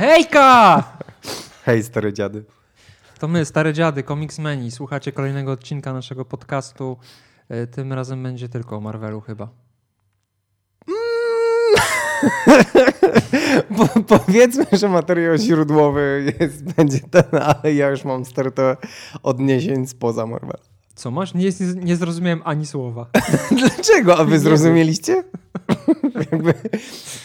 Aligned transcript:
Hejka! 0.00 0.82
Hej, 1.64 1.82
stare 1.82 2.12
dziady. 2.12 2.44
To 3.18 3.28
my, 3.28 3.44
stare 3.44 3.72
dziady, 3.72 4.02
Comicsmeni. 4.02 4.70
Słuchacie 4.70 5.12
kolejnego 5.12 5.52
odcinka 5.52 5.92
naszego 5.92 6.24
podcastu. 6.24 6.96
E, 7.48 7.66
Tym 7.66 7.92
razem 7.92 8.22
będzie 8.22 8.48
tylko 8.48 8.76
o 8.76 8.80
Marvelu 8.80 9.20
chyba. 9.20 9.46
Po, 13.76 13.88
powiedzmy, 14.18 14.66
że 14.72 14.88
materiał 14.88 15.36
źródłowy 15.36 16.34
jest, 16.40 16.74
będzie 16.74 17.00
ten, 17.00 17.24
ale 17.42 17.74
ja 17.74 17.90
już 17.90 18.04
mam 18.04 18.24
stertę 18.24 18.76
odniesień 19.22 19.86
spoza 19.86 20.26
Marvel. 20.26 20.60
Co 21.00 21.10
masz? 21.10 21.34
Nie, 21.34 21.44
nie, 21.44 21.82
nie 21.82 21.96
zrozumiałem 21.96 22.42
ani 22.44 22.66
słowa. 22.66 23.06
Dlaczego? 23.58 24.18
A 24.18 24.24
wy 24.24 24.38
zrozumieliście? 24.38 25.24
Jakby, 26.32 26.54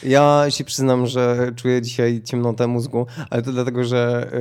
ja 0.04 0.46
się 0.50 0.64
przyznam, 0.64 1.08
że 1.08 1.52
czuję 1.56 1.82
dzisiaj 1.82 2.22
ciemnotę 2.22 2.68
mózgu, 2.68 3.08
ale 3.30 3.42
to 3.42 3.52
dlatego, 3.52 3.84
że 3.84 4.32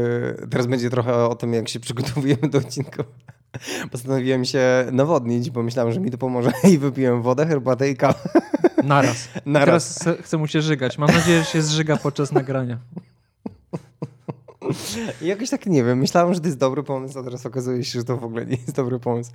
y, 0.43 0.48
teraz 0.48 0.66
będzie 0.66 0.91
trochę 0.91 1.15
o 1.15 1.34
tym, 1.34 1.52
jak 1.55 1.69
się 1.69 1.80
przygotowujemy 1.80 2.48
do 2.48 2.59
odcinka. 2.59 3.05
Postanowiłem 3.93 4.45
się 4.45 4.87
nawodnić, 4.93 5.51
bo 5.51 5.62
myślałem, 5.62 5.93
że 5.93 6.01
mi 6.01 6.10
to 6.10 6.19
pomoże 6.19 6.52
i 6.65 6.79
wypiłem 6.79 7.23
wodę, 7.23 7.46
herbatę 7.46 7.91
i 7.91 7.96
kawę. 7.96 8.29
Naraz. 8.85 9.29
Naraz. 9.46 9.98
Teraz 9.98 10.19
chcę 10.23 10.38
mu 10.38 10.46
się 10.46 10.62
żygać. 10.62 10.98
Mam 10.98 11.10
nadzieję, 11.10 11.38
że 11.38 11.45
się 11.45 11.62
zżyga 11.62 11.96
podczas 11.96 12.32
nagrania. 12.32 12.79
I 15.23 15.27
jakoś 15.27 15.50
tak 15.50 15.66
nie 15.66 15.84
wiem, 15.84 15.98
myślałem, 15.98 16.34
że 16.34 16.41
to 16.41 16.46
jest 16.46 16.59
dobry 16.59 16.82
pomysł, 16.82 17.18
a 17.18 17.23
teraz 17.23 17.46
okazuje 17.46 17.84
się, 17.84 17.98
że 17.98 18.04
to 18.04 18.16
w 18.16 18.24
ogóle 18.24 18.46
nie 18.46 18.56
jest 18.56 18.73
dobry 18.73 18.98
pomysł. 18.98 19.32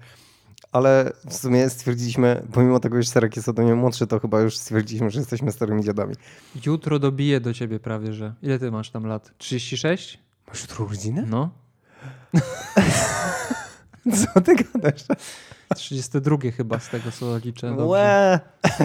Ale 0.71 1.11
w 1.30 1.33
sumie 1.33 1.69
stwierdziliśmy, 1.69 2.47
pomimo 2.53 2.80
tego, 2.80 3.02
że 3.02 3.09
Serek 3.09 3.35
jest 3.35 3.50
ode 3.50 3.63
mnie 3.63 3.75
młodszy, 3.75 4.07
to 4.07 4.19
chyba 4.19 4.41
już 4.41 4.57
stwierdziliśmy, 4.57 5.09
że 5.09 5.19
jesteśmy 5.19 5.52
starymi 5.52 5.83
dziadami. 5.83 6.16
Jutro 6.66 7.00
dobiję 7.00 7.39
do 7.39 7.53
ciebie 7.53 7.80
prawie, 7.80 8.13
że. 8.13 8.33
Ile 8.41 8.59
ty 8.59 8.72
masz 8.72 8.89
tam 8.89 9.05
lat? 9.05 9.31
36? 9.38 10.19
Masz 10.47 10.61
jutro 10.61 10.85
urodziny? 10.85 11.25
No. 11.27 11.50
Co 14.33 14.41
ty 14.41 14.55
gadasz? 14.55 15.03
32 15.75 16.38
chyba 16.57 16.80
z 16.80 16.89
tego, 16.89 17.11
co 17.11 17.38
liczę. 17.38 17.69
Dobrze. 17.69 17.85
Łe. 17.85 18.39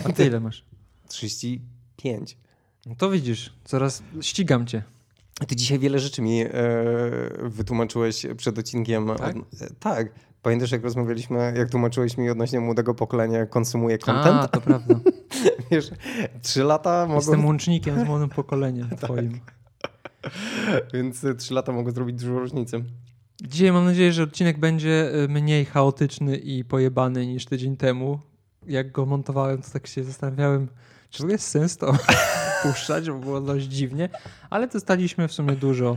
A 0.05 0.13
ty 0.13 0.27
ile 0.27 0.41
masz? 0.41 0.65
35. 1.09 2.37
No 2.87 2.95
to 2.95 3.11
widzisz, 3.11 3.53
coraz 3.65 4.03
ścigam 4.21 4.67
cię. 4.67 4.83
Ty 5.49 5.57
dzisiaj 5.57 5.79
wiele 5.79 5.99
rzeczy 5.99 6.23
mi 6.23 6.43
e, 6.43 6.51
wytłumaczyłeś 7.43 8.27
przed 8.37 8.59
odcinkiem. 8.59 9.07
Tak? 9.07 9.37
Od, 9.37 9.63
e, 9.63 9.75
tak. 9.81 10.13
Pamiętasz, 10.43 10.73
jak 10.73 10.83
rozmawialiśmy, 10.83 11.55
jak 11.57 11.71
tłumaczyłeś 11.71 12.17
mi 12.17 12.31
odnośnie 12.31 12.61
młodego 12.61 12.95
pokolenia, 12.95 13.39
jak 13.39 13.51
konsumuje 13.51 13.99
content? 13.99 14.37
A, 14.37 14.49
to 14.49 14.61
prawda. 14.61 14.95
Wiesz, 15.71 15.91
trzy 16.43 16.65
lata 16.65 17.07
mogą, 17.07 17.15
Jestem 17.21 17.47
łącznikiem 17.47 18.01
z 18.01 18.05
młodym 18.05 18.29
pokoleniem 18.29 18.89
twoim. 19.03 19.41
więc 20.95 21.25
e, 21.25 21.35
trzy 21.35 21.55
lata 21.55 21.73
mogą 21.73 21.91
zrobić 21.91 22.21
dużo 22.21 22.39
różnicy. 22.39 22.85
Dzisiaj 23.43 23.73
mam 23.73 23.85
nadzieję, 23.85 24.13
że 24.13 24.23
odcinek 24.23 24.59
będzie 24.59 25.15
y, 25.25 25.29
mniej 25.29 25.65
chaotyczny 25.65 26.37
i 26.37 26.65
pojebany 26.65 27.27
niż 27.27 27.45
tydzień 27.47 27.77
temu. 27.77 28.21
Jak 28.67 28.93
go 28.93 29.07
montowałem, 29.07 29.63
to 29.63 29.71
tak 29.71 29.87
się 29.87 30.05
zastanawiałem, 30.05 30.69
czy 31.11 31.19
w 31.19 31.21
ogóle 31.21 31.33
jest 31.33 31.49
sens 31.49 31.77
to 31.77 31.93
puszczać, 32.73 33.11
bo 33.11 33.19
było 33.19 33.41
dość 33.41 33.67
dziwnie. 33.67 34.09
Ale 34.51 34.67
dostaliśmy 34.69 35.29
w 35.29 35.33
sumie 35.33 35.57
dużo 35.57 35.97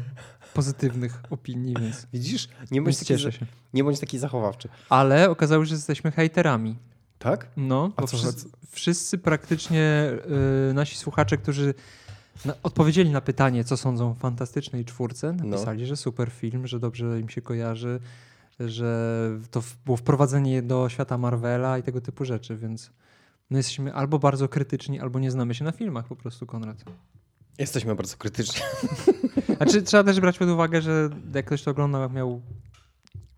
pozytywnych 0.53 1.21
opinii, 1.29 1.75
więc, 1.81 2.07
Widzisz? 2.13 2.49
Nie 2.71 2.81
bądź, 2.81 2.95
taki, 2.95 3.05
cieszę 3.07 3.31
się. 3.31 3.45
nie 3.73 3.83
bądź 3.83 3.99
taki 3.99 4.19
zachowawczy. 4.19 4.69
Ale 4.89 5.29
okazało 5.29 5.65
się, 5.65 5.69
że 5.69 5.75
jesteśmy 5.75 6.11
hejterami. 6.11 6.75
Tak? 7.19 7.47
No, 7.57 7.91
A 7.95 8.01
bo 8.01 8.07
co- 8.07 8.17
wszyscy, 8.17 8.49
wszyscy 8.71 9.17
praktycznie 9.17 10.11
y, 10.69 10.73
nasi 10.73 10.95
słuchacze, 10.97 11.37
którzy 11.37 11.73
na, 12.45 12.53
odpowiedzieli 12.63 13.09
na 13.11 13.21
pytanie, 13.21 13.63
co 13.63 13.77
sądzą 13.77 14.11
o 14.11 14.13
fantastycznej 14.13 14.85
czwórce, 14.85 15.33
No. 15.33 15.43
napisali, 15.45 15.85
że 15.85 15.95
super 15.97 16.31
film, 16.31 16.67
że 16.67 16.79
dobrze 16.79 17.19
im 17.19 17.29
się 17.29 17.41
kojarzy, 17.41 17.99
że 18.59 19.29
to 19.51 19.61
w, 19.61 19.75
było 19.85 19.97
wprowadzenie 19.97 20.61
do 20.61 20.89
świata 20.89 21.17
Marvela 21.17 21.77
i 21.77 21.83
tego 21.83 22.01
typu 22.01 22.25
rzeczy, 22.25 22.55
więc 22.57 22.91
my 23.49 23.57
jesteśmy 23.57 23.93
albo 23.93 24.19
bardzo 24.19 24.47
krytyczni, 24.49 24.99
albo 24.99 25.19
nie 25.19 25.31
znamy 25.31 25.55
się 25.55 25.65
na 25.65 25.71
filmach 25.71 26.07
po 26.07 26.15
prostu, 26.15 26.45
Konrad. 26.45 26.83
Jesteśmy 27.57 27.95
bardzo 27.95 28.17
krytyczni. 28.17 28.61
Znaczy, 29.57 29.81
trzeba 29.81 30.03
też 30.03 30.19
brać 30.19 30.37
pod 30.37 30.49
uwagę, 30.49 30.81
że 30.81 31.09
jak 31.35 31.45
ktoś 31.45 31.63
to 31.63 31.71
oglądał, 31.71 32.01
jak 32.01 32.11
miał 32.11 32.41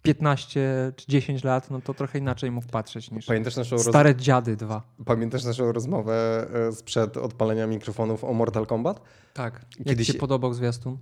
15 0.01 0.91
czy 0.95 1.07
10 1.07 1.43
lat, 1.43 1.71
no 1.71 1.81
to 1.81 1.93
trochę 1.93 2.19
inaczej 2.19 2.51
mógł 2.51 2.67
patrzeć 2.67 3.11
niż 3.11 3.25
Pamiętasz 3.25 3.55
naszą, 3.55 3.75
roz... 3.75 3.85
Stare 3.85 4.15
Dziady 4.15 4.55
2. 4.55 4.81
Pamiętasz 5.05 5.43
naszą 5.43 5.71
rozmowę 5.71 6.47
e, 6.67 6.71
sprzed 6.71 7.17
odpalenia 7.17 7.67
mikrofonów 7.67 8.23
o 8.23 8.33
Mortal 8.33 8.65
Kombat? 8.65 9.01
Tak. 9.33 9.65
Jak 9.79 9.87
Kiedyś- 9.87 10.07
ci 10.07 10.13
się 10.13 10.19
podobał 10.19 10.53
zwiastun? 10.53 10.97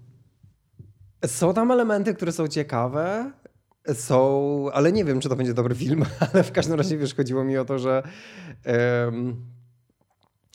Są 1.25 1.53
tam 1.53 1.72
elementy, 1.72 2.13
które 2.13 2.31
są 2.31 2.47
ciekawe. 2.47 3.31
Są, 3.94 4.72
ale 4.74 4.92
nie 4.92 5.06
wiem, 5.06 5.20
czy 5.20 5.30
to 5.30 5.36
będzie 5.36 5.53
dobry 5.53 5.75
film, 5.75 6.06
ale 6.34 6.44
w 6.44 6.52
każdym 6.52 6.78
razie 6.78 6.98
wiesz, 6.98 7.16
chodziło 7.16 7.44
mi 7.44 7.58
o 7.58 7.66
to, 7.66 7.80
że 7.80 8.03
em, 8.64 9.46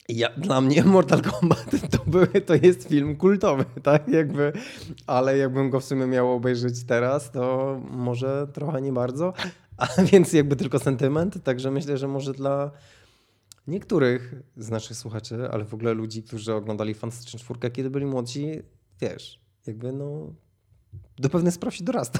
ja, 0.08 0.28
dla 0.36 0.60
mnie 0.60 0.84
Mortal 0.84 1.22
Kombat 1.22 1.70
to, 1.90 1.98
to 2.46 2.54
jest 2.54 2.88
film 2.88 3.16
kultowy, 3.16 3.64
tak? 3.82 4.08
Jakby, 4.08 4.52
ale 5.06 5.38
jakbym 5.38 5.70
go 5.70 5.80
w 5.80 5.84
sumie 5.84 6.06
miał 6.06 6.32
obejrzeć 6.32 6.84
teraz, 6.84 7.30
to 7.30 7.76
może 7.90 8.46
trochę 8.52 8.82
nie 8.82 8.92
bardzo, 8.92 9.32
a 9.76 9.86
więc 10.02 10.32
jakby 10.32 10.56
tylko 10.56 10.78
sentyment, 10.78 11.44
także 11.44 11.70
myślę, 11.70 11.98
że 11.98 12.08
może 12.08 12.32
dla 12.32 12.70
niektórych 13.66 14.34
z 14.56 14.70
naszych 14.70 14.96
słuchaczy, 14.96 15.48
ale 15.50 15.64
w 15.64 15.74
ogóle 15.74 15.94
ludzi, 15.94 16.22
którzy 16.22 16.54
oglądali 16.54 16.94
Fantastyczną 16.94 17.40
Czwórkę, 17.40 17.70
kiedy 17.70 17.90
byli 17.90 18.06
młodzi, 18.06 18.62
wiesz, 19.00 19.40
jakby 19.66 19.92
no 19.92 20.34
do 21.18 21.28
pewnych 21.28 21.54
spraw 21.54 21.74
się 21.74 21.84
dorasta. 21.84 22.18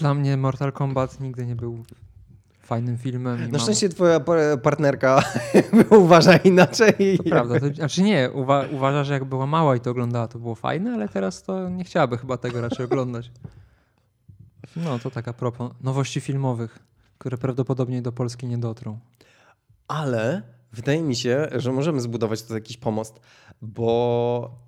Dla 0.00 0.14
mnie 0.14 0.36
Mortal 0.36 0.72
Kombat 0.72 1.20
nigdy 1.20 1.46
nie 1.46 1.56
był 1.56 1.84
fajnym 2.62 2.98
filmem. 2.98 3.40
Na 3.40 3.48
mam- 3.48 3.60
szczęście 3.60 3.88
twoja 3.88 4.20
pa- 4.20 4.56
partnerka 4.62 5.22
uważa 6.00 6.36
inaczej. 6.36 7.18
To 7.18 7.22
prawda. 7.22 7.60
To, 7.60 7.74
znaczy 7.74 8.02
nie, 8.02 8.30
uwa 8.34 8.64
uważa, 8.72 9.04
że 9.04 9.12
jak 9.14 9.24
była 9.24 9.46
mała 9.46 9.76
i 9.76 9.80
to 9.80 9.90
oglądała, 9.90 10.28
to 10.28 10.38
było 10.38 10.54
fajne, 10.54 10.92
ale 10.94 11.08
teraz 11.08 11.42
to 11.42 11.68
nie 11.68 11.84
chciałaby 11.84 12.18
chyba 12.18 12.36
tego 12.36 12.60
raczej 12.60 12.84
oglądać. 12.86 13.30
No, 14.76 14.98
to 14.98 15.10
taka 15.10 15.32
propos 15.32 15.72
nowości 15.80 16.20
filmowych, 16.20 16.78
które 17.18 17.38
prawdopodobnie 17.38 18.02
do 18.02 18.12
Polski 18.12 18.46
nie 18.46 18.58
dotrą. 18.58 18.98
Ale 19.88 20.42
wydaje 20.72 21.02
mi 21.02 21.16
się, 21.16 21.48
że 21.56 21.72
możemy 21.72 22.00
zbudować 22.00 22.42
tu 22.42 22.54
jakiś 22.54 22.76
pomost, 22.76 23.20
bo 23.62 24.58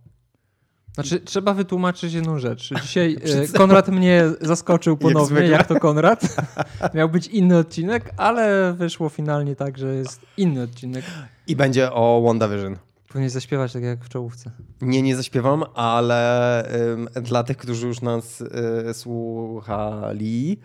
Znaczy, 0.94 1.20
trzeba 1.20 1.54
wytłumaczyć 1.54 2.12
jedną 2.12 2.38
rzecz. 2.38 2.70
Dzisiaj 2.82 3.16
e, 3.54 3.58
Konrad 3.58 3.88
mnie 3.88 4.25
zaskoczył 4.41 4.97
ponownie, 5.06 5.26
zwykle. 5.26 5.47
jak 5.48 5.66
to 5.66 5.80
Konrad. 5.80 6.36
Miał 6.94 7.08
być 7.08 7.26
inny 7.26 7.58
odcinek, 7.58 8.10
ale 8.16 8.72
wyszło 8.72 9.08
finalnie 9.08 9.56
tak, 9.56 9.78
że 9.78 9.94
jest 9.94 10.20
inny 10.36 10.62
odcinek. 10.62 11.04
i 11.47 11.56
będzie 11.56 11.92
o 11.92 12.22
WandaVision. 12.26 12.76
Powinien 13.08 13.31
zaśpiewać 13.31 13.72
tak 13.72 13.82
jak 13.82 14.04
w 14.04 14.08
czołówce. 14.08 14.50
Nie, 14.81 15.02
nie 15.02 15.16
zaśpiewam, 15.16 15.64
ale 15.75 16.64
ym, 16.92 17.08
dla 17.22 17.44
tych, 17.44 17.56
którzy 17.56 17.86
już 17.86 18.00
nas 18.00 18.41
y, 18.41 18.94
słuchali, 18.94 20.58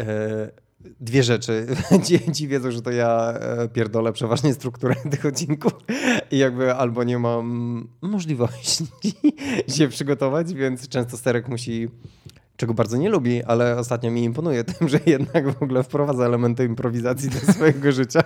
y, 0.00 0.04
dwie 1.00 1.22
rzeczy. 1.22 1.66
Ci, 2.04 2.32
ci 2.32 2.48
wiedzą, 2.48 2.70
że 2.70 2.82
to 2.82 2.90
ja 2.90 3.34
y, 3.64 3.68
pierdolę 3.68 4.12
przeważnie 4.12 4.54
strukturę 4.54 4.94
tych 5.10 5.26
odcinków 5.26 5.72
i 6.30 6.38
jakby 6.38 6.74
albo 6.74 7.04
nie 7.04 7.18
mam 7.18 7.88
możliwości 8.02 8.86
się 9.76 9.88
przygotować, 9.88 10.54
więc 10.54 10.88
często 10.88 11.16
Sterek 11.16 11.48
musi 11.48 11.88
czego 12.56 12.74
bardzo 12.74 12.96
nie 12.96 13.10
lubi, 13.10 13.42
ale 13.44 13.76
ostatnio 13.78 14.10
mi 14.10 14.24
imponuje 14.24 14.64
tym, 14.64 14.88
że 14.88 15.00
jednak 15.06 15.52
w 15.52 15.62
ogóle 15.62 15.82
wprowadza 15.82 16.24
elementy 16.24 16.64
improwizacji 16.64 17.30
do 17.30 17.52
swojego 17.52 17.92
życia. 17.92 18.22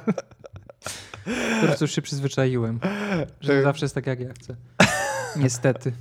Po 1.61 1.67
prostu 1.67 1.85
już 1.85 1.93
się 1.95 2.03
przyzwyczaiłem, 2.03 2.81
że 3.41 3.55
Tak. 3.55 3.65
zawsze 3.65 3.85
jest 3.85 3.95
tak, 3.95 4.06
jak 4.06 4.21
ja 4.21 4.33
chcę. 4.33 4.56
Niestety. 5.37 5.93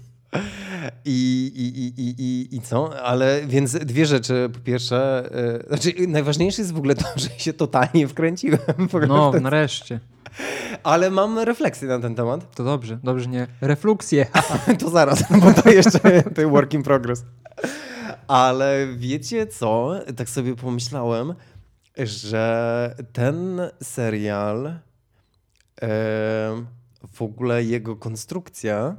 I, 1.05 1.51
i, 1.55 2.01
i, 2.01 2.09
i, 2.23 2.55
i, 2.55 2.61
co? 2.61 3.03
Ale 3.03 3.41
więc 3.47 3.71
dwie 3.71 4.05
rzeczy. 4.05 4.49
Po 4.53 4.59
pierwsze, 4.59 5.29
yy, 5.61 5.67
znaczy 5.67 6.07
najważniejsze 6.07 6.61
jest 6.61 6.73
w 6.73 6.77
ogóle 6.77 6.95
to, 6.95 7.05
że 7.15 7.29
się 7.29 7.53
totalnie 7.53 8.07
wkręciłem. 8.07 8.59
No, 9.07 9.31
nareszcie. 9.41 9.99
ale 10.83 11.09
mam 11.09 11.39
refleksję 11.39 11.87
na 11.87 11.99
ten 11.99 12.15
temat. 12.15 12.55
To 12.55 12.63
dobrze, 12.63 12.99
dobrze, 13.03 13.29
nie. 13.29 13.47
Refluksję. 13.61 14.25
To 14.79 14.89
zaraz, 14.89 15.23
bo 15.41 15.53
to 15.53 15.69
jeszcze 15.69 16.23
to 16.35 16.49
work 16.49 16.73
in 16.73 16.83
progress. 16.83 17.25
Ale 18.27 18.87
wiecie 18.97 19.47
co? 19.47 19.91
Tak 20.17 20.29
sobie 20.29 20.55
pomyślałem, 20.55 21.33
że 21.97 22.95
ten 23.13 23.61
serial, 23.83 24.65
em, 25.81 26.67
w 27.13 27.21
ogóle 27.21 27.63
jego 27.63 27.95
konstrukcja. 27.95 28.95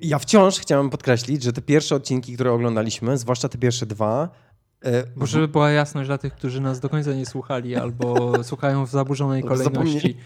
Ja 0.00 0.18
wciąż 0.18 0.58
chciałem 0.58 0.90
podkreślić, 0.90 1.42
że 1.42 1.52
te 1.52 1.62
pierwsze 1.62 1.94
odcinki, 1.96 2.34
które 2.34 2.52
oglądaliśmy, 2.52 3.18
zwłaszcza 3.18 3.48
te 3.48 3.58
pierwsze 3.58 3.86
dwa, 3.86 4.28
E, 4.84 5.04
Bo 5.16 5.26
żeby 5.26 5.48
była 5.48 5.70
jasność 5.70 6.08
dla 6.08 6.18
tych, 6.18 6.32
którzy 6.34 6.60
nas 6.60 6.80
do 6.80 6.88
końca 6.88 7.12
nie 7.14 7.26
słuchali, 7.26 7.76
albo 7.76 8.32
słuchają 8.44 8.86
w 8.86 8.90
zaburzonej 8.90 9.42
kolejności, 9.42 9.74
zapomnieli. 9.74 10.16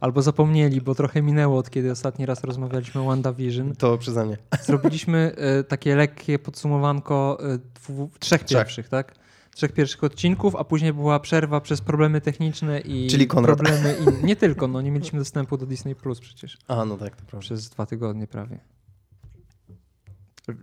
albo 0.00 0.22
zapomnieli, 0.22 0.80
bo 0.80 0.94
trochę 0.94 1.22
minęło 1.22 1.58
od 1.58 1.70
kiedy 1.70 1.90
ostatni 1.90 2.26
raz 2.26 2.44
rozmawialiśmy 2.44 3.00
o 3.00 3.04
WandaVision. 3.04 3.74
To 3.76 3.98
przyznanie. 3.98 4.36
Zrobiliśmy 4.66 5.34
e, 5.36 5.64
takie 5.64 5.96
lekkie 5.96 6.38
podsumowanko 6.38 7.38
e, 7.54 7.58
dwu, 7.74 8.10
trzech 8.18 8.44
Trzech. 8.44 8.58
pierwszych, 8.58 8.88
tak? 8.88 9.14
Trzech 9.54 9.72
pierwszych 9.72 10.04
odcinków, 10.04 10.56
a 10.56 10.64
później 10.64 10.92
była 10.92 11.20
przerwa 11.20 11.60
przez 11.60 11.80
problemy 11.80 12.20
techniczne 12.20 12.80
i 12.80 13.06
Czyli 13.10 13.26
Konrad. 13.26 13.58
problemy 13.58 13.96
in... 14.00 14.26
Nie 14.26 14.36
tylko, 14.36 14.68
no 14.68 14.80
nie 14.82 14.90
mieliśmy 14.90 15.18
dostępu 15.18 15.56
do 15.56 15.66
Disney 15.66 15.94
Plus 15.94 16.20
przecież 16.20 16.58
A, 16.68 16.84
no 16.84 16.96
tak, 16.96 17.16
to 17.16 17.22
prawda. 17.22 17.38
przez 17.40 17.68
dwa 17.68 17.86
tygodnie 17.86 18.26
prawie. 18.26 18.58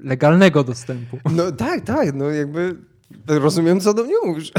Legalnego 0.03 0.63
dostępu. 0.63 1.17
No 1.31 1.51
tak, 1.51 1.81
tak, 1.81 2.13
no 2.13 2.29
jakby 2.29 2.75
rozumiem, 3.27 3.79
co 3.79 3.93
do 3.93 4.03
mnie 4.03 4.13
mówisz. 4.25 4.51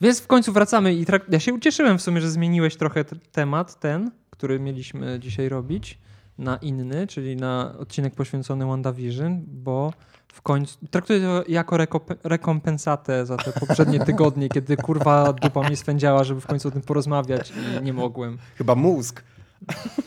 Więc 0.00 0.20
w 0.20 0.26
końcu 0.26 0.52
wracamy 0.52 0.94
i 0.94 1.06
ja 1.28 1.40
się 1.40 1.54
ucieszyłem 1.54 1.98
w 1.98 2.02
sumie, 2.02 2.20
że 2.20 2.30
zmieniłeś 2.30 2.76
trochę 2.76 3.04
temat 3.32 3.80
ten, 3.80 4.10
który 4.30 4.60
mieliśmy 4.60 5.20
dzisiaj 5.20 5.48
robić 5.48 5.98
na 6.38 6.56
inny, 6.56 7.06
czyli 7.06 7.36
na 7.36 7.74
odcinek 7.78 8.14
poświęcony 8.14 8.66
WandaVision, 8.66 9.42
bo 9.46 9.92
w 10.32 10.42
końcu 10.42 10.78
traktuję 10.90 11.20
to 11.20 11.44
jako 11.48 11.76
reko- 11.76 12.16
rekompensatę 12.24 13.26
za 13.26 13.36
te 13.36 13.52
poprzednie 13.52 14.00
tygodnie, 14.06 14.48
kiedy 14.48 14.76
kurwa 14.76 15.32
dupa 15.32 15.68
mi 15.70 15.76
swędziała, 15.76 16.24
żeby 16.24 16.40
w 16.40 16.46
końcu 16.46 16.68
o 16.68 16.70
tym 16.70 16.82
porozmawiać 16.82 17.52
i 17.80 17.84
nie 17.84 17.92
mogłem. 17.92 18.38
Chyba 18.56 18.74
mózg. 18.74 19.24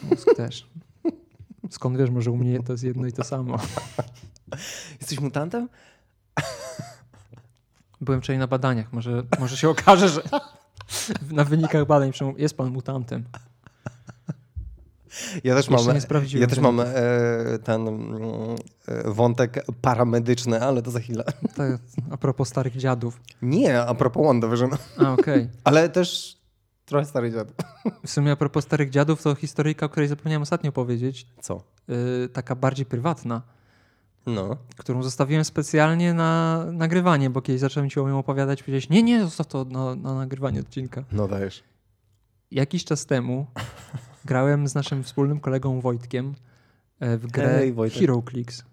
Mózg 0.09 0.35
też. 0.35 0.67
Skąd 1.69 1.97
wiesz, 1.97 2.09
może 2.09 2.31
u 2.31 2.37
mnie 2.37 2.63
to 2.63 2.71
jest 2.71 2.83
jedno 2.83 3.07
i 3.07 3.11
to 3.11 3.23
samo. 3.23 3.59
Jesteś 4.99 5.19
mutantem? 5.19 5.69
Byłem 8.01 8.21
wczoraj 8.21 8.39
na 8.39 8.47
badaniach, 8.47 8.93
może, 8.93 9.23
może 9.39 9.57
się 9.57 9.69
okaże, 9.69 10.09
że 10.09 10.21
na 11.31 11.43
wynikach 11.43 11.85
badań 11.85 12.11
jest 12.37 12.57
pan 12.57 12.69
mutantem. 12.69 13.23
Ja 15.43 15.55
też 15.55 15.69
Jeszcze 15.69 15.85
mam, 15.85 15.95
nie 15.95 16.01
sprawdziłem 16.01 16.41
ja 16.41 16.47
też 16.47 16.59
mam 16.59 16.79
e, 16.79 16.85
ten 17.63 17.87
mm, 17.87 18.15
e, 18.87 19.11
wątek 19.11 19.65
paramedyczny, 19.81 20.61
ale 20.61 20.81
to 20.81 20.91
za 20.91 20.99
chwilę. 20.99 21.23
Tak, 21.55 21.79
a 22.11 22.17
propos 22.17 22.49
starych 22.49 22.77
dziadów. 22.77 23.19
Nie, 23.41 23.81
a 23.81 23.95
propos 23.95 24.25
WandaVision. 24.25 24.69
A, 24.97 25.13
okej. 25.13 25.49
Ale 25.63 25.89
też 25.89 26.36
trochę 26.87 27.05
stary 27.05 27.31
dziad. 27.31 27.53
W 28.05 28.09
sumie 28.09 28.31
a 28.31 28.35
propos 28.35 28.63
starych 28.63 28.89
dziadów, 28.89 29.23
to 29.23 29.35
historyjka, 29.35 29.85
o 29.85 29.89
której 29.89 30.09
zapomniałem 30.09 30.41
ostatnio 30.41 30.71
powiedzieć, 30.71 31.27
Co? 31.41 31.63
yy, 31.87 32.29
taka 32.33 32.55
bardziej 32.55 32.85
prywatna, 32.85 33.41
No. 34.25 34.57
którą 34.77 35.03
zostawiłem 35.03 35.45
specjalnie 35.45 36.13
na 36.13 36.63
nagrywanie, 36.71 37.29
bo 37.29 37.41
kiedyś 37.41 37.61
zacząłem 37.61 37.89
ci 37.89 37.99
o 37.99 38.09
nią 38.09 38.19
opowiadać, 38.19 38.63
powiedziałeś, 38.63 38.89
nie, 38.89 39.03
nie, 39.03 39.21
zostaw 39.23 39.47
to 39.47 39.65
na, 39.65 39.95
na 39.95 40.13
nagrywanie 40.15 40.59
odcinka. 40.59 41.03
No 41.11 41.27
dajesz. 41.27 41.63
Jakiś 42.51 42.85
czas 42.85 43.05
temu 43.05 43.47
grałem 44.25 44.67
z 44.67 44.75
naszym 44.75 45.03
wspólnym 45.03 45.39
kolegą 45.39 45.81
Wojtkiem 45.81 46.35
e, 46.99 47.17
w 47.17 47.27
grę 47.27 47.47
Hej, 47.49 47.73
Wojtek. 47.73 47.99
HeroClix. 47.99 48.63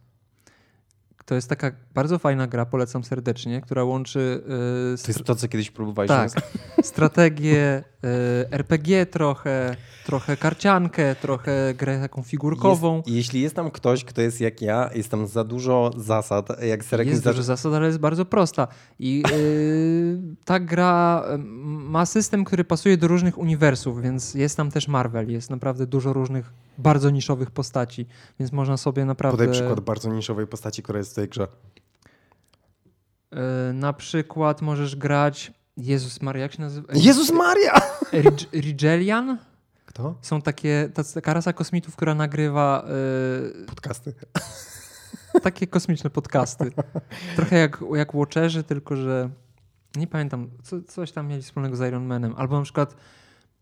To 1.27 1.35
jest 1.35 1.49
taka 1.49 1.71
bardzo 1.95 2.19
fajna 2.19 2.47
gra, 2.47 2.67
polecam 2.67 3.05
serdecznie, 3.05 3.61
która 3.61 3.85
łączy 3.85 4.43
yy, 4.43 4.99
To 5.03 5.09
jest 5.09 5.25
to, 5.25 5.35
co 5.35 5.49
kiedyś 5.49 5.71
próbowałeś. 5.71 6.09
Tak. 6.09 6.31
Strategię, 6.83 7.85
y, 8.05 8.51
RPG 8.51 9.07
trochę, 9.07 9.77
trochę 10.07 10.37
karciankę, 10.37 11.15
trochę 11.15 11.75
grę 11.75 12.01
taką 12.01 12.23
figurkową. 12.23 12.97
Jest, 12.97 13.09
jeśli 13.09 13.41
jest 13.41 13.57
tam 13.57 13.71
ktoś, 13.71 14.05
kto 14.05 14.23
jest 14.23 14.41
jak 14.41 14.63
ja, 14.63 14.91
jest 14.95 15.11
tam 15.11 15.27
za 15.27 15.45
dużo 15.45 15.91
zasad, 15.97 16.63
jak 16.63 16.85
Serek 16.85 17.07
Jest 17.07 17.23
zaczął- 17.23 17.33
dużo 17.33 17.43
zasad, 17.43 17.73
ale 17.73 17.87
jest 17.87 17.99
bardzo 17.99 18.25
prosta. 18.25 18.69
I 18.99 19.23
y, 19.33 20.19
ta 20.45 20.61
gra 20.61 21.25
y, 21.35 21.39
ma 21.65 22.07
system, 22.07 22.45
który 22.45 22.65
pasuje 22.65 22.97
do 22.97 23.09
różnych 23.09 23.39
uniwersów, 23.39 24.03
więc 24.03 24.35
jest 24.35 24.57
tam 24.57 24.71
też 24.71 24.89
Marvel. 24.89 25.31
Jest 25.31 25.51
naprawdę 25.51 25.87
dużo 25.87 26.13
różnych, 26.13 26.53
bardzo 26.79 27.11
niszowych 27.11 27.51
postaci, 27.51 28.07
więc 28.39 28.53
można 28.53 28.77
sobie 28.77 29.05
naprawdę... 29.05 29.39
Podaj 29.47 29.53
przykład 29.61 29.81
bardzo 29.81 30.13
niszowej 30.13 30.47
postaci, 30.47 30.83
która 30.83 30.99
jest 30.99 31.13
w 31.13 31.15
tej 31.15 31.29
grze. 31.29 31.49
y, 33.71 33.73
na 33.73 33.93
przykład 33.93 34.63
możesz 34.63 34.97
grać... 34.97 35.53
Jezus 35.77 36.23
Maria, 36.23 36.43
jak 36.43 36.53
się 36.53 36.63
nazywa? 36.63 36.89
Jezus 36.95 37.33
Maria! 37.33 37.73
Rig- 38.13 38.53
Rigelian? 38.61 39.39
Kto? 39.87 40.15
Są 40.23 40.43
takie, 40.43 40.91
ta, 40.95 41.05
taka 41.05 41.35
rasa 41.35 41.53
kosmitów, 41.53 41.97
która 41.97 42.15
nagrywa 42.15 42.85
y, 43.63 43.67
Podcasty. 43.67 44.15
takie 45.43 45.67
kosmiczne 45.67 46.11
podcasty. 46.11 46.71
Trochę 47.37 47.57
jak, 47.59 47.81
jak 47.95 48.15
Watcherzy, 48.15 48.65
tylko 48.65 48.97
że 48.97 49.31
nie 49.97 50.07
pamiętam, 50.07 50.51
co, 50.63 50.83
coś 50.83 51.13
tam 51.13 51.27
mieli 51.27 51.43
wspólnego 51.43 51.77
z 51.77 51.81
Iron 51.89 52.07
Manem. 52.07 52.35
Albo 52.37 52.57
na 52.59 52.63
przykład 52.65 52.97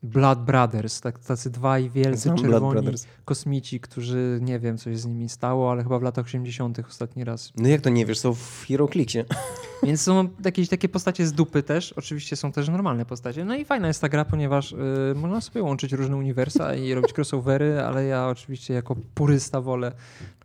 Blood 0.02 0.44
Brothers, 0.44 1.00
tak, 1.00 1.18
tacy 1.18 1.50
dwaj 1.50 1.90
wielcy 1.90 2.22
Znam 2.22 2.36
czerwoni 2.36 2.88
kosmici, 3.24 3.80
którzy 3.80 4.38
nie 4.42 4.58
wiem, 4.58 4.78
co 4.78 4.90
się 4.90 4.96
z 4.96 5.06
nimi 5.06 5.28
stało, 5.28 5.70
ale 5.70 5.82
chyba 5.82 5.98
w 5.98 6.02
latach 6.02 6.26
80. 6.26 6.78
ostatni 6.88 7.24
raz. 7.24 7.52
No 7.56 7.68
jak 7.68 7.80
to 7.80 7.90
nie 7.90 8.06
wiesz, 8.06 8.18
są 8.18 8.34
w 8.34 8.64
HeroClixie. 8.68 9.24
Więc 9.82 10.00
są 10.00 10.28
jakieś 10.44 10.68
takie 10.68 10.88
postacie 10.88 11.26
z 11.26 11.32
dupy 11.32 11.62
też. 11.62 11.92
Oczywiście 11.92 12.36
są 12.36 12.52
też 12.52 12.68
normalne 12.68 13.04
postacie. 13.04 13.44
No 13.44 13.54
i 13.56 13.64
fajna 13.64 13.88
jest 13.88 14.00
ta 14.00 14.08
gra, 14.08 14.24
ponieważ 14.24 14.72
y, 14.72 14.76
można 15.14 15.40
sobie 15.40 15.62
łączyć 15.62 15.92
różne 15.92 16.16
uniwersa 16.16 16.74
i 16.74 16.94
robić 16.94 17.12
crossovery, 17.18 17.80
ale 17.80 18.04
ja 18.04 18.28
oczywiście 18.28 18.74
jako 18.74 18.96
purysta 19.14 19.60
wolę 19.60 19.92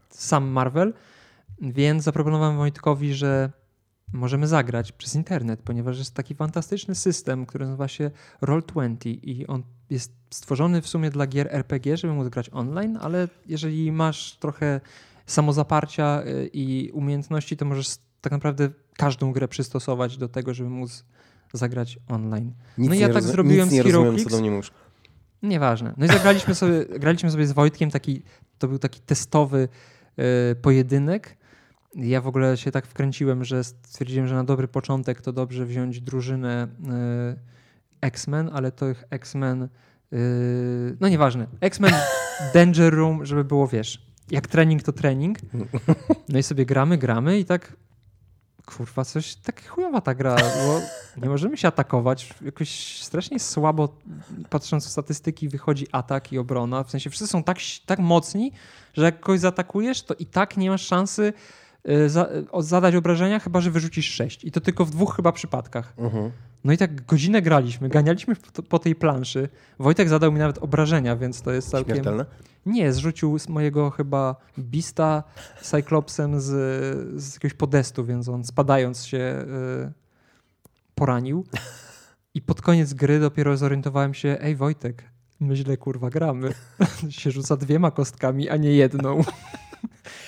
sam 0.09 0.47
Marvel, 0.47 0.93
więc 1.61 2.03
zaproponowałem 2.03 2.57
Wojtkowi, 2.57 3.13
że 3.13 3.51
możemy 4.13 4.47
zagrać 4.47 4.91
przez 4.91 5.15
internet, 5.15 5.61
ponieważ 5.61 5.97
jest 5.97 6.13
taki 6.13 6.35
fantastyczny 6.35 6.95
system, 6.95 7.45
który 7.45 7.65
nazywa 7.65 7.87
się 7.87 8.11
Roll20 8.41 9.19
i 9.23 9.47
on 9.47 9.63
jest 9.89 10.11
stworzony 10.29 10.81
w 10.81 10.87
sumie 10.87 11.09
dla 11.09 11.27
gier 11.27 11.47
RPG, 11.51 11.97
żeby 11.97 12.13
móc 12.13 12.29
grać 12.29 12.49
online, 12.53 12.97
ale 13.01 13.27
jeżeli 13.45 13.91
masz 13.91 14.37
trochę 14.39 14.81
samozaparcia 15.25 16.23
y, 16.25 16.49
i 16.53 16.91
umiejętności, 16.91 17.57
to 17.57 17.65
możesz 17.65 17.87
tak 18.21 18.31
naprawdę 18.31 18.69
każdą 18.97 19.31
grę 19.31 19.47
przystosować 19.47 20.17
do 20.17 20.29
tego, 20.29 20.53
żeby 20.53 20.69
móc 20.69 21.05
zagrać 21.53 21.99
online. 22.07 22.53
Nic 22.77 22.89
No 22.89 22.95
i 22.95 22.99
ja 22.99 23.09
tak 23.09 23.23
zrobiłem 23.23 23.69
nic 23.69 23.81
z 23.81 23.85
Hero 23.85 24.03
rozumiem, 24.03 24.23
co 24.23 24.29
do 24.29 24.39
mnie 24.39 24.51
mówisz. 24.51 24.71
Nieważne. 25.43 25.93
No 25.97 26.05
i 26.05 26.09
zagraliśmy 26.09 26.55
sobie, 26.55 26.85
graliśmy 26.85 27.31
sobie 27.31 27.47
z 27.47 27.51
Wojtkiem 27.51 27.91
taki, 27.91 28.21
to 28.57 28.67
był 28.67 28.79
taki 28.79 28.99
testowy 28.99 29.67
e, 30.17 30.55
pojedynek. 30.55 31.37
Ja 31.95 32.21
w 32.21 32.27
ogóle 32.27 32.57
się 32.57 32.71
tak 32.71 32.87
wkręciłem, 32.87 33.43
że 33.43 33.63
stwierdziłem, 33.63 34.27
że 34.27 34.35
na 34.35 34.43
dobry 34.43 34.67
początek 34.67 35.21
to 35.21 35.33
dobrze 35.33 35.65
wziąć 35.65 36.01
drużynę 36.01 36.67
e, 36.89 37.35
X-Men, 38.01 38.49
ale 38.53 38.71
to 38.71 38.89
ich 38.89 39.03
X-Men, 39.09 39.63
e, 39.63 40.17
no 40.99 41.07
nieważne, 41.07 41.47
X-Men 41.61 41.93
Danger 42.53 42.93
Room, 42.93 43.25
żeby 43.25 43.43
było, 43.43 43.67
wiesz, 43.67 44.07
jak 44.31 44.47
trening 44.47 44.83
to 44.83 44.93
trening. 44.93 45.37
No 46.29 46.39
i 46.39 46.43
sobie 46.43 46.65
gramy, 46.65 46.97
gramy 46.97 47.39
i 47.39 47.45
tak 47.45 47.75
kurwa, 48.65 49.05
coś 49.05 49.35
tak 49.35 49.67
chujowa 49.67 50.01
ta 50.01 50.15
gra, 50.15 50.35
bo 50.35 50.81
nie 51.21 51.29
możemy 51.29 51.57
się 51.57 51.67
atakować. 51.67 52.33
Jakoś 52.41 53.01
strasznie 53.03 53.39
słabo, 53.39 53.97
patrząc 54.49 54.87
w 54.87 54.89
statystyki, 54.89 55.49
wychodzi 55.49 55.87
atak 55.91 56.33
i 56.33 56.37
obrona. 56.37 56.83
W 56.83 56.91
sensie 56.91 57.09
wszyscy 57.09 57.27
są 57.27 57.43
tak, 57.43 57.57
tak 57.85 57.99
mocni, 57.99 58.51
że 58.93 59.05
jak 59.05 59.19
kogoś 59.19 59.39
zaatakujesz, 59.39 60.03
to 60.03 60.13
i 60.13 60.25
tak 60.25 60.57
nie 60.57 60.69
masz 60.69 60.85
szansy 60.85 61.33
za, 62.07 62.29
o- 62.51 62.61
zadać 62.61 62.95
obrażenia, 62.95 63.39
chyba 63.39 63.61
że 63.61 63.71
wyrzucisz 63.71 64.09
sześć. 64.09 64.43
I 64.43 64.51
to 64.51 64.61
tylko 64.61 64.85
w 64.85 64.91
dwóch 64.91 65.15
chyba 65.15 65.31
przypadkach. 65.31 65.93
Mhm. 65.97 66.31
No 66.63 66.73
i 66.73 66.77
tak 66.77 67.05
godzinę 67.05 67.41
graliśmy, 67.41 67.89
ganialiśmy 67.89 68.35
po, 68.35 68.63
po 68.63 68.79
tej 68.79 68.95
planszy. 68.95 69.49
Wojtek 69.79 70.09
zadał 70.09 70.31
mi 70.31 70.39
nawet 70.39 70.57
obrażenia, 70.57 71.15
więc 71.15 71.41
to 71.41 71.51
jest 71.51 71.69
całkiem... 71.69 71.95
Śmiertelne? 71.95 72.25
Nie, 72.65 72.93
zrzucił 72.93 73.39
z 73.39 73.49
mojego 73.49 73.89
chyba 73.89 74.35
Bista 74.59 75.23
Cyclopsem 75.61 76.41
z, 76.41 76.45
z 77.21 77.33
jakiegoś 77.33 77.53
podestu, 77.53 78.05
więc 78.05 78.29
on 78.29 78.43
spadając 78.43 79.05
się 79.05 79.17
y, 79.17 79.91
poranił. 80.95 81.45
I 82.33 82.41
pod 82.41 82.61
koniec 82.61 82.93
gry 82.93 83.19
dopiero 83.19 83.57
zorientowałem 83.57 84.13
się, 84.13 84.37
ej 84.41 84.55
Wojtek, 84.55 85.03
my 85.39 85.55
źle 85.55 85.77
kurwa 85.77 86.09
gramy. 86.09 86.53
się 87.09 87.31
rzuca 87.31 87.57
dwiema 87.57 87.91
kostkami, 87.91 88.49
a 88.49 88.57
nie 88.57 88.71
jedną. 88.71 89.21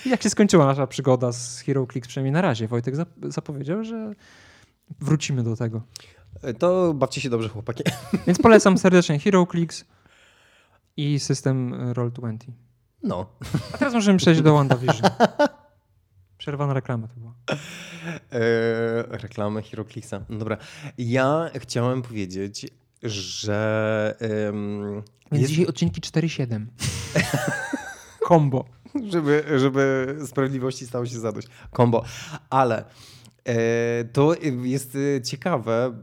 I 0.06 0.10
jak 0.14 0.24
się 0.24 0.30
skończyła 0.30 0.66
nasza 0.66 0.88
przygoda 0.88 1.32
z 1.32 1.60
Hero 1.60 1.88
Clicks, 1.92 2.08
przynajmniej 2.08 2.32
na 2.34 2.42
razie, 2.42 2.68
Wojtek 2.68 2.96
zap- 2.96 3.32
zapowiedział, 3.32 3.84
że 3.84 4.14
wrócimy 5.00 5.44
do 5.44 5.56
tego. 5.56 5.82
To 6.60 6.94
bawcie 6.94 7.22
się 7.22 7.30
dobrze, 7.30 7.50
chłopaki. 7.50 7.84
Więc 8.28 8.40
polecam 8.40 8.78
serdecznie 8.78 9.20
Hero 9.20 9.48
Clicks 9.52 9.86
i 10.98 11.20
system 11.20 11.74
y, 11.74 11.94
Roll20. 11.94 12.38
No. 13.04 13.26
A 13.74 13.78
teraz 13.78 13.94
możemy 13.94 14.18
przejść 14.20 14.42
do 14.42 14.54
WandaVision. 14.54 15.10
Przerwana 16.38 16.74
reklama 16.74 17.08
to 17.08 17.14
była. 17.20 17.34
E, 18.32 18.40
reklamy 19.18 19.62
HeroClixa. 19.62 20.14
No 20.30 20.38
dobra. 20.38 20.58
Ja 20.98 21.50
chciałem 21.56 22.02
powiedzieć, 22.02 22.68
że 23.04 24.16
Więc 25.32 25.42
jest, 25.42 25.50
dzisiaj 25.50 25.66
odcinki 25.68 26.02
4-7. 26.02 26.66
Kombo. 28.22 28.66
żeby, 29.14 29.44
żeby 29.58 30.16
sprawiedliwości 30.26 30.88
stało 30.88 31.06
się 31.06 31.20
zadość. 31.20 31.48
Kombo. 31.72 32.04
Ale 32.50 32.84
E, 33.46 34.04
to 34.14 34.36
jest 34.64 34.98
e, 35.18 35.22
ciekawe 35.22 35.94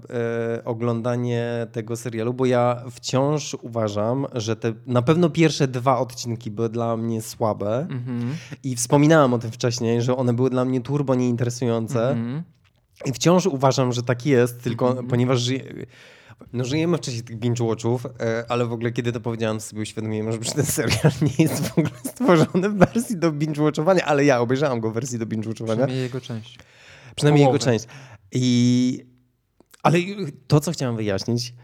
e, 0.58 0.64
oglądanie 0.64 1.66
tego 1.72 1.96
serialu, 1.96 2.34
bo 2.34 2.46
ja 2.46 2.82
wciąż 2.90 3.56
uważam, 3.62 4.26
że 4.34 4.56
te 4.56 4.72
na 4.86 5.02
pewno 5.02 5.30
pierwsze 5.30 5.68
dwa 5.68 5.98
odcinki 5.98 6.50
były 6.50 6.68
dla 6.68 6.96
mnie 6.96 7.22
słabe 7.22 7.86
Mhm. 7.90 8.34
i 8.64 8.76
wspominałem 8.76 9.34
o 9.34 9.38
tym 9.38 9.50
wcześniej, 9.50 10.02
że 10.02 10.16
one 10.16 10.32
były 10.32 10.50
dla 10.50 10.64
mnie 10.64 10.80
turbo 10.80 11.14
nieinteresujące 11.14 12.10
Mhm. 12.10 12.42
i 13.04 13.12
wciąż 13.12 13.46
uważam, 13.46 13.92
że 13.92 14.02
tak 14.02 14.26
jest, 14.26 14.62
tylko 14.62 14.88
Mhm. 14.88 15.06
ponieważ 15.06 15.40
żyje, 15.40 15.64
no 16.52 16.64
żyjemy 16.64 16.96
w 16.96 17.00
czasie 17.00 17.22
tych 17.22 17.38
binge-watchów, 17.38 18.06
e, 18.20 18.44
ale 18.48 18.66
w 18.66 18.72
ogóle 18.72 18.92
kiedy 18.92 19.12
to 19.12 19.20
powiedziałem, 19.20 19.60
sobie 19.60 19.82
uświadomiłem, 19.82 20.32
że 20.32 20.52
ten 20.52 20.66
serial 20.66 21.12
nie 21.38 21.44
jest 21.44 21.68
w 21.68 21.78
ogóle 21.78 21.94
stworzony 22.04 22.70
w 22.70 22.76
wersji 22.76 23.16
do 23.16 23.32
binge-watchowania, 23.32 24.00
ale 24.00 24.24
ja 24.24 24.40
obejrzałem 24.40 24.80
go 24.80 24.90
w 24.90 24.94
wersji 24.94 25.18
do 25.18 25.26
binge-watchowania. 25.26 25.76
Przynajmniej 25.76 26.02
jego 26.02 26.20
część. 26.20 26.58
Przynajmniej 27.16 27.40
jego 27.40 27.58
Połowę. 27.58 27.64
część. 27.64 27.86
I... 28.32 29.06
Ale 29.82 29.98
to, 30.46 30.60
co 30.60 30.72
chciałem 30.72 30.96
wyjaśnić, 30.96 31.54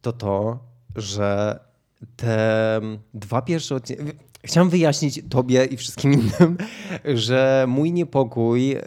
to 0.00 0.12
to, 0.12 0.58
że 0.96 1.60
te 2.16 2.80
dwa 3.14 3.42
pierwsze 3.42 3.74
odcinki... 3.74 4.02
Chciałem 4.44 4.70
wyjaśnić 4.70 5.20
tobie 5.28 5.64
i 5.64 5.76
wszystkim 5.76 6.12
innym, 6.12 6.56
że 7.28 7.64
mój 7.68 7.92
niepokój 7.92 8.72
em, 8.72 8.82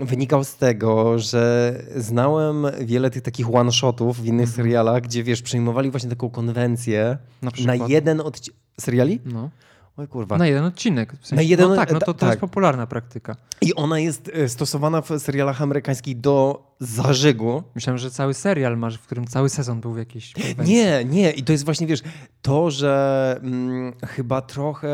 wynikał 0.00 0.44
z 0.44 0.56
tego, 0.56 1.18
że 1.18 1.74
znałem 1.96 2.66
wiele 2.80 3.10
tych 3.10 3.22
takich 3.22 3.54
one-shotów 3.54 4.20
w 4.20 4.26
innych 4.26 4.48
serialach, 4.48 5.02
gdzie 5.02 5.24
wiesz, 5.24 5.42
przejmowali 5.42 5.90
właśnie 5.90 6.10
taką 6.10 6.30
konwencję 6.30 7.18
Na 7.42 7.50
na 7.66 7.86
jeden 7.86 8.20
odcinek... 8.20 8.60
Seriali? 8.80 9.20
No. 9.24 9.50
Oj 9.98 10.08
kurwa. 10.08 10.36
Na 10.38 10.46
jeden 10.46 10.64
odcinek. 10.64 11.12
W 11.12 11.26
sensie, 11.26 11.36
Na 11.36 11.42
jeden- 11.42 11.68
no 11.68 11.76
tak, 11.76 11.92
no 11.92 11.98
to, 11.98 12.06
to 12.06 12.14
tak. 12.14 12.28
jest 12.28 12.40
popularna 12.40 12.86
praktyka. 12.86 13.36
I 13.60 13.74
ona 13.74 13.98
jest 13.98 14.30
e, 14.34 14.48
stosowana 14.48 15.00
w 15.02 15.08
serialach 15.18 15.62
amerykańskich 15.62 16.20
do 16.20 16.62
zażygu. 16.80 17.62
Myślałem, 17.74 17.98
że 17.98 18.10
cały 18.10 18.34
serial 18.34 18.78
masz, 18.78 18.98
w 18.98 19.02
którym 19.02 19.26
cały 19.26 19.48
sezon 19.48 19.80
był 19.80 19.94
konwencji. 20.42 20.74
Nie, 20.74 21.04
nie. 21.04 21.30
I 21.30 21.42
to 21.42 21.52
jest 21.52 21.64
właśnie, 21.64 21.86
wiesz, 21.86 22.00
to, 22.42 22.70
że 22.70 23.40
mm, 23.42 23.92
chyba 24.06 24.40
trochę, 24.42 24.88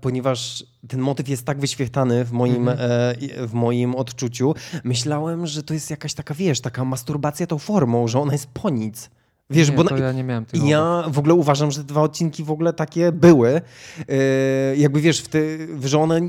ponieważ 0.00 0.64
ten 0.88 1.00
motyw 1.00 1.28
jest 1.28 1.46
tak 1.46 1.60
wyświetlany 1.60 2.24
w 2.24 2.32
moim, 2.32 2.68
Mhm. 2.68 2.90
e, 2.90 3.14
i- 3.20 3.46
w 3.48 3.52
moim 3.54 3.94
odczuciu, 3.94 4.54
myślałem, 4.84 5.46
że 5.46 5.62
to 5.62 5.74
jest 5.74 5.90
jakaś 5.90 6.14
taka, 6.14 6.34
wiesz, 6.34 6.60
taka 6.60 6.84
masturbacja 6.84 7.46
tą 7.46 7.58
formą, 7.58 8.08
że 8.08 8.20
ona 8.20 8.32
jest 8.32 8.46
po 8.46 8.70
nic. 8.70 9.10
Wiesz, 9.52 9.70
nie, 9.70 9.76
bo 9.76 9.84
na, 9.84 9.98
ja 9.98 10.12
nie 10.12 10.24
miałem 10.24 10.44
tego. 10.44 10.66
ja 10.66 11.04
w 11.08 11.18
ogóle 11.18 11.34
uważam, 11.34 11.70
że 11.70 11.78
te 11.78 11.84
dwa 11.84 12.00
odcinki 12.02 12.44
w 12.44 12.50
ogóle 12.50 12.72
takie 12.72 13.12
były. 13.12 13.60
E, 14.08 14.76
jakby 14.76 15.00
wiesz, 15.00 15.20
w 15.20 15.28
te, 15.28 15.38
że 15.84 15.98
one. 15.98 16.20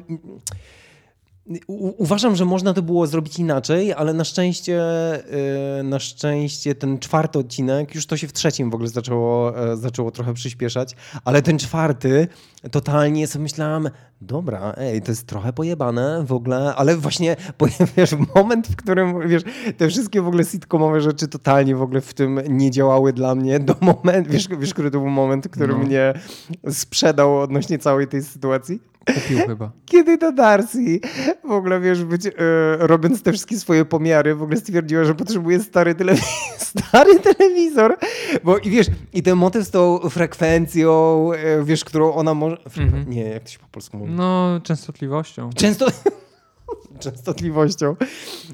U, 1.67 2.03
uważam, 2.03 2.35
że 2.35 2.45
można 2.45 2.73
to 2.73 2.81
było 2.81 3.07
zrobić 3.07 3.39
inaczej, 3.39 3.93
ale 3.93 4.13
na 4.13 4.23
szczęście, 4.23 4.81
e, 5.79 5.83
na 5.83 5.99
szczęście 5.99 6.75
ten 6.75 6.99
czwarty 6.99 7.39
odcinek, 7.39 7.95
już 7.95 8.05
to 8.05 8.17
się 8.17 8.27
w 8.27 8.33
trzecim 8.33 8.69
w 8.71 8.73
ogóle 8.75 8.89
zaczęło, 8.89 9.57
e, 9.71 9.77
zaczęło 9.77 10.11
trochę 10.11 10.33
przyspieszać, 10.33 10.95
ale 11.25 11.41
ten 11.41 11.59
czwarty 11.59 12.27
totalnie 12.71 13.27
sobie 13.27 13.43
myślałem, 13.43 13.89
dobra, 14.21 14.73
ej, 14.77 15.01
to 15.01 15.11
jest 15.11 15.27
trochę 15.27 15.53
pojebane 15.53 16.23
w 16.25 16.31
ogóle, 16.33 16.75
ale 16.75 16.97
właśnie 16.97 17.35
wiesz, 17.97 18.15
moment, 18.35 18.67
w 18.67 18.75
którym, 18.75 19.27
wiesz, 19.27 19.43
te 19.77 19.89
wszystkie 19.89 20.21
w 20.21 20.27
ogóle 20.27 20.43
sitcomowe 20.45 21.01
rzeczy 21.01 21.27
totalnie 21.27 21.75
w 21.75 21.81
ogóle 21.81 22.01
w 22.01 22.13
tym 22.13 22.39
nie 22.49 22.71
działały 22.71 23.13
dla 23.13 23.35
mnie 23.35 23.59
do 23.59 23.75
momentu, 23.81 24.31
wiesz, 24.31 24.47
wiesz, 24.59 24.73
który 24.73 24.91
to 24.91 24.99
był 24.99 25.09
moment, 25.09 25.47
który 25.47 25.73
No. 25.73 25.79
mnie 25.79 26.13
sprzedał 26.69 27.39
odnośnie 27.39 27.77
całej 27.79 28.07
tej 28.07 28.23
sytuacji? 28.23 28.81
Kupił 29.05 29.39
chyba. 29.47 29.71
Kiedy 29.85 30.17
to 30.17 30.31
Darcy 30.31 30.99
w 31.43 31.51
ogóle, 31.51 31.79
wiesz, 31.79 32.03
być, 32.03 32.25
e, 32.25 32.31
robiąc 32.79 33.21
te 33.23 33.31
wszystkie 33.31 33.57
swoje 33.59 33.85
pomiary, 33.85 34.35
w 34.35 34.43
ogóle 34.43 34.57
stwierdziła, 34.57 35.03
że 35.03 35.15
potrzebuje 35.15 35.59
stary, 35.59 35.95
telewi- 35.95 36.23
stary 36.69 37.19
telewizor. 37.19 37.97
Bo 38.43 38.57
i 38.57 38.69
wiesz, 38.69 38.87
i 39.13 39.23
ten 39.23 39.35
motyw 39.37 39.67
z 39.67 39.71
tą 39.71 39.99
frekwencją, 40.09 41.29
e, 41.33 41.63
wiesz, 41.63 41.85
którą 41.85 42.13
ona 42.13 42.33
może... 42.33 42.57
Mhm. 42.77 43.09
Nie, 43.09 43.23
jak 43.23 43.43
to 43.43 43.49
się 43.49 43.59
po 43.59 43.67
polsku 43.67 43.97
mówi? 43.97 44.11
No, 44.11 44.59
częstotliwością. 44.63 45.49
Często... 45.55 45.85
Częstotliwością. 46.99 47.95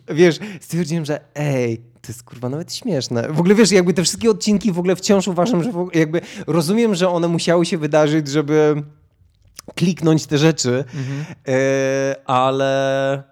Wiesz, 0.08 0.40
stwierdziłem, 0.62 1.06
że 1.06 1.20
ej, 1.36 1.78
to 1.78 2.08
jest 2.08 2.24
kurwa 2.24 2.50
nawet 2.50 2.74
śmieszne. 2.74 3.28
W 3.30 3.40
ogóle 3.40 3.56
wiesz, 3.56 3.72
jakby 3.72 3.94
te 3.94 4.04
wszystkie 4.04 4.30
odcinki 4.30 4.72
w 4.72 4.80
ogóle 4.80 4.96
wciąż 4.96 5.28
uważam, 5.28 5.64
że 5.64 5.72
w 5.72 5.78
ogóle, 5.78 6.00
jakby 6.00 6.22
rozumiem, 6.48 6.96
że 6.96 7.10
one 7.10 7.28
musiały 7.28 7.66
się 7.66 7.78
wydarzyć, 7.78 8.28
żeby 8.28 8.84
kliknąć 9.76 10.26
te 10.26 10.38
rzeczy, 10.38 10.84
Mhm. 10.94 11.26
e, 11.48 12.16
ale 12.26 13.24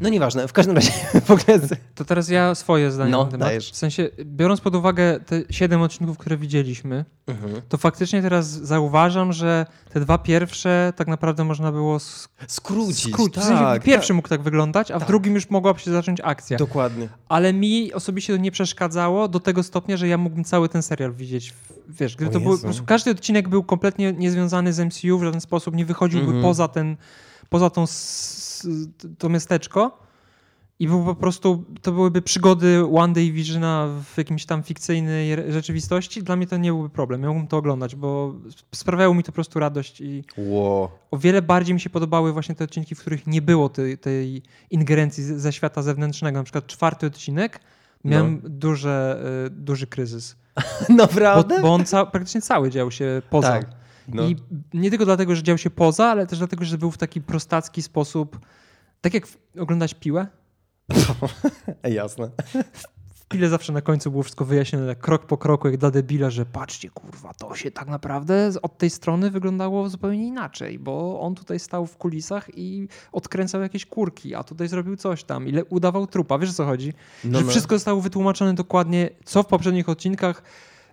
no 0.00 0.08
nieważne, 0.08 0.48
w 0.48 0.52
każdym 0.52 0.76
razie 0.76 0.92
w 1.26 1.30
ogóle. 1.30 1.60
To 1.94 2.04
teraz 2.04 2.28
ja 2.28 2.54
swoje 2.54 2.90
zdanie 2.90 3.10
No, 3.10 3.24
na 3.24 3.30
temat. 3.30 3.48
dajesz. 3.48 3.72
W 3.72 3.76
sensie, 3.76 4.08
biorąc 4.24 4.60
pod 4.60 4.74
uwagę 4.74 5.20
te 5.20 5.42
siedem 5.50 5.82
odcinków, 5.82 6.18
które 6.18 6.36
widzieliśmy, 6.36 7.04
to 7.68 7.78
faktycznie 7.78 8.22
teraz 8.22 8.46
zauważam, 8.46 9.32
że 9.32 9.66
te 9.92 10.00
dwa 10.00 10.18
pierwsze 10.18 10.92
tak 10.96 11.08
naprawdę 11.08 11.44
można 11.44 11.72
było 11.72 11.96
sk- 11.98 12.28
skrócić. 12.46 13.12
skrócić. 13.12 13.42
w 13.42 13.44
sensie 13.46 13.64
tak, 13.64 13.82
pierwszy 13.82 14.14
mógł 14.14 14.28
tak 14.28 14.42
wyglądać, 14.42 14.90
a 14.90 14.96
w 14.96 14.98
Tak. 14.98 15.08
drugim 15.08 15.34
już 15.34 15.50
mogłaby 15.50 15.80
się 15.80 15.90
zacząć 15.90 16.20
akcja. 16.24 16.58
tak, 16.58 16.66
dokładnie. 16.68 17.08
Ale 17.28 17.52
mi 17.52 17.92
osobiście 17.92 18.32
to 18.36 18.42
nie 18.42 18.50
przeszkadzało 18.50 19.28
do 19.28 19.40
tego 19.40 19.62
stopnia, 19.62 19.96
że 19.96 20.08
ja 20.08 20.18
mógłbym 20.18 20.44
cały 20.44 20.68
ten 20.68 20.82
serial 20.82 21.12
widzieć. 21.12 21.52
w- 21.52 21.70
Wiesz, 21.88 22.16
gdyby 22.16 22.30
O 22.30 22.32
to 22.32 22.38
Jezu. 22.38 22.56
po 22.56 22.62
prostu 22.64 22.84
każdy 22.84 23.10
odcinek 23.10 23.48
był 23.48 23.62
kompletnie 23.64 24.12
niezwiązany 24.12 24.72
z 24.72 24.80
MCU 24.80 25.18
w 25.18 25.24
żaden 25.24 25.40
sposób, 25.40 25.74
nie 25.74 25.84
wychodziłby 25.84 26.26
Mhm. 26.26 26.42
poza 26.42 26.68
ten, 26.68 26.96
poza 27.50 27.70
tą, 27.70 27.84
to 29.18 29.28
miasteczko. 29.28 29.98
I 30.78 30.88
był 30.88 31.04
po 31.04 31.14
prostu, 31.14 31.64
to 31.82 31.92
byłyby 31.92 32.22
przygody 32.22 32.84
One 32.96 33.12
Day 33.12 33.32
Visiona 33.32 33.88
w 34.14 34.18
jakimś 34.18 34.46
tam 34.46 34.62
fikcyjnej 34.62 35.52
rzeczywistości. 35.52 36.22
Dla 36.22 36.36
mnie 36.36 36.46
to 36.46 36.56
nie 36.56 36.70
byłby 36.72 36.88
problem. 36.90 37.22
Ja 37.22 37.28
mógłbym 37.28 37.48
to 37.48 37.56
oglądać, 37.56 37.96
bo 37.96 38.34
sprawiało 38.74 39.14
mi 39.14 39.22
to 39.22 39.26
po 39.26 39.34
prostu 39.34 39.58
radość 39.58 40.00
i 40.00 40.24
Ło. 40.36 40.98
o 41.10 41.18
wiele 41.18 41.42
bardziej 41.42 41.74
mi 41.74 41.80
się 41.80 41.90
podobały 41.90 42.32
właśnie 42.32 42.54
te 42.54 42.64
odcinki, 42.64 42.94
w 42.94 43.00
których 43.00 43.26
nie 43.26 43.42
było 43.42 43.68
tej, 43.68 43.98
tej 43.98 44.42
ingerencji 44.70 45.24
ze 45.24 45.52
świata 45.52 45.82
zewnętrznego. 45.82 46.38
Na 46.38 46.44
przykład 46.44 46.66
czwarty 46.66 47.06
odcinek 47.06 47.60
miałem 48.04 48.40
duże, 48.44 49.22
y, 49.46 49.50
duży 49.50 49.86
kryzys. 49.86 50.36
Bo, 50.88 50.94
Naprawdę? 50.94 51.60
bo 51.62 51.74
on 51.74 51.84
ca- 51.84 52.06
praktycznie 52.06 52.42
cały 52.42 52.70
dział 52.70 52.90
się 52.90 53.22
poza. 53.30 53.48
Tak. 53.48 53.79
No. 54.14 54.28
I 54.28 54.36
nie 54.74 54.90
tylko 54.90 55.04
dlatego, 55.04 55.36
że 55.36 55.42
dział 55.42 55.58
się 55.58 55.70
poza, 55.70 56.06
ale 56.06 56.26
też 56.26 56.38
dlatego, 56.38 56.64
że 56.64 56.78
był 56.78 56.90
w 56.90 56.98
taki 56.98 57.20
prostacki 57.20 57.82
sposób. 57.82 58.38
Tak 59.00 59.14
jak 59.14 59.26
oglądać 59.58 59.94
piłę. 59.94 60.26
Jasne. 61.98 62.30
W 63.14 63.26
pile 63.28 63.48
zawsze 63.48 63.72
na 63.72 63.80
końcu 63.80 64.10
było 64.10 64.22
wszystko 64.22 64.44
wyjaśnione 64.44 64.86
tak 64.86 64.98
krok 64.98 65.26
po 65.26 65.38
kroku, 65.38 65.68
jak 65.68 65.76
dla 65.76 65.90
debila, 65.90 66.30
że 66.30 66.46
patrzcie, 66.46 66.90
kurwa, 66.90 67.34
to 67.34 67.54
się 67.54 67.70
tak 67.70 67.88
naprawdę 67.88 68.50
od 68.62 68.78
tej 68.78 68.90
strony 68.90 69.30
wyglądało 69.30 69.88
zupełnie 69.88 70.26
inaczej, 70.26 70.78
bo 70.78 71.20
on 71.20 71.34
tutaj 71.34 71.58
stał 71.58 71.86
w 71.86 71.96
kulisach 71.96 72.48
i 72.56 72.88
odkręcał 73.12 73.60
jakieś 73.60 73.86
kurki, 73.86 74.34
a 74.34 74.44
tutaj 74.44 74.68
zrobił 74.68 74.96
coś 74.96 75.24
tam, 75.24 75.48
ile 75.48 75.64
udawał 75.64 76.06
trupa. 76.06 76.38
Wiesz 76.38 76.50
o 76.50 76.52
co 76.52 76.64
chodzi? 76.64 76.92
No, 77.24 77.38
że 77.38 77.44
no. 77.44 77.50
wszystko 77.50 77.76
zostało 77.76 78.00
wytłumaczone 78.00 78.54
dokładnie, 78.54 79.10
co 79.24 79.42
w 79.42 79.46
poprzednich 79.46 79.88
odcinkach, 79.88 80.42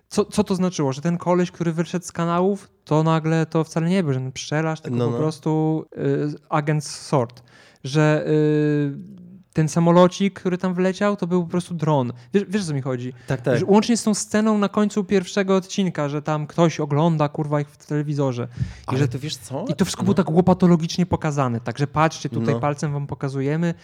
co, 0.08 0.24
co 0.24 0.44
to 0.44 0.54
znaczyło, 0.54 0.92
że 0.92 1.00
ten 1.02 1.18
koleś, 1.18 1.50
który 1.50 1.72
wyszedł 1.72 2.04
z 2.06 2.12
kanałów, 2.12 2.70
to 2.84 3.02
nagle 3.02 3.46
to 3.46 3.64
wcale 3.64 3.88
nie 3.88 4.02
był 4.02 4.12
żaden 4.12 4.32
pszczelarz, 4.32 4.80
tylko 4.80 4.98
No, 4.98 5.04
po 5.06 5.10
no. 5.10 5.18
prostu 5.18 5.84
y, 5.96 6.28
agent 6.48 6.84
sort. 6.84 7.42
Że 7.84 8.24
y, 8.28 9.28
ten 9.52 9.68
samolocik, 9.68 10.40
który 10.40 10.58
tam 10.58 10.74
wleciał, 10.74 11.16
to 11.16 11.26
był 11.26 11.42
po 11.44 11.50
prostu 11.50 11.74
dron. 11.74 12.12
Wiesz, 12.34 12.44
wiesz 12.48 12.62
o 12.62 12.66
co 12.66 12.74
mi 12.74 12.82
chodzi? 12.82 13.12
Tak, 13.26 13.40
tak. 13.40 13.58
Że 13.58 13.64
łącznie 13.66 13.96
z 13.96 14.02
tą 14.02 14.14
sceną 14.14 14.58
na 14.58 14.68
końcu 14.68 15.04
pierwszego 15.04 15.56
odcinka, 15.56 16.08
że 16.08 16.22
tam 16.22 16.46
ktoś 16.46 16.80
ogląda, 16.80 17.28
kurwa, 17.28 17.60
ich 17.60 17.68
w 17.68 17.86
telewizorze. 17.86 18.48
I, 18.60 18.64
Ale 18.86 18.98
że, 18.98 19.08
to 19.08 19.18
wiesz 19.18 19.36
co? 19.36 19.64
I 19.68 19.74
to 19.74 19.84
wszystko 19.84 20.02
było 20.02 20.14
tak 20.14 20.30
łopatologicznie 20.30 21.06
pokazane. 21.06 21.60
Także 21.60 21.86
patrzcie, 21.86 22.28
tutaj 22.28 22.54
No. 22.54 22.60
palcem 22.60 22.92
wam 22.92 23.06
pokazujemy. 23.06 23.74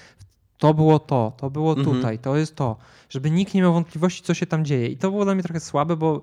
To 0.59 0.75
było 0.75 0.99
to, 0.99 1.33
to 1.37 1.51
było 1.51 1.73
Mhm. 1.77 1.97
tutaj, 1.97 2.19
to 2.19 2.37
jest 2.37 2.57
to. 2.57 2.77
Żeby 3.09 3.31
nikt 3.31 3.55
nie 3.55 3.63
miał 3.63 3.73
wątpliwości, 3.73 4.23
co 4.23 4.35
się 4.35 4.47
tam 4.47 4.65
dzieje. 4.65 4.89
I 4.89 4.97
to 4.97 5.11
było 5.11 5.25
dla 5.25 5.35
mnie 5.35 5.43
trochę 5.43 5.61
słabe, 5.61 5.97
bo 5.97 6.23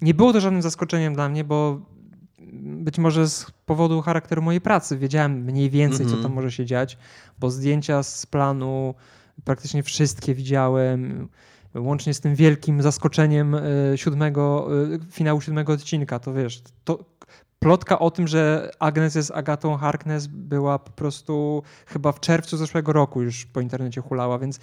nie 0.00 0.14
było 0.14 0.32
to 0.32 0.40
żadnym 0.40 0.62
zaskoczeniem 0.62 1.14
dla 1.14 1.28
mnie, 1.28 1.44
bo 1.44 1.80
być 2.62 2.98
może 2.98 3.28
z 3.28 3.50
powodu 3.66 4.02
charakteru 4.02 4.42
mojej 4.42 4.60
pracy 4.60 4.98
wiedziałem 4.98 5.32
mniej 5.44 5.70
więcej, 5.70 6.04
Mhm. 6.06 6.16
co 6.22 6.28
tam 6.28 6.34
może 6.34 6.52
się 6.52 6.66
dziać, 6.66 6.98
bo 7.38 7.50
zdjęcia 7.50 8.02
z 8.02 8.26
planu 8.26 8.94
praktycznie 9.44 9.82
wszystkie 9.82 10.34
widziałem, 10.34 11.28
łącznie 11.74 12.14
z 12.14 12.20
tym 12.20 12.34
wielkim 12.34 12.82
zaskoczeniem 12.82 13.54
e, 13.54 13.60
siódmego, 13.96 14.68
e, 14.94 14.98
finału 15.10 15.40
siódmego 15.40 15.72
odcinka. 15.72 16.18
To 16.18 16.32
wiesz, 16.34 16.62
to 16.84 17.04
plotka 17.62 17.98
o 17.98 18.10
tym, 18.10 18.28
że 18.28 18.70
Agnes 18.78 19.14
jest 19.14 19.30
Agatą 19.30 19.76
Harkness 19.76 20.26
była 20.26 20.78
po 20.78 20.90
prostu 20.90 21.62
chyba 21.86 22.12
w 22.12 22.20
czerwcu 22.20 22.56
zeszłego 22.56 22.92
roku 22.92 23.22
już 23.22 23.46
po 23.46 23.60
internecie 23.60 24.00
hulała, 24.00 24.38
więc 24.38 24.60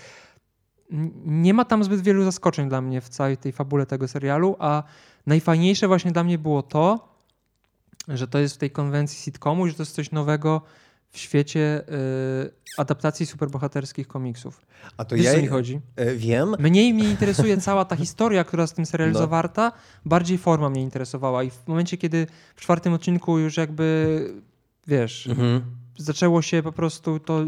nie 1.26 1.54
ma 1.54 1.66
tam 1.66 1.84
zbyt 1.84 2.02
wielu 2.02 2.24
zaskoczeń 2.24 2.70
dla 2.70 2.82
mnie 2.82 3.02
w 3.02 3.10
całej 3.10 3.38
tej 3.38 3.52
fabule 3.52 3.86
tego 3.86 4.08
serialu, 4.08 4.56
a 4.60 4.84
najfajniejsze 5.26 5.88
właśnie 5.88 6.12
dla 6.12 6.24
mnie 6.24 6.38
było 6.38 6.64
to, 6.64 7.10
że 8.08 8.28
to 8.28 8.40
jest 8.40 8.56
w 8.56 8.58
tej 8.58 8.72
konwencji 8.72 9.20
sitcomu, 9.20 9.68
że 9.68 9.74
to 9.74 9.82
jest 9.82 9.96
coś 9.96 10.12
nowego 10.12 10.62
w 11.12 11.18
świecie 11.18 11.82
y, 12.46 12.52
adaptacji 12.78 13.26
superbohaterskich 13.26 14.08
komiksów. 14.08 14.62
A 14.98 15.06
to 15.06 15.16
Wiesz, 15.16 15.26
ja 15.26 15.34
co 15.34 15.42
mi 15.42 15.48
chodzi? 15.48 15.80
e, 15.96 16.16
wiem. 16.16 16.56
Mniej 16.60 16.94
mnie 16.94 17.10
interesuje 17.10 17.58
cała 17.58 17.86
ta 17.86 17.96
historia, 17.96 18.44
która 18.44 18.68
z 18.68 18.74
tym 18.74 18.86
serialem 18.86 19.14
No. 19.14 19.20
zawarta, 19.20 19.72
bardziej 20.06 20.38
forma 20.38 20.70
mnie 20.70 20.82
interesowała. 20.82 21.44
I 21.44 21.50
w 21.50 21.68
momencie, 21.68 21.98
kiedy 21.98 22.28
w 22.56 22.62
czwartym 22.62 22.94
odcinku 22.94 23.38
już 23.40 23.58
jakby, 23.58 24.20
wiesz, 24.88 25.28
Mhm. 25.28 25.62
zaczęło 25.98 26.42
się 26.42 26.64
po 26.64 26.72
prostu 26.72 27.20
to. 27.20 27.46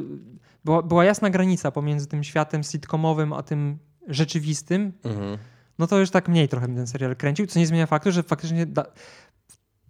Była, 0.65 0.81
była 0.81 1.05
jasna 1.05 1.29
granica 1.29 1.71
pomiędzy 1.71 2.07
tym 2.07 2.23
światem 2.23 2.63
sitcomowym 2.63 3.33
a 3.33 3.43
tym 3.43 3.77
rzeczywistym, 4.07 4.93
Mhm. 5.03 5.37
no 5.79 5.87
to 5.87 5.99
już 5.99 6.09
tak 6.09 6.27
mniej 6.29 6.47
trochę 6.47 6.67
ten 6.67 6.87
serial 6.87 7.15
kręcił, 7.15 7.47
co 7.47 7.59
nie 7.59 7.67
zmienia 7.67 7.85
faktu, 7.87 8.11
że 8.11 8.23
faktycznie 8.23 8.65
da... 8.65 8.85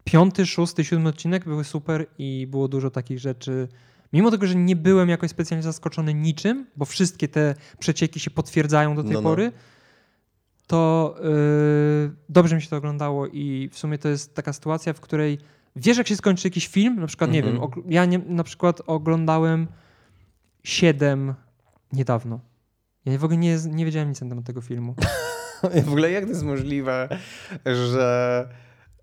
piąty, 0.03 0.45
szósty, 0.45 0.83
siódmy 0.83 1.09
odcinek 1.09 1.45
były 1.45 1.63
super 1.63 2.05
i 2.17 2.47
było 2.49 2.67
dużo 2.67 2.89
takich 2.89 3.19
rzeczy. 3.19 3.67
Mimo 4.13 4.31
tego, 4.31 4.47
że 4.47 4.55
nie 4.55 4.75
byłem 4.75 5.09
jakoś 5.09 5.29
specjalnie 5.31 5.63
zaskoczony 5.63 6.13
niczym, 6.13 6.65
bo 6.75 6.85
wszystkie 6.85 7.27
te 7.27 7.55
przecieki 7.79 8.19
się 8.19 8.31
potwierdzają 8.31 8.95
do 8.95 9.03
tej 9.03 9.11
No, 9.11 9.21
no. 9.21 9.29
pory, 9.29 9.51
to 10.67 11.15
yy, 11.23 12.11
dobrze 12.29 12.55
mi 12.55 12.61
się 12.61 12.69
to 12.69 12.75
oglądało 12.77 13.27
i 13.27 13.69
w 13.71 13.77
sumie 13.77 13.97
to 13.97 14.09
jest 14.09 14.35
taka 14.35 14.53
sytuacja, 14.53 14.93
w 14.93 14.99
której 14.99 15.37
wiesz, 15.75 15.97
jak 15.97 16.07
się 16.07 16.15
skończy 16.15 16.47
jakiś 16.47 16.67
film, 16.67 16.99
na 16.99 17.07
przykład, 17.07 17.31
nie 17.31 17.39
Mhm. 17.39 17.55
wiem, 17.55 17.63
ogl- 17.65 17.83
ja 17.89 18.05
nie, 18.05 18.17
na 18.19 18.43
przykład 18.43 18.81
oglądałem 18.87 19.67
siedem 20.63 21.33
niedawno. 21.93 22.39
Ja 23.05 23.17
w 23.17 23.23
ogóle 23.23 23.37
nie, 23.37 23.57
nie 23.69 23.85
wiedziałem 23.85 24.09
nic 24.09 24.21
na 24.21 24.29
temat 24.29 24.45
tego 24.45 24.61
filmu. 24.61 24.95
W 25.85 25.87
ogóle 25.87 26.11
jak 26.11 26.23
to 26.23 26.29
jest 26.29 26.43
możliwe, 26.43 27.09
że 27.65 28.47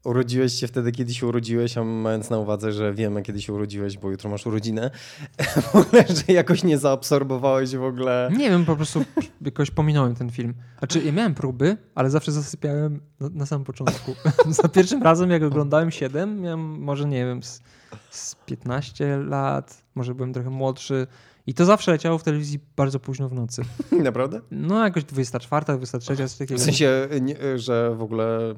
urodziłeś 0.08 0.52
się 0.52 0.66
wtedy, 0.66 0.92
kiedy 0.92 1.14
się 1.14 1.26
urodziłeś, 1.26 1.78
a 1.78 1.84
mając 1.84 2.30
na 2.30 2.38
uwadze, 2.38 2.72
że 2.72 2.94
wiemy, 2.94 3.22
kiedy 3.22 3.42
się 3.42 3.52
urodziłeś, 3.52 3.98
bo 3.98 4.10
jutro 4.10 4.30
masz 4.30 4.46
urodzinę, 4.46 4.90
w 5.72 5.76
ogóle, 5.76 6.04
że 6.08 6.32
jakoś 6.32 6.64
nie 6.64 6.78
zaabsorbowałeś 6.78 7.76
w 7.76 7.82
ogóle. 7.82 8.30
Nie 8.36 8.50
wiem, 8.50 8.64
po 8.64 8.76
prostu 8.76 9.04
jakoś 9.40 9.70
pominąłem 9.70 10.14
ten 10.14 10.30
film. 10.30 10.54
Znaczy, 10.78 11.02
ja 11.04 11.12
miałem 11.12 11.34
próby, 11.34 11.76
ale 11.94 12.10
zawsze 12.10 12.32
zasypiałem 12.32 13.00
na, 13.20 13.28
na 13.28 13.46
samym 13.46 13.64
początku. 13.64 14.14
Za 14.62 14.68
pierwszym 14.68 15.02
razem, 15.02 15.30
jak 15.30 15.42
oglądałem 15.42 15.90
7, 15.90 16.40
miałem 16.40 16.60
może, 16.60 17.08
nie 17.08 17.24
wiem, 17.24 17.42
z, 17.42 17.62
z 18.10 18.34
15 18.34 19.16
lat, 19.16 19.84
może 19.94 20.14
byłem 20.14 20.32
trochę 20.32 20.50
młodszy. 20.50 21.06
I 21.46 21.54
to 21.54 21.64
zawsze 21.64 21.90
leciało 21.90 22.18
w 22.18 22.22
telewizji 22.22 22.60
bardzo 22.76 23.00
późno 23.00 23.28
w 23.28 23.32
nocy. 23.32 23.62
Naprawdę? 24.02 24.40
No, 24.50 24.84
jakoś 24.84 25.04
24, 25.04 25.64
23, 25.76 26.16
coś 26.16 26.34
takiego. 26.34 26.60
W 26.60 26.64
sensie, 26.64 27.08
nie, 27.20 27.58
że 27.58 27.94
w 27.96 28.02
ogóle... 28.02 28.54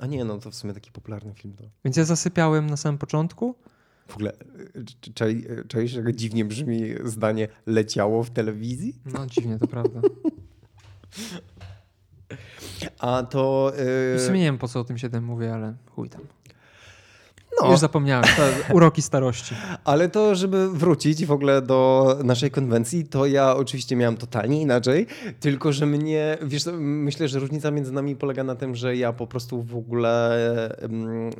A 0.00 0.06
nie, 0.06 0.24
no 0.24 0.38
to 0.38 0.50
w 0.50 0.54
sumie 0.54 0.72
taki 0.74 0.90
popularny 0.90 1.34
film 1.34 1.54
to. 1.56 1.64
Więc 1.84 1.96
ja 1.96 2.04
zasypiałem 2.04 2.66
na 2.70 2.76
samym 2.76 2.98
początku. 2.98 3.54
W 4.08 4.14
ogóle, 4.14 4.32
czaisz, 5.68 5.94
jak 5.94 6.12
dziwnie 6.16 6.44
brzmi 6.44 6.80
zdanie 7.04 7.48
leciało 7.66 8.22
w 8.24 8.30
telewizji? 8.30 8.94
No, 9.06 9.26
dziwnie, 9.26 9.58
to 9.58 9.66
prawda. 9.66 10.00
A 12.98 13.22
to... 13.22 13.72
W 13.76 14.14
Yy, 14.20 14.26
sumie 14.26 14.38
nie 14.38 14.44
wiem, 14.44 14.58
po 14.58 14.68
co 14.68 14.80
o 14.80 14.84
tym 14.84 14.98
7 14.98 15.24
mówię, 15.24 15.54
ale 15.54 15.74
chuj 15.90 16.08
tam. 16.08 16.20
No, 17.62 17.70
Już 17.70 17.80
zapomniałem. 17.80 18.24
Uroki 18.74 19.02
starości. 19.02 19.54
Ale 19.84 20.08
to, 20.08 20.34
żeby 20.34 20.70
wrócić 20.70 21.26
w 21.26 21.32
ogóle 21.32 21.62
do 21.62 22.16
naszej 22.24 22.50
konwencji, 22.50 23.04
to 23.04 23.26
ja 23.26 23.56
oczywiście 23.56 23.96
miałem 23.96 24.16
totalnie 24.16 24.60
inaczej, 24.60 25.06
tylko 25.40 25.72
że 25.72 25.86
mnie, 25.86 26.38
wiesz, 26.42 26.62
myślę, 26.78 27.28
że 27.28 27.38
różnica 27.38 27.70
między 27.70 27.92
nami 27.92 28.16
polega 28.16 28.44
na 28.44 28.54
tym, 28.54 28.74
że 28.74 28.96
ja 28.96 29.12
po 29.12 29.26
prostu 29.26 29.62
w 29.62 29.76
ogóle 29.76 30.38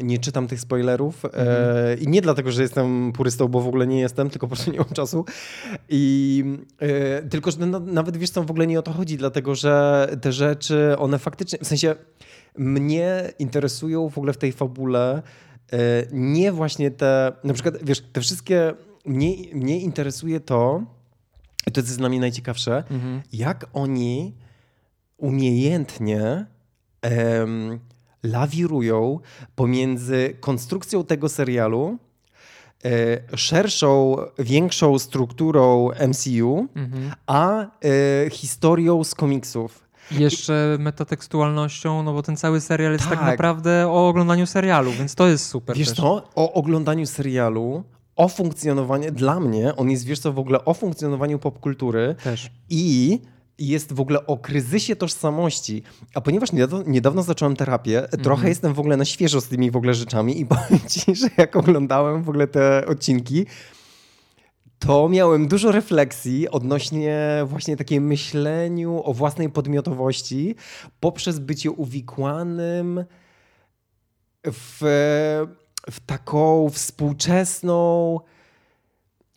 nie 0.03 0.19
czytam 0.19 0.47
tych 0.47 0.61
spoilerów 0.61 1.25
e, 1.25 1.97
i 2.01 2.09
nie 2.09 2.23
dlatego, 2.23 2.53
że 2.53 2.63
jestem 2.63 3.13
purystą, 3.13 3.49
bo 3.49 3.61
w 3.61 3.69
ogóle 3.69 3.87
nie 3.87 4.01
jestem, 4.01 4.31
tylko 4.31 4.49
po 4.49 4.55
prostu 4.55 4.73
nie 4.73 4.79
mam 4.79 4.89
czasu. 4.89 5.25
I 5.89 6.45
e, 6.79 7.23
tylko, 7.23 7.51
że 7.51 7.67
na, 7.67 7.81
nawet 7.81 8.17
wiesz 8.17 8.31
co, 8.31 8.43
w 8.43 8.51
ogóle 8.51 8.67
nie 8.67 8.79
o 8.79 8.83
to 8.83 8.93
chodzi, 8.93 9.17
dlatego, 9.17 9.55
że 9.55 10.07
te 10.21 10.33
rzeczy, 10.33 10.95
one 10.99 11.19
faktycznie, 11.19 11.59
w 11.63 11.67
sensie 11.67 11.95
mnie 12.59 13.33
interesują 13.39 14.09
w 14.09 14.19
ogóle 14.19 14.33
w 14.33 14.37
tej 14.37 14.53
fabule 14.53 15.15
e, 15.17 15.23
nie 16.13 16.53
właśnie 16.53 16.91
te, 16.91 17.33
na 17.45 17.55
przykład, 17.55 17.75
wiesz, 17.83 18.01
te 18.13 18.21
wszystkie, 18.21 18.75
mnie, 19.05 19.35
mnie 19.55 19.81
interesuje 19.81 20.41
to, 20.41 20.83
i 21.67 21.73
to 21.73 21.81
jest 21.81 21.99
dla 21.99 22.09
mnie 22.09 22.21
najciekawsze, 22.21 22.85
Mhm. 22.91 23.23
jak 23.33 23.67
oni 23.73 24.35
umiejętnie 25.17 26.47
em, 27.03 27.79
lawirują 28.23 29.21
pomiędzy 29.55 30.37
konstrukcją 30.41 31.05
tego 31.05 31.29
serialu, 31.29 31.99
e, 32.85 33.37
szerszą, 33.37 34.17
większą 34.39 34.99
strukturą 34.99 35.91
MCU, 36.09 36.69
Mhm. 36.75 37.13
a 37.27 37.63
e, 37.63 37.69
historią 38.31 39.05
z 39.05 39.15
komiksów. 39.15 39.88
Jeszcze 40.11 40.77
metatekstualnością, 40.79 42.03
no 42.03 42.13
bo 42.13 42.23
ten 42.23 42.37
cały 42.37 42.61
serial 42.61 42.93
jest 42.93 43.09
tak, 43.09 43.19
Tak. 43.19 43.27
naprawdę 43.29 43.89
o 43.89 44.09
oglądaniu 44.09 44.47
serialu, 44.47 44.93
więc 44.93 45.15
to 45.15 45.29
jest 45.29 45.47
super 45.47 45.77
Wiesz 45.77 45.89
też. 45.89 45.97
co? 45.97 46.23
O 46.35 46.53
oglądaniu 46.53 47.07
serialu, 47.07 47.85
o 48.17 48.29
funkcjonowaniu, 48.29 49.13
dla 49.13 49.41
mnie 49.41 49.77
on 49.77 49.91
jest, 49.91 50.05
wiesz 50.05 50.19
co, 50.19 50.33
w 50.33 50.39
ogóle 50.39 50.65
o 50.65 50.75
funkcjonowaniu 50.75 51.39
popkultury 51.39 52.15
Też. 52.25 52.51
i 52.71 53.21
jest 53.59 53.93
w 53.93 54.01
ogóle 54.01 54.27
o 54.27 54.37
kryzysie 54.37 54.97
tożsamości. 54.97 55.83
A 56.15 56.21
ponieważ 56.21 56.53
niedawno, 56.53 56.83
niedawno 56.87 57.23
zacząłem 57.23 57.57
terapię, 57.57 58.03
trochę 58.23 58.33
Mhm. 58.41 58.49
jestem 58.49 58.75
w 58.75 58.81
ogóle 58.81 58.97
na 58.97 59.05
świeżo 59.05 59.41
z 59.41 59.49
tymi 59.49 59.71
w 59.71 59.77
ogóle 59.77 59.95
rzeczami 59.95 60.41
i 60.41 60.47
powiem 60.47 60.81
ci, 60.91 61.15
że 61.15 61.27
jak 61.37 61.57
oglądałem 61.57 62.23
w 62.23 62.29
ogóle 62.29 62.47
te 62.47 62.87
odcinki, 62.87 63.47
to 64.79 65.09
miałem 65.09 65.49
dużo 65.49 65.73
refleksji 65.73 66.49
odnośnie 66.49 67.43
właśnie 67.47 67.77
takiej 67.77 68.01
myśleniu 68.01 69.03
o 69.05 69.13
własnej 69.13 69.51
podmiotowości 69.51 70.55
poprzez 71.01 71.39
bycie 71.39 71.71
uwikłanym 71.71 73.05
w, 74.45 74.79
w 75.91 76.01
taką 76.07 76.71
współczesną 76.71 78.21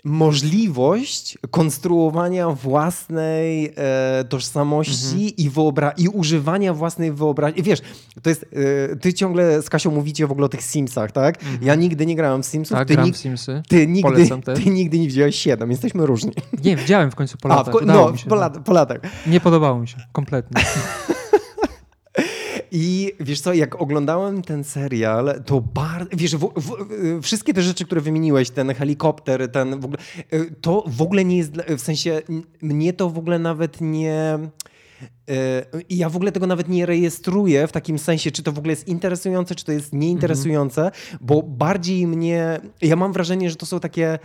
możliwość 0.04 1.38
konstruowania 1.52 2.50
własnej 2.50 3.74
e, 3.76 4.24
tożsamości 4.30 5.42
i, 5.44 5.50
wyobra- 5.50 5.92
i 5.98 6.08
używania 6.08 6.74
własnej 6.74 7.12
wyobraźni. 7.12 7.64
Wiesz, 7.64 7.80
to 8.22 8.30
jest, 8.30 8.46
e, 8.92 8.96
ty 8.96 9.14
ciągle 9.14 9.62
z 9.62 9.70
Kasią 9.70 9.92
mówicie 9.92 10.28
w 10.28 10.32
ogóle 10.32 10.46
o 10.46 10.50
tych 10.50 10.64
Simsach, 10.64 11.12
tak? 11.12 11.40
Ja 11.62 11.76
nigdy 11.76 12.06
nie 12.06 12.16
grałem 12.16 12.44
w 12.44 12.46
Simsów, 12.46 12.78
Tak, 12.78 12.88
ty, 12.88 12.94
gram 12.94 13.14
w 13.14 13.18
Simsy. 13.18 13.62
ty, 13.70 13.88
nigdy, 13.88 14.30
ty 14.56 14.70
nigdy 14.70 15.00
nie 15.00 15.08
widziałeś 15.08 15.36
7, 15.36 15.72
jesteśmy 15.72 16.06
różni. 16.06 16.32
Nie, 16.64 16.76
widziałem 16.76 17.12
w 17.12 17.16
końcu 17.16 17.38
po 17.38 17.50
A, 17.52 17.56
latach. 17.56 17.74
w 17.74 17.78
ko- 17.78 17.86
no, 17.86 18.18
się, 18.18 18.24
po, 18.30 18.36
no. 18.36 18.42
lat, 18.42 18.58
po 18.66 18.74
latach. 18.74 18.98
Nie 19.28 19.40
podobało 19.40 19.80
mi 19.80 19.88
się, 19.88 19.98
kompletnie. 20.12 20.64
I 22.72 23.12
wiesz 23.20 23.42
co, 23.42 23.54
jak 23.54 23.82
oglądałem 23.82 24.42
ten 24.42 24.64
serial, 24.64 25.44
to 25.46 25.62
bardzo, 25.62 26.10
wiesz, 26.18 26.36
w, 26.36 26.52
w, 26.56 27.22
wszystkie 27.22 27.54
te 27.54 27.62
rzeczy, 27.62 27.86
które 27.86 28.02
wymieniłeś, 28.02 28.50
ten 28.50 28.74
helikopter, 28.74 29.52
ten 29.52 29.80
w 29.80 29.86
ogóle, 29.86 30.00
y, 30.34 30.56
to 30.62 30.84
w 30.88 31.02
ogóle 31.02 31.26
nie 31.26 31.38
jest, 31.38 31.52
w 31.78 31.82
sensie 31.82 32.22
mnie 32.62 32.94
to 32.94 33.10
w 33.10 33.18
ogóle 33.18 33.40
nawet 33.40 33.82
nie... 33.82 34.40
I 35.90 35.98
ja 35.98 36.10
w 36.10 36.16
ogóle 36.16 36.32
tego 36.32 36.48
nawet 36.48 36.70
nie 36.70 36.86
rejestruję 36.86 37.68
w 37.68 37.72
takim 37.72 38.00
sensie, 38.00 38.32
czy 38.32 38.44
to 38.44 38.52
w 38.52 38.58
ogóle 38.58 38.72
jest 38.72 38.88
interesujące, 38.88 39.56
czy 39.56 39.66
to 39.66 39.72
jest 39.72 39.94
nieinteresujące, 39.94 40.92
bo 41.22 41.44
bardziej 41.44 42.08
mnie. 42.08 42.60
Ja 42.82 42.96
mam 42.96 43.14
wrażenie, 43.14 43.50
że 43.50 43.56
to 43.56 43.66
są 43.66 43.80
takie 43.80 44.20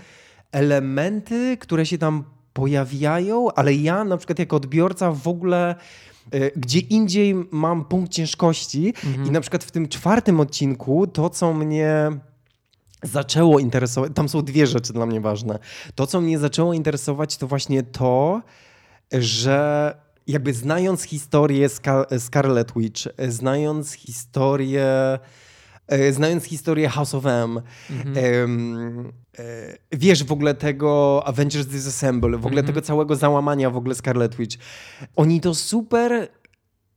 elementy, 0.52 1.56
które 1.60 1.86
się 1.86 1.98
tam 1.98 2.24
pojawiają, 2.52 3.48
ale 3.52 3.74
ja 3.74 4.04
na 4.04 4.16
przykład 4.16 4.38
jako 4.38 4.56
odbiorca 4.56 5.12
w 5.12 5.28
ogóle 5.28 5.74
gdzie 6.56 6.78
indziej 6.78 7.34
mam 7.50 7.84
punkt 7.84 8.12
ciężkości 8.12 8.94
i 9.26 9.30
na 9.30 9.40
przykład 9.40 9.64
w 9.64 9.70
tym 9.70 9.88
czwartym 9.88 10.40
odcinku 10.40 11.06
to, 11.06 11.30
co 11.30 11.52
mnie 11.54 12.10
zaczęło 13.02 13.58
interesować, 13.58 14.12
tam 14.14 14.28
są 14.28 14.42
dwie 14.42 14.66
rzeczy 14.66 14.92
dla 14.92 15.06
mnie 15.06 15.20
ważne. 15.20 15.58
To, 15.94 16.06
co 16.06 16.20
mnie 16.20 16.38
zaczęło 16.38 16.74
interesować, 16.74 17.36
to 17.36 17.46
właśnie 17.46 17.82
to, 17.82 18.42
że 19.12 19.94
jakby 20.26 20.54
znając 20.54 21.02
historię 21.02 21.68
Scar- 21.68 22.20
Scarlet 22.20 22.72
Witch, 22.76 23.02
znając 23.28 23.92
historię, 23.92 25.18
e, 25.88 26.12
znając 26.12 26.44
historię 26.44 26.88
House 26.88 27.14
of 27.14 27.26
M, 27.26 27.60
e, 28.16 28.46
wiesz 29.92 30.24
w 30.24 30.32
ogóle 30.32 30.54
tego 30.54 31.22
Avengers 31.26 31.66
Disassemble, 31.66 32.38
w 32.38 32.46
ogóle 32.46 32.62
tego 32.62 32.82
całego 32.82 33.16
załamania 33.16 33.70
w 33.70 33.76
ogóle 33.76 33.94
Scarlet 33.94 34.34
Witch, 34.36 34.56
oni 35.16 35.40
to 35.40 35.54
super 35.54 36.28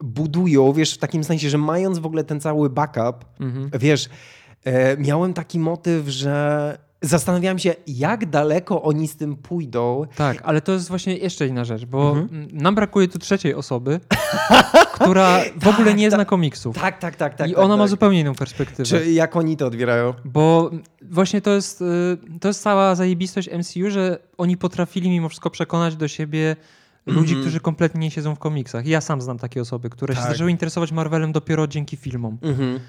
budują, 0.03 0.73
wiesz, 0.73 0.93
w 0.93 0.97
takim 0.97 1.23
sensie, 1.23 1.49
że 1.49 1.57
mając 1.57 1.99
w 1.99 2.05
ogóle 2.05 2.23
ten 2.23 2.39
cały 2.39 2.69
backup, 2.69 3.25
Mhm. 3.39 3.69
wiesz, 3.79 4.09
e, 4.63 4.97
miałem 4.97 5.33
taki 5.33 5.59
motyw, 5.59 6.07
że 6.07 6.77
zastanawiałem 7.01 7.59
się, 7.59 7.75
jak 7.87 8.29
daleko 8.29 8.81
oni 8.81 9.07
z 9.07 9.15
tym 9.15 9.35
pójdą. 9.35 10.05
Tak, 10.15 10.41
ale 10.43 10.61
to 10.61 10.71
jest 10.71 10.89
właśnie 10.89 11.17
jeszcze 11.17 11.47
inna 11.47 11.65
rzecz, 11.65 11.85
bo 11.85 12.17
mhm. 12.17 12.47
nam 12.51 12.75
brakuje 12.75 13.07
tu 13.07 13.19
trzeciej 13.19 13.53
osoby, 13.53 13.99
która 14.95 15.39
w 15.61 15.67
ogóle 15.67 15.87
tak, 15.87 15.97
nie 15.97 16.11
zna 16.11 16.25
komiksów. 16.25 16.75
Tak, 16.75 16.99
tak, 16.99 17.15
tak. 17.15 17.35
tak 17.35 17.49
I 17.49 17.53
tak, 17.53 17.63
ona 17.63 17.73
tak. 17.73 17.79
ma 17.79 17.87
zupełnie 17.87 18.19
inną 18.19 18.35
perspektywę. 18.35 18.83
Czy 18.83 19.11
jak 19.11 19.35
oni 19.35 19.57
to 19.57 19.67
odbierają? 19.67 20.13
Bo 20.25 20.71
właśnie 21.01 21.41
to 21.41 21.51
jest, 21.51 21.81
y, 21.81 22.39
to 22.39 22.47
jest 22.47 22.61
cała 22.61 22.95
zajebistość 22.95 23.49
MCU, 23.51 23.89
że 23.89 24.19
oni 24.37 24.57
potrafili 24.57 25.09
mimo 25.09 25.29
wszystko 25.29 25.49
przekonać 25.49 25.95
do 25.95 26.07
siebie 26.07 26.55
ludzi, 27.05 27.33
mm 27.33 27.37
-hmm. 27.37 27.43
którzy 27.43 27.59
kompletnie 27.59 28.01
nie 28.01 28.11
siedzą 28.11 28.35
w 28.35 28.39
komiksach. 28.39 28.85
Ja 28.85 29.01
sam 29.01 29.21
znam 29.21 29.37
takie 29.37 29.61
osoby, 29.61 29.89
które 29.89 30.15
tak. 30.15 30.23
się 30.23 30.31
zaczęły 30.31 30.51
interesować 30.51 30.91
Marvelem 30.91 31.31
dopiero 31.31 31.67
dzięki 31.67 31.97
filmom. 31.97 32.37
Mm 32.41 32.55
-hmm. 32.55 32.79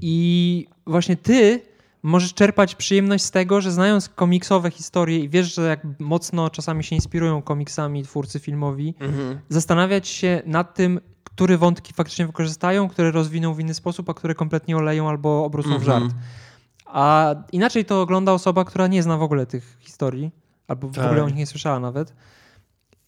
I 0.00 0.66
właśnie 0.86 1.16
ty 1.16 1.60
możesz 2.02 2.34
czerpać 2.34 2.74
przyjemność 2.74 3.24
z 3.24 3.30
tego, 3.30 3.60
że 3.60 3.72
znając 3.72 4.08
komiksowe 4.08 4.70
historie 4.70 5.18
i 5.18 5.28
wiesz, 5.28 5.54
że 5.54 5.68
jak 5.68 5.86
mocno 5.98 6.50
czasami 6.50 6.84
się 6.84 6.96
inspirują 6.96 7.42
komiksami 7.42 8.02
twórcy 8.02 8.38
filmowi, 8.38 8.94
mhm. 9.00 9.40
zastanawiać 9.48 10.08
się 10.08 10.42
nad 10.46 10.74
tym, 10.74 11.00
które 11.24 11.58
wątki 11.58 11.92
faktycznie 11.92 12.26
wykorzystają, 12.26 12.88
które 12.88 13.10
rozwiną 13.10 13.54
w 13.54 13.60
inny 13.60 13.74
sposób, 13.74 14.10
a 14.10 14.14
które 14.14 14.34
kompletnie 14.34 14.76
oleją 14.76 15.08
albo 15.08 15.44
obrócą 15.44 15.74
mhm. 15.74 15.82
w 15.82 15.84
żart. 15.84 16.14
A 16.86 17.34
inaczej 17.52 17.84
to 17.84 18.02
ogląda 18.02 18.32
osoba, 18.32 18.64
która 18.64 18.86
nie 18.86 19.02
zna 19.02 19.16
w 19.16 19.22
ogóle 19.22 19.46
tych 19.46 19.76
historii, 19.80 20.30
albo 20.68 20.88
w 20.88 20.94
tak. 20.94 21.06
ogóle 21.06 21.22
o 21.22 21.26
nich 21.26 21.36
nie 21.36 21.46
słyszała 21.46 21.80
nawet. 21.80 22.14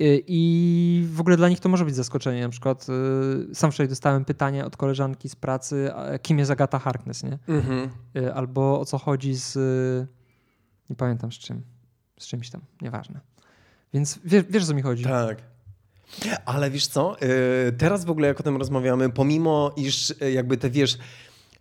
Y, 0.00 0.22
I 0.26 1.07
w 1.12 1.20
ogóle 1.20 1.37
dla 1.37 1.48
nich 1.48 1.61
to 1.61 1.68
może 1.68 1.85
być 1.85 1.94
zaskoczenie. 1.94 2.42
Na 2.42 2.48
przykład 2.48 2.87
y, 3.50 3.55
sam 3.55 3.72
wczoraj 3.72 3.88
dostałem 3.88 4.24
pytanie 4.24 4.64
od 4.64 4.76
koleżanki 4.76 5.28
z 5.28 5.37
pracy, 5.37 5.90
kim 6.22 6.38
jest 6.38 6.50
Agata 6.50 6.78
Harkness, 6.78 7.22
nie? 7.22 7.38
Mhm. 7.48 7.90
Y, 8.16 8.35
albo 8.35 8.81
o 8.81 8.85
co 8.85 8.98
chodzi 8.98 9.35
z... 9.35 9.59
Nie 10.90 10.96
pamiętam 10.96 11.33
z 11.33 11.35
czym. 11.35 11.62
Z 12.18 12.26
czymś 12.26 12.50
tam, 12.50 12.61
nieważne. 12.83 13.20
Więc 13.94 14.18
wiesz, 14.24 14.44
wiesz 14.50 14.66
co 14.66 14.74
mi 14.74 14.83
chodzi. 14.83 15.05
Tak. 15.05 15.42
Ale 16.44 16.70
wiesz 16.70 16.87
co, 16.87 17.16
teraz 17.78 18.05
w 18.05 18.11
ogóle 18.11 18.28
jak 18.28 18.40
o 18.40 18.42
tym 18.42 18.57
rozmawiamy, 18.57 19.11
pomimo 19.11 19.72
iż 19.76 20.14
jakby 20.35 20.57
te, 20.57 20.70
wiesz, 20.70 20.98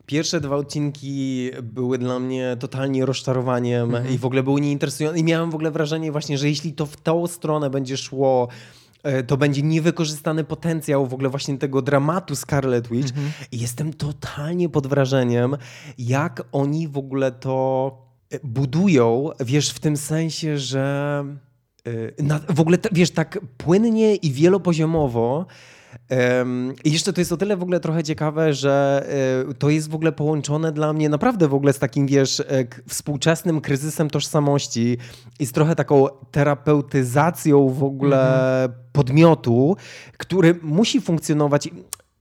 Pierwsze 0.06 0.42
dwa 0.42 0.56
odcinki 0.56 1.52
były 1.64 1.98
dla 1.98 2.20
mnie 2.20 2.58
totalnie 2.60 3.06
rozczarowaniem 3.06 3.90
-hmm. 3.90 4.12
i 4.12 4.18
w 4.18 4.26
ogóle 4.26 4.44
były 4.44 4.62
nieinteresujące. 4.62 5.20
I 5.20 5.24
miałem 5.24 5.52
w 5.52 5.56
ogóle 5.56 5.72
wrażenie 5.72 6.12
właśnie, 6.12 6.38
że 6.38 6.50
jeśli 6.50 6.74
to 6.74 6.86
w 6.86 6.98
tą 6.98 7.28
stronę 7.28 7.70
będzie 7.70 7.98
szło, 7.98 8.48
e, 9.04 9.24
to 9.24 9.38
będzie 9.38 9.62
niewykorzystany 9.62 10.44
potencjał 10.44 11.08
w 11.08 11.14
ogóle 11.14 11.30
właśnie 11.30 11.58
tego 11.58 11.82
dramatu 11.82 12.36
Scarlet 12.36 12.88
Witch. 12.88 13.14
-hmm. 13.14 13.48
I 13.52 13.60
jestem 13.60 13.94
totalnie 13.94 14.70
pod 14.70 14.88
wrażeniem, 14.88 15.58
jak 15.98 16.44
oni 16.52 16.88
w 16.88 16.98
ogóle 16.98 17.32
to 17.32 17.98
e, 18.30 18.40
budują, 18.44 19.30
wiesz, 19.40 19.70
w 19.70 19.80
tym 19.80 19.98
sensie, 19.98 20.58
że 20.58 21.26
e, 21.88 22.54
w 22.54 22.60
ogóle, 22.60 22.78
wiesz, 22.92 23.12
tak 23.12 23.40
płynnie 23.58 24.16
i 24.16 24.32
wielopoziomowo 24.32 25.46
i 26.84 26.92
jeszcze 26.92 27.14
to 27.14 27.22
jest 27.22 27.32
o 27.32 27.38
tyle 27.38 27.58
w 27.58 27.64
ogóle 27.64 27.80
trochę 27.80 28.04
ciekawe, 28.04 28.54
że 28.54 29.06
e, 29.50 29.54
to 29.54 29.70
jest 29.70 29.90
w 29.90 29.96
ogóle 29.96 30.12
połączone 30.12 30.72
dla 30.72 30.94
mnie 30.94 31.10
naprawdę 31.10 31.48
w 31.48 31.54
ogóle 31.54 31.74
z 31.74 31.80
takim, 31.80 32.08
wiesz, 32.08 32.40
e, 32.40 32.44
współczesnym 32.88 33.62
kryzysem 33.62 34.10
tożsamości 34.10 34.98
i 35.40 35.46
z 35.46 35.52
trochę 35.52 35.76
taką 35.76 36.08
terapeutyzacją 36.32 37.70
w 37.70 37.84
ogóle 37.84 38.34
mhm. 38.64 38.82
podmiotu, 38.92 39.76
który 40.18 40.60
musi 40.62 41.02
funkcjonować 41.02 41.70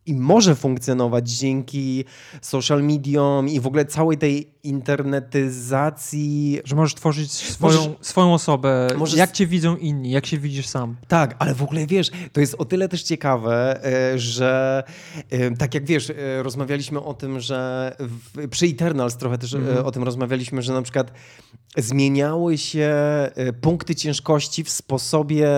i 0.06 0.14
może 0.14 0.54
funkcjonować 0.54 1.30
dzięki 1.30 2.04
social 2.40 2.82
mediom 2.82 3.48
i 3.48 3.60
w 3.60 3.66
ogóle 3.66 3.84
całej 3.84 4.18
tej 4.18 4.54
internetyzacji. 4.62 6.60
Że 6.64 6.76
możesz 6.76 6.94
tworzyć 6.94 7.32
swoją, 7.32 7.76
możesz, 7.76 7.92
swoją 8.00 8.34
osobę, 8.34 8.88
możesz... 8.96 9.18
jak 9.18 9.32
cię 9.32 9.46
widzą 9.46 9.76
inni, 9.76 10.10
jak 10.10 10.26
się 10.26 10.38
widzisz 10.38 10.66
sam. 10.66 10.96
Tak, 11.08 11.36
ale 11.38 11.54
w 11.54 11.62
ogóle 11.62 11.86
wiesz, 11.86 12.10
to 12.32 12.40
jest 12.40 12.54
o 12.54 12.64
tyle 12.64 12.88
też 12.88 13.02
ciekawe, 13.02 13.84
e, 13.84 14.18
że 14.18 14.82
e, 15.30 15.56
tak 15.56 15.74
jak 15.74 15.84
wiesz, 15.84 16.10
e, 16.10 16.42
rozmawialiśmy 16.42 17.02
o 17.02 17.14
tym, 17.14 17.40
że 17.40 17.92
w, 17.98 18.48
przy 18.48 18.66
Eternals 18.66 19.16
trochę 19.16 19.38
też 19.38 19.54
mhm. 19.54 19.86
o 19.86 19.90
tym 19.90 20.02
rozmawialiśmy, 20.02 20.62
że 20.62 20.72
na 20.72 20.82
przykład 20.82 21.12
zmieniały 21.76 22.58
się 22.58 22.94
punkty 23.60 23.94
ciężkości 23.94 24.64
w 24.64 24.70
sposobie 24.70 25.48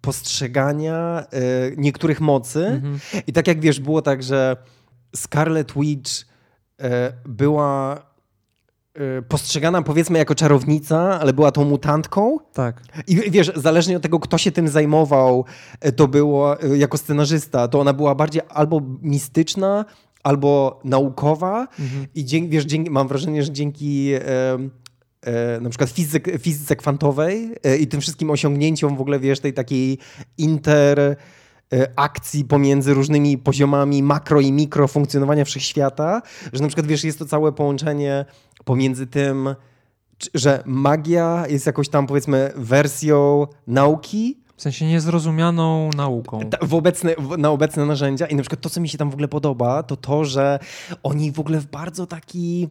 postrzegania 0.00 1.24
y, 1.70 1.74
niektórych 1.76 2.20
mocy. 2.20 2.66
Mhm. 2.66 2.98
I 3.26 3.32
tak 3.32 3.46
jak 3.46 3.60
wiesz, 3.60 3.80
było 3.80 4.02
tak, 4.02 4.22
że 4.22 4.56
Scarlet 5.16 5.72
Witch 5.76 6.12
y, 6.20 6.84
była 7.24 8.02
y, 9.18 9.22
postrzegana 9.22 9.82
powiedzmy 9.82 10.18
jako 10.18 10.34
czarownica, 10.34 11.20
ale 11.20 11.32
była 11.32 11.52
tą 11.52 11.64
mutantką. 11.64 12.38
Tak. 12.52 12.82
I 13.06 13.30
wiesz, 13.30 13.52
zależnie 13.54 13.96
od 13.96 14.02
tego, 14.02 14.20
kto 14.20 14.38
się 14.38 14.52
tym 14.52 14.68
zajmował, 14.68 15.44
to 15.96 16.08
było 16.08 16.56
jako 16.76 16.98
scenarzysta, 16.98 17.68
to 17.68 17.80
ona 17.80 17.92
była 17.92 18.14
bardziej 18.14 18.42
albo 18.48 18.80
mistyczna, 19.02 19.84
albo 20.22 20.80
naukowa. 20.84 21.68
Mhm. 21.80 22.06
I 22.14 22.24
dzięki, 22.24 22.48
wiesz, 22.48 22.64
dzięki, 22.64 22.90
mam 22.90 23.08
wrażenie, 23.08 23.42
że 23.42 23.52
dzięki 23.52 24.10
na 25.60 25.70
przykład 25.70 25.90
fizyk, 25.90 26.28
fizyce 26.40 26.76
kwantowej 26.76 27.54
e, 27.62 27.76
i 27.76 27.86
tym 27.86 28.00
wszystkim 28.00 28.30
osiągnięciom 28.30 28.96
w 28.96 29.00
ogóle, 29.00 29.20
wiesz, 29.20 29.40
tej 29.40 29.52
takiej 29.52 29.98
interakcji 30.38 31.20
e, 32.40 32.44
pomiędzy 32.48 32.94
różnymi 32.94 33.38
poziomami 33.38 34.02
makro 34.02 34.40
i 34.40 34.52
mikro 34.52 34.88
funkcjonowania 34.88 35.44
wszechświata, 35.44 36.22
że 36.52 36.62
na 36.62 36.68
przykład, 36.68 36.86
wiesz, 36.86 37.04
jest 37.04 37.18
to 37.18 37.24
całe 37.24 37.52
połączenie 37.52 38.24
pomiędzy 38.64 39.06
tym, 39.06 39.54
że 40.34 40.62
magia 40.66 41.44
jest 41.48 41.66
jakąś 41.66 41.88
tam, 41.88 42.06
powiedzmy, 42.06 42.52
wersją 42.56 43.46
nauki, 43.66 44.41
w 44.62 44.70
sensie 44.70 44.86
niezrozumianą 44.86 45.90
nauką. 45.96 46.40
W 46.62 46.74
obecne, 46.74 47.14
na 47.38 47.50
obecne 47.50 47.86
narzędzia. 47.86 48.26
I 48.26 48.34
na 48.34 48.42
przykład 48.42 48.60
to, 48.60 48.70
co 48.70 48.80
mi 48.80 48.88
się 48.88 48.98
tam 48.98 49.10
w 49.10 49.12
ogóle 49.12 49.28
podoba, 49.28 49.82
to 49.82 49.96
to, 49.96 50.24
że 50.24 50.58
oni 51.02 51.32
w 51.32 51.40
ogóle 51.40 51.60
w 51.60 51.66
bardzo 51.66 52.06
taki 52.06 52.68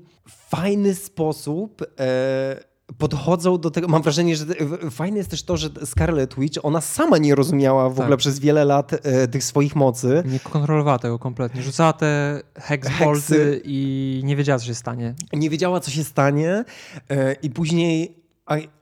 fajny 0.49 0.95
sposób 0.95 1.81
e, 1.99 2.63
podchodzą 2.97 3.57
do 3.57 3.71
tego. 3.71 3.87
Mam 3.87 4.01
wrażenie, 4.01 4.35
że 4.35 4.45
fajne 4.91 5.17
jest 5.17 5.29
też 5.29 5.43
to, 5.43 5.57
że 5.57 5.69
Scarlet 5.85 6.35
Witch, 6.39 6.59
ona 6.63 6.81
sama 6.81 7.17
nie 7.17 7.35
rozumiała 7.35 7.89
w 7.89 7.95
tak. 7.95 8.01
ogóle 8.01 8.17
przez 8.17 8.39
wiele 8.39 8.65
lat 8.65 8.93
e, 8.93 9.27
tych 9.27 9.43
swoich 9.43 9.75
mocy. 9.75 10.23
Nie 10.25 10.39
kontrolowała 10.39 10.99
tego 10.99 11.19
kompletnie. 11.19 11.61
Rzucała 11.61 11.93
te 11.93 12.41
hexbolty 12.55 13.61
i 13.65 14.21
nie 14.23 14.35
wiedziała, 14.35 14.59
co 14.59 14.65
się 14.65 14.75
stanie. 14.75 15.15
Nie 15.33 15.49
wiedziała, 15.49 15.79
co 15.79 15.91
się 15.91 16.03
stanie 16.03 16.63
e, 17.09 17.33
i 17.33 17.49
później 17.49 18.20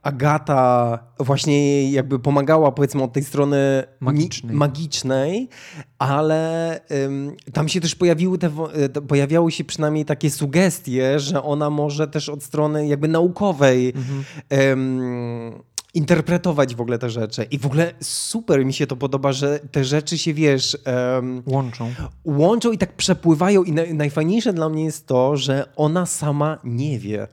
Agata 0.04 1.00
właśnie 1.20 1.92
jakby 1.92 2.20
pomagała 2.20 2.72
powiedzmy 2.72 3.04
od 3.04 3.14
tej 3.14 3.24
strony 3.24 3.84
magicznej, 4.00 4.56
magicznej 4.56 5.50
ale 5.98 6.82
ym, 7.06 7.36
tam 7.54 7.70
się 7.70 7.82
też 7.82 7.96
pojawiły 7.96 8.38
te, 8.38 8.52
e, 8.74 8.90
pojawiały 8.90 9.52
się 9.52 9.64
przynajmniej 9.64 10.06
takie 10.06 10.30
sugestie, 10.30 11.20
że 11.20 11.44
ona 11.44 11.70
może 11.70 12.08
też 12.08 12.30
od 12.30 12.44
strony 12.44 12.88
jakby 12.88 13.08
naukowej 13.08 13.94
mhm. 13.96 14.24
ym, 14.54 15.64
interpretować 15.94 16.76
w 16.76 16.82
ogóle 16.82 17.00
te 17.00 17.10
rzeczy. 17.10 17.44
I 17.44 17.60
w 17.60 17.66
ogóle 17.66 17.94
super 18.02 18.66
mi 18.66 18.74
się 18.74 18.88
to 18.88 18.96
podoba, 18.96 19.34
że 19.34 19.60
te 19.72 19.86
rzeczy 19.86 20.18
się, 20.18 20.34
wiesz... 20.34 20.78
Um, 21.16 21.44
łączą. 21.46 21.94
Łączą 22.26 22.72
i 22.72 22.78
tak 22.78 22.94
przepływają 22.94 23.64
i 23.64 23.72
na, 23.72 23.82
najfajniejsze 23.94 24.54
dla 24.54 24.70
mnie 24.70 24.86
jest 24.86 25.08
to, 25.08 25.38
że 25.38 25.66
ona 25.76 26.06
sama 26.06 26.58
nie 26.64 27.00
wie. 27.00 27.28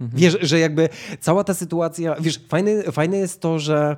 Mhm. 0.00 0.20
Wiesz, 0.20 0.38
że 0.40 0.58
jakby 0.58 0.88
cała 1.20 1.44
ta 1.44 1.54
sytuacja, 1.54 2.16
wiesz, 2.20 2.40
fajne, 2.48 2.82
fajne 2.82 3.16
jest 3.16 3.40
to, 3.40 3.58
że 3.58 3.96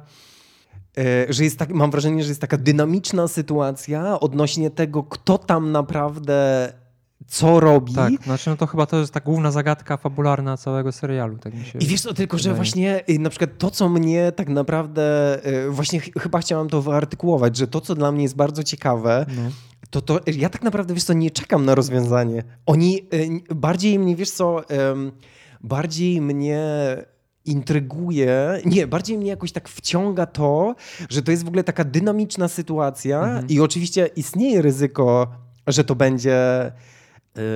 e, 0.99 1.33
że 1.33 1.45
jest 1.45 1.59
tak, 1.59 1.71
mam 1.71 1.91
wrażenie, 1.91 2.23
że 2.23 2.29
jest 2.29 2.41
taka 2.41 2.57
dynamiczna 2.57 3.29
sytuacja 3.29 4.21
odnośnie 4.21 4.71
tego, 4.71 5.03
kto 5.03 5.39
tam 5.39 5.73
naprawdę 5.73 6.73
co 7.29 7.61
robi. 7.61 7.95
Tak, 7.95 8.13
znaczy 8.25 8.51
no 8.51 8.57
to 8.57 8.67
chyba 8.67 8.87
to 8.87 8.99
jest 8.99 9.13
ta 9.13 9.21
główna 9.21 9.51
zagadka 9.51 9.97
fabularna 9.97 10.57
całego 10.57 10.93
serialu. 10.93 11.39
Tak 11.39 11.55
mi 11.55 11.65
się 11.65 11.79
I 11.79 11.87
wiesz 11.87 12.01
co, 12.01 12.15
tylko 12.15 12.37
wydaje. 12.37 12.53
że 12.53 12.57
właśnie 12.57 13.05
y, 13.11 13.19
na 13.19 13.31
przykład 13.31 13.51
to, 13.59 13.71
co 13.71 13.89
mnie 13.89 14.33
tak 14.33 14.49
naprawdę, 14.49 15.39
y, 15.67 15.71
właśnie 15.71 16.01
ch 16.01 16.11
chyba 16.21 16.39
chciałam 16.39 16.69
to 16.69 16.83
wyartykułować, 16.83 17.57
że 17.57 17.67
to, 17.67 17.81
co 17.81 17.95
dla 17.95 18.13
mnie 18.13 18.23
jest 18.23 18.37
bardzo 18.37 18.63
ciekawe, 18.63 19.27
no. 19.37 19.43
to 19.91 20.01
to, 20.01 20.21
ja 20.37 20.49
tak 20.49 20.63
naprawdę, 20.63 20.95
wiesz 20.95 21.05
co, 21.05 21.13
nie 21.13 21.31
czekam 21.31 21.65
na 21.65 21.75
rozwiązanie. 21.75 22.43
Oni 22.67 23.07
y, 23.15 23.55
bardziej 23.55 23.99
mnie, 23.99 24.17
wiesz 24.17 24.31
co 24.31 24.63
bardziej 25.61 26.21
mnie 26.21 26.67
intryguje, 27.45 28.61
nie, 28.65 28.87
bardziej 28.87 29.19
mnie 29.19 29.31
jakoś 29.31 29.53
tak 29.53 29.69
wciąga 29.69 30.27
to, 30.27 30.75
że 31.11 31.23
to 31.23 31.31
jest 31.31 31.45
w 31.45 31.49
ogóle 31.49 31.65
taka 31.65 31.85
dynamiczna 31.85 32.49
sytuacja 32.49 33.23
mhm. 33.23 33.49
i 33.49 33.61
oczywiście 33.61 34.07
istnieje 34.17 34.63
ryzyko, 34.63 35.27
że 35.67 35.85
to 35.85 35.95
będzie 35.95 36.67
y, 36.67 36.71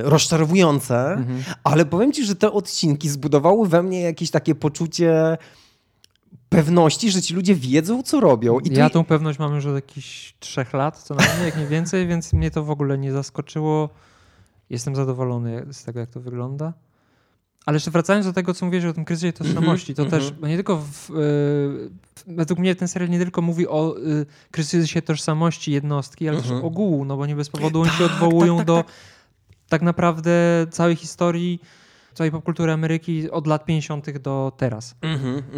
rozczarowujące, 0.02 1.12
mhm. 1.12 1.42
ale 1.64 1.84
powiem 1.84 2.12
ci, 2.12 2.24
że 2.24 2.34
te 2.34 2.52
odcinki 2.52 3.08
zbudowały 3.08 3.68
we 3.68 3.82
mnie 3.82 4.00
jakieś 4.00 4.30
takie 4.30 4.54
poczucie 4.54 5.38
pewności, 6.48 7.10
że 7.10 7.22
ci 7.22 7.34
ludzie 7.34 7.54
wiedzą, 7.54 8.02
co 8.02 8.20
robią. 8.20 8.58
I 8.58 8.74
ja 8.74 8.90
tą 8.90 9.04
pewność 9.04 9.38
mam 9.38 9.54
już 9.54 9.66
od 9.66 9.74
jakichś 9.74 10.34
trzech 10.40 10.72
lat, 10.72 10.98
co 10.98 11.14
najmniej, 11.14 11.44
jak 11.44 11.58
nie 11.58 11.66
więcej, 11.66 12.06
więc 12.06 12.32
mnie 12.32 12.50
to 12.50 12.64
w 12.64 12.70
ogóle 12.70 12.98
nie 12.98 13.12
zaskoczyło. 13.12 13.88
Jestem 14.70 14.96
zadowolony 14.96 15.66
z 15.72 15.84
tego, 15.84 16.00
jak 16.00 16.10
to 16.10 16.20
wygląda. 16.20 16.72
Ale 17.66 17.76
jeszcze 17.76 17.90
wracając 17.90 18.26
do 18.26 18.32
tego, 18.32 18.54
co 18.54 18.66
mówisz 18.66 18.84
o 18.84 18.92
tym 18.92 19.04
kryzysie 19.04 19.32
tożsamości, 19.32 19.94
to 19.94 20.04
też 20.04 20.32
nie 20.42 20.54
tylko 20.54 20.76
w, 20.76 21.10
y, 21.10 21.90
według 22.26 22.60
mnie 22.60 22.74
ten 22.74 22.88
serial 22.88 23.10
nie 23.10 23.18
tylko 23.18 23.42
mówi 23.42 23.68
o 23.68 23.96
y, 23.98 24.26
kryzysie 24.50 25.02
tożsamości 25.02 25.72
jednostki, 25.72 26.28
ale 26.28 26.42
też 26.42 26.50
ogółu, 26.50 27.04
no 27.04 27.16
bo 27.16 27.26
nie 27.26 27.36
bez 27.36 27.48
powodu 27.50 27.80
oni 27.80 27.90
się 27.90 28.04
Tak, 28.04 28.12
odwołują 28.12 28.56
tak, 28.56 28.66
tak, 28.66 28.66
do 28.66 28.76
tak. 28.76 28.92
tak 29.68 29.82
naprawdę 29.82 30.32
całej 30.70 30.96
historii, 30.96 31.60
całej 32.14 32.30
popkultury 32.30 32.72
Ameryki 32.72 33.30
od 33.30 33.46
lat 33.46 33.64
50. 33.64 34.18
do 34.18 34.52
teraz. 34.56 34.94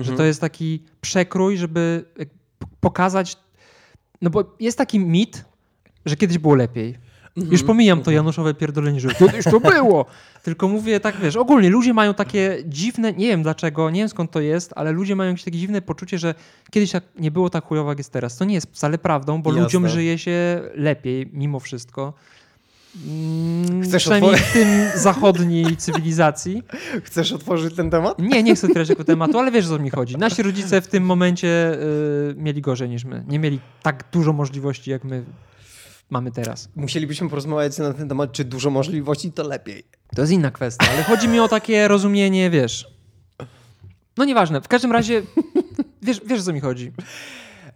Że 0.00 0.12
to 0.12 0.24
jest 0.24 0.40
taki 0.40 0.82
przekrój, 1.00 1.56
żeby 1.56 2.04
pokazać. 2.80 3.36
No 4.22 4.30
bo 4.30 4.56
jest 4.60 4.78
taki 4.78 5.00
mit, 5.00 5.44
że 6.06 6.16
kiedyś 6.16 6.38
było 6.38 6.54
lepiej. 6.54 6.98
Już 7.36 7.62
pomijam 7.62 8.02
to 8.02 8.10
Januszowe 8.10 8.54
pierdolenie, 8.54 9.00
że 9.00 9.08
kiedyś 9.08 9.44
to 9.44 9.60
było. 9.60 10.06
Tylko 10.42 10.68
mówię 10.68 11.00
tak, 11.00 11.16
wiesz, 11.20 11.36
ogólnie 11.36 11.70
ludzie 11.70 11.94
mają 11.94 12.14
takie 12.14 12.58
dziwne, 12.66 13.12
nie 13.12 13.26
wiem 13.26 13.42
dlaczego, 13.42 13.90
nie 13.90 14.00
wiem 14.00 14.08
skąd 14.08 14.30
to 14.30 14.40
jest, 14.40 14.72
ale 14.76 14.92
ludzie 14.92 15.16
mają 15.16 15.30
jakieś 15.30 15.44
takie 15.44 15.58
dziwne 15.58 15.82
poczucie, 15.82 16.18
że 16.18 16.34
kiedyś 16.70 16.90
tak 16.90 17.04
nie 17.18 17.30
było 17.30 17.50
tak 17.50 17.64
chujowo 17.64 17.90
jak 17.90 17.98
jest 17.98 18.12
teraz. 18.12 18.36
To 18.36 18.44
nie 18.44 18.54
jest 18.54 18.66
wcale 18.72 18.98
prawdą, 18.98 19.42
bo 19.42 19.50
Jasne. 19.50 19.62
ludziom 19.62 19.88
żyje 19.88 20.18
się 20.18 20.60
lepiej 20.74 21.30
mimo 21.32 21.60
wszystko. 21.60 22.12
Mm, 23.06 23.82
Chcesz 23.82 24.02
przynajmniej 24.02 24.36
w 24.36 24.52
tym 24.52 24.68
zachodniej 24.94 25.76
cywilizacji. 25.76 26.62
Chcesz 27.04 27.32
otworzyć 27.32 27.74
ten 27.74 27.90
temat? 27.90 28.18
Nie, 28.18 28.42
nie 28.42 28.54
chcę 28.54 28.66
otwierać 28.66 28.88
tego 28.88 29.04
tematu, 29.04 29.38
ale 29.38 29.50
wiesz 29.50 29.66
o 29.66 29.68
co 29.68 29.78
mi 29.78 29.90
chodzi. 29.90 30.16
Nasi 30.16 30.42
rodzice 30.42 30.80
w 30.80 30.88
tym 30.88 31.04
momencie 31.04 31.78
y, 32.30 32.34
mieli 32.36 32.60
gorzej 32.60 32.88
niż 32.88 33.04
my. 33.04 33.24
Nie 33.28 33.38
mieli 33.38 33.60
tak 33.82 34.04
dużo 34.12 34.32
możliwości, 34.32 34.90
jak 34.90 35.04
my 35.04 35.24
mamy 36.10 36.30
teraz. 36.32 36.68
Musielibyśmy 36.76 37.28
porozmawiać 37.28 37.78
na 37.78 37.92
ten 37.92 38.08
temat, 38.08 38.32
czy 38.32 38.44
dużo 38.44 38.70
możliwości, 38.70 39.32
to 39.32 39.42
lepiej. 39.48 39.84
To 40.16 40.20
jest 40.20 40.32
inna 40.32 40.50
kwestia, 40.50 40.86
ale 40.94 41.02
chodzi 41.02 41.28
mi 41.28 41.40
o 41.40 41.48
takie 41.48 41.88
rozumienie, 41.88 42.50
wiesz. 42.50 42.88
No 44.16 44.24
nieważne, 44.24 44.60
w 44.60 44.68
każdym 44.68 44.92
razie 44.92 45.22
wiesz, 46.02 46.20
wiesz 46.26 46.40
o 46.40 46.42
co 46.44 46.52
mi 46.52 46.60
chodzi. 46.60 46.92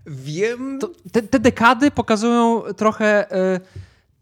Wiem. 0.07 0.79
To, 0.81 0.91
te, 1.13 1.23
te 1.23 1.39
dekady 1.39 1.91
pokazują 1.91 2.63
trochę 2.77 3.37
y, 3.57 3.61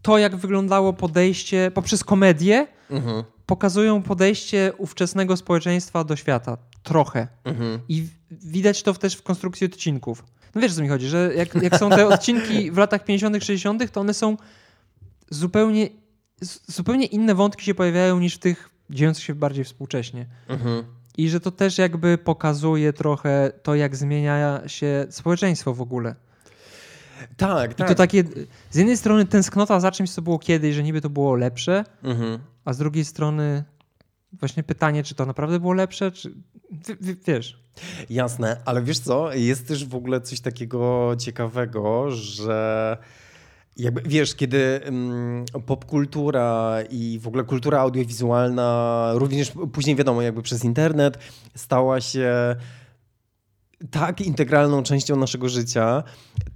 to, 0.03 0.19
jak 0.19 0.37
wyglądało 0.37 0.92
podejście 0.92 1.71
poprzez 1.75 2.05
komedię, 2.05 2.66
Mhm. 2.90 3.25
pokazują 3.47 4.03
podejście 4.03 4.73
ówczesnego 4.79 5.37
społeczeństwa 5.37 6.05
do 6.05 6.16
świata. 6.16 6.57
Trochę. 6.87 7.29
Mhm. 7.44 7.81
I 7.88 8.09
widać 8.31 8.83
to 8.83 8.94
też 8.94 9.14
w 9.14 9.22
konstrukcji 9.22 9.66
odcinków. 9.66 10.25
No 10.55 10.61
wiesz, 10.61 10.72
o 10.72 10.75
co 10.75 10.83
mi 10.83 10.88
chodzi, 10.88 11.07
że 11.07 11.33
jak, 11.37 11.55
jak 11.55 11.77
są 11.77 11.90
te 11.90 12.09
odcinki 12.09 12.70
w 12.70 12.77
latach 12.77 13.05
50., 13.05 13.44
60., 13.44 13.90
to 13.90 14.01
one 14.01 14.14
są 14.14 14.37
zupełnie, 15.31 15.88
zupełnie 16.66 17.07
inne 17.07 17.35
wątki 17.35 17.64
się 17.64 17.75
pojawiają 17.75 18.18
niż 18.18 18.35
w 18.35 18.38
tych 18.38 18.70
dziejących 18.90 19.25
się 19.25 19.35
bardziej 19.35 19.64
współcześnie. 19.64 20.27
Mhm. 20.49 20.85
I 21.16 21.29
że 21.29 21.40
to 21.40 21.51
też 21.51 21.79
jakby 21.79 22.18
pokazuje 22.18 22.92
trochę 22.92 23.53
to, 23.62 23.75
jak 23.75 23.96
zmienia 23.96 24.61
się 24.66 25.07
społeczeństwo 25.11 25.75
w 25.75 25.81
ogóle. 25.81 26.14
Tak, 27.37 27.72
I 27.72 27.75
tak. 27.75 27.88
to 27.88 27.94
takie, 27.94 28.25
z 28.70 28.77
jednej 28.77 28.96
strony 28.96 29.25
tęsknota 29.27 29.81
za 29.81 29.90
czymś, 29.90 30.11
co 30.11 30.22
było 30.22 30.38
kiedyś, 30.38 30.75
że 30.75 30.83
niby 30.83 31.01
to 31.01 31.11
było 31.11 31.35
lepsze, 31.35 31.85
Mhm. 32.03 32.38
a 32.64 32.72
z 32.72 32.79
drugiej 32.79 33.05
strony 33.05 33.64
właśnie 34.32 34.62
pytanie, 34.62 35.02
czy 35.02 35.14
to 35.14 35.26
naprawdę 35.26 35.60
było 35.60 35.72
lepsze, 35.72 36.12
czy... 36.12 36.34
Wiesz, 37.26 37.66
Jasne, 38.10 38.60
ale 38.64 38.82
wiesz 38.82 38.98
co, 38.98 39.34
jest 39.34 39.68
też 39.68 39.84
w 39.84 39.94
ogóle 39.94 40.20
coś 40.20 40.40
takiego 40.40 41.12
ciekawego, 41.18 42.10
że 42.10 42.96
jakby, 43.76 44.02
wiesz, 44.02 44.34
kiedy 44.34 44.80
mm, 44.84 45.44
popkultura 45.66 46.78
i 46.90 47.18
w 47.22 47.28
ogóle 47.28 47.44
kultura 47.44 47.80
audiowizualna, 47.80 49.10
również 49.14 49.52
później 49.72 49.96
wiadomo, 49.96 50.22
jakby 50.22 50.42
przez 50.42 50.64
internet, 50.64 51.18
stała 51.54 52.00
się 52.00 52.56
tak 53.90 54.20
integralną 54.20 54.82
częścią 54.82 55.16
naszego 55.16 55.48
życia, 55.48 56.02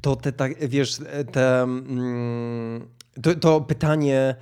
to 0.01 0.17
te, 0.17 0.33
tak, 0.33 0.69
wiesz, 0.69 0.97
te, 1.33 1.63
mm, 1.63 2.89
to, 3.23 3.35
to 3.35 3.61
pytanie, 3.61 4.35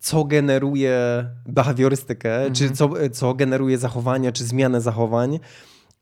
co 0.00 0.24
generuje 0.24 0.98
behawiorystykę, 1.46 2.50
czy 2.52 2.70
co, 2.70 2.90
co 3.12 3.34
generuje 3.34 3.78
zachowania, 3.78 4.32
czy 4.32 4.44
zmianę 4.44 4.80
zachowań, 4.80 5.40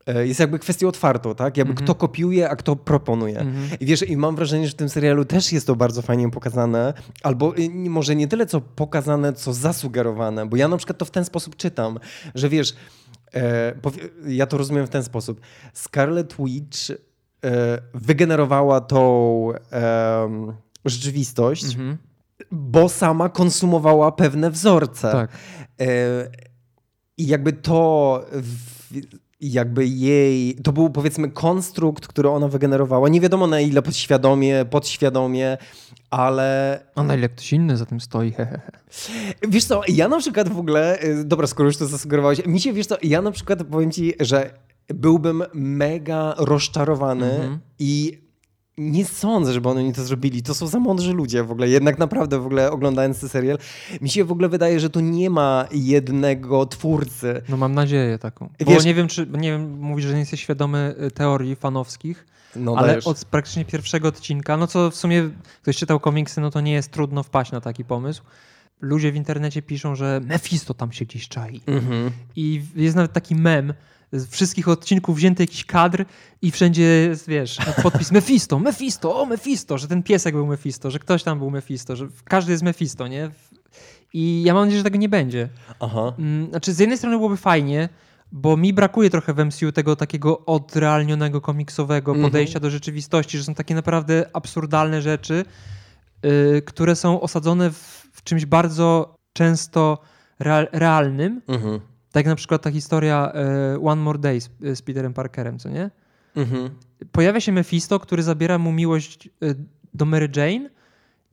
e, 0.07 0.27
jest 0.27 0.39
jakby 0.39 0.59
kwestią 0.59 0.87
otwartą, 0.87 1.35
tak? 1.35 1.57
Jakby 1.57 1.73
kto 1.83 1.95
kopiuje, 1.95 2.49
a 2.49 2.55
kto 2.55 2.75
proponuje. 2.75 3.45
I 3.79 3.85
wiesz, 3.85 4.09
i 4.09 4.17
mam 4.17 4.35
wrażenie, 4.35 4.65
że 4.65 4.71
w 4.71 4.75
tym 4.75 4.89
serialu 4.89 5.25
też 5.25 5.51
jest 5.53 5.67
to 5.67 5.75
bardzo 5.75 6.01
fajnie 6.01 6.31
pokazane, 6.31 6.93
albo 7.23 7.57
y, 7.57 7.69
może 7.89 8.15
nie 8.15 8.27
tyle 8.27 8.45
co 8.45 8.61
pokazane, 8.61 9.33
co 9.33 9.53
zasugerowane, 9.53 10.45
bo 10.45 10.57
ja 10.57 10.67
na 10.67 10.77
przykład 10.77 10.97
to 10.97 11.05
w 11.05 11.11
ten 11.11 11.25
sposób 11.25 11.55
czytam, 11.55 11.99
że 12.35 12.49
wiesz, 12.49 12.75
e, 13.33 13.73
ja 14.27 14.45
to 14.47 14.57
rozumiem 14.57 14.87
w 14.87 14.89
ten 14.89 15.03
sposób. 15.03 15.41
Scarlet 15.73 16.35
Witch 16.39 16.79
e, 16.91 16.95
wygenerowała 17.93 18.81
tą 18.81 19.49
em, 19.71 20.53
rzeczywistość, 20.85 21.65
Mhm. 21.65 21.97
Bo 22.51 22.89
sama 22.89 23.29
konsumowała 23.29 24.11
pewne 24.11 24.51
wzorce. 24.51 25.11
tak. 25.11 25.31
E, 25.81 25.85
I 27.17 27.27
jakby 27.27 27.53
to, 27.53 28.25
jakby 29.41 29.87
jej, 29.87 30.55
to 30.55 30.71
był 30.71 30.89
powiedzmy 30.89 31.29
konstrukt, 31.31 32.07
który 32.07 32.29
ona 32.29 32.47
wygenerowała. 32.47 33.09
Nie 33.09 33.21
wiadomo 33.21 33.47
na 33.47 33.59
ile 33.61 33.81
podświadomie, 33.81 34.65
podświadomie, 34.69 35.57
ale 36.09 36.79
A 36.95 37.03
na 37.03 37.15
ile 37.15 37.29
ktoś 37.29 37.53
inny 37.53 37.77
za 37.77 37.85
tym 37.85 37.99
stoi, 37.99 38.31
hehehe. 38.37 38.61
wiesz 39.47 39.65
co, 39.65 39.81
ja 39.87 40.07
na 40.07 40.19
przykład 40.19 40.49
w 40.49 40.59
ogóle, 40.59 41.03
y, 41.03 41.23
dobra, 41.25 41.47
skoro 41.47 41.69
już 41.69 41.77
to 41.77 41.85
zasugerowałeś, 41.87 42.45
mi 42.45 42.59
się, 42.59 42.73
wiesz 42.73 42.87
co, 42.87 42.95
ja 43.03 43.21
na 43.21 43.31
przykład 43.31 43.63
powiem 43.63 43.91
ci, 43.91 44.13
że 44.19 44.53
byłbym 44.87 45.43
mega 45.53 46.35
rozczarowany 46.37 47.31
Mhm. 47.31 47.59
i 47.79 48.21
nie 48.79 49.05
sądzę, 49.05 49.53
żeby 49.53 49.69
oni 49.69 49.93
to 49.93 50.03
zrobili. 50.03 50.43
To 50.43 50.53
są 50.53 50.67
za 50.67 50.79
mądrzy 50.79 51.13
ludzie 51.13 51.43
w 51.43 51.51
ogóle. 51.51 51.69
Jednak 51.69 51.97
naprawdę 51.99 52.39
w 52.39 52.45
ogóle 52.45 52.71
oglądając 52.71 53.19
ten 53.19 53.29
serial, 53.29 53.57
mi 54.01 54.09
się 54.09 54.23
w 54.25 54.31
ogóle 54.31 54.49
wydaje, 54.49 54.79
że 54.79 54.89
tu 54.89 54.99
nie 54.99 55.29
ma 55.29 55.67
jednego 55.71 56.65
twórcy. 56.65 57.41
No 57.49 57.57
mam 57.57 57.73
nadzieję 57.73 58.17
taką. 58.17 58.49
Bo 58.65 58.71
Wiesz- 58.71 58.85
nie 58.85 58.93
wiem, 58.93 59.07
czy, 59.07 59.27
nie 59.37 59.51
wiem, 59.51 59.79
mówisz, 59.79 60.05
że 60.05 60.13
nie 60.13 60.19
jesteś 60.19 60.41
świadomy 60.41 60.95
y, 61.07 61.11
teorii 61.11 61.55
fanowskich, 61.55 62.25
No, 62.55 62.75
ale 62.77 62.87
dajesz. 62.87 63.07
od 63.07 63.25
praktycznie 63.25 63.65
pierwszego 63.65 64.07
odcinka, 64.07 64.57
no 64.57 64.67
co 64.67 64.91
w 64.91 64.95
sumie 64.95 65.29
ktoś 65.61 65.77
czytał 65.77 65.99
komiksy, 65.99 66.41
no 66.41 66.51
to 66.51 66.61
nie 66.61 66.71
jest 66.73 66.91
trudno 66.91 67.23
wpaść 67.23 67.51
na 67.51 67.61
taki 67.61 67.85
pomysł. 67.85 68.23
Ludzie 68.81 69.11
w 69.11 69.15
internecie 69.15 69.61
piszą, 69.61 69.95
że 69.95 70.21
Mephisto 70.25 70.73
tam 70.73 70.91
się 70.91 71.05
gdzieś 71.05 71.27
czai. 71.27 71.61
Mhm. 71.67 72.11
I 72.35 72.61
jest 72.75 72.95
nawet 72.95 73.13
taki 73.13 73.35
mem, 73.35 73.73
z 74.11 74.29
wszystkich 74.29 74.67
odcinków 74.67 75.17
wzięty 75.17 75.43
jakiś 75.43 75.65
kadr 75.65 76.05
i 76.41 76.51
wszędzie 76.51 77.11
wiesz, 77.27 77.57
podpis 77.83 78.11
Mephisto, 78.11 78.59
Mephisto, 78.59 79.21
o 79.21 79.25
Mephisto, 79.25 79.77
że 79.77 79.87
ten 79.87 80.03
piesek 80.03 80.35
był 80.35 80.47
Mephisto, 80.47 80.91
że 80.91 80.99
ktoś 80.99 81.23
tam 81.23 81.37
był 81.39 81.51
Mephisto, 81.51 81.95
że 81.95 82.07
każdy 82.23 82.51
jest 82.51 82.63
Mephisto, 82.63 83.07
nie? 83.07 83.31
I 84.13 84.43
ja 84.45 84.53
mam 84.53 84.63
nadzieję, 84.63 84.79
że 84.79 84.83
tego 84.83 84.97
nie 84.97 85.09
będzie. 85.09 85.49
Aha. 85.79 86.13
Mm, 86.19 86.49
Znaczy, 86.49 86.73
z 86.73 86.79
jednej 86.79 86.97
strony 86.97 87.17
byłoby 87.17 87.37
fajnie, 87.37 87.89
bo 88.31 88.57
mi 88.57 88.73
brakuje 88.73 89.09
trochę 89.09 89.33
w 89.33 89.45
MCU 89.45 89.71
tego 89.71 89.95
takiego 89.95 90.45
odrealnionego, 90.45 91.41
komiksowego 91.41 92.11
Mhm. 92.11 92.31
podejścia 92.31 92.59
do 92.59 92.69
rzeczywistości, 92.69 93.37
że 93.37 93.43
są 93.43 93.53
takie 93.55 93.75
naprawdę 93.75 94.25
absurdalne 94.33 95.01
rzeczy, 95.01 95.45
y, 96.25 96.61
które 96.65 96.95
są 96.95 97.21
osadzone 97.21 97.71
w, 97.71 98.07
w 98.13 98.23
czymś 98.23 98.45
bardzo 98.45 99.15
często 99.33 99.97
real, 100.39 100.67
realnym. 100.71 101.41
Mhm. 101.47 101.79
Tak 102.11 102.25
na 102.25 102.35
przykład 102.35 102.61
ta 102.61 102.71
historia 102.71 103.31
y, 103.75 103.79
One 103.81 104.01
More 104.01 104.19
Day 104.19 104.41
z, 104.41 104.49
z 104.61 104.81
Peterem 104.81 105.13
Parkerem, 105.13 105.59
co 105.59 105.69
nie? 105.69 105.91
Mhm. 106.35 106.69
Pojawia 107.11 107.39
się 107.39 107.51
Mephisto, 107.51 107.99
który 107.99 108.23
zabiera 108.23 108.57
mu 108.57 108.71
miłość 108.71 109.29
y, 109.43 109.55
do 109.93 110.05
Mary 110.05 110.29
Jane 110.35 110.69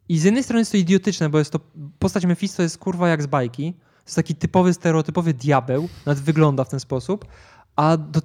i 0.09 0.19
z 0.19 0.25
jednej 0.25 0.43
strony 0.43 0.61
jest 0.61 0.73
to 0.73 0.79
idiotyczne, 0.79 1.29
bo 1.29 1.39
jest 1.39 1.51
to 1.51 1.61
postać 1.99 2.27
Mephisto 2.27 2.63
jest 2.63 2.79
kurwa 2.79 3.09
jak 3.09 3.23
z 3.23 3.27
bajki. 3.27 3.75
Jest 4.05 4.17
taki 4.17 4.35
typowy, 4.35 4.75
stereotypowy 4.75 5.35
diabeł, 5.35 5.89
nawet 6.07 6.23
wygląda 6.23 6.65
w 6.65 6.69
ten 6.69 6.81
sposób, 6.81 7.27
a 7.77 7.97
do, 7.97 8.21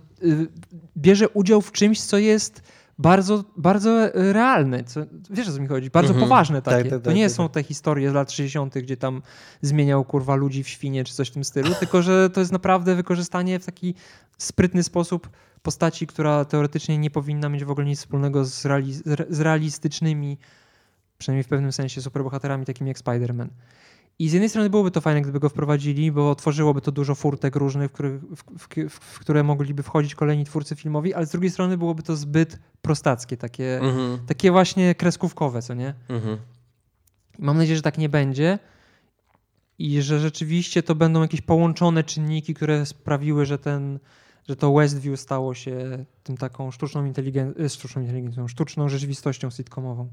bierze 0.98 1.30
udział 1.30 1.62
w 1.62 1.72
czymś, 1.72 2.02
co 2.02 2.18
jest 2.18 2.62
bardzo, 3.00 3.44
bardzo 3.58 4.06
y, 4.08 4.34
realne. 4.34 4.84
Co, 4.84 5.02
wiesz 5.30 5.48
o 5.48 5.52
co 5.54 5.62
mi 5.62 5.68
chodzi? 5.68 5.90
Bardzo 5.90 6.14
Mhm. 6.14 6.30
poważne 6.30 6.62
Tak, 6.62 6.74
takie. 6.74 6.90
tak, 6.90 7.00
to 7.00 7.06
tak, 7.06 7.16
nie 7.16 7.26
tak, 7.28 7.36
są 7.36 7.50
te 7.50 7.64
historie 7.64 8.12
z 8.12 8.14
lat 8.14 8.32
60., 8.32 8.74
gdzie 8.74 8.98
tam 8.98 9.22
zmieniał 9.62 10.06
kurwa 10.06 10.36
ludzi 10.36 10.64
w 10.64 10.68
świnie 10.70 11.04
czy 11.04 11.14
coś 11.14 11.30
w 11.30 11.32
tym 11.34 11.44
stylu, 11.44 11.76
tylko 11.80 12.02
że 12.02 12.30
to 12.30 12.40
jest 12.40 12.52
naprawdę 12.52 12.96
wykorzystanie 12.96 13.60
w 13.60 13.66
taki 13.66 13.96
sprytny 14.38 14.84
sposób 14.84 15.30
postaci, 15.62 16.08
która 16.08 16.46
teoretycznie 16.46 16.98
nie 16.98 17.10
powinna 17.12 17.50
mieć 17.50 17.64
w 17.64 17.72
ogóle 17.72 17.86
nic 17.88 18.00
wspólnego 18.00 18.46
z, 18.46 18.66
reali 18.66 18.94
z 19.30 19.40
realistycznymi, 19.40 20.38
przynajmniej 21.18 21.44
w 21.44 21.48
pewnym 21.48 21.72
sensie, 21.72 22.02
superbohaterami 22.02 22.66
takimi 22.66 22.88
jak 22.88 22.98
Spider-Man. 23.00 23.48
I 24.22 24.30
z 24.30 24.34
jednej 24.34 24.50
strony 24.50 24.70
byłoby 24.70 24.92
to 24.92 25.02
fajne, 25.02 25.22
gdyby 25.22 25.40
go 25.40 25.50
wprowadzili, 25.50 26.12
bo 26.12 26.30
otworzyłoby 26.32 26.82
to 26.82 26.92
dużo 26.92 27.16
furtek 27.16 27.56
różnych, 27.56 27.90
w, 27.92 27.94
których, 27.94 28.22
w, 28.22 28.44
w, 28.90 28.94
w 29.00 29.20
które 29.20 29.44
mogliby 29.44 29.84
wchodzić 29.84 30.16
kolejni 30.16 30.46
twórcy 30.46 30.76
filmowi, 30.76 31.14
ale 31.14 31.26
z 31.26 31.32
drugiej 31.32 31.52
strony 31.52 31.78
byłoby 31.78 32.04
to 32.04 32.16
zbyt 32.16 32.60
prostackie, 32.82 33.38
takie, 33.38 33.80
Mhm. 33.80 34.20
takie 34.28 34.52
właśnie 34.52 34.96
kreskówkowe, 34.96 35.62
co 35.62 35.74
nie? 35.74 35.94
Mhm. 36.10 36.38
Mam 37.40 37.58
nadzieję, 37.58 37.76
że 37.76 37.82
tak 37.82 37.98
nie 37.98 38.10
będzie. 38.10 38.60
i 39.80 40.02
że 40.02 40.20
rzeczywiście 40.20 40.84
to 40.84 40.96
będą 40.96 41.22
jakieś 41.22 41.42
połączone 41.42 42.04
czynniki, 42.04 42.54
które 42.54 42.86
sprawiły, 42.86 43.46
że 43.46 43.58
ten 43.58 44.00
że 44.52 44.56
to 44.56 44.74
Westview 44.74 45.20
stało 45.20 45.54
się 45.54 46.06
tym 46.24 46.38
taką 46.38 46.72
sztuczną, 46.72 47.12
inteligen- 47.12 47.70
sztuczną 47.70 48.02
inteligencją, 48.02 48.48
sztuczną 48.48 48.90
rzeczywistością 48.90 49.50
sitcomową. 49.50 50.08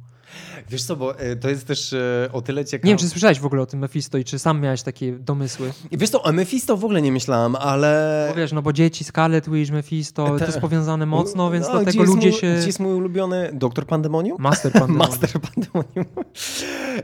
Wiesz 0.70 0.82
co, 0.82 0.96
bo 0.96 1.18
e, 1.18 1.36
to 1.36 1.48
jest 1.48 1.66
też 1.66 1.92
e, 1.92 2.28
o 2.32 2.42
tyle 2.42 2.64
ciekawe. 2.64 2.86
Nie 2.86 2.90
wiem, 2.90 2.98
czy 2.98 3.08
słyszałeś 3.08 3.40
w 3.40 3.46
ogóle 3.46 3.62
o 3.62 3.66
tym 3.66 3.80
Mephisto 3.80 4.18
i 4.18 4.24
czy 4.24 4.38
sam 4.38 4.60
miałeś 4.60 4.82
takie 4.82 5.12
domysły? 5.12 5.72
Wiesz 5.92 6.10
co, 6.10 6.22
o 6.22 6.32
Mephisto 6.32 6.76
w 6.76 6.84
ogóle 6.84 7.02
nie 7.02 7.12
myślałem, 7.12 7.56
ale... 7.56 8.26
Bo 8.28 8.34
wiesz, 8.34 8.52
no 8.52 8.62
bo 8.62 8.72
dzieci, 8.72 9.04
Scarlet 9.04 9.50
Witch, 9.50 9.72
Mephisto, 9.72 10.30
Te... 10.30 10.38
to 10.38 10.46
jest 10.46 10.58
powiązane 10.58 11.06
mocno, 11.06 11.50
więc 11.50 11.66
no, 11.66 11.72
dlatego 11.72 12.04
ludzie 12.04 12.30
mój, 12.30 12.40
się... 12.40 12.54
Gdzie 12.56 12.66
jest 12.66 12.80
mój 12.80 12.94
ulubiony 12.94 13.50
Doktor 13.52 13.86
Pandemonium? 13.86 14.36
Master 14.40 14.72
Pandemonium. 14.72 15.08
Master 15.08 15.30
Pandemonium. 15.40 16.14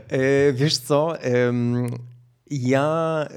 e, 0.07 0.53
wiesz 0.53 0.77
co... 0.77 1.13
Ja 2.49 3.27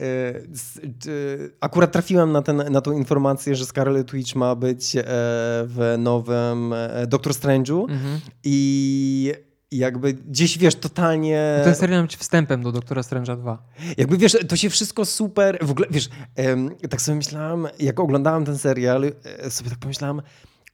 y, 1.06 1.52
akurat 1.60 1.92
trafiłem 1.92 2.32
na, 2.32 2.42
ten, 2.42 2.56
na 2.56 2.80
tą 2.80 2.92
informację, 2.92 3.56
że 3.56 3.66
Scarlet 3.66 4.12
Witch 4.12 4.34
ma 4.34 4.54
być 4.54 4.96
e, 4.96 5.02
w 5.66 5.94
nowym 5.98 6.72
e, 6.72 7.06
Doctor 7.06 7.32
Strange'u 7.32 7.90
mhm. 7.90 8.20
i 8.44 9.32
jakby 9.70 10.14
gdzieś, 10.14 10.58
wiesz, 10.58 10.74
totalnie... 10.74 11.60
Ten 11.64 11.74
serial 11.74 12.00
ma 12.00 12.06
być 12.06 12.16
wstępem 12.16 12.62
do 12.62 12.72
Doktora 12.72 13.02
Strange'a 13.02 13.36
2. 13.36 13.62
Jakby, 13.96 14.18
wiesz, 14.18 14.36
to 14.48 14.56
się 14.56 14.70
wszystko 14.70 15.04
super... 15.04 15.58
W 15.62 15.70
ogóle, 15.70 15.86
wiesz, 15.90 16.08
tak 16.90 17.02
sobie 17.02 17.16
myślałem, 17.16 17.68
jak 17.78 18.00
oglądałem 18.00 18.44
ten 18.44 18.58
serial, 18.58 19.04
e, 19.04 19.50
sobie 19.50 19.70
tak 19.70 19.78
pomyślałem, 19.78 20.22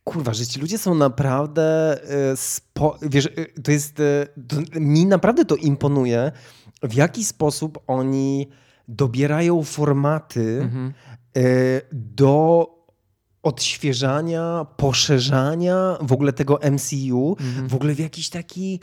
kurwa, 0.04 0.34
że 0.34 0.46
ci 0.46 0.60
ludzie 0.60 0.78
są 0.78 0.94
naprawdę... 0.94 1.98
Spo... 2.36 2.98
Wiesz, 3.02 3.28
to 3.64 3.70
jest... 3.70 4.02
To, 4.48 4.80
mi 4.80 5.06
naprawdę 5.06 5.44
to 5.44 5.56
imponuje, 5.56 6.32
w 6.82 6.94
jaki 6.94 7.24
sposób 7.24 7.78
oni 7.86 8.48
dobierają 8.88 9.62
formaty 9.62 10.60
mhm. 10.62 10.92
E, 11.36 11.40
do 11.92 12.68
odświeżania, 13.42 14.66
poszerzania 14.76 15.96
w 16.00 16.12
ogóle 16.12 16.32
tego 16.32 16.58
MCU, 16.72 17.36
mhm. 17.40 17.68
w 17.68 17.74
ogóle 17.74 17.94
w 17.94 17.98
jakiś 17.98 18.28
taki 18.28 18.80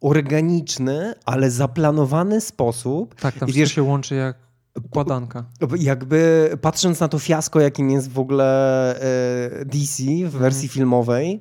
organiczny, 0.00 1.14
ale 1.24 1.50
zaplanowany 1.50 2.40
sposób. 2.40 3.14
Tak, 3.14 3.38
tam 3.38 3.48
I 3.48 3.52
wiesz, 3.52 3.72
się 3.72 3.82
łączy 3.82 4.14
jak 4.14 4.36
układanka. 4.84 5.44
Jakby 5.78 6.50
patrząc 6.60 7.00
na 7.00 7.08
to 7.08 7.18
fiasko, 7.18 7.60
jakim 7.60 7.90
jest 7.90 8.10
w 8.10 8.18
ogóle 8.18 9.00
e, 9.00 9.64
DC 9.64 10.02
w 10.04 10.30
wersji 10.30 10.66
mhm. 10.66 10.68
filmowej, 10.68 11.40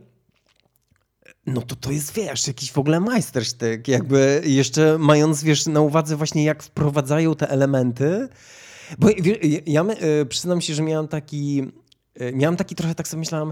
no 1.49 1.61
to 1.61 1.75
to 1.75 1.91
jest, 1.91 2.13
wiesz, 2.13 2.47
jakiś 2.47 2.71
w 2.71 2.77
ogóle 2.77 2.99
majstersztyk, 2.99 3.87
jakby 3.87 4.41
jeszcze 4.45 4.97
mając, 4.97 5.43
wiesz, 5.43 5.65
na 5.65 5.81
uwadze 5.81 6.15
właśnie 6.15 6.43
jak 6.43 6.63
wprowadzają 6.63 7.35
te 7.35 7.49
elementy, 7.49 8.27
bo 8.97 9.07
ja 9.65 9.83
e, 9.83 10.25
przyznam 10.25 10.61
się, 10.61 10.73
że 10.73 10.83
miałem 10.83 11.07
taki, 11.07 11.71
e, 12.15 12.33
miałem 12.33 12.55
taki 12.55 12.75
trochę, 12.75 12.95
tak 12.95 13.07
sobie 13.07 13.19
myślałem, 13.19 13.49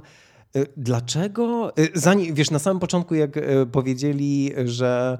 e, 0.56 0.66
dlaczego, 0.78 1.74
zanim, 1.94 2.36
wiesz, 2.36 2.52
na 2.52 2.60
samym 2.60 2.80
początku 2.80 3.16
jak 3.16 3.40
powiedzieli, 3.72 4.54
że 4.66 5.18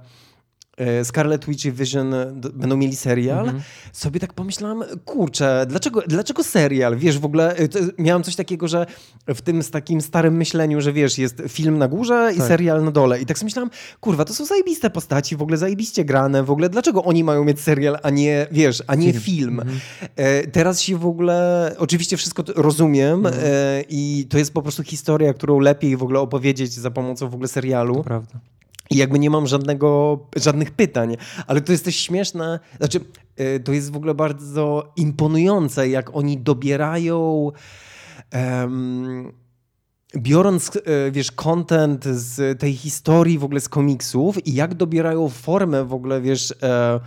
Scarlet 1.04 1.46
Witch 1.46 1.66
i 1.66 1.72
Vision 1.72 2.16
będą 2.54 2.78
mieli 2.78 2.96
serial, 2.96 3.50
mm 3.50 3.58
-hmm. 3.58 3.62
sobie 3.94 4.20
tak 4.20 4.34
pomyślałam, 4.34 4.84
kurczę, 5.06 5.66
dlaczego, 5.70 6.02
dlaczego 6.08 6.44
serial? 6.44 6.98
Wiesz, 6.98 7.20
w 7.20 7.26
ogóle 7.26 7.58
e, 7.58 7.68
miałam 7.98 8.24
coś 8.24 8.36
takiego, 8.36 8.68
że 8.68 8.86
w 9.28 9.42
tym 9.42 9.64
z 9.64 9.72
takim 9.72 10.02
starym 10.02 10.38
myśleniu, 10.38 10.82
że 10.82 10.94
wiesz, 10.94 11.18
jest 11.18 11.44
film 11.48 11.78
na 11.78 11.88
górze 11.88 12.32
i 12.36 12.38
tak. 12.38 12.48
serial 12.48 12.84
na 12.84 12.92
dole. 12.92 13.22
I 13.22 13.26
tak 13.26 13.40
sobie 13.40 13.46
myślałam, 13.48 13.70
kurwa, 14.00 14.26
to 14.26 14.34
są 14.34 14.46
zajebiste 14.46 14.90
postaci, 14.90 15.36
w 15.36 15.42
ogóle 15.42 15.58
zajebiście 15.58 16.06
grane, 16.06 16.44
w 16.44 16.52
ogóle 16.52 16.70
dlaczego 16.70 17.04
oni 17.04 17.24
mają 17.24 17.44
mieć 17.44 17.60
serial, 17.60 17.98
a 18.04 18.10
nie, 18.10 18.48
wiesz, 18.52 18.84
a 18.88 18.96
nie 18.96 19.14
film. 19.14 19.22
film. 19.22 19.60
Mm 19.60 19.76
-hmm. 19.76 20.52
teraz 20.52 20.82
się 20.82 20.98
w 20.98 21.06
ogóle, 21.06 21.76
oczywiście 21.78 22.18
wszystko 22.18 22.44
rozumiem 22.56 23.26
mm 23.26 23.34
-hmm. 23.34 23.84
i 23.90 24.28
to 24.30 24.38
jest 24.38 24.54
po 24.54 24.62
prostu 24.62 24.84
historia, 24.84 25.34
którą 25.34 25.60
lepiej 25.60 25.98
w 25.98 26.04
ogóle 26.04 26.20
opowiedzieć 26.20 26.74
za 26.74 26.92
pomocą 26.92 27.30
w 27.30 27.34
ogóle 27.34 27.48
serialu. 27.48 27.96
To 27.96 28.04
prawda. 28.04 28.40
I 28.90 28.98
jakby 28.98 29.20
nie 29.20 29.30
mam 29.30 29.48
żadnego, 29.48 30.20
żadnych 30.36 30.72
pytań, 30.72 31.18
ale 31.48 31.62
to 31.62 31.72
jest 31.72 31.86
też 31.86 31.96
śmieszne, 31.96 32.60
znaczy 32.78 33.00
y, 33.40 33.60
to 33.60 33.74
jest 33.74 33.92
w 33.92 33.96
ogóle 33.96 34.14
bardzo 34.14 34.94
imponujące, 34.96 35.90
jak 35.90 36.16
oni 36.16 36.38
dobierają 36.38 37.52
um, 38.34 39.32
biorąc, 40.16 40.76
y, 40.76 40.82
wiesz, 41.12 41.32
content 41.32 42.06
z 42.06 42.60
tej 42.60 42.76
historii 42.76 43.40
w 43.40 43.44
ogóle 43.44 43.60
z 43.60 43.70
komiksów 43.70 44.48
i 44.48 44.54
jak 44.54 44.74
dobierają 44.74 45.30
formę 45.30 45.86
w 45.86 45.94
ogóle, 45.94 46.22
wiesz, 46.22 46.54
e, 46.64 47.00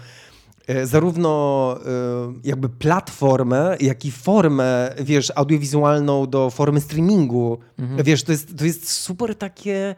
e, 0.67 0.87
zarówno 0.87 1.77
e, 1.79 1.89
jakby 2.45 2.69
platformę, 2.69 3.77
jak 3.81 4.05
i 4.05 4.11
formę, 4.11 4.95
wiesz, 5.01 5.33
audiowizualną 5.35 6.27
do 6.27 6.51
formy 6.51 6.81
streamingu. 6.81 7.59
Mhm. 7.79 8.05
Wiesz, 8.05 8.23
to 8.23 8.33
jest, 8.33 8.59
to 8.59 8.65
jest 8.65 8.89
super 8.89 9.35
takie 9.35 9.95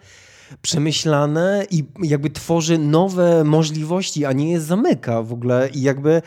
przemyślane 0.63 1.67
i 1.71 1.85
jakby 2.03 2.31
tworzy 2.31 2.79
nowe 2.79 3.45
możliwości, 3.45 4.25
a 4.25 4.33
nie 4.33 4.51
je 4.51 4.61
zamyka 4.61 5.23
w 5.23 5.33
ogóle 5.33 5.69
i 5.69 5.83
jakby 5.83 6.23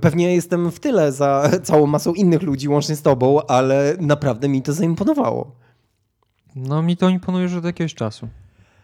pewnie 0.00 0.34
jestem 0.34 0.70
w 0.70 0.80
tyle 0.80 1.12
za 1.12 1.50
całą 1.64 1.86
masą 1.86 2.14
innych 2.14 2.42
ludzi, 2.42 2.68
łącznie 2.68 2.96
z 2.96 3.02
tobą, 3.02 3.46
ale 3.46 3.96
naprawdę 4.00 4.48
mi 4.48 4.62
to 4.62 4.72
zaimponowało. 4.72 5.52
No 6.56 6.82
mi 6.82 6.96
to 6.96 7.08
imponuje 7.08 7.44
już 7.44 7.54
od 7.54 7.64
jakiegoś 7.64 7.94
czasu. 7.94 8.28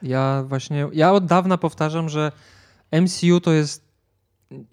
Ja 0.03 0.45
właśnie, 0.49 0.89
ja 0.93 1.13
od 1.13 1.27
dawna 1.27 1.59
powtarzam, 1.59 2.09
że 2.09 2.33
MCU 2.93 3.41
to 3.41 3.53
jest 3.53 3.93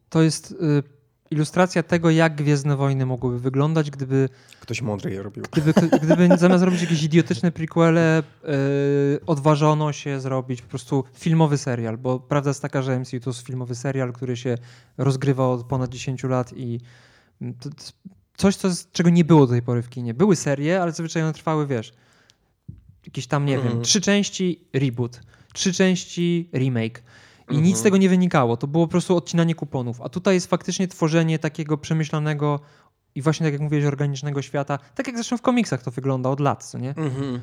to 0.09 0.21
jest 0.21 0.51
y, 0.51 0.83
ilustracja 1.31 1.83
tego, 1.83 2.09
jak 2.09 2.35
Gwiezdne 2.35 2.75
Wojny 2.75 3.05
mogłyby 3.05 3.39
wyglądać, 3.39 3.91
gdyby... 3.91 4.29
Ktoś 4.59 4.81
mądry 4.81 5.11
je 5.11 5.23
robił. 5.23 5.43
Gdyby, 5.51 5.73
gdyby 6.01 6.29
zamiast 6.37 6.63
robić 6.63 6.81
jakieś 6.81 7.03
idiotyczne 7.03 7.51
prequele, 7.51 8.23
yy, 8.43 8.51
odważono 9.25 9.93
się 9.93 10.19
zrobić 10.19 10.61
po 10.61 10.69
prostu 10.69 11.03
filmowy 11.13 11.57
serial, 11.57 11.97
bo 11.97 12.19
prawda 12.19 12.49
jest 12.49 12.61
taka, 12.61 12.81
że 12.81 12.99
MCU 12.99 13.19
to 13.19 13.29
jest 13.29 13.41
filmowy 13.41 13.75
serial, 13.75 14.13
który 14.13 14.37
się 14.37 14.57
rozgrywa 14.97 15.47
od 15.47 15.63
ponad 15.63 15.89
10 15.89 16.23
lat 16.23 16.53
i 16.55 16.79
to, 17.59 17.69
to 17.69 17.75
coś, 18.37 18.55
co, 18.55 18.69
czego 18.91 19.09
nie 19.09 19.25
było 19.25 19.47
do 19.47 19.51
tej 19.51 19.61
pory 19.61 19.81
w 19.81 19.89
kinie. 19.89 20.13
Były 20.13 20.35
serie, 20.35 20.81
ale 20.81 20.91
zazwyczaj 20.91 21.23
one 21.23 21.33
trwały, 21.33 21.67
wiesz, 21.67 21.93
jakieś 23.05 23.27
tam, 23.27 23.45
nie 23.45 23.57
wiem, 23.57 23.81
trzy 23.81 24.01
części 24.01 24.59
reboot, 24.73 25.21
trzy 25.53 25.73
części 25.73 26.49
remake, 26.53 27.03
i 27.49 27.55
mhm. 27.55 27.63
nic 27.63 27.77
z 27.77 27.81
tego 27.81 27.97
nie 27.97 28.09
wynikało. 28.09 28.57
To 28.57 28.67
było 28.67 28.87
po 28.87 28.91
prostu 28.91 29.17
odcinanie 29.17 29.55
kuponów. 29.55 30.01
A 30.01 30.09
tutaj 30.09 30.33
jest 30.33 30.47
faktycznie 30.47 30.87
tworzenie 30.87 31.39
takiego 31.39 31.77
przemyślanego 31.77 32.59
i 33.15 33.21
właśnie 33.21 33.45
tak 33.45 33.53
jak 33.53 33.61
mówiłeś, 33.61 33.85
organicznego 33.85 34.41
świata. 34.41 34.79
Tak 34.95 35.07
jak 35.07 35.15
zresztą 35.15 35.37
w 35.37 35.41
komiksach 35.41 35.83
to 35.83 35.91
wygląda 35.91 36.29
od 36.29 36.39
lat, 36.39 36.65
co 36.65 36.77
nie? 36.77 36.89
Mhm. 36.89 37.39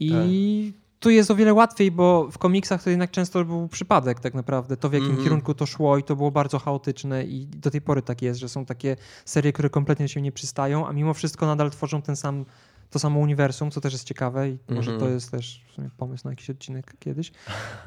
I 0.00 0.72
tak. 0.74 0.82
tu 1.00 1.10
jest 1.10 1.30
o 1.30 1.36
wiele 1.36 1.54
łatwiej, 1.54 1.90
bo 1.90 2.28
w 2.30 2.38
komiksach 2.38 2.82
to 2.82 2.90
jednak 2.90 3.10
często 3.10 3.44
był 3.44 3.68
przypadek 3.68 4.20
tak 4.20 4.34
naprawdę. 4.34 4.76
To 4.76 4.88
w 4.88 4.92
jakim 4.92 5.08
mhm. 5.08 5.24
kierunku 5.24 5.54
to 5.54 5.66
szło 5.66 5.98
i 5.98 6.02
to 6.02 6.16
było 6.16 6.30
bardzo 6.30 6.58
chaotyczne 6.58 7.24
i 7.24 7.46
do 7.46 7.70
tej 7.70 7.80
pory 7.80 8.02
tak 8.02 8.22
jest, 8.22 8.40
że 8.40 8.48
są 8.48 8.64
takie 8.64 8.96
serie, 9.24 9.52
które 9.52 9.70
kompletnie 9.70 10.08
się 10.08 10.22
nie 10.22 10.32
przystają, 10.32 10.86
a 10.86 10.92
mimo 10.92 11.14
wszystko 11.14 11.46
nadal 11.46 11.70
tworzą 11.70 12.02
ten 12.02 12.16
sam 12.16 12.44
to 12.90 12.98
samo 12.98 13.20
uniwersum, 13.20 13.70
co 13.70 13.80
też 13.80 13.92
jest 13.92 14.04
ciekawe 14.04 14.48
i 14.48 14.50
mm 14.50 14.58
-hmm. 14.66 14.74
może 14.74 14.98
to 14.98 15.08
jest 15.08 15.30
też 15.30 15.64
pomysł 15.96 16.24
na 16.24 16.30
jakiś 16.30 16.50
odcinek 16.50 16.94
kiedyś. 16.98 17.32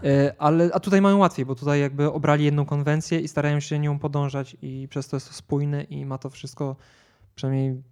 E, 0.04 0.34
ale, 0.38 0.70
a 0.74 0.80
tutaj 0.80 1.02
mają 1.02 1.18
łatwiej, 1.18 1.46
bo 1.46 1.56
tutaj 1.56 1.82
jakby 1.82 2.12
obrali 2.12 2.46
jedną 2.46 2.66
konwencję 2.66 3.20
i 3.20 3.28
starają 3.28 3.60
się 3.60 3.80
nią 3.80 4.00
podążać 4.00 4.58
i 4.62 4.88
przez 4.90 5.08
to 5.08 5.16
jest 5.16 5.28
to 5.28 5.34
spójne 5.34 5.84
i 5.84 6.06
ma 6.06 6.18
to 6.18 6.30
wszystko 6.30 6.76
przynajmniej 7.36 7.84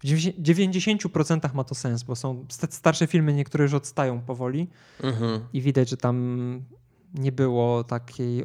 w 0.00 0.04
90% 0.04 1.54
ma 1.54 1.64
to 1.64 1.74
sens, 1.74 2.02
bo 2.02 2.16
są 2.16 2.46
starsze 2.70 3.06
filmy, 3.06 3.34
niektóre 3.34 3.62
już 3.62 3.74
odstają 3.74 4.20
powoli 4.20 4.68
mm 5.02 5.14
-hmm. 5.14 5.40
i 5.52 5.60
widać, 5.60 5.88
że 5.88 5.96
tam 5.96 6.64
nie 7.14 7.32
było 7.32 7.84
takiej 7.84 8.40
e, 8.40 8.44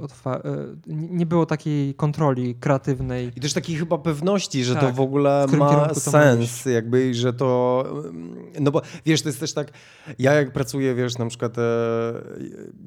nie 0.88 1.26
było 1.26 1.46
takiej 1.46 1.96
kontroli 1.96 2.56
kreatywnej. 2.56 3.32
I 3.36 3.40
też 3.40 3.54
takiej 3.54 3.76
chyba 3.76 3.98
pewności, 3.98 4.64
że 4.64 4.74
tak. 4.74 4.84
to 4.84 4.92
w 4.92 5.00
ogóle 5.00 5.46
w 5.50 5.54
ma 5.54 5.94
sens, 5.94 6.66
jakby, 6.66 7.14
że 7.14 7.34
to 7.34 7.84
mm, 7.90 8.36
no 8.60 8.72
bo 8.72 8.82
wiesz, 9.06 9.22
to 9.22 9.30
jest 9.30 9.40
też 9.40 9.54
tak, 9.54 9.72
ja 10.20 10.34
jak 10.34 10.54
pracuję, 10.54 10.96
wiesz, 10.96 11.18
na 11.18 11.26
przykład 11.26 11.58
e, 11.58 11.62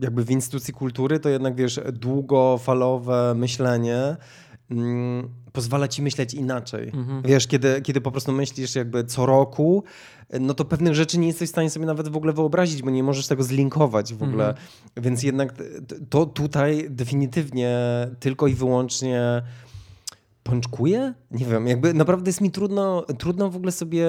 jakby 0.00 0.24
w 0.24 0.30
instytucji 0.30 0.74
kultury, 0.74 1.20
to 1.20 1.28
jednak 1.28 1.54
wiesz, 1.54 1.80
długofalowe 1.92 3.34
myślenie 3.34 4.16
mm, 4.70 5.28
pozwala 5.58 5.88
ci 5.88 6.02
myśleć 6.02 6.34
inaczej. 6.34 6.88
Mhm. 6.94 7.22
Wiesz, 7.22 7.46
kiedy, 7.46 7.82
kiedy 7.82 8.00
po 8.00 8.10
prostu 8.10 8.32
myślisz 8.32 8.74
jakby 8.74 9.04
co 9.04 9.26
roku, 9.26 9.84
no 10.40 10.54
to 10.54 10.64
pewnych 10.64 10.94
rzeczy 10.94 11.18
nie 11.18 11.26
jesteś 11.26 11.48
w 11.48 11.52
stanie 11.52 11.70
sobie 11.70 11.86
nawet 11.86 12.08
w 12.08 12.16
ogóle 12.16 12.32
wyobrazić, 12.32 12.82
bo 12.82 12.90
nie 12.90 13.02
możesz 13.02 13.26
tego 13.26 13.42
zlinkować 13.42 14.14
w 14.14 14.22
ogóle. 14.22 14.48
Mhm. 14.48 14.66
Więc 14.96 15.22
jednak 15.22 15.54
to 16.10 16.26
tutaj 16.26 16.86
definitywnie 16.90 17.78
tylko 18.20 18.46
i 18.46 18.54
wyłącznie 18.54 19.42
pączkuje? 20.42 21.14
Nie 21.30 21.46
wiem, 21.46 21.66
jakby 21.66 21.94
naprawdę 21.94 22.28
jest 22.28 22.40
mi 22.40 22.50
trudno, 22.50 23.06
trudno 23.18 23.50
w 23.50 23.56
ogóle 23.56 23.72
sobie, 23.72 24.06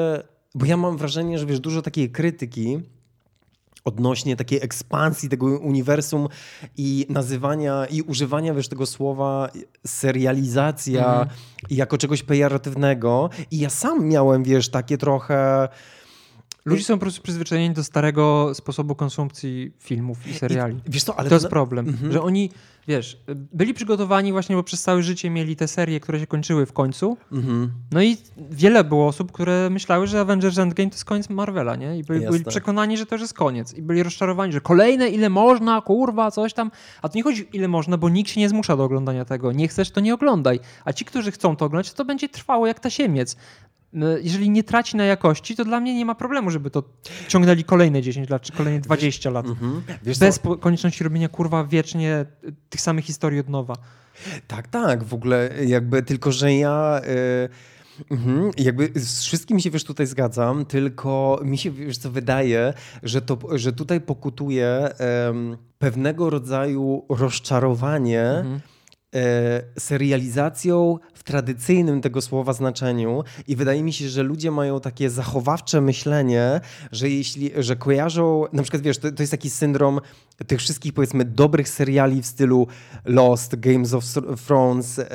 bo 0.56 0.66
ja 0.66 0.78
mam 0.78 0.98
wrażenie, 0.98 1.40
że 1.40 1.46
wiesz, 1.46 1.60
dużo 1.60 1.82
takiej 1.82 2.10
krytyki 2.10 2.80
odnośnie 3.90 4.36
takiej 4.36 4.60
ekspansji 4.62 5.30
tego 5.30 5.46
uniwersum 5.46 6.28
i 6.78 7.06
nazywania 7.10 7.86
i 7.86 8.02
używania 8.02 8.54
wiesz 8.54 8.68
tego 8.68 8.86
słowa 8.86 9.50
serializacja 9.88 11.06
Mhm. 11.10 11.30
jako 11.70 11.98
czegoś 11.98 12.24
pejoratywnego 12.24 13.30
i 13.52 13.60
ja 13.60 13.70
sam 13.70 14.06
miałem 14.06 14.44
wiesz 14.44 14.70
takie 14.70 14.98
trochę 14.98 15.68
Ludzie 16.70 16.84
są 16.84 16.94
po 16.94 17.00
prostu 17.02 17.22
przyzwyczajeni 17.22 17.76
do 17.76 17.84
starego 17.84 18.52
sposobu 18.54 18.96
konsumpcji 18.96 19.72
filmów 19.80 20.28
i 20.28 20.34
seriali. 20.34 20.76
I, 20.76 20.92
wiesz 20.92 21.04
co, 21.04 21.20
ale 21.20 21.30
to 21.30 21.36
jest 21.36 21.48
problem, 21.48 21.88
Mhm. 21.90 22.12
że 22.12 22.22
oni, 22.22 22.50
wiesz, 22.88 23.18
byli 23.54 23.74
przygotowani 23.74 24.32
właśnie, 24.32 24.56
bo 24.56 24.64
przez 24.64 24.82
całe 24.82 25.04
życie 25.04 25.30
mieli 25.30 25.56
te 25.56 25.68
serie, 25.68 26.00
które 26.00 26.20
się 26.20 26.28
kończyły 26.28 26.66
w 26.66 26.74
końcu. 26.74 27.18
Mhm. 27.32 27.72
No 27.92 28.02
i 28.02 28.18
wiele 28.52 28.84
było 28.84 29.08
osób, 29.08 29.32
które 29.32 29.70
myślały, 29.70 30.08
że 30.08 30.20
Avengers 30.20 30.58
Endgame 30.58 30.90
to 30.90 30.96
jest 30.96 31.06
koniec 31.06 31.30
Marvela, 31.30 31.76
nie? 31.76 31.98
I 32.00 32.04
byli, 32.04 32.26
byli 32.28 32.46
przekonani, 32.46 32.98
że 32.98 33.06
to 33.06 33.16
już 33.16 33.22
jest 33.22 33.34
koniec. 33.34 33.74
I 33.74 33.82
byli 33.82 34.04
rozczarowani, 34.04 34.54
że 34.54 34.62
kolejne 34.62 35.10
ile 35.10 35.30
można, 35.30 35.82
kurwa, 35.82 36.32
coś 36.32 36.54
tam. 36.54 36.72
A 37.02 37.10
to 37.10 37.18
nie 37.18 37.24
chodzi 37.24 37.48
ile 37.54 37.68
można, 37.68 37.98
bo 37.98 38.10
nikt 38.10 38.32
się 38.32 38.40
nie 38.40 38.50
zmusza 38.50 38.78
do 38.78 38.84
oglądania 38.84 39.26
tego. 39.26 39.52
Nie 39.52 39.68
chcesz, 39.68 39.92
to 39.92 40.00
nie 40.00 40.14
oglądaj. 40.14 40.60
A 40.86 40.94
ci, 40.94 41.06
którzy 41.06 41.32
chcą 41.32 41.56
to 41.56 41.66
oglądać, 41.66 41.94
to 41.94 42.06
będzie 42.06 42.30
trwało 42.30 42.68
jak 42.68 42.80
tasiemiec. 42.80 43.36
Y, 43.94 43.98
Jeżeli 44.22 44.50
nie 44.50 44.64
traci 44.64 44.98
na 44.98 45.04
jakości, 45.06 45.56
to 45.56 45.66
dla 45.66 45.80
mnie 45.80 45.96
nie 45.96 46.06
ma 46.06 46.16
problemu, 46.16 46.52
żeby 46.52 46.70
to 46.72 46.84
ciągnęli 47.28 47.64
kolejne 47.64 48.02
10 48.02 48.30
lat, 48.30 48.42
czy 48.42 48.52
kolejne 48.52 48.80
20 48.80 49.30
lat. 49.30 49.46
Mhm. 49.46 49.82
Wiesz 50.04 50.20
Bez 50.20 50.40
konieczności 50.60 51.04
robienia 51.04 51.30
kurwa 51.30 51.64
wiecznie 51.64 52.26
y, 52.44 52.54
tych 52.70 52.82
samych 52.82 53.06
historii 53.06 53.40
od 53.40 53.50
nowa. 53.50 53.76
Tak, 54.48 54.68
tak, 54.68 55.04
w 55.04 55.14
ogóle 55.14 55.50
jakby 55.66 56.04
tylko, 56.04 56.32
że 56.32 56.54
ja 56.54 57.02
y, 58.06 58.10
mhm, 58.12 58.52
jakby 58.58 58.92
z 58.96 59.24
wszystkim 59.24 59.60
się 59.60 59.72
wiesz 59.72 59.84
tutaj 59.84 60.06
zgadzam, 60.08 60.66
tylko 60.66 61.40
mi 61.44 61.58
się 61.58 61.72
wiesz 61.72 61.98
co 61.98 62.12
wydaje, 62.12 62.74
że, 63.04 63.22
to, 63.22 63.38
że 63.52 63.74
tutaj 63.74 64.02
pokutuje 64.02 64.90
em, 64.98 65.58
pewnego 65.80 66.30
rodzaju 66.30 67.06
rozczarowanie 67.10 68.30
Mhm. 68.30 68.60
Serializacją 69.80 70.98
w 71.14 71.24
tradycyjnym 71.24 72.02
tego 72.02 72.22
słowa 72.22 72.54
znaczeniu 72.54 73.24
i 73.48 73.56
wydaje 73.56 73.84
mi 73.84 73.94
się, 73.94 74.10
że 74.10 74.24
ludzie 74.24 74.52
mają 74.52 74.80
takie 74.80 75.10
zachowawcze 75.10 75.82
myślenie, 75.82 76.62
że 76.92 77.10
jeśli, 77.10 77.52
że 77.58 77.76
kojarzą, 77.76 78.46
na 78.54 78.64
przykład 78.64 78.84
wiesz, 78.84 78.98
to, 78.98 79.12
to 79.12 79.24
jest 79.24 79.32
taki 79.32 79.50
syndrom 79.50 80.00
tych 80.48 80.60
wszystkich 80.60 80.94
powiedzmy 80.94 81.26
dobrych 81.26 81.70
seriali 81.70 82.22
w 82.22 82.26
stylu 82.26 82.68
Lost, 83.06 83.56
Games 83.56 83.94
of 83.94 84.06
Thrones, 84.46 85.00
em, 85.00 85.06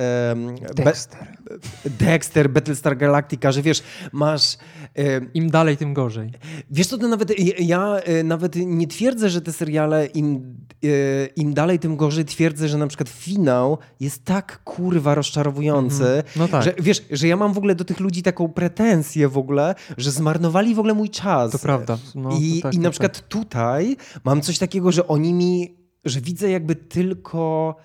Be- 0.77 0.85
Dexter. 0.85 1.37
Dexter, 1.85 2.51
Battlestar 2.51 2.97
Galactica, 2.97 3.53
że 3.53 3.63
wiesz, 3.63 3.83
masz 4.13 4.57
em, 4.95 5.33
Im 5.35 5.51
dalej, 5.51 5.77
tym 5.77 5.95
gorzej. 5.95 6.31
Wiesz 6.71 6.87
co, 6.87 6.99
to 6.99 7.09
nawet 7.09 7.39
ja, 7.39 7.55
ja 7.59 7.97
e, 7.97 8.23
nawet 8.23 8.57
nie 8.57 8.87
twierdzę, 8.87 9.31
że 9.31 9.41
te 9.41 9.53
seriale 9.53 10.07
im, 10.07 10.57
e, 10.85 10.89
im 11.27 11.55
dalej, 11.55 11.79
tym 11.79 11.97
gorzej. 11.97 12.25
Twierdzę, 12.25 12.69
że 12.69 12.79
na 12.79 12.87
przykład 12.87 13.09
finał 13.09 13.79
jest 14.01 14.25
tak 14.25 14.61
kurwa 14.65 15.15
rozczarowujący, 15.15 16.23
No 16.37 16.49
tak. 16.49 16.65
że 16.65 16.75
wiesz, 16.79 17.03
że 17.11 17.29
ja 17.29 17.37
mam 17.37 17.53
w 17.53 17.59
ogóle 17.59 17.75
do 17.75 17.85
tych 17.85 18.01
ludzi 18.01 18.23
taką 18.23 18.49
pretensję 18.49 19.29
w 19.29 19.39
ogóle, 19.39 19.75
że 19.97 20.11
zmarnowali 20.11 20.75
w 20.75 20.79
ogóle 20.79 20.95
mój 20.95 21.11
czas. 21.11 21.53
To 21.53 21.59
prawda. 21.59 21.99
No, 22.15 22.31
I, 22.41 22.61
tak, 22.63 22.75
i 22.75 22.79
na 22.79 22.83
tak. 22.85 22.91
przykład 22.91 23.29
tutaj 23.29 23.97
mam 24.25 24.41
coś 24.41 24.59
takiego, 24.59 24.93
że 24.93 25.09
oni 25.09 25.33
mi, 25.35 25.77
że 26.05 26.21
widzę 26.21 26.51
jakby 26.51 26.75
tylko. 26.77 27.77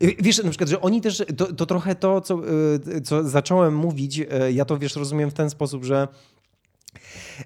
Wiesz, 0.00 0.42
na 0.42 0.50
przykład, 0.50 0.70
że 0.70 0.80
oni 0.80 1.00
też, 1.00 1.22
to, 1.36 1.52
to 1.52 1.66
trochę 1.66 1.94
to, 1.94 2.20
co, 2.20 2.40
y, 2.96 3.00
co 3.00 3.28
zacząłem 3.28 3.76
mówić, 3.76 4.18
y, 4.18 4.52
ja 4.52 4.64
to 4.64 4.78
wiesz, 4.78 4.96
rozumiem 4.96 5.30
w 5.30 5.34
ten 5.34 5.50
sposób, 5.50 5.84
że 5.84 6.08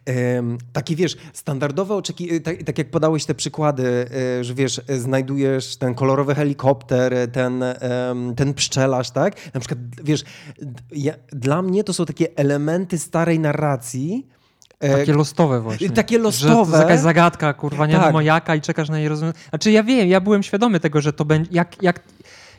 Em, 0.06 0.58
takie 0.72 0.96
wiesz, 0.96 1.16
standardowe 1.32 1.94
oczekiwania, 1.94 2.40
tak, 2.40 2.62
tak 2.62 2.78
jak 2.78 2.90
podałeś 2.90 3.24
te 3.24 3.34
przykłady, 3.34 4.06
e, 4.40 4.44
że 4.44 4.54
wiesz, 4.54 4.80
znajdujesz 4.88 5.76
ten 5.76 5.94
kolorowy 5.94 6.34
helikopter, 6.34 7.14
e, 7.14 7.28
ten, 7.28 7.64
ten 8.36 8.54
pszczelarz, 8.54 9.10
tak? 9.10 9.54
Na 9.54 9.60
przykład, 9.60 9.78
wiesz, 10.04 10.24
ja, 10.92 11.14
dla 11.32 11.62
mnie 11.62 11.84
to 11.84 11.92
są 11.92 12.06
takie 12.06 12.26
elementy 12.36 12.98
starej 12.98 13.38
narracji, 13.38 14.26
e, 14.80 14.98
Takie 14.98 15.12
lostowe 15.12 15.60
właśnie. 15.60 15.90
takie 15.90 16.30
Że 16.30 16.48
to 16.48 16.60
jest 16.60 16.72
jakaś 16.72 17.00
zagadka, 17.00 17.54
kurwa, 17.54 17.86
nie 17.86 17.92
Tak. 17.92 18.02
wiadomo 18.02 18.20
jaka 18.20 18.54
i 18.54 18.60
czekasz 18.60 18.88
na 18.88 18.98
jej 18.98 19.08
rozwiązanie. 19.08 19.38
Znaczy 19.48 19.70
ja 19.70 19.82
wiem, 19.82 20.08
ja 20.08 20.20
byłem 20.20 20.42
świadomy 20.42 20.80
tego, 20.80 21.00
że 21.00 21.12
to 21.12 21.24
będzie, 21.24 21.50
jak, 21.52 21.82
jak 21.82 22.00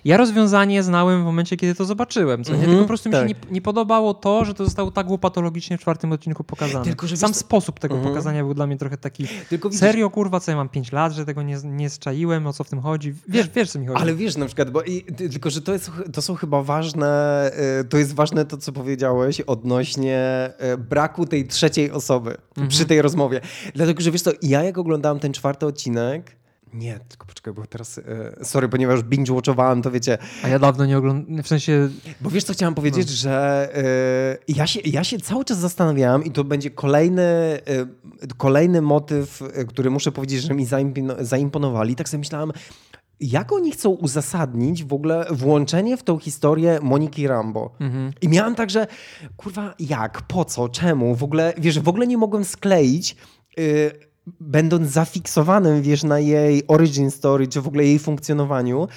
ja 0.05 0.17
rozwiązanie 0.17 0.83
znałem 0.83 1.21
w 1.21 1.25
momencie, 1.25 1.57
kiedy 1.57 1.75
to 1.75 1.85
zobaczyłem, 1.85 2.43
co 2.43 2.51
nie? 2.51 2.55
Mhm, 2.55 2.69
Tylko 2.71 2.83
po 2.83 2.87
prostu 2.87 3.09
mi 3.09 3.15
się 3.15 3.19
tak. 3.19 3.29
nie, 3.29 3.35
nie 3.51 3.61
podobało 3.61 4.13
to, 4.13 4.45
że 4.45 4.53
to 4.53 4.65
zostało 4.65 4.91
tak 4.91 5.09
łopatologicznie 5.09 5.77
w 5.77 5.81
czwartym 5.81 6.11
odcinku 6.11 6.43
pokazane. 6.43 6.85
Tylko, 6.85 7.07
że 7.07 7.17
Sam 7.17 7.29
wiesz 7.29 7.37
sposób 7.37 7.79
tego 7.79 7.95
Mhm. 7.95 8.13
pokazania 8.13 8.43
był 8.43 8.53
dla 8.53 8.67
mnie 8.67 8.77
trochę 8.77 8.97
taki, 8.97 9.27
Tylko 9.49 9.69
widzisz, 9.69 9.79
serio 9.79 10.09
kurwa, 10.09 10.39
co 10.39 10.51
ja 10.51 10.57
mam 10.57 10.69
5 10.69 10.91
lat, 10.91 11.13
że 11.13 11.25
tego 11.25 11.41
nie, 11.41 11.57
nie 11.63 11.89
zczaiłem, 11.89 12.47
o 12.47 12.53
co 12.53 12.63
w 12.63 12.69
tym 12.69 12.81
chodzi. 12.81 13.13
Wiesz, 13.27 13.49
wiesz 13.55 13.71
co 13.71 13.79
mi 13.79 13.87
chodzi. 13.87 14.01
Ale 14.01 14.15
wiesz, 14.15 14.37
na 14.37 14.45
przykład, 14.45 14.69
bo 14.71 14.81
i, 14.83 15.01
ty- 15.01 15.29
tylko, 15.29 15.49
że 15.49 15.61
to, 15.61 15.73
jest, 15.73 15.91
to 16.13 16.21
są 16.21 16.35
chyba 16.35 16.63
ważne, 16.63 17.51
y, 17.81 17.83
to 17.85 17.97
jest 17.97 18.15
ważne 18.15 18.45
to, 18.45 18.57
co 18.57 18.71
powiedziałeś 18.71 19.41
odnośnie 19.41 20.49
y, 20.73 20.77
braku 20.77 21.25
tej 21.25 21.47
trzeciej 21.47 21.91
osoby 21.91 22.37
przy 22.67 22.85
tej 22.85 23.01
rozmowie. 23.01 23.41
Dlatego, 23.75 24.01
że 24.01 24.11
wiesz 24.11 24.21
co, 24.21 24.31
ja 24.41 24.63
jak 24.63 24.77
oglądałem 24.77 25.19
ten 25.19 25.33
czwarty 25.33 25.65
odcinek, 25.65 26.35
nie, 26.73 26.99
tylko 27.09 27.25
poczekaj, 27.25 27.53
bo 27.53 27.65
teraz, 27.65 27.97
y, 27.97 28.03
sorry, 28.43 28.69
ponieważ 28.69 28.99
binge-watchowałem, 28.99 29.81
to 29.81 29.91
wiecie, 29.91 30.17
A 30.43 30.47
ja 30.47 30.59
dawno 30.59 30.85
nie 30.85 30.97
oglądałem, 30.97 31.43
w 31.43 31.47
sensie 31.47 31.89
bo 32.21 32.29
wiesz, 32.29 32.43
co 32.43 32.53
chciałem 32.53 32.75
powiedzieć, 32.75 33.09
że 33.09 33.69
y, 34.47 34.53
ja, 34.53 34.67
się, 34.67 34.79
ja 34.85 35.03
się 35.03 35.19
cały 35.19 35.45
czas 35.45 35.57
zastanawiałem 35.57 36.23
i 36.23 36.31
to 36.31 36.43
będzie 36.43 36.69
kolejny, 36.69 37.21
y, 38.23 38.27
kolejny 38.37 38.81
motyw, 38.81 39.41
y, 39.41 39.65
który 39.65 39.89
muszę 39.89 40.11
powiedzieć, 40.11 40.41
że 40.41 40.53
mi 40.53 40.65
zaimpono- 40.65 41.23
zaimponowali. 41.23 41.95
Tak 41.95 42.09
sobie 42.09 42.19
myślałem, 42.19 42.51
jak 43.19 43.51
oni 43.51 43.71
chcą 43.71 43.89
uzasadnić 43.89 44.83
w 44.83 44.93
ogóle 44.93 45.25
włączenie 45.31 45.97
w 45.97 46.03
tą 46.03 46.19
historię 46.19 46.79
Moniki 46.81 47.27
Rambo. 47.27 47.71
Mhm. 47.79 48.13
I 48.21 48.29
miałem 48.29 48.55
także, 48.55 48.87
kurwa, 49.37 49.73
jak, 49.79 50.21
po 50.21 50.45
co, 50.45 50.69
czemu? 50.69 51.15
W 51.15 51.23
ogóle, 51.23 51.53
wiesz, 51.57 51.79
w 51.79 51.89
ogóle 51.89 52.07
nie 52.07 52.17
mogłem 52.17 52.45
skleić, 52.45 53.15
y, 53.59 54.10
będąc 54.39 54.87
zafiksowanym, 54.91 55.81
wiesz, 55.81 56.03
na 56.03 56.19
jej 56.19 56.63
origin 56.67 57.11
story, 57.11 57.47
czy 57.47 57.61
w 57.61 57.67
ogóle 57.67 57.83
jej 57.83 57.99
funkcjonowaniu, 57.99 58.87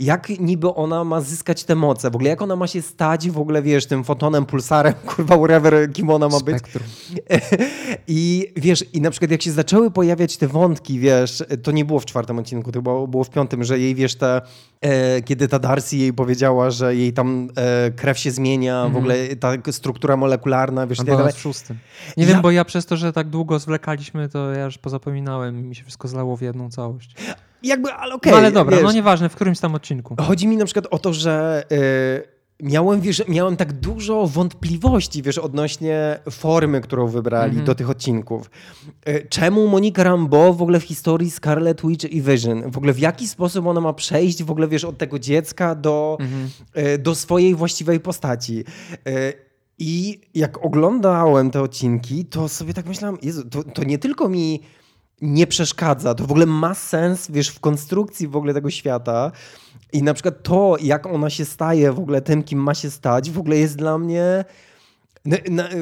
jak 0.00 0.28
niby 0.40 0.74
ona 0.74 1.04
ma 1.04 1.20
zyskać 1.20 1.64
te 1.64 1.74
moce, 1.74 2.10
w 2.10 2.14
ogóle 2.14 2.30
jak 2.30 2.42
ona 2.42 2.56
ma 2.56 2.66
się 2.66 2.82
stać 2.82 3.30
w 3.30 3.38
ogóle, 3.38 3.62
wiesz, 3.62 3.86
tym 3.86 4.04
fotonem, 4.04 4.46
pulsarem, 4.46 4.94
kurwa, 5.06 5.36
whatever, 5.36 5.92
kim 5.92 6.10
ona 6.10 6.28
ma 6.28 6.40
być. 6.40 6.58
spektrum. 6.58 6.84
I 8.06 8.52
wiesz, 8.56 8.84
i 8.92 9.00
na 9.00 9.10
przykład 9.10 9.30
jak 9.30 9.42
się 9.42 9.52
zaczęły 9.52 9.90
pojawiać 9.90 10.36
te 10.36 10.48
wątki, 10.48 10.98
wiesz, 10.98 11.42
to 11.62 11.70
nie 11.72 11.84
było 11.84 12.00
w 12.00 12.04
czwartym 12.06 12.38
odcinku, 12.38 12.72
to 12.72 12.82
było, 12.82 13.08
było 13.08 13.24
w 13.24 13.30
piątym, 13.30 13.64
że 13.64 13.78
jej, 13.78 13.94
wiesz, 13.94 14.14
te, 14.14 14.40
e, 14.80 15.22
kiedy 15.22 15.48
ta 15.48 15.58
Darcy 15.58 15.96
jej 15.96 16.12
powiedziała, 16.12 16.70
że 16.70 16.96
jej 16.96 17.12
tam 17.12 17.48
e, 17.56 17.90
krew 17.90 18.18
się 18.18 18.30
zmienia, 18.30 18.88
w 18.88 18.96
ogóle 18.96 19.36
ta 19.36 19.52
struktura 19.72 20.16
molekularna, 20.16 20.86
wiesz, 20.86 20.98
i 21.00 21.04
tak 21.04 21.16
dalej. 21.16 21.32
w 21.32 21.38
szóstym. 21.38 21.78
Nie 22.16 22.24
Ja- 22.24 22.28
wiem, 22.32 22.42
bo 22.42 22.50
ja 22.50 22.64
przez 22.64 22.86
to, 22.86 22.96
że 22.96 23.12
tak 23.12 23.28
długo 23.28 23.58
zwlekaliśmy, 23.58 24.28
to 24.28 24.52
ja 24.52 24.70
już 24.74 24.78
pozapominałem 24.78 25.60
i 25.60 25.62
mi 25.62 25.74
się 25.74 25.82
wszystko 25.82 26.08
zlało 26.08 26.36
w 26.36 26.42
jedną 26.42 26.70
całość. 26.70 27.14
Jakby, 27.62 27.92
ale 27.92 28.14
okej. 28.14 28.32
no 28.32 28.38
ale 28.38 28.52
dobra, 28.52 28.76
wiesz, 28.76 28.84
no 28.84 28.92
nieważne, 28.92 29.28
w 29.28 29.34
którymś 29.34 29.60
tam 29.60 29.74
odcinku. 29.74 30.16
Chodzi 30.20 30.46
mi 30.48 30.56
na 30.56 30.64
przykład 30.64 30.86
o 30.90 30.98
to, 30.98 31.12
że 31.12 31.64
e, 31.72 32.34
miałem, 32.62 33.00
wiesz, 33.00 33.22
miałem 33.28 33.56
tak 33.56 33.72
dużo 33.72 34.26
wątpliwości, 34.26 35.22
wiesz, 35.22 35.38
odnośnie 35.38 36.18
formy, 36.30 36.80
którą 36.80 37.06
wybrali 37.08 37.48
Mhm. 37.50 37.66
do 37.66 37.74
tych 37.74 37.90
odcinków. 37.90 38.50
E, 39.04 39.22
czemu 39.28 39.68
Monika 39.68 40.04
Rambeau 40.04 40.54
w 40.54 40.62
ogóle 40.62 40.80
w 40.80 40.84
historii 40.84 41.30
Scarlet 41.30 41.82
Witch 41.86 42.04
i 42.12 42.22
Vision? 42.22 42.70
W 42.70 42.76
ogóle 42.78 42.92
w 42.92 42.98
jaki 42.98 43.28
sposób 43.28 43.66
ona 43.66 43.80
ma 43.80 43.92
przejść 43.92 44.42
w 44.44 44.50
ogóle, 44.50 44.68
wiesz, 44.68 44.84
od 44.84 44.98
tego 44.98 45.18
dziecka 45.18 45.74
do, 45.74 46.16
Mhm. 46.20 46.48
e, 46.74 46.98
do 46.98 47.14
swojej 47.14 47.54
właściwej 47.54 48.00
postaci? 48.00 48.64
I 49.78 50.20
jak 50.34 50.64
oglądałem 50.64 51.50
te 51.50 51.62
odcinki, 51.62 52.24
to 52.24 52.48
sobie 52.48 52.74
tak 52.74 52.86
myślałem, 52.86 53.18
Jezu, 53.22 53.44
to, 53.44 53.64
to 53.64 53.84
nie 53.84 53.98
tylko 53.98 54.28
mi 54.28 54.60
nie 55.20 55.46
przeszkadza, 55.46 56.14
to 56.14 56.26
w 56.26 56.30
ogóle 56.30 56.46
ma 56.46 56.74
sens, 56.74 57.30
wiesz, 57.30 57.48
w 57.48 57.60
konstrukcji 57.60 58.28
w 58.28 58.36
ogóle 58.36 58.54
tego 58.54 58.70
świata. 58.70 59.32
I 59.92 60.02
na 60.02 60.14
przykład 60.14 60.42
to, 60.42 60.76
jak 60.80 61.06
ona 61.06 61.30
się 61.30 61.44
staje 61.44 61.92
w 61.92 61.98
ogóle 61.98 62.22
tym, 62.22 62.42
kim 62.42 62.58
ma 62.58 62.74
się 62.74 62.90
stać, 62.90 63.30
w 63.30 63.38
ogóle 63.38 63.56
jest 63.56 63.76
dla 63.76 63.98
mnie. 63.98 64.44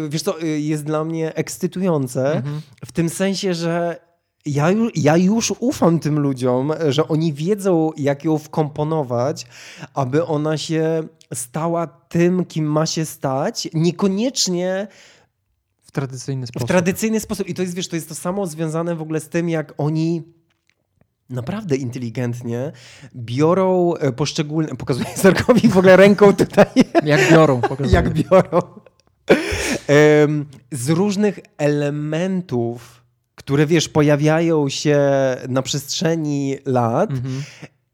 Wiesz 0.08 0.22
co, 0.22 0.38
jest 0.38 0.84
dla 0.84 1.04
mnie 1.04 1.34
ekscytujące 1.34 2.32
Mhm. 2.36 2.60
w 2.86 2.92
tym 2.92 3.08
sensie, 3.08 3.54
że 3.54 3.96
ja 4.46 4.70
już, 4.70 4.92
ja 4.96 5.16
już 5.16 5.52
ufam 5.58 5.98
tym 5.98 6.18
ludziom, 6.18 6.72
że 6.88 7.08
oni 7.08 7.32
wiedzą, 7.32 7.90
jak 7.96 8.24
ją 8.24 8.38
wkomponować, 8.38 9.46
aby 9.94 10.24
ona 10.26 10.58
się 10.58 11.02
stała 11.34 11.86
tym, 11.86 12.44
kim 12.44 12.64
ma 12.66 12.86
się 12.86 13.04
stać, 13.04 13.68
niekoniecznie 13.74 14.88
W 15.82 15.92
tradycyjny 15.92 16.46
w 16.46 16.48
sposób. 16.48 16.68
tradycyjny 16.68 17.20
sposób. 17.20 17.48
I 17.48 17.54
to 17.54 17.62
jest, 17.62 17.74
wiesz, 17.74 17.88
to 17.88 17.96
jest 17.96 18.08
to 18.08 18.14
samo 18.14 18.46
związane 18.46 18.96
w 18.96 19.02
ogóle 19.02 19.20
z 19.20 19.28
tym, 19.28 19.48
jak 19.48 19.74
oni 19.78 20.22
naprawdę 21.30 21.76
inteligentnie 21.76 22.72
biorą 23.16 23.94
e, 23.94 24.12
poszczególne... 24.12 24.68
Pokazuję 24.76 25.06
Zarkowi 25.22 25.68
w 25.68 25.78
ogóle 25.78 25.96
ręką 25.96 26.32
tutaj, 26.36 26.66
Jak 27.04 27.30
biorą, 27.30 27.60
pokazuję. 27.68 27.90
jak 27.94 28.12
biorą 28.12 28.60
z 30.72 30.88
różnych 30.88 31.38
elementów 31.58 33.01
które 33.44 33.66
wiesz, 33.66 33.88
pojawiają 33.88 34.68
się 34.68 35.00
na 35.48 35.62
przestrzeni 35.62 36.56
lat 36.66 37.10
Mhm. 37.10 37.42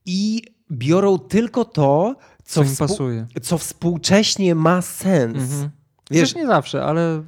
i 0.07 0.43
biorą 0.73 1.19
tylko 1.19 1.65
to, 1.65 2.15
Co 2.45 2.65
co, 2.65 2.87
współ- 2.87 2.97
co 3.43 3.59
współcześnie 3.59 4.55
ma 4.55 4.83
sens. 4.83 5.37
Mhm. 5.37 5.71
Wiesz, 6.11 6.21
Wiesz, 6.21 6.35
nie 6.35 6.47
zawsze, 6.47 6.85
ale 6.85 7.23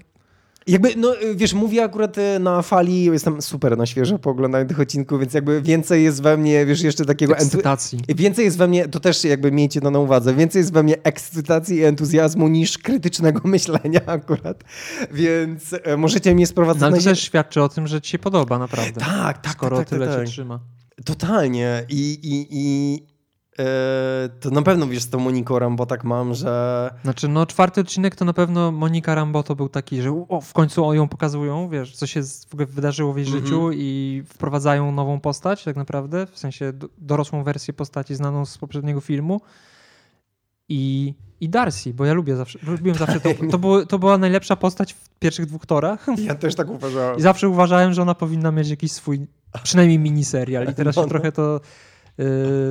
jakby, 0.66 0.96
no 0.96 1.14
wiesz, 1.34 1.54
mówię 1.54 1.84
akurat 1.84 2.18
e, 2.18 2.38
na 2.38 2.62
fali, 2.62 3.04
jestem 3.04 3.42
super 3.42 3.78
na 3.78 3.86
świeżo 3.86 4.18
po 4.18 4.30
oglądaniu 4.30 4.68
tych 4.68 4.80
odcinków, 4.80 5.20
więc 5.20 5.34
jakby 5.34 5.62
więcej 5.62 6.04
jest 6.04 6.22
we 6.22 6.36
mnie, 6.36 6.66
wiesz, 6.66 6.82
jeszcze 6.82 7.04
takiego 7.04 7.36
ekscytacji. 7.36 7.98
Więcej 8.08 8.44
jest 8.44 8.58
we 8.58 8.68
mnie, 8.68 8.88
to 8.88 9.00
też 9.00 9.24
jakby 9.24 9.52
miejcie 9.52 9.80
to 9.80 9.90
na 9.90 9.98
uwadze, 9.98 10.34
więcej 10.34 10.60
jest 10.60 10.72
we 10.72 10.82
mnie 10.82 11.02
ekscytacji 11.02 11.76
i 11.76 11.84
entuzjazmu 11.84 12.48
niż 12.48 12.78
krytycznego 12.78 13.40
myślenia 13.48 14.00
akurat. 14.06 14.64
Więc 15.12 15.74
e, 15.84 15.96
możecie 15.96 16.34
mnie 16.34 16.46
sprowadzać 16.46 16.80
No, 16.80 16.86
ale 16.86 16.96
na 16.96 17.02
to 17.02 17.10
też 17.10 17.20
świadczy 17.20 17.62
o 17.62 17.68
tym, 17.68 17.86
że 17.86 18.00
ci 18.00 18.10
się 18.10 18.18
podoba 18.18 18.58
naprawdę. 18.58 19.00
Tak, 19.00 19.38
tak, 19.38 19.52
skoro 19.52 19.76
tak, 19.76 19.88
tak, 19.88 19.98
tyle 19.98 20.06
tak, 20.06 20.14
cię 20.14 20.20
tak. 20.20 20.28
trzyma. 20.28 20.60
Totalnie. 21.04 21.84
I, 21.88 22.18
i, 22.22 22.46
i 22.50 22.98
to 24.40 24.50
na 24.50 24.62
pewno 24.62 24.86
wiesz, 24.86 25.02
z 25.02 25.10
tą 25.10 25.18
Moniką 25.18 25.58
Rambo 25.58 25.86
tak 25.86 26.04
mam, 26.04 26.34
że 26.34 26.90
Znaczy, 27.04 27.28
no 27.28 27.46
czwarty 27.46 27.80
odcinek 27.80 28.16
to 28.16 28.24
na 28.24 28.32
pewno 28.32 28.72
Monika 28.72 29.14
Rambo 29.14 29.42
to 29.42 29.56
był 29.56 29.68
taki, 29.68 30.02
że 30.02 30.24
o, 30.28 30.40
w 30.40 30.52
końcu 30.52 30.94
ją 30.94 31.08
pokazują, 31.08 31.68
wiesz, 31.68 31.96
co 31.96 32.06
się 32.06 32.22
w 32.22 32.54
ogóle 32.54 32.66
wydarzyło 32.66 33.12
w 33.12 33.16
jej 33.16 33.26
Mhm. 33.26 33.44
życiu 33.44 33.70
i 33.72 34.22
wprowadzają 34.26 34.92
nową 34.92 35.20
postać 35.20 35.64
tak 35.64 35.76
naprawdę, 35.76 36.26
w 36.26 36.38
sensie 36.38 36.72
do, 36.72 36.88
dorosłą 36.98 37.42
wersję 37.44 37.74
postaci 37.74 38.14
znaną 38.14 38.46
z 38.46 38.58
poprzedniego 38.58 39.00
filmu 39.00 39.40
i, 40.68 41.14
i 41.40 41.48
Darcy, 41.48 41.94
bo 41.94 42.04
ja 42.04 42.12
lubię 42.12 42.36
zawsze, 42.36 42.58
lubiłem 42.62 42.98
zawsze 42.98 43.20
to, 43.20 43.28
to, 43.52 43.58
było, 43.58 43.86
to 43.86 43.98
była 43.98 44.18
najlepsza 44.18 44.56
postać 44.56 44.92
w 44.92 45.08
pierwszych 45.18 45.46
dwóch 45.46 45.66
torach 45.66 46.06
ja 46.18 46.34
też 46.34 46.54
tak 46.54 46.70
uważałem. 46.70 47.18
i 47.18 47.22
zawsze 47.22 47.48
uważałem, 47.48 47.92
że 47.92 48.02
ona 48.02 48.14
powinna 48.14 48.50
mieć 48.52 48.68
jakiś 48.68 48.92
swój, 48.92 49.26
przynajmniej 49.62 49.98
miniserial 49.98 50.68
i 50.70 50.74
teraz 50.74 50.96
No, 50.96 51.02
się 51.02 51.06
no. 51.06 51.10
trochę 51.10 51.32
to 51.32 51.60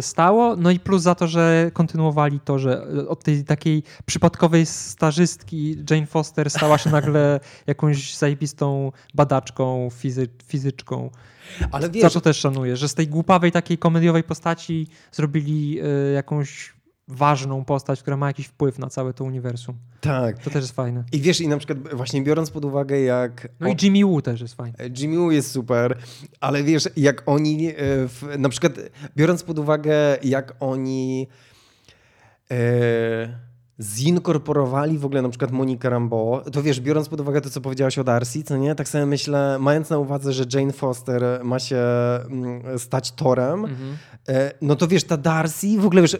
stało. 0.02 0.56
No 0.56 0.72
i 0.72 0.80
plus 0.80 1.02
za 1.02 1.16
to, 1.16 1.28
że 1.28 1.72
kontynuowali 1.74 2.40
to, 2.40 2.60
że 2.60 2.88
y, 2.94 3.10
od 3.10 3.24
tej 3.24 3.44
takiej 3.44 3.84
przypadkowej 4.06 4.66
stażystki 4.66 5.78
Jane 5.90 6.06
Foster 6.06 6.50
stała 6.50 6.78
się 6.78 6.90
nagle 6.90 7.40
jakąś 7.68 8.18
zajebistą 8.18 8.92
badaczką, 9.14 9.90
fizy, 9.94 10.28
fizyczką. 10.48 11.10
Ale 11.72 11.88
Za 11.88 11.94
wiesz, 11.94 12.14
to 12.14 12.22
też 12.22 12.38
szanuję, 12.38 12.78
że 12.78 12.90
z 12.90 12.94
tej 12.94 13.08
głupawej 13.08 13.52
takiej 13.52 13.78
komediowej 13.78 14.24
postaci 14.24 14.88
zrobili 15.12 15.80
y, 15.82 16.14
jakąś 16.14 16.79
ważną 17.10 17.66
postać, 17.66 18.02
która 18.02 18.18
ma 18.18 18.28
jakiś 18.28 18.46
wpływ 18.48 18.80
na 18.80 18.88
całe 18.90 19.14
to 19.14 19.24
uniwersum. 19.24 19.76
tak. 20.02 20.38
To 20.40 20.50
też 20.50 20.62
jest 20.62 20.76
fajne. 20.76 21.04
I 21.12 21.22
wiesz, 21.22 21.42
i 21.42 21.48
na 21.48 21.58
przykład 21.58 21.94
właśnie 21.96 22.22
biorąc 22.22 22.52
pod 22.52 22.66
uwagę, 22.66 23.00
jak 23.02 23.48
No 23.60 23.68
i 23.70 23.76
Jimmy 23.82 24.06
Woo 24.06 24.22
też 24.22 24.42
jest 24.42 24.54
fajny. 24.56 24.78
Jimmy 25.00 25.18
Woo 25.18 25.32
jest 25.32 25.52
super, 25.52 25.98
ale 26.40 26.64
wiesz, 26.64 26.90
jak 26.98 27.24
oni, 27.26 27.68
e, 27.70 27.74
w, 28.08 28.36
na 28.38 28.50
przykład 28.50 28.74
biorąc 29.18 29.44
pod 29.44 29.60
uwagę, 29.60 29.94
jak 30.24 30.54
oni 30.60 31.28
e, 32.52 33.50
zinkorporowali 33.82 34.98
w 34.98 35.06
ogóle 35.06 35.22
na 35.22 35.30
przykład 35.30 35.52
Monikę 35.52 35.90
Rambeau, 35.90 36.42
to 36.52 36.64
wiesz, 36.64 36.80
biorąc 36.82 37.10
pod 37.10 37.22
uwagę 37.22 37.42
to, 37.42 37.50
co 37.50 37.62
powiedziałaś 37.62 37.98
o 37.98 38.04
Darcy, 38.04 38.44
co 38.44 38.58
nie? 38.58 38.76
Tak 38.76 38.90
sobie 38.90 39.06
myślę, 39.06 39.58
mając 39.60 39.90
na 39.90 39.98
uwadze, 39.98 40.34
że 40.34 40.44
Jane 40.54 40.74
Foster 40.74 41.24
ma 41.44 41.60
się 41.60 41.78
mm, 42.30 42.80
stać 42.80 43.12
Torem, 43.12 43.66
Mhm. 43.66 43.98
e, 44.30 44.52
no 44.62 44.76
to 44.76 44.88
wiesz, 44.88 45.04
ta 45.04 45.18
Darcy, 45.18 45.68
w 45.80 45.86
ogóle 45.86 46.02
wiesz, 46.02 46.18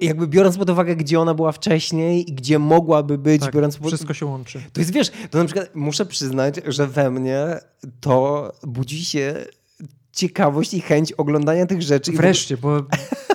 jakby 0.00 0.26
biorąc 0.26 0.58
pod 0.58 0.70
uwagę, 0.70 0.96
gdzie 0.96 1.20
ona 1.20 1.34
była 1.34 1.52
wcześniej 1.52 2.30
i 2.30 2.34
gdzie 2.34 2.58
mogłaby 2.58 3.18
być, 3.18 3.42
Tak, 3.42 3.54
biorąc 3.54 3.76
pod 3.76 3.86
wszystko 3.86 4.14
się 4.14 4.26
łączy. 4.26 4.60
to 4.72 4.80
jest, 4.80 4.92
wiesz, 4.92 5.10
to 5.30 5.38
na 5.38 5.44
przykład 5.44 5.74
muszę 5.74 6.06
przyznać, 6.06 6.54
że 6.66 6.86
we 6.86 7.10
mnie 7.10 7.46
to 8.00 8.52
budzi 8.66 9.04
się 9.04 9.34
ciekawość 10.12 10.74
i 10.74 10.80
chęć 10.80 11.12
oglądania 11.12 11.66
tych 11.66 11.82
rzeczy. 11.82 12.12
Wreszcie, 12.12 12.56
bo 12.56 12.82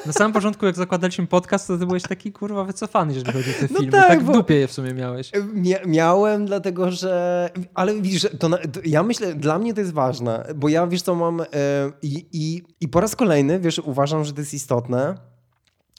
na 0.05 0.13
samym 0.13 0.33
początku, 0.33 0.65
jak 0.65 0.75
zakładaliśmy 0.75 1.27
podcast, 1.27 1.67
to 1.67 1.77
ty 1.77 1.85
byłeś 1.85 2.03
taki 2.03 2.31
kurwa 2.31 2.63
wycofany, 2.63 3.13
jeżeli 3.13 3.31
chodzi 3.33 3.49
o 3.49 3.53
te 3.53 3.67
No 3.73 3.79
filmy. 3.79 3.91
tak, 3.91 4.07
Tak, 4.07 4.23
w 4.23 4.31
dupie 4.31 4.55
je 4.55 4.67
w 4.67 4.71
sumie 4.71 4.93
miałeś. 4.93 5.31
Mia- 5.55 5.87
miałem, 5.87 6.45
dlatego 6.45 6.91
że. 6.91 7.49
Ale 7.73 7.93
widzisz, 8.01 8.27
to, 8.39 8.49
na, 8.49 8.57
to 8.57 8.79
ja 8.85 9.03
myślę, 9.03 9.35
dla 9.35 9.59
mnie 9.59 9.73
to 9.73 9.79
jest 9.81 9.93
ważne, 9.93 10.45
bo 10.55 10.69
ja 10.69 10.87
wiesz, 10.87 11.01
co 11.01 11.15
mam. 11.15 11.41
E, 11.41 11.45
i, 12.01 12.25
i, 12.31 12.63
I 12.81 12.87
po 12.87 12.99
raz 13.01 13.15
kolejny, 13.15 13.59
wiesz, 13.59 13.79
uważam, 13.79 14.25
że 14.25 14.33
to 14.33 14.41
jest 14.41 14.53
istotne. 14.53 15.15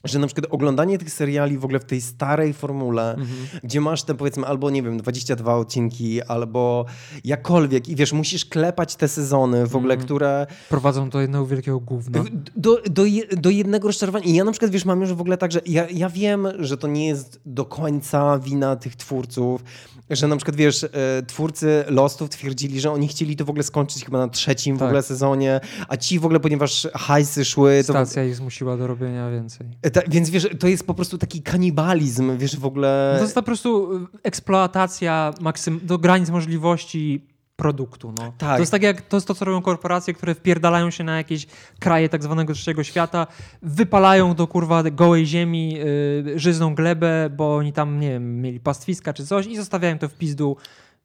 Że 0.06 0.18
na 0.18 0.26
przykład 0.26 0.46
oglądanie 0.50 0.98
tych 0.98 1.10
seriali 1.10 1.58
w 1.58 1.64
ogóle 1.64 1.80
w 1.80 1.84
tej 1.84 2.00
starej 2.00 2.52
formule, 2.52 3.10
Mhm. 3.10 3.28
gdzie 3.64 3.80
masz 3.80 4.02
te 4.02 4.14
powiedzmy 4.14 4.46
albo 4.46 4.70
nie 4.70 4.82
wiem, 4.82 4.96
22 4.98 5.54
odcinki, 5.56 6.22
albo 6.22 6.84
jakkolwiek 7.24 7.88
i 7.88 7.96
wiesz, 7.96 8.12
musisz 8.12 8.44
klepać 8.44 8.96
te 8.96 9.08
sezony 9.08 9.66
w 9.66 9.76
ogóle, 9.76 9.94
Mhm. 9.94 10.04
które 10.06 10.46
Prowadzą 10.68 11.10
do 11.10 11.20
jednego 11.20 11.46
wielkiego 11.46 11.80
gówna. 11.80 12.24
do, 12.56 12.78
do, 12.90 13.06
do 13.36 13.50
jednego 13.50 13.88
rozczarowania. 13.88 14.24
I 14.24 14.34
ja 14.34 14.44
na 14.44 14.50
przykład, 14.52 14.70
wiesz, 14.70 14.84
mam 14.84 15.00
już 15.00 15.12
w 15.12 15.20
ogóle 15.20 15.36
tak, 15.38 15.52
że 15.52 15.60
ja, 15.66 15.86
ja 15.90 16.08
wiem, 16.08 16.48
że 16.58 16.76
to 16.76 16.88
nie 16.88 17.06
jest 17.06 17.40
do 17.46 17.64
końca 17.64 18.38
wina 18.38 18.76
tych 18.76 18.96
twórców, 18.96 19.64
że 20.10 20.28
na 20.28 20.36
przykład, 20.36 20.56
wiesz, 20.56 20.84
e, 20.84 20.88
twórcy 21.26 21.84
Lostów 21.88 22.30
twierdzili, 22.30 22.80
że 22.80 22.90
oni 22.92 23.08
chcieli 23.08 23.36
to 23.36 23.44
w 23.44 23.50
ogóle 23.50 23.62
skończyć 23.62 24.04
chyba 24.04 24.18
na 24.18 24.28
trzecim 24.28 24.76
w 24.76 24.78
Tak. 24.78 24.86
ogóle 24.88 25.02
sezonie, 25.02 25.60
a 25.88 25.96
ci 25.96 26.18
w 26.18 26.24
ogóle, 26.24 26.40
ponieważ 26.40 26.88
hajsy 26.94 27.44
szły, 27.44 27.82
to... 27.86 27.92
Stacja 27.92 28.24
ich 28.24 28.36
zmusiła 28.36 28.76
do 28.76 28.86
robienia 28.86 29.30
więcej. 29.30 29.66
E, 29.82 29.90
Ta, 29.90 30.00
więc 30.08 30.30
wiesz, 30.30 30.48
to 30.60 30.68
jest 30.68 30.86
po 30.86 30.94
prostu 30.94 31.18
taki 31.18 31.42
kanibalizm, 31.42 32.38
wiesz, 32.38 32.56
w 32.56 32.64
ogóle... 32.66 33.10
No 33.12 33.18
to 33.18 33.22
jest 33.24 33.34
po 33.34 33.42
prostu 33.42 33.92
y, 33.96 34.06
eksploatacja 34.22 35.34
maksym- 35.40 35.80
do 35.82 35.98
granic 35.98 36.30
możliwości 36.30 37.26
produktu. 37.56 38.12
No. 38.18 38.32
Tak. 38.38 38.56
To 38.56 38.60
jest 38.60 38.72
tak 38.72 38.82
jak 38.82 39.00
to, 39.02 39.16
jest 39.16 39.26
to, 39.26 39.34
co 39.34 39.44
robią 39.44 39.62
korporacje, 39.62 40.14
które 40.14 40.34
wpierdalają 40.34 40.90
się 40.90 41.04
na 41.04 41.16
jakieś 41.16 41.46
kraje 41.80 42.08
tak 42.08 42.22
zwanego 42.22 42.54
trzeciego 42.54 42.84
świata, 42.84 43.26
wypalają 43.62 44.34
do 44.34 44.46
kurwa 44.46 44.82
gołej 44.82 45.26
ziemi 45.26 45.78
y, 45.80 46.38
żyzną 46.38 46.74
glebę, 46.74 47.30
bo 47.36 47.56
oni 47.56 47.72
tam, 47.72 48.00
nie 48.00 48.10
wiem, 48.10 48.40
mieli 48.40 48.60
pastwiska 48.60 49.12
czy 49.12 49.26
coś 49.26 49.46
i 49.46 49.56
zostawiają 49.56 49.98
to 49.98 50.08
w 50.08 50.14
pizdu 50.14 50.56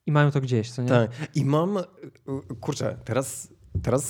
i 0.06 0.12
mają 0.12 0.32
to 0.32 0.42
gdzieś, 0.42 0.72
co 0.72 0.82
nie? 0.82 0.90
Tak. 0.90 1.12
I 1.36 1.46
mam, 1.46 1.78
kurczę, 2.60 2.98
teraz, 3.06 3.48
teraz 3.84 4.04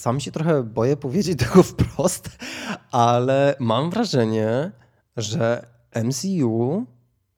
sam 0.00 0.20
się 0.20 0.32
trochę 0.32 0.62
boję 0.62 0.96
powiedzieć 0.96 1.38
tego 1.48 1.62
wprost, 1.62 2.38
ale 2.90 3.56
mam 3.60 3.90
wrażenie, 3.90 4.72
że 5.16 5.66
MCU, 6.04 6.86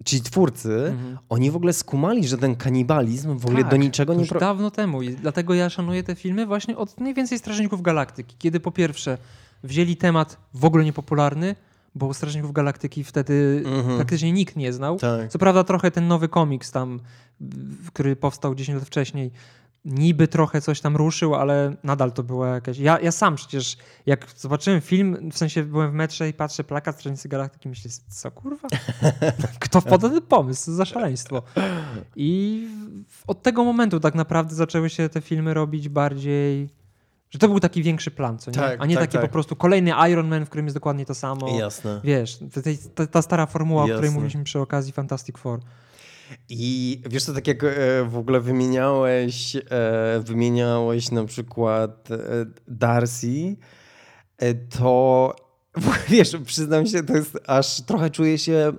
ci 0.05 0.21
twórcy, 0.21 0.73
Mhm. 0.93 1.19
oni 1.29 1.51
w 1.51 1.57
ogóle 1.57 1.73
skumali, 1.73 2.29
że 2.29 2.39
ten 2.39 2.57
kanibalizm 2.57 3.39
w 3.39 3.47
ogóle 3.47 3.63
Tak, 3.63 3.71
do 3.71 3.77
niczego 3.77 4.15
nie... 4.15 4.21
już 4.21 4.29
Pro... 4.29 4.41
dawno 4.41 4.71
temu 4.71 5.03
i 5.03 5.11
dlatego 5.11 5.55
ja 5.55 5.71
szanuję 5.71 6.03
te 6.03 6.15
filmy 6.15 6.47
właśnie 6.47 6.77
od 6.77 7.01
mniej 7.01 7.15
więcej 7.15 7.39
Strażników 7.39 7.83
Galaktyki, 7.83 8.37
kiedy 8.39 8.61
po 8.61 8.71
pierwsze 8.73 9.19
wzięli 9.65 9.97
temat 9.97 10.37
w 10.55 10.65
ogóle 10.65 10.85
niepopularny, 10.85 11.57
bo 11.95 12.15
Strażników 12.15 12.53
Galaktyki 12.53 13.05
wtedy 13.05 13.63
Mhm. 13.67 13.97
praktycznie 13.97 14.33
nikt 14.33 14.57
nie 14.57 14.73
znał. 14.73 14.99
Tak. 14.99 15.29
Co 15.31 15.39
prawda 15.39 15.65
trochę 15.65 15.91
ten 15.91 16.09
nowy 16.09 16.29
komiks 16.29 16.71
tam, 16.73 17.01
który 17.87 18.17
powstał 18.17 18.55
10 18.55 18.79
lat 18.79 18.87
wcześniej, 18.87 19.31
niby 19.85 20.29
trochę 20.29 20.61
coś 20.61 20.81
tam 20.81 20.97
ruszył, 20.97 21.35
ale 21.35 21.77
nadal 21.85 22.13
to 22.13 22.23
była 22.23 22.49
jakaś... 22.49 22.79
Ja, 22.79 23.01
ja 23.01 23.13
sam 23.13 23.37
przecież, 23.37 23.77
jak 24.07 24.27
zobaczyłem 24.37 24.81
film, 24.81 25.31
w 25.33 25.39
sensie 25.39 25.63
byłem 25.63 25.91
w 25.91 25.95
metrze 25.95 26.29
i 26.29 26.33
patrzę 26.33 26.65
plakat 26.65 26.97
Strażnicy 26.97 27.29
Galaktyki, 27.29 27.69
myślę, 27.69 27.91
co 28.09 28.31
kurwa? 28.31 28.69
Kto 29.61 29.81
wpadł 29.81 30.11
ten 30.11 30.23
pomysł? 30.23 30.65
Co 30.65 30.73
za 30.73 30.85
szaleństwo. 30.85 31.43
I 32.17 32.67
od 33.27 33.43
tego 33.43 33.65
momentu 33.65 34.01
tak 34.01 34.15
naprawdę 34.15 34.55
zaczęły 34.55 34.91
się 34.91 35.09
te 35.09 35.21
filmy 35.21 35.55
robić 35.55 35.89
bardziej... 35.89 36.81
Że 37.31 37.39
to 37.39 37.49
był 37.49 37.61
taki 37.61 37.83
większy 37.83 38.11
plan, 38.11 38.39
co 38.39 38.51
nie? 38.51 38.57
Tak, 38.57 38.81
A 38.81 38.87
nie 38.87 38.95
tak, 38.95 39.03
taki 39.03 39.13
tak. 39.13 39.23
po 39.23 39.29
prostu 39.33 39.57
kolejny 39.57 39.93
Iron 40.11 40.29
Man, 40.29 40.47
w 40.47 40.49
którym 40.49 40.67
jest 40.67 40.77
dokładnie 40.77 41.07
to 41.07 41.15
samo. 41.15 41.59
Jasne. 41.59 42.01
Wiesz, 42.05 42.39
ta, 42.39 42.61
ta, 42.95 43.07
ta 43.07 43.23
stara 43.23 43.47
formuła, 43.47 43.83
o 43.83 43.85
której 43.85 44.03
Jasne. 44.03 44.15
mówiliśmy 44.15 44.45
przy 44.45 44.61
okazji 44.61 44.93
Fantastic 44.93 45.39
Four. 45.39 45.61
I 46.49 47.03
wiesz 47.11 47.25
co, 47.25 47.33
tak 47.33 47.47
jak 47.47 47.65
e, 47.65 47.69
w 48.05 48.17
ogóle 48.17 48.41
wymieniałeś, 48.41 49.57
e, 49.57 49.63
wymieniałeś 50.21 51.11
na 51.11 51.25
przykład 51.25 52.11
e, 52.11 52.17
Darcy, 52.69 53.57
to 54.79 55.35
wiesz, 56.09 56.37
przyznam 56.47 56.87
się, 56.87 57.03
to 57.03 57.17
jest 57.17 57.39
aż 57.47 57.83
trochę 57.83 58.11
czuję 58.11 58.39
się 58.39 58.73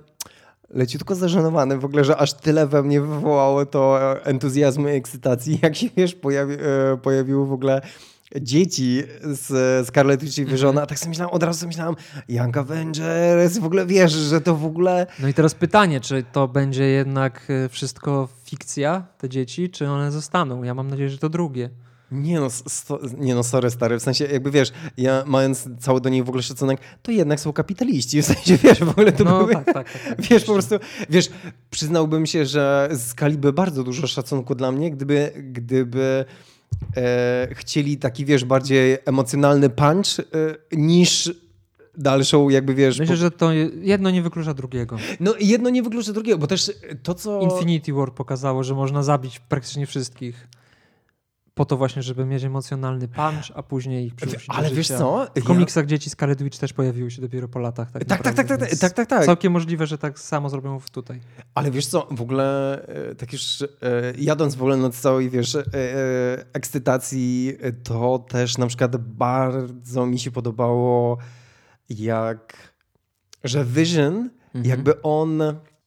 leciutko 0.70 1.14
zażenowany 1.14 1.78
w 1.78 1.84
ogóle, 1.84 2.04
że 2.04 2.16
aż 2.16 2.32
tyle 2.32 2.66
we 2.66 2.82
mnie 2.82 3.00
wywołało 3.00 3.66
to 3.66 3.98
entuzjazmu 4.24 4.88
i 4.88 4.92
ekscytacji, 4.92 5.58
jak 5.62 5.76
się 5.76 5.88
wiesz, 5.96 6.14
pojawi, 6.14 6.56
pojawiły 7.02 7.46
w 7.46 7.52
ogóle 7.52 7.80
dzieci 8.40 9.02
z 9.24 9.86
Scarlet 9.88 10.22
Witch 10.22 10.38
i 10.38 10.44
Wyżona, 10.44 10.82
a 10.82 10.86
tak 10.86 10.98
sobie 10.98 11.08
myślałem, 11.08 11.34
od 11.34 11.42
razu 11.42 11.58
sobie 11.58 11.68
myślałem, 11.68 11.94
Young 12.28 12.56
Avengers, 12.56 13.58
w 13.58 13.64
ogóle 13.64 13.86
wiesz, 13.86 14.12
że 14.12 14.40
to 14.40 14.56
w 14.56 14.64
ogóle... 14.64 15.06
No 15.18 15.28
i 15.28 15.34
teraz 15.34 15.54
pytanie, 15.54 16.00
czy 16.00 16.24
to 16.32 16.48
będzie 16.48 16.84
jednak 16.84 17.46
e, 17.50 17.68
wszystko 17.68 18.28
fikcja, 18.44 19.06
te 19.18 19.28
dzieci, 19.28 19.70
czy 19.70 19.88
one 19.88 20.12
zostaną? 20.12 20.62
Ja 20.62 20.74
mam 20.74 20.88
nadzieję, 20.88 21.08
że 21.10 21.18
to 21.18 21.28
drugie. 21.28 21.70
Nie 22.12 22.40
no, 22.40 22.50
sto, 22.50 23.00
nie 23.18 23.34
no, 23.34 23.42
sorry 23.42 23.70
stary, 23.70 23.98
w 23.98 24.02
sensie 24.02 24.24
jakby 24.24 24.50
wiesz, 24.50 24.72
ja 24.96 25.24
mając 25.26 25.68
cały 25.80 26.00
do 26.00 26.08
niej 26.08 26.22
w 26.22 26.28
ogóle 26.28 26.42
szacunek, 26.42 26.80
to 27.02 27.12
jednak 27.12 27.40
są 27.40 27.52
kapitaliści, 27.52 28.22
w 28.22 28.26
sensie 28.26 28.56
wiesz, 28.56 28.78
w 28.78 28.88
ogóle 28.88 29.12
to 29.12 29.24
No 29.24 29.38
były, 29.38 29.54
tak, 29.54 29.64
tak, 29.64 29.74
tak, 29.74 30.02
tak. 30.08 30.20
wiesz, 30.22 30.44
po 30.44 30.52
prostu, 30.52 30.74
wiesz, 31.10 31.30
przyznałbym 31.70 32.26
się, 32.26 32.46
że 32.46 32.88
skaliby 32.98 33.52
bardzo 33.52 33.84
dużo 33.84 34.06
szacunku 34.06 34.54
dla 34.54 34.72
mnie, 34.72 34.90
gdyby, 34.90 35.32
gdyby 35.52 36.24
e, 36.96 37.48
chcieli 37.54 37.98
taki, 37.98 38.24
wiesz, 38.24 38.44
bardziej 38.44 38.98
emocjonalny 39.04 39.70
punch 39.70 40.20
e, 40.20 40.24
niż 40.76 41.32
dalszą 41.98 42.48
jakby, 42.48 42.74
wiesz... 42.74 42.98
Myślę, 42.98 43.14
po... 43.14 43.20
że 43.20 43.30
to 43.30 43.52
jedno 43.82 44.10
nie 44.10 44.22
wyklucza 44.22 44.54
drugiego. 44.54 44.96
No 45.20 45.34
jedno 45.40 45.70
nie 45.70 45.82
wyklucza 45.82 46.12
drugiego, 46.12 46.38
bo 46.38 46.46
też 46.46 46.72
to, 47.02 47.14
co... 47.14 47.40
Infinity 47.40 47.92
War 47.92 48.14
pokazało, 48.14 48.64
że 48.64 48.74
można 48.74 49.02
zabić 49.02 49.40
praktycznie 49.40 49.86
wszystkich 49.86 50.48
po 51.54 51.64
to 51.64 51.76
właśnie, 51.76 52.02
żeby 52.02 52.24
mieć 52.24 52.44
emocjonalny 52.44 53.08
punch, 53.08 53.52
a 53.54 53.62
później 53.62 54.06
ich 54.06 54.12
Ale 54.48 54.70
wiesz 54.70 54.88
co? 54.88 55.26
W 55.36 55.44
komiksach 55.44 55.86
dzieci 55.86 56.10
Scarlet 56.10 56.42
Witch 56.42 56.58
też 56.58 56.72
pojawiły 56.72 57.10
się 57.10 57.22
dopiero 57.22 57.48
po 57.48 57.58
latach. 57.58 57.90
Tak, 57.90 58.04
tak, 58.04 58.22
tak, 58.22 58.34
tak, 58.34 58.48
tak, 58.48 58.78
tak, 58.78 58.92
tak, 58.92 59.08
tak. 59.08 59.26
Całkiem 59.26 59.52
możliwe, 59.52 59.86
że 59.86 59.98
tak 59.98 60.18
samo 60.18 60.48
zrobią 60.48 60.80
tutaj. 60.92 61.20
Ale 61.54 61.70
wiesz 61.70 61.86
co, 61.86 62.06
w 62.10 62.22
ogóle 62.22 62.78
e, 62.86 63.14
tak 63.14 63.32
już 63.32 63.62
e, 63.62 63.66
jadąc 64.18 64.54
w 64.54 64.60
ogóle 64.62 64.76
na 64.76 64.90
całej, 64.90 65.30
wiesz, 65.30 65.54
e, 65.54 65.64
ekscytacji, 66.52 67.56
to 67.84 68.18
też 68.18 68.58
na 68.58 68.66
przykład 68.66 68.96
bardzo 68.96 70.06
mi 70.06 70.18
się 70.18 70.30
podobało 70.30 71.18
jak, 71.88 72.72
że 73.44 73.64
Vision, 73.64 74.30
mhm. 74.54 74.64
jakby 74.64 75.02
on... 75.02 75.42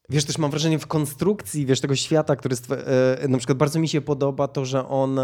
Wiesz, 0.10 0.26
też 0.26 0.38
mam 0.38 0.52
wrażenie 0.52 0.80
w 0.80 0.88
konstrukcji, 0.88 1.66
wiesz, 1.66 1.82
tego 1.82 1.96
świata, 1.96 2.36
który 2.36 2.56
na 3.30 3.38
przykład 3.38 3.58
bardzo 3.58 3.80
mi 3.80 3.88
się 3.88 4.02
podoba 4.02 4.48
to, 4.48 4.66
że 4.66 4.88
on 4.88 5.20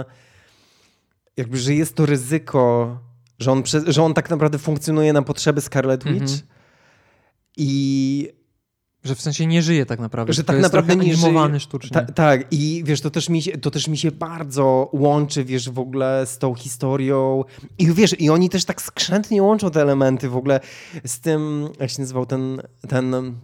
jakby, 1.42 1.58
że 1.58 1.74
jest 1.74 1.96
to 1.96 2.06
ryzyko, 2.06 2.98
że 3.40 3.52
on, 3.52 3.64
że 3.88 4.04
on 4.04 4.14
tak 4.14 4.30
naprawdę 4.30 4.58
funkcjonuje 4.58 5.14
na 5.14 5.22
potrzeby 5.22 5.62
Scarlet 5.62 6.04
Witch 6.04 6.22
mhm. 6.22 6.42
i 7.58 8.42
że 9.04 9.16
w 9.16 9.22
sensie 9.22 9.48
nie 9.48 9.62
żyje 9.62 9.86
tak 9.86 10.00
naprawdę. 10.00 10.34
Że 10.34 10.44
tak 10.44 10.62
naprawdę 10.62 10.96
nie 10.96 11.16
żyje. 11.16 11.60
sztucznie. 11.60 11.90
Ta, 11.90 12.02
tak, 12.02 12.46
i 12.52 12.84
wiesz, 12.86 13.02
to 13.02 13.12
też, 13.12 13.30
mi 13.30 13.42
się, 13.42 13.58
to 13.58 13.72
też 13.72 13.88
mi 13.88 13.98
się 13.98 14.12
bardzo 14.12 14.90
łączy, 14.94 15.46
wiesz, 15.46 15.70
w 15.70 15.80
ogóle 15.80 16.26
z 16.26 16.38
tą 16.38 16.56
historią. 16.56 17.44
I 17.78 17.94
wiesz, 17.94 18.20
i 18.20 18.30
oni 18.30 18.50
też 18.50 18.66
tak 18.66 18.82
skrzętnie 18.82 19.44
łączą 19.44 19.72
te 19.72 19.82
elementy 19.82 20.30
w 20.30 20.38
ogóle 20.38 20.60
z 21.06 21.20
tym, 21.20 21.70
jak 21.80 21.90
się 21.90 22.02
nazywał 22.02 22.26
ten, 22.26 22.62
ten 22.88 23.36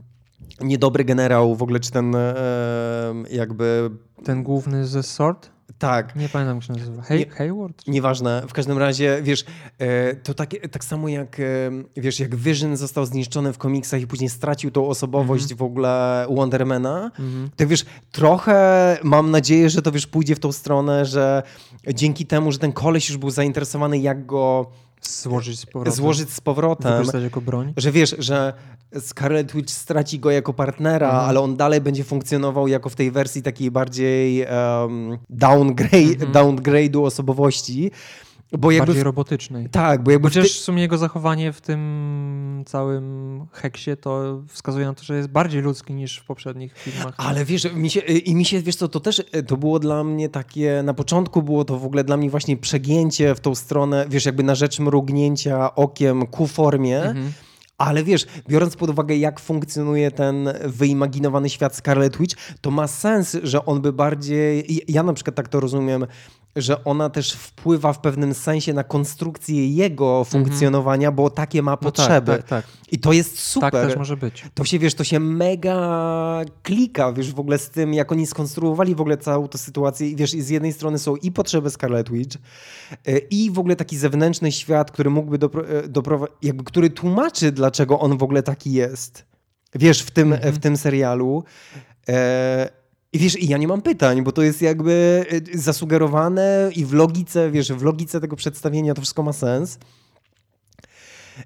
niedobry 0.61 1.05
generał 1.05 1.55
w 1.55 1.63
ogóle, 1.63 1.79
czy 1.79 1.91
ten 1.91 2.15
jakby... 3.31 3.89
Ten 4.23 4.43
główny 4.43 4.87
ze 4.87 5.03
Sword? 5.03 5.56
Tak. 5.77 6.15
Nie 6.15 6.29
pamiętam, 6.29 6.57
jak 6.57 6.63
się 6.63 6.73
nazywa. 6.73 7.01
Hay 7.01 7.19
nie, 7.19 7.29
Hayward? 7.29 7.87
Nieważne. 7.87 8.43
W 8.47 8.53
każdym 8.53 8.77
razie, 8.77 9.19
wiesz, 9.23 9.45
e, 9.79 10.15
to 10.15 10.33
tak, 10.33 10.49
tak 10.71 10.83
samo 10.83 11.07
jak, 11.07 11.39
e, 11.39 11.43
wiesz, 11.97 12.19
jak 12.19 12.35
Vision 12.35 12.77
został 12.77 13.05
zniszczony 13.05 13.53
w 13.53 13.57
komiksach 13.57 14.01
i 14.01 14.07
później 14.07 14.29
stracił 14.29 14.71
tą 14.71 14.87
osobowość 14.87 15.43
mm 15.43 15.55
-hmm. 15.55 15.59
w 15.59 15.61
ogóle 15.61 16.25
Wondermana, 16.29 17.11
mm 17.19 17.31
-hmm. 17.31 17.49
to 17.55 17.67
wiesz, 17.67 17.85
trochę 18.11 18.97
mam 19.03 19.31
nadzieję, 19.31 19.69
że 19.69 19.81
to, 19.81 19.91
wiesz, 19.91 20.07
pójdzie 20.07 20.35
w 20.35 20.39
tą 20.39 20.51
stronę, 20.51 21.05
że 21.05 21.43
dzięki 21.93 22.25
temu, 22.25 22.51
że 22.51 22.59
ten 22.59 22.71
koleś 22.71 23.09
już 23.09 23.17
był 23.17 23.29
zainteresowany, 23.29 23.97
jak 23.97 24.25
go 24.25 24.71
złożyć 25.01 25.59
z 25.59 25.65
powrotem. 25.65 25.93
Złożyć 25.93 26.29
z 26.33 26.41
powrotem. 26.41 26.91
Wykorzystać 26.91 27.23
jako 27.23 27.41
broń. 27.41 27.73
Że 27.77 27.91
wiesz, 27.91 28.15
że 28.19 28.53
Scarlet 28.99 29.51
Witch 29.51 29.73
straci 29.73 30.19
go 30.19 30.31
jako 30.31 30.53
partnera, 30.53 31.07
mhm. 31.07 31.29
ale 31.29 31.39
on 31.39 31.57
dalej 31.57 31.81
będzie 31.81 32.03
funkcjonował 32.03 32.67
jako 32.67 32.89
w 32.89 32.95
tej 32.95 33.11
wersji 33.11 33.41
takiej 33.41 33.71
bardziej 33.71 34.45
um, 34.45 35.17
downgrade, 35.29 36.23
mhm. 36.23 36.31
downgrade'u 36.31 37.05
osobowości. 37.05 37.91
Bo 38.51 38.71
jakby 38.71 38.85
Bardziej 38.85 39.03
robotycznej. 39.03 39.69
Tak, 39.69 40.03
bo 40.03 40.11
jakby... 40.11 40.27
Chociaż 40.27 40.47
ty... 40.47 40.53
w 40.53 40.57
sumie 40.57 40.81
jego 40.81 40.97
zachowanie 40.97 41.53
w 41.53 41.61
tym 41.61 42.63
całym 42.65 43.45
heksie 43.51 43.91
to 44.01 44.41
wskazuje 44.47 44.85
na 44.85 44.93
to, 44.93 45.03
że 45.03 45.17
jest 45.17 45.29
bardziej 45.29 45.61
ludzki 45.61 45.93
niż 45.93 46.17
w 46.17 46.25
poprzednich 46.25 46.77
filmach. 46.77 47.13
Ale 47.17 47.45
wiesz, 47.45 47.73
mi 47.73 47.89
się, 47.89 47.99
i 47.99 48.35
mi 48.35 48.45
się, 48.45 48.61
wiesz 48.61 48.75
co, 48.75 48.87
to 48.87 48.99
też 48.99 49.23
to 49.47 49.57
było 49.57 49.79
dla 49.79 50.03
mnie 50.03 50.29
takie, 50.29 50.81
na 50.83 50.93
początku 50.93 51.43
było 51.43 51.65
to 51.65 51.79
w 51.79 51.85
ogóle 51.85 52.03
dla 52.03 52.17
mnie 52.17 52.29
właśnie 52.29 52.57
przegięcie 52.57 53.35
w 53.35 53.39
tą 53.39 53.55
stronę, 53.55 54.05
wiesz, 54.09 54.25
jakby 54.25 54.43
na 54.43 54.55
rzecz 54.55 54.79
mrugnięcia 54.79 55.75
okiem 55.75 56.27
ku 56.27 56.47
formie, 56.47 57.03
mhm. 57.03 57.31
Ale 57.77 58.03
wiesz, 58.03 58.25
biorąc 58.47 58.75
pod 58.75 58.89
uwagę, 58.89 59.15
jak 59.15 59.39
funkcjonuje 59.39 60.11
ten 60.11 60.49
wyimaginowany 60.65 61.49
świat 61.49 61.75
Scarlet 61.75 62.17
Witch, 62.17 62.35
to 62.61 62.71
ma 62.71 62.87
sens, 62.87 63.37
że 63.43 63.65
on 63.65 63.81
by 63.81 63.93
bardziej. 63.93 64.79
Ja 64.87 65.03
na 65.03 65.13
przykład 65.13 65.35
tak 65.35 65.47
to 65.47 65.59
rozumiem, 65.59 66.05
że 66.57 66.83
ona 66.83 67.09
też 67.09 67.33
wpływa 67.33 67.93
w 67.93 67.99
pewnym 67.99 68.33
sensie 68.33 68.73
na 68.73 68.83
konstrukcję 68.83 69.67
jego 69.67 70.23
funkcjonowania, 70.23 71.11
bo 71.11 71.29
takie 71.29 71.61
ma 71.61 71.77
potrzeby. 71.77 72.31
No 72.31 72.37
tak, 72.37 72.47
tak, 72.47 72.65
tak. 72.65 72.77
I 72.91 72.99
to 72.99 73.13
jest 73.13 73.39
super. 73.39 73.71
Tak 73.71 73.87
też 73.87 73.97
może 73.97 74.17
być. 74.17 74.45
To 74.53 74.63
się, 74.63 74.79
wiesz, 74.79 74.93
to 74.93 75.03
się 75.03 75.19
mega 75.19 76.41
klika, 76.63 77.13
wiesz, 77.13 77.33
w 77.33 77.39
ogóle 77.39 77.57
z 77.57 77.69
tym, 77.69 77.93
jak 77.93 78.11
oni 78.11 78.27
skonstruowali 78.27 78.95
w 78.95 79.01
ogóle 79.01 79.17
całą 79.17 79.47
tę 79.47 79.57
sytuację. 79.57 80.09
I 80.09 80.15
wiesz, 80.15 80.31
z 80.31 80.49
jednej 80.49 80.73
strony 80.73 80.99
są 80.99 81.15
i 81.15 81.31
potrzeby 81.31 81.69
Scarlet 81.69 82.11
Witch, 82.11 82.37
e, 83.07 83.17
i 83.17 83.51
w 83.51 83.59
ogóle 83.59 83.75
taki 83.75 83.97
zewnętrzny 83.97 84.51
świat, 84.51 84.91
który 84.91 85.09
mógłby 85.09 85.37
e, 85.45 85.87
doprowadzić, 85.87 86.35
jakby, 86.41 86.63
który 86.63 86.89
tłumaczy, 86.89 87.51
dlaczego 87.51 87.99
on 87.99 88.17
w 88.17 88.23
ogóle 88.23 88.43
taki 88.43 88.71
jest. 88.71 89.25
Wiesz, 89.75 90.01
w 90.01 90.11
tym, 90.11 90.31
-hmm. 90.31 90.51
w 90.51 90.59
tym 90.59 90.77
serialu. 90.77 91.43
E, 92.09 92.69
i 93.17 93.19
wiesz, 93.19 93.39
i 93.39 93.47
ja 93.47 93.57
nie 93.57 93.67
mam 93.67 93.81
pytań, 93.81 94.23
bo 94.23 94.31
to 94.31 94.41
jest 94.41 94.61
jakby 94.61 95.25
y, 95.55 95.59
zasugerowane 95.59 96.69
i 96.75 96.85
w 96.85 96.93
logice, 96.93 97.51
wiesz, 97.51 97.71
w 97.71 97.83
logice 97.83 98.21
tego 98.21 98.35
przedstawienia 98.35 98.93
to 98.93 99.01
wszystko 99.01 99.23
ma 99.23 99.33
sens. 99.33 99.79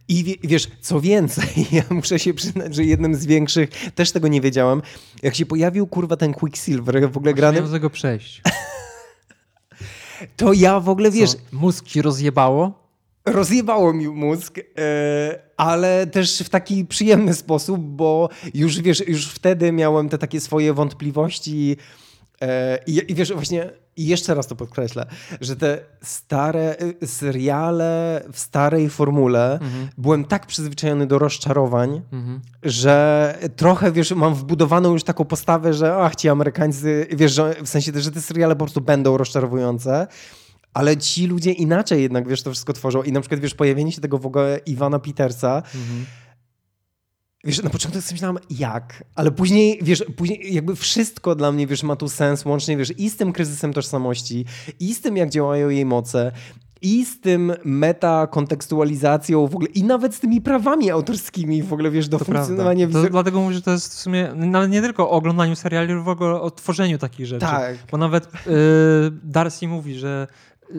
I 0.07 0.39
wiesz, 0.43 0.67
co 0.81 1.01
więcej, 1.01 1.47
ja 1.71 1.83
muszę 1.89 2.19
się 2.19 2.33
przyznać, 2.33 2.75
że 2.75 2.83
jednym 2.83 3.15
z 3.15 3.25
większych, 3.25 3.69
też 3.95 4.11
tego 4.11 4.27
nie 4.27 4.41
wiedziałem, 4.41 4.81
jak 5.23 5.35
się 5.35 5.45
pojawił 5.45 5.87
kurwa 5.87 6.17
ten 6.17 6.33
Quicksilver 6.33 7.11
w 7.11 7.17
ogóle 7.17 7.33
grany... 7.33 7.61
Nie 7.61 7.67
tego 7.67 7.89
przejść. 7.89 8.41
to 10.37 10.53
ja 10.53 10.79
w 10.79 10.89
ogóle, 10.89 11.11
wiesz... 11.11 11.31
Co? 11.31 11.37
Mózg 11.51 11.85
ci 11.85 12.01
rozjebało? 12.01 12.80
Rozjebało 13.25 13.93
mi 13.93 14.07
mózg, 14.07 14.59
e, 14.59 14.61
ale 15.57 16.07
też 16.07 16.39
w 16.39 16.49
taki 16.49 16.85
przyjemny 16.85 17.33
sposób, 17.33 17.81
bo 17.81 18.29
już 18.53 18.81
wiesz, 18.81 19.07
już 19.07 19.27
wtedy 19.27 19.71
miałem 19.71 20.09
te 20.09 20.17
takie 20.17 20.39
swoje 20.39 20.73
wątpliwości 20.73 21.77
e, 22.41 22.79
i, 22.87 23.11
i 23.11 23.15
wiesz, 23.15 23.33
właśnie 23.33 23.69
jeszcze 23.97 24.35
raz 24.35 24.47
to 24.47 24.55
podkreślę, 24.55 25.05
że 25.41 25.55
te 25.55 25.79
stare 26.03 26.75
y, 27.03 27.07
seriale 27.07 28.21
w 28.33 28.39
starej 28.39 28.89
formule 28.89 29.53
mhm. 29.53 29.89
byłem 29.97 30.25
tak 30.25 30.45
przyzwyczajony 30.45 31.07
do 31.07 31.19
rozczarowań, 31.19 32.01
mhm. 32.11 32.41
że 32.63 33.37
trochę, 33.55 33.91
wiesz, 33.91 34.11
mam 34.11 34.35
wbudowaną 34.35 34.93
już 34.93 35.03
taką 35.03 35.25
postawę, 35.25 35.73
że 35.73 35.95
ach, 35.95 36.15
ci 36.15 36.29
Amerykańcy, 36.29 37.07
wiesz, 37.11 37.31
że, 37.31 37.55
w 37.63 37.69
sensie, 37.69 37.91
że 37.95 38.11
te 38.11 38.21
seriale 38.21 38.55
po 38.55 38.65
prostu 38.65 38.81
będą 38.81 39.17
rozczarowujące 39.17 40.07
ale 40.73 40.97
ci 40.97 41.27
ludzie 41.27 41.51
inaczej 41.51 42.01
jednak, 42.01 42.27
wiesz, 42.27 42.43
to 42.43 42.51
wszystko 42.51 42.73
tworzą. 42.73 43.03
I 43.03 43.11
na 43.11 43.21
przykład, 43.21 43.41
wiesz, 43.41 43.53
pojawienie 43.53 43.91
się 43.91 44.01
tego 44.01 44.17
w 44.17 44.25
ogóle 44.25 44.59
Iwana 44.65 44.99
Petersa, 44.99 45.55
mhm. 45.55 46.05
Wiesz, 47.43 47.63
na 47.63 47.69
początku 47.69 48.01
sobie 48.01 48.13
myślałem, 48.13 48.37
jak, 48.49 49.03
ale 49.15 49.31
później, 49.31 49.79
wiesz, 49.81 50.03
później 50.17 50.53
jakby 50.53 50.75
wszystko 50.75 51.35
dla 51.35 51.51
mnie, 51.51 51.67
wiesz, 51.67 51.83
ma 51.83 51.95
tu 51.95 52.09
sens, 52.09 52.45
łącznie, 52.45 52.77
wiesz, 52.77 52.93
i 52.97 53.09
z 53.09 53.17
tym 53.17 53.33
kryzysem 53.33 53.73
tożsamości, 53.73 54.45
i 54.79 54.93
z 54.95 55.01
tym, 55.01 55.17
jak 55.17 55.29
działają 55.29 55.69
jej 55.69 55.85
moce, 55.85 56.31
i 56.81 57.05
z 57.05 57.21
tym 57.21 57.53
metakontekstualizacją 57.65 59.47
w 59.47 59.55
ogóle, 59.55 59.69
i 59.69 59.83
nawet 59.83 60.15
z 60.15 60.19
tymi 60.19 60.41
prawami 60.41 60.91
autorskimi 60.91 61.63
w 61.63 61.73
ogóle, 61.73 61.91
wiesz, 61.91 62.07
do 62.07 62.19
to 62.19 62.25
funkcjonowania. 62.25 62.87
To, 62.87 63.09
dlatego 63.09 63.41
mówię, 63.41 63.55
że 63.55 63.61
to 63.61 63.71
jest 63.71 63.93
w 63.93 63.99
sumie 63.99 64.31
nawet 64.35 64.71
nie 64.71 64.81
tylko 64.81 65.09
o 65.09 65.11
oglądaniu 65.11 65.55
seriali, 65.55 65.91
ale 65.91 66.01
w 66.01 66.07
ogóle 66.07 66.41
o 66.41 66.51
tworzeniu 66.51 66.97
takich 66.97 67.25
rzeczy. 67.25 67.45
Tak. 67.45 67.77
Bo 67.91 67.97
nawet 67.97 68.25
yy, 68.25 68.51
Darcy 69.23 69.67
mówi, 69.67 69.95
że 69.95 70.27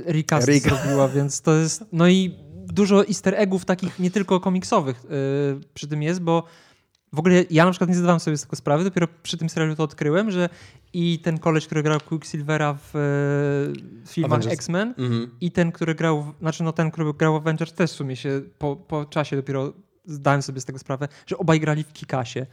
recast 0.06 0.48
Rick. 0.48 0.68
zrobiła, 0.68 1.08
więc 1.08 1.40
to 1.40 1.54
jest... 1.54 1.84
No 1.92 2.08
i 2.08 2.34
dużo 2.66 3.06
easter 3.06 3.34
eggów 3.36 3.64
takich 3.64 3.98
nie 3.98 4.10
tylko 4.10 4.40
komiksowych 4.40 5.04
yy, 5.04 5.60
przy 5.74 5.88
tym 5.88 6.02
jest, 6.02 6.20
bo 6.20 6.44
w 7.12 7.18
ogóle 7.18 7.44
ja 7.50 7.64
na 7.64 7.70
przykład 7.70 7.90
nie 7.90 7.96
zdawałem 7.96 8.20
sobie 8.20 8.36
z 8.36 8.42
tego 8.42 8.56
sprawy, 8.56 8.84
dopiero 8.84 9.08
przy 9.22 9.38
tym 9.38 9.48
serialu 9.48 9.76
to 9.76 9.82
odkryłem, 9.82 10.30
że 10.30 10.48
i 10.92 11.18
ten 11.18 11.38
koleś, 11.38 11.66
który 11.66 11.82
grał 11.82 12.00
Quicksilvera 12.00 12.74
w, 12.74 12.90
w 14.04 14.10
filmach 14.10 14.46
X-Men 14.46 14.94
mm 14.98 15.12
-hmm. 15.12 15.28
i 15.40 15.50
ten, 15.50 15.72
który 15.72 15.94
grał, 15.94 16.32
znaczy 16.40 16.62
no 16.62 16.72
ten, 16.72 16.90
który 16.90 17.14
grał 17.14 17.32
w 17.32 17.36
Avengers 17.36 17.72
też 17.72 17.90
w 17.90 17.94
sumie 17.94 18.16
się 18.16 18.42
po, 18.58 18.76
po 18.76 19.04
czasie 19.04 19.36
dopiero 19.36 19.72
zdałem 20.04 20.42
sobie 20.42 20.60
z 20.60 20.64
tego 20.64 20.78
sprawę, 20.78 21.08
że 21.26 21.38
obaj 21.38 21.60
grali 21.60 21.84
w 21.84 21.92
Kikasie. 21.92 22.46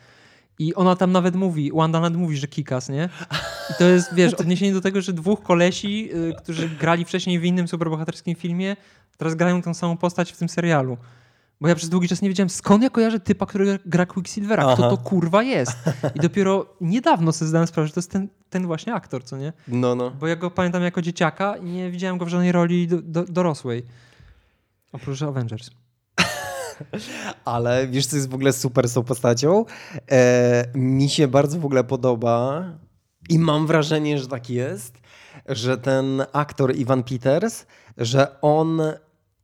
I 0.60 0.76
ona 0.76 0.96
tam 0.96 1.12
nawet 1.12 1.36
mówi, 1.36 1.72
Wanda 1.74 2.00
nawet 2.00 2.20
mówi, 2.20 2.38
że 2.38 2.48
Kikas, 2.48 2.90
nie? 2.90 3.10
I 3.70 3.74
to 3.78 3.84
jest, 3.84 4.14
wiesz, 4.14 4.34
odniesienie 4.42 4.74
do 4.74 4.82
tego, 4.82 5.02
że 5.02 5.14
dwóch 5.14 5.44
kolesi, 5.44 6.10
y, 6.16 6.34
którzy 6.38 6.70
grali 6.70 7.06
wcześniej 7.06 7.40
w 7.40 7.46
innym 7.46 7.68
superbohaterskim 7.68 8.36
filmie, 8.36 8.76
teraz 9.18 9.36
grają 9.36 9.62
tą 9.62 9.74
samą 9.74 9.98
postać 9.98 10.32
w 10.32 10.38
tym 10.38 10.50
serialu. 10.50 10.98
Bo 11.62 11.68
ja 11.68 11.76
przez 11.76 11.90
długi 11.90 12.08
czas 12.08 12.22
nie 12.22 12.30
wiedziałem, 12.30 12.50
skąd 12.50 12.84
ja 12.84 12.90
kojarzę 12.90 13.20
typa, 13.20 13.46
który 13.46 13.80
gra 13.86 14.06
Quicksilvera. 14.06 14.64
Aha. 14.64 14.74
Kto 14.74 14.90
to 14.90 14.98
kurwa 14.98 15.44
jest? 15.44 15.78
I 16.16 16.20
dopiero 16.20 16.66
niedawno 16.82 17.32
sobie 17.32 17.50
zdałem 17.50 17.68
sprawę, 17.68 17.88
że 17.88 17.94
to 17.94 18.00
jest 18.00 18.12
ten, 18.12 18.28
ten 18.50 18.66
właśnie 18.66 18.94
aktor, 18.94 19.24
co 19.24 19.38
nie? 19.38 19.54
No, 19.68 19.96
no. 19.96 20.12
Bo 20.12 20.28
ja 20.28 20.36
go 20.36 20.52
pamiętam 20.52 20.84
jako 20.84 21.02
dzieciaka 21.02 21.56
i 21.58 21.66
nie 21.66 21.92
widziałem 21.92 22.18
go 22.18 22.26
w 22.26 22.30
żadnej 22.30 22.52
roli 22.52 22.88
do, 22.88 23.02
do, 23.02 23.24
dorosłej. 23.24 23.84
Oprócz 24.92 25.22
Avengers. 25.22 25.70
Ale 27.46 27.88
wiesz, 27.88 28.08
co 28.08 28.16
jest 28.16 28.30
w 28.30 28.34
ogóle 28.34 28.54
super 28.54 28.90
z 28.90 28.94
tą 28.94 29.04
postacią? 29.04 29.66
E, 30.12 30.66
mi 30.76 31.10
się 31.10 31.28
bardzo 31.28 31.60
w 31.60 31.66
ogóle 31.66 31.84
podoba 31.84 32.64
i 33.30 33.40
mam 33.40 33.68
wrażenie, 33.68 34.20
że 34.20 34.28
tak 34.28 34.50
jest, 34.50 34.98
że 35.46 35.78
ten 35.78 36.24
aktor 36.34 36.76
Ivan 36.76 37.04
Peters, 37.04 37.66
że 37.98 38.42
on 38.42 38.82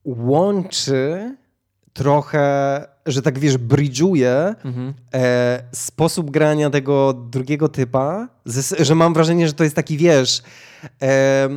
łączy 0.06 1.36
trochę, 1.94 2.88
że 3.06 3.22
tak 3.22 3.40
wiesz, 3.40 3.58
bridge'uje 3.58 4.56
Mhm. 4.64 4.94
e, 5.14 5.64
sposób 5.72 6.32
grania 6.32 6.70
tego 6.70 7.14
drugiego 7.14 7.70
typa, 7.70 8.28
ze, 8.46 8.86
że 8.86 8.96
mam 8.96 9.14
wrażenie, 9.14 9.48
że 9.48 9.54
to 9.54 9.64
jest 9.64 9.76
taki, 9.76 9.98
wiesz, 9.98 10.44
e, 11.02 11.50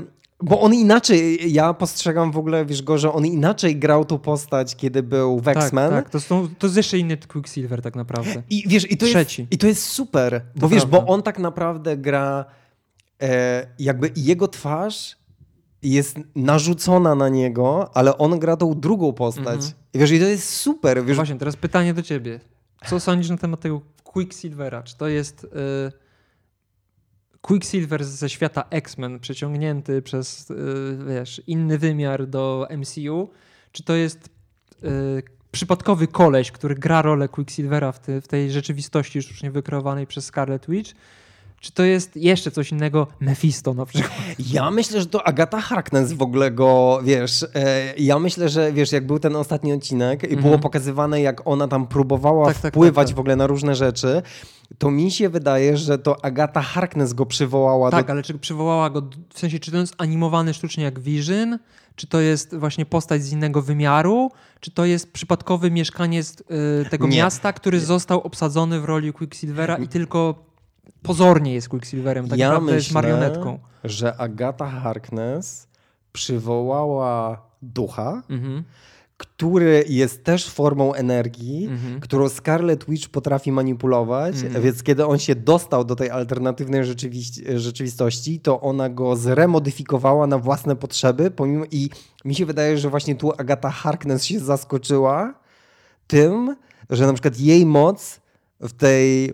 bo 0.42 0.60
on 0.60 0.74
inaczej, 0.74 1.52
ja 1.52 1.74
postrzegam 1.74 2.32
w 2.32 2.38
ogóle, 2.38 2.66
wiesz 2.66 2.82
go, 2.82 2.98
że 2.98 3.12
on 3.12 3.26
inaczej 3.26 3.76
grał 3.76 4.04
tą 4.04 4.18
postać, 4.18 4.76
kiedy 4.76 5.02
był 5.02 5.40
w 5.40 5.44
Tak, 5.44 5.70
tak. 5.70 6.10
To, 6.10 6.20
są, 6.20 6.48
to 6.58 6.66
jest 6.66 6.76
jeszcze 6.76 6.98
inny 6.98 7.16
Quicksilver 7.16 7.82
tak 7.82 7.96
naprawdę. 7.96 8.42
I 8.50 8.64
wiesz, 8.68 8.90
i 8.92 8.96
to, 8.96 9.06
jest, 9.06 9.14
Trzeci. 9.16 9.46
i 9.50 9.58
to 9.58 9.66
jest 9.66 9.82
super, 9.82 10.42
bo 10.54 10.60
To 10.60 10.68
wiesz, 10.68 10.86
prawda. 10.86 11.06
bo 11.06 11.12
on 11.12 11.22
tak 11.22 11.38
naprawdę 11.38 11.96
gra, 11.96 12.44
e, 13.22 13.66
jakby 13.78 14.10
jego 14.16 14.48
twarz 14.48 15.16
jest 15.82 16.16
narzucona 16.36 17.14
na 17.14 17.28
niego, 17.28 17.90
ale 17.96 18.18
on 18.18 18.38
gra 18.38 18.56
tą 18.56 18.74
drugą 18.80 19.12
postać. 19.12 19.54
Mhm. 19.54 19.72
I 19.94 19.98
wiesz, 19.98 20.10
i 20.10 20.20
to 20.20 20.24
jest 20.24 20.48
super, 20.48 21.04
wiesz, 21.04 21.16
Właśnie, 21.16 21.36
teraz 21.36 21.56
pytanie 21.56 21.94
do 21.94 22.02
ciebie. 22.02 22.40
Co 22.86 23.00
sądzisz 23.00 23.30
na 23.30 23.36
temat 23.36 23.60
tego 23.60 23.80
Quicksilvera? 24.04 24.82
Czy 24.82 24.96
to 24.96 25.08
jest 25.08 25.44
y, 25.44 25.48
Quicksilver 27.40 28.04
ze 28.04 28.28
świata 28.30 28.64
X-Men 28.70 29.20
przeciągnięty 29.20 30.02
przez, 30.02 30.50
y, 30.50 30.98
wiesz, 31.08 31.42
inny 31.46 31.78
wymiar 31.78 32.26
do 32.26 32.68
MCU? 32.70 33.30
Czy 33.72 33.82
to 33.82 33.94
jest 33.94 34.28
y, 34.84 35.22
przypadkowy 35.52 36.06
koleś, 36.06 36.50
który 36.50 36.74
gra 36.74 37.02
rolę 37.02 37.28
Quicksilvera 37.28 37.92
w, 37.92 38.00
w 38.22 38.28
tej 38.28 38.50
rzeczywistości 38.50 39.22
sztucznie 39.22 39.50
wykreowanej 39.50 40.06
przez 40.06 40.24
Scarlet 40.24 40.66
Witch? 40.68 40.92
Czy 41.60 41.72
to 41.72 41.82
jest 41.82 42.16
jeszcze 42.16 42.50
coś 42.50 42.72
innego? 42.72 43.06
Mephisto 43.20 43.74
na 43.74 43.86
przykład. 43.86 44.12
Ja 44.52 44.70
myślę, 44.70 45.00
że 45.00 45.06
to 45.06 45.26
Agata 45.26 45.60
Harkness 45.60 46.12
w 46.12 46.22
ogóle 46.22 46.50
go, 46.50 47.00
wiesz, 47.04 47.42
e, 47.54 47.94
ja 47.98 48.18
myślę, 48.18 48.48
że 48.48 48.72
wiesz, 48.72 48.92
jak 48.92 49.06
był 49.06 49.18
ten 49.18 49.36
ostatni 49.36 49.72
odcinek 49.72 50.22
i 50.22 50.28
było 50.28 50.38
Mhm. 50.38 50.60
pokazywane, 50.60 51.20
jak 51.20 51.46
ona 51.46 51.68
tam 51.68 51.86
próbowała 51.86 52.46
Tak, 52.46 52.58
tak, 52.58 52.72
wpływać 52.72 53.06
tak, 53.06 53.08
tak. 53.08 53.16
w 53.16 53.20
ogóle 53.20 53.36
na 53.36 53.46
różne 53.46 53.74
rzeczy, 53.74 54.22
to 54.78 54.90
mi 54.90 55.10
się 55.10 55.28
wydaje, 55.28 55.76
że 55.76 55.98
to 55.98 56.24
Agata 56.24 56.62
Harkness 56.62 57.12
go 57.12 57.26
przywołała 57.26 57.90
Tak, 57.90 58.06
do... 58.06 58.12
ale 58.12 58.22
czy 58.22 58.38
przywołała 58.38 58.90
go, 58.90 59.02
w 59.34 59.38
sensie, 59.38 59.58
czy 59.58 59.70
to 59.70 59.76
jest 59.76 59.94
animowany 59.98 60.54
sztucznie 60.54 60.84
jak 60.84 61.00
Vision, 61.00 61.58
czy 61.96 62.06
to 62.06 62.20
jest 62.20 62.56
właśnie 62.56 62.86
postać 62.86 63.22
z 63.22 63.32
innego 63.32 63.62
wymiaru, 63.62 64.30
czy 64.60 64.70
to 64.70 64.84
jest 64.84 65.12
przypadkowy 65.12 65.70
mieszkaniec 65.70 66.40
y, 66.84 66.90
tego 66.90 67.06
Nie. 67.06 67.16
miasta, 67.16 67.52
który 67.52 67.80
został 67.80 68.20
obsadzony 68.20 68.80
w 68.80 68.84
roli 68.84 69.12
Quicksilvera 69.12 69.76
i 69.76 69.88
tylko 69.88 70.47
pozornie 71.02 71.54
jest 71.54 71.68
Quicksilverem, 71.68 72.28
tak 72.28 72.38
ja 72.38 72.48
naprawdę 72.48 72.72
myślę, 72.72 72.76
jest 72.78 72.92
marionetką. 72.92 73.58
że 73.84 74.16
Agata 74.16 74.66
Harkness 74.70 75.68
przywołała 76.12 77.42
ducha, 77.62 78.22
Mhm, 78.30 78.64
który 79.16 79.84
jest 79.88 80.24
też 80.24 80.48
formą 80.48 80.94
energii, 80.94 81.66
mhm. 81.66 82.00
którą 82.00 82.28
Scarlet 82.28 82.84
Witch 82.88 83.08
potrafi 83.08 83.52
manipulować, 83.52 84.34
Mhm. 84.42 84.62
więc 84.64 84.82
kiedy 84.82 85.06
on 85.06 85.18
się 85.18 85.34
dostał 85.34 85.84
do 85.84 85.96
tej 85.96 86.10
alternatywnej 86.10 86.82
rzeczywistości, 87.56 88.40
to 88.40 88.60
ona 88.60 88.88
go 88.88 89.16
zremodyfikowała 89.16 90.26
na 90.26 90.38
własne 90.38 90.76
potrzeby, 90.76 91.30
pomimo 91.30 91.64
i 91.70 91.90
mi 92.24 92.34
się 92.34 92.46
wydaje, 92.46 92.78
że 92.78 92.90
właśnie 92.90 93.14
tu 93.14 93.32
Agata 93.38 93.70
Harkness 93.70 94.24
się 94.24 94.40
zaskoczyła 94.40 95.34
tym, 96.06 96.56
że 96.90 97.06
na 97.06 97.12
przykład 97.12 97.40
jej 97.40 97.66
moc 97.66 98.20
w 98.60 98.72
tej 98.72 99.32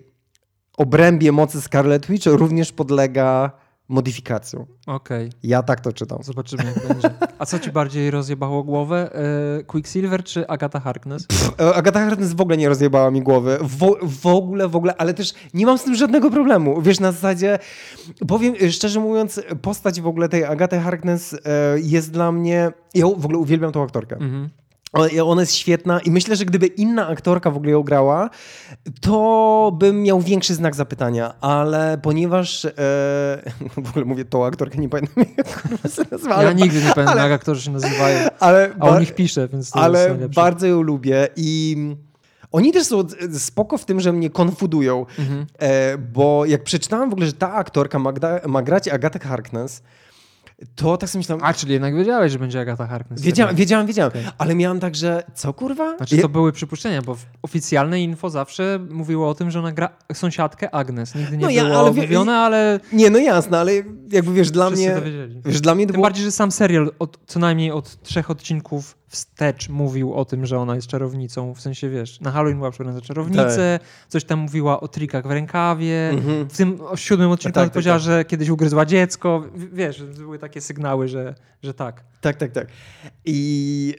obrębie 0.76 1.32
mocy 1.32 1.60
Scarlet 1.60 2.06
Witch 2.06 2.26
również 2.26 2.72
podlega 2.72 3.50
modyfikacjom. 3.88 4.66
Okej, 4.86 5.30
Ja 5.42 5.62
tak 5.62 5.80
to 5.80 5.92
czytam. 5.92 6.18
zobaczymy 6.22 6.64
jak 6.64 6.88
będzie. 6.88 7.10
A 7.38 7.46
co 7.46 7.58
ci 7.58 7.72
bardziej 7.72 8.10
rozjebało 8.10 8.62
głowę? 8.62 9.10
Y, 9.60 9.64
Quicksilver 9.64 10.24
czy 10.24 10.48
Agatha 10.48 10.80
Harkness? 10.80 11.26
E, 11.60 11.74
Agata 11.74 12.00
Harkness 12.00 12.32
w 12.32 12.40
ogóle 12.40 12.56
nie 12.56 12.68
rozjebała 12.68 13.10
mi 13.10 13.22
głowy. 13.22 13.58
W, 13.62 13.96
w 14.02 14.26
ogóle, 14.26 14.68
w 14.68 14.76
ogóle, 14.76 14.94
ale 14.96 15.14
też 15.14 15.34
nie 15.54 15.66
mam 15.66 15.78
z 15.78 15.84
tym 15.84 15.94
żadnego 15.94 16.30
problemu. 16.30 16.82
Wiesz, 16.82 17.00
na 17.00 17.12
zasadzie, 17.12 17.58
powiem 18.28 18.54
e, 18.62 18.72
szczerze 18.72 19.00
mówiąc, 19.00 19.40
postać 19.62 20.00
w 20.00 20.06
ogóle 20.06 20.28
tej 20.28 20.44
Agaty 20.44 20.78
Harkness 20.80 21.34
e, 21.34 21.38
jest 21.82 22.10
dla 22.12 22.32
mnie, 22.32 22.72
ja 22.94 23.06
w 23.06 23.24
ogóle 23.24 23.38
uwielbiam 23.38 23.72
tą 23.72 23.82
aktorkę. 23.82 24.16
Mhm. 24.16 24.48
Ona 25.24 25.42
jest 25.42 25.54
świetna 25.54 26.00
i 26.00 26.10
myślę, 26.10 26.36
że 26.36 26.44
gdyby 26.44 26.66
inna 26.66 27.08
aktorka 27.08 27.50
w 27.50 27.56
ogóle 27.56 27.72
ją 27.72 27.82
grała, 27.82 28.30
to 29.00 29.72
bym 29.78 30.02
miał 30.02 30.20
większy 30.20 30.54
znak 30.54 30.74
zapytania, 30.74 31.34
ale 31.40 31.98
ponieważ 32.02 32.64
e, 32.64 32.70
w 33.84 33.88
ogóle 33.90 34.04
mówię 34.04 34.24
tą 34.24 34.44
aktorkę, 34.44 34.78
nie 34.78 34.88
pamiętam 34.88 35.24
jak 35.36 35.48
się 35.48 36.02
nazywa, 36.12 36.42
Ja 36.42 36.52
nigdy 36.52 36.82
nie 36.82 36.92
pamiętam, 36.94 37.18
jak 37.18 37.32
aktorzy 37.32 37.62
się 37.62 37.70
nazywają, 37.70 38.28
ale, 38.40 38.70
a 38.80 38.88
o 38.88 39.00
nich 39.00 39.14
piszę, 39.14 39.48
więc 39.48 39.70
to 39.70 39.78
ale 39.78 40.16
jest 40.20 40.34
bardzo 40.34 40.66
ją 40.66 40.82
lubię 40.82 41.28
i 41.36 41.76
oni 42.52 42.72
też 42.72 42.86
są 42.86 43.02
spoko 43.38 43.78
w 43.78 43.84
tym, 43.84 44.00
że 44.00 44.12
mnie 44.12 44.30
konfudują, 44.30 45.06
Mhm. 45.18 45.46
e, 45.58 45.98
bo 45.98 46.44
jak 46.44 46.64
przeczytałem 46.64 47.10
w 47.10 47.12
ogóle, 47.12 47.26
że 47.26 47.32
ta 47.32 47.52
aktorka 47.52 47.98
ma, 47.98 48.12
ma 48.46 48.62
grać 48.62 48.88
Agatę 48.88 49.18
Harkness, 49.18 49.82
to 50.74 50.96
tak 50.96 51.10
sobie 51.10 51.20
myślałem, 51.20 51.44
A, 51.44 51.54
czyli 51.54 51.72
jednak 51.72 51.96
wiedziałeś, 51.96 52.32
że 52.32 52.38
będzie 52.38 52.60
Agatha 52.60 52.86
Harkness. 52.86 53.22
wiedziałem, 53.22 53.56
wiedziałem, 53.56 53.86
wiedziałem, 53.86 54.10
Okej. 54.12 54.24
ale 54.38 54.54
miałem 54.54 54.80
tak, 54.80 54.94
że 54.96 55.22
co 55.34 55.52
kurwa? 55.52 55.96
Znaczy 55.96 56.18
to 56.18 56.28
były 56.28 56.52
przypuszczenia, 56.52 57.02
bo 57.02 57.16
oficjalne 57.42 58.00
info 58.02 58.30
zawsze 58.30 58.80
mówiło 58.90 59.28
o 59.28 59.34
tym, 59.34 59.50
że 59.50 59.58
ona 59.58 59.72
gra 59.72 59.88
sąsiadkę 60.12 60.74
Agnes. 60.74 61.14
Nigdy 61.14 61.36
nie 61.36 61.42
No 61.44 61.50
ja- 61.50 61.64
było 61.64 61.78
ale 61.78 61.92
mówione, 61.92 62.36
ale 62.36 62.80
Nie, 62.92 63.10
no 63.10 63.18
jasne, 63.18 63.58
ale 63.58 63.72
jakby 64.10 64.32
wiesz, 64.34 64.50
dla 64.50 64.66
wszyscy 64.70 64.86
mnie, 64.86 64.94
to 64.96 65.02
wiedzieli. 65.02 65.42
wiesz, 65.44 65.60
dla 65.60 65.74
mnie 65.74 65.86
to 65.86 65.92
Tym 65.92 65.94
było... 65.94 66.02
bardziej, 66.06 66.24
że 66.24 66.32
sam 66.32 66.50
serial 66.50 66.90
od, 66.98 67.18
co 67.26 67.38
najmniej 67.40 67.70
od 67.70 68.02
trzech 68.02 68.30
odcinków 68.30 68.96
wstecz 69.14 69.68
mówił 69.68 70.14
o 70.14 70.24
tym, 70.24 70.46
że 70.46 70.58
ona 70.58 70.74
jest 70.74 70.86
czarownicą. 70.86 71.54
W 71.54 71.60
sensie, 71.60 71.90
wiesz, 71.90 72.20
na 72.20 72.30
Halloween 72.30 72.58
była 72.58 72.70
przebrana 72.70 72.98
za 73.00 73.06
czarownicę, 73.06 73.80
coś 74.08 74.24
tam 74.24 74.38
mówiła 74.38 74.80
o 74.80 74.88
trikach 74.88 75.26
w 75.26 75.30
rękawie. 75.30 76.08
Tak. 76.10 76.18
Mhm. 76.18 76.48
W 76.48 76.56
tym 76.56 76.80
o 76.80 76.96
siódmym 76.96 77.30
odcinku 77.30 77.54
Tak, 77.54 77.62
tak, 77.62 77.68
tak, 77.68 77.72
powiedziała, 77.72 77.98
tak. 77.98 78.04
że 78.04 78.24
kiedyś 78.24 78.48
ugryzła 78.48 78.86
dziecko. 78.86 79.44
Wiesz, 79.72 80.02
były 80.02 80.38
takie 80.38 80.60
sygnały, 80.60 81.08
że, 81.08 81.34
że 81.62 81.74
tak. 81.74 82.04
Tak, 82.20 82.36
tak, 82.36 82.52
tak. 82.52 82.68
I, 83.24 83.94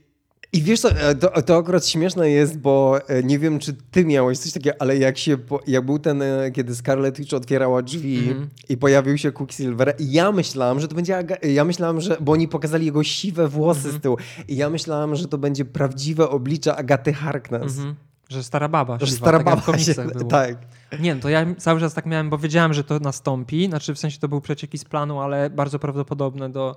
i 0.56 0.62
wiesz 0.62 0.80
co, 0.80 0.91
e, 0.91 1.16
to, 1.16 1.41
to 1.41 1.58
akurat 1.58 1.88
śmieszne 1.88 2.30
jest, 2.30 2.58
bo 2.60 2.99
e, 3.10 3.24
nie 3.24 3.39
wiem, 3.39 3.60
czy 3.60 3.74
ty 3.91 4.06
miałeś 4.06 4.39
coś 4.39 4.51
takiego, 4.51 4.76
ale 4.80 4.97
jak 4.97 5.18
się, 5.18 5.38
jak 5.68 5.86
był 5.86 5.99
ten, 5.99 6.22
e, 6.22 6.51
kiedy 6.51 6.76
Scarlet 6.76 7.18
Witch 7.18 7.34
otwierała 7.34 7.82
drzwi 7.82 8.18
Mhm. 8.30 8.49
i 8.70 8.78
pojawił 8.78 9.18
się 9.18 9.32
Quicksilver, 9.32 9.95
ja 9.99 10.32
myślałam, 10.32 10.80
że 10.80 10.88
to 10.88 10.95
będzie, 10.95 11.24
ja 11.43 11.66
myślałam, 11.66 12.01
że, 12.01 12.18
bo 12.22 12.32
oni 12.32 12.47
pokazali 12.47 12.86
jego 12.86 13.03
siwe 13.03 13.47
włosy 13.47 13.80
Mhm. 13.80 13.97
z 13.97 14.01
tyłu 14.01 14.18
i 14.47 14.56
ja 14.56 14.70
myślałam, 14.70 15.16
że 15.16 15.28
to 15.28 15.38
będzie 15.38 15.66
prawdziwe 15.66 16.30
oblicze 16.30 16.76
Agaty 16.76 17.14
Harkness. 17.14 17.78
Mhm. 17.78 17.95
Że 18.30 18.43
stara 18.43 18.70
baba. 18.70 18.97
Że 18.99 19.06
siwa, 19.08 19.18
stara 19.18 19.38
tak 19.38 19.45
baba 19.45 19.78
się, 19.78 19.93
było. 19.93 20.30
tak. 20.30 20.58
Nie, 20.99 21.16
no 21.16 21.22
to 21.22 21.30
ja 21.30 21.45
cały 21.58 21.80
czas 21.80 21.93
tak 21.93 22.06
miałem, 22.06 22.30
bo 22.30 22.38
wiedziałem, 22.38 22.74
że 22.74 22.84
to 22.84 22.99
nastąpi. 22.99 23.66
Znaczy 23.66 23.93
w 23.95 23.99
sensie 23.99 24.20
to 24.20 24.28
był 24.28 24.41
przecieki 24.41 24.78
z 24.78 24.86
planu, 24.86 25.20
ale 25.22 25.49
bardzo 25.49 25.80
prawdopodobne, 25.80 26.49
do, 26.49 26.76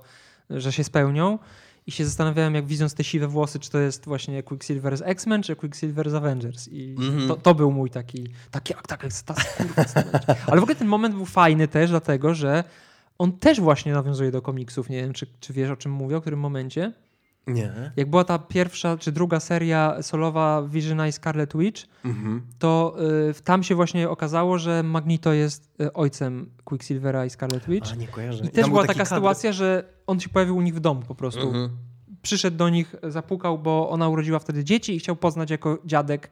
że 0.49 0.71
się 0.71 0.83
spełnią. 0.83 1.39
I 1.89 1.91
się 1.91 2.05
zastanawiałem, 2.05 2.55
jak 2.55 2.65
widząc 2.65 2.93
te 2.93 3.03
siwe 3.03 3.27
włosy, 3.27 3.59
czy 3.59 3.69
to 3.69 3.79
jest 3.79 4.05
właśnie 4.05 4.43
Quicksilver 4.43 4.97
z 4.97 5.01
X-Men, 5.01 5.43
czy 5.43 5.55
Quicksilver 5.55 6.09
z 6.09 6.13
Avengers. 6.13 6.67
I 6.67 6.95
Mhm. 6.99 7.27
to, 7.27 7.35
to 7.35 7.55
był 7.55 7.71
mój 7.71 7.89
taki, 7.89 8.27
taki, 8.51 8.73
tak. 9.23 9.37
Ale 10.47 10.59
w 10.59 10.63
ogóle 10.63 10.75
ten 10.75 10.87
moment 10.87 11.15
był 11.15 11.25
fajny 11.25 11.67
też, 11.67 11.89
dlatego 11.89 12.33
że 12.33 12.63
on 13.17 13.31
też 13.31 13.61
właśnie 13.61 13.93
nawiązuje 13.93 14.31
do 14.31 14.41
komiksów. 14.41 14.89
Nie 14.89 15.01
wiem, 15.01 15.13
czy, 15.13 15.27
czy 15.39 15.53
wiesz, 15.53 15.69
o 15.69 15.75
czym 15.75 15.91
mówię, 15.91 16.17
o 16.17 16.21
którym 16.21 16.39
momencie. 16.39 16.93
Nie. 17.47 17.91
Jak 17.95 18.09
była 18.09 18.23
ta 18.23 18.39
pierwsza 18.39 18.97
czy 18.97 19.11
druga 19.11 19.39
seria 19.39 20.01
solowa 20.03 20.63
Visiona 20.67 21.07
i 21.07 21.11
Scarlet 21.11 21.57
Witch, 21.57 21.81
Mhm. 22.05 22.41
to 22.59 22.95
y, 23.29 23.41
tam 23.43 23.63
się 23.63 23.75
właśnie 23.75 24.09
okazało, 24.09 24.57
że 24.57 24.83
Magneto 24.83 25.33
jest 25.33 25.69
y, 25.81 25.93
ojcem 25.93 26.49
Quicksilvera 26.63 27.25
i 27.25 27.29
Scarlet 27.29 27.65
Witch. 27.69 27.91
A, 27.91 27.95
nie 27.95 28.07
kojarzę. 28.07 28.39
I 28.39 28.41
Tam 28.47 28.51
też 28.51 28.63
był 28.65 28.71
była 28.73 28.87
taka 28.87 28.93
kadr. 29.03 29.09
sytuacja, 29.09 29.51
że 29.53 29.83
on 30.07 30.19
się 30.19 30.29
pojawił 30.29 30.57
u 30.57 30.61
nich 30.61 30.75
w 30.75 30.79
domu 30.79 31.01
po 31.07 31.15
prostu. 31.15 31.41
Mhm. 31.47 31.69
Przyszedł 32.21 32.57
do 32.57 32.69
nich, 32.69 32.95
zapukał, 33.03 33.57
bo 33.59 33.89
ona 33.89 34.09
urodziła 34.09 34.39
wtedy 34.39 34.63
dzieci 34.63 34.95
i 34.95 34.99
chciał 34.99 35.15
poznać 35.15 35.49
jako 35.49 35.77
dziadek. 35.85 36.29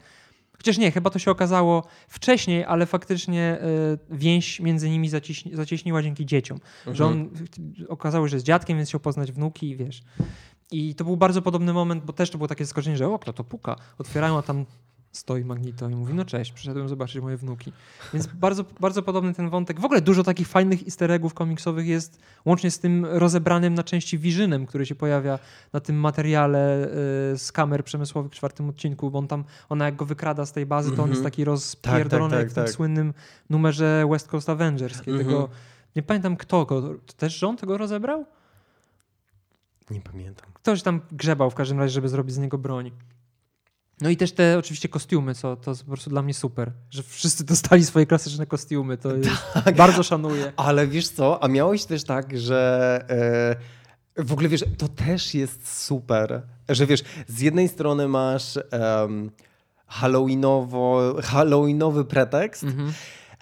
Chociaż 0.57 0.77
nie, 0.77 0.91
chyba 0.91 1.09
to 1.09 1.19
się 1.19 1.31
okazało 1.31 1.83
wcześniej, 2.07 2.65
ale 2.65 2.85
faktycznie 2.85 3.57
y, 4.11 4.15
więź 4.17 4.59
między 4.59 4.89
nimi 4.89 5.09
zacieśni, 5.09 5.55
zacieśniła 5.55 6.03
dzięki 6.03 6.25
dzieciom. 6.25 6.59
Że 6.91 7.03
Mhm. 7.03 7.21
on 7.21 7.29
okazało, 7.87 8.27
że 8.27 8.35
jest 8.35 8.45
dziadkiem, 8.45 8.77
więc 8.77 8.89
chciał 8.89 8.99
poznać 8.99 9.31
wnuki 9.31 9.69
i 9.69 9.75
wiesz. 9.75 10.03
I 10.71 10.95
to 10.95 11.03
był 11.03 11.17
bardzo 11.17 11.41
podobny 11.41 11.73
moment, 11.73 12.03
bo 12.05 12.13
też 12.13 12.29
to 12.29 12.37
było 12.37 12.47
takie 12.47 12.65
zaskoczenie, 12.65 12.97
że 12.97 13.07
o, 13.09 13.19
kto 13.19 13.33
to 13.33 13.43
puka. 13.43 13.75
Otwierają, 13.97 14.37
a 14.37 14.41
tam 14.41 14.65
stoi 15.11 15.43
Magnito 15.43 15.89
i 15.89 15.95
mówi, 15.95 16.13
no 16.13 16.25
cześć, 16.25 16.51
przyszedłem 16.51 16.89
zobaczyć 16.89 17.21
moje 17.21 17.37
wnuki. 17.37 17.73
Więc 18.13 18.27
bardzo, 18.45 18.65
bardzo 18.79 19.01
podobny 19.03 19.33
ten 19.33 19.49
wątek. 19.49 19.79
W 19.79 19.85
ogóle 19.85 20.01
dużo 20.01 20.23
takich 20.23 20.47
fajnych 20.47 20.83
easter 20.83 21.11
eggów 21.11 21.33
komiksowych 21.33 21.87
jest, 21.87 22.19
łącznie 22.45 22.71
z 22.71 22.79
tym 22.79 23.05
rozebranym 23.05 23.73
na 23.73 23.83
części 23.83 24.17
Visionem, 24.17 24.65
który 24.65 24.85
się 24.85 24.95
pojawia 24.95 25.39
na 25.73 25.79
tym 25.79 25.95
materiale 25.95 26.87
y, 27.33 27.37
z 27.37 27.51
kamer 27.51 27.83
przemysłowych 27.83 28.31
w 28.31 28.35
czwartym 28.35 28.69
odcinku, 28.69 29.11
bo 29.11 29.19
on 29.19 29.27
tam, 29.27 29.43
ona 29.69 29.85
jak 29.85 29.95
go 29.95 30.05
wykrada 30.05 30.45
z 30.45 30.51
tej 30.51 30.65
bazy, 30.65 30.89
to 30.89 30.93
on 30.95 30.99
Mhm. 30.99 31.11
jest 31.11 31.23
taki 31.23 31.43
rozpierdolony 31.43 32.29
Tak, 32.31 32.39
tak, 32.39 32.43
jak 32.45 32.51
w 32.51 32.55
tym 32.55 32.63
tak. 32.63 32.73
słynnym 32.73 33.13
numerze 33.49 34.05
West 34.11 34.27
Coast 34.27 34.49
Avengers, 34.49 35.01
kiedy 35.01 35.17
Mhm. 35.19 35.37
go 35.37 35.49
Nie 35.95 36.03
pamiętam 36.03 36.37
kto 36.37 36.65
go, 36.65 36.81
to 36.81 37.13
też 37.17 37.37
rząd 37.39 37.65
go 37.65 37.77
rozebrał? 37.77 38.25
Nie 39.89 40.01
pamiętam. 40.01 40.49
Ktoś 40.53 40.81
tam 40.83 41.01
grzebał 41.11 41.49
w 41.51 41.55
każdym 41.55 41.79
razie, 41.79 41.93
żeby 41.93 42.09
zrobić 42.09 42.35
z 42.35 42.37
niego 42.37 42.57
broń. 42.57 42.91
No 44.01 44.09
i 44.09 44.17
też 44.17 44.31
te 44.31 44.57
oczywiście 44.57 44.89
kostiumy, 44.89 45.35
co 45.35 45.55
to 45.55 45.75
po 45.75 45.83
prostu 45.85 46.09
dla 46.09 46.21
mnie 46.21 46.33
super, 46.33 46.71
że 46.89 47.03
wszyscy 47.03 47.43
dostali 47.45 47.85
swoje 47.85 48.05
klasyczne 48.05 48.45
kostiumy, 48.45 48.97
to 48.97 49.15
jest, 49.15 49.29
Tak. 49.65 49.75
bardzo 49.75 50.03
szanuję. 50.03 50.53
Ale 50.57 50.87
wiesz 50.87 51.09
co, 51.09 51.43
a 51.43 51.47
miałeś 51.47 51.85
też 51.85 52.03
tak, 52.03 52.37
że 52.37 53.05
e, 54.17 54.23
w 54.23 54.31
ogóle 54.33 54.49
wiesz, 54.49 54.63
to 54.77 54.87
też 54.87 55.33
jest 55.33 55.83
super, 55.83 56.41
że 56.69 56.85
wiesz, 56.85 57.03
z 57.27 57.39
jednej 57.41 57.67
strony 57.67 58.07
masz 58.07 58.59
halloweenowo, 59.87 61.15
halloweenowy 61.23 62.05
pretekst, 62.05 62.63
Mhm. 62.63 62.93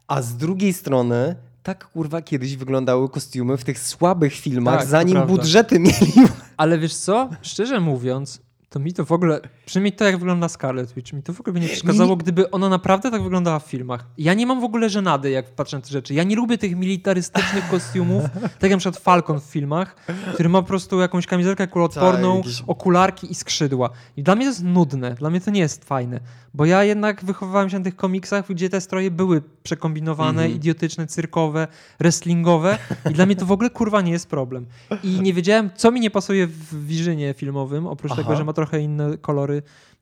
a 0.07 0.21
z 0.21 0.37
drugiej 0.37 0.73
strony 0.73 1.35
tak 1.65 1.91
kurwa 1.91 2.21
kiedyś 2.21 2.55
wyglądały 2.55 3.09
kostiumy 3.09 3.57
w 3.57 3.63
tych 3.63 3.79
słabych 3.79 4.33
filmach, 4.33 4.79
Tak, 4.79 4.87
zanim 4.87 5.21
budżety 5.27 5.79
mieli. 5.85 6.13
Ale 6.57 6.77
wiesz 6.77 6.95
co, 6.95 7.29
szczerze 7.41 7.79
mówiąc, 7.79 8.41
to 8.69 8.79
mi 8.79 8.93
to 8.93 9.05
w 9.05 9.11
ogóle, 9.11 9.41
przynajmniej 9.65 9.91
to 9.93 10.05
jak 10.05 10.17
wygląda 10.17 10.49
Scarlet 10.49 10.93
Witch, 10.93 11.13
mi 11.13 11.23
to 11.23 11.33
w 11.33 11.39
ogóle 11.39 11.53
by 11.53 11.59
nie 11.59 11.67
przeszkadzało, 11.67 12.15
gdyby 12.15 12.51
ona 12.51 12.69
naprawdę 12.69 13.11
tak 13.11 13.23
wyglądała 13.23 13.59
w 13.59 13.63
filmach. 13.65 14.05
Ja 14.17 14.33
nie 14.33 14.45
mam 14.47 14.61
w 14.61 14.63
ogóle 14.63 14.89
żenady, 14.89 15.29
jak 15.29 15.49
patrzę 15.55 15.77
na 15.77 15.81
te 15.81 15.89
rzeczy. 15.89 16.13
Ja 16.13 16.23
nie 16.23 16.35
lubię 16.35 16.57
tych 16.57 16.75
militarystycznych 16.75 17.69
kostiumów, 17.69 18.23
tak 18.59 18.61
jak 18.61 18.71
na 18.71 18.77
przykład 18.77 18.97
Falcon 19.03 19.39
w 19.39 19.43
filmach, 19.43 19.95
który 20.33 20.49
ma 20.49 20.61
po 20.61 20.67
prostu 20.67 20.99
jakąś 20.99 21.27
kamizelkę 21.27 21.67
kuloodporną, 21.67 22.41
Tak, 22.43 22.51
okularki 22.67 23.31
i 23.31 23.35
skrzydła. 23.35 23.89
I 24.17 24.23
dla 24.23 24.35
mnie 24.35 24.45
to 24.45 24.49
jest 24.51 24.63
nudne, 24.63 25.15
dla 25.15 25.29
mnie 25.29 25.41
to 25.41 25.51
nie 25.51 25.59
jest 25.61 25.85
fajne, 25.85 26.19
bo 26.53 26.65
ja 26.65 26.83
jednak 26.83 27.23
wychowywałem 27.25 27.69
się 27.69 27.77
na 27.79 27.83
tych 27.85 27.95
komiksach, 27.95 28.45
gdzie 28.49 28.69
te 28.69 28.81
stroje 28.81 29.11
były 29.11 29.41
przekombinowane, 29.63 30.41
Mhm. 30.41 30.51
idiotyczne, 30.51 31.07
cyrkowe, 31.07 31.67
wrestlingowe 31.99 32.77
i 33.11 33.13
dla 33.13 33.25
mnie 33.25 33.35
to 33.35 33.45
w 33.45 33.51
ogóle 33.51 33.69
kurwa 33.69 34.01
nie 34.01 34.11
jest 34.11 34.27
problem. 34.29 34.65
I 35.03 35.21
nie 35.21 35.33
wiedziałem, 35.33 35.69
co 35.75 35.91
mi 35.91 35.99
nie 35.99 36.11
pasuje 36.11 36.47
w 36.47 36.85
Visionie 36.87 37.33
filmowym, 37.33 37.87
oprócz 37.87 38.11
Aha. 38.11 38.21
tego, 38.23 38.35
że 38.35 38.43
ma 38.43 38.53
trochę 38.53 38.79
inne 38.81 39.17
kolory 39.17 39.54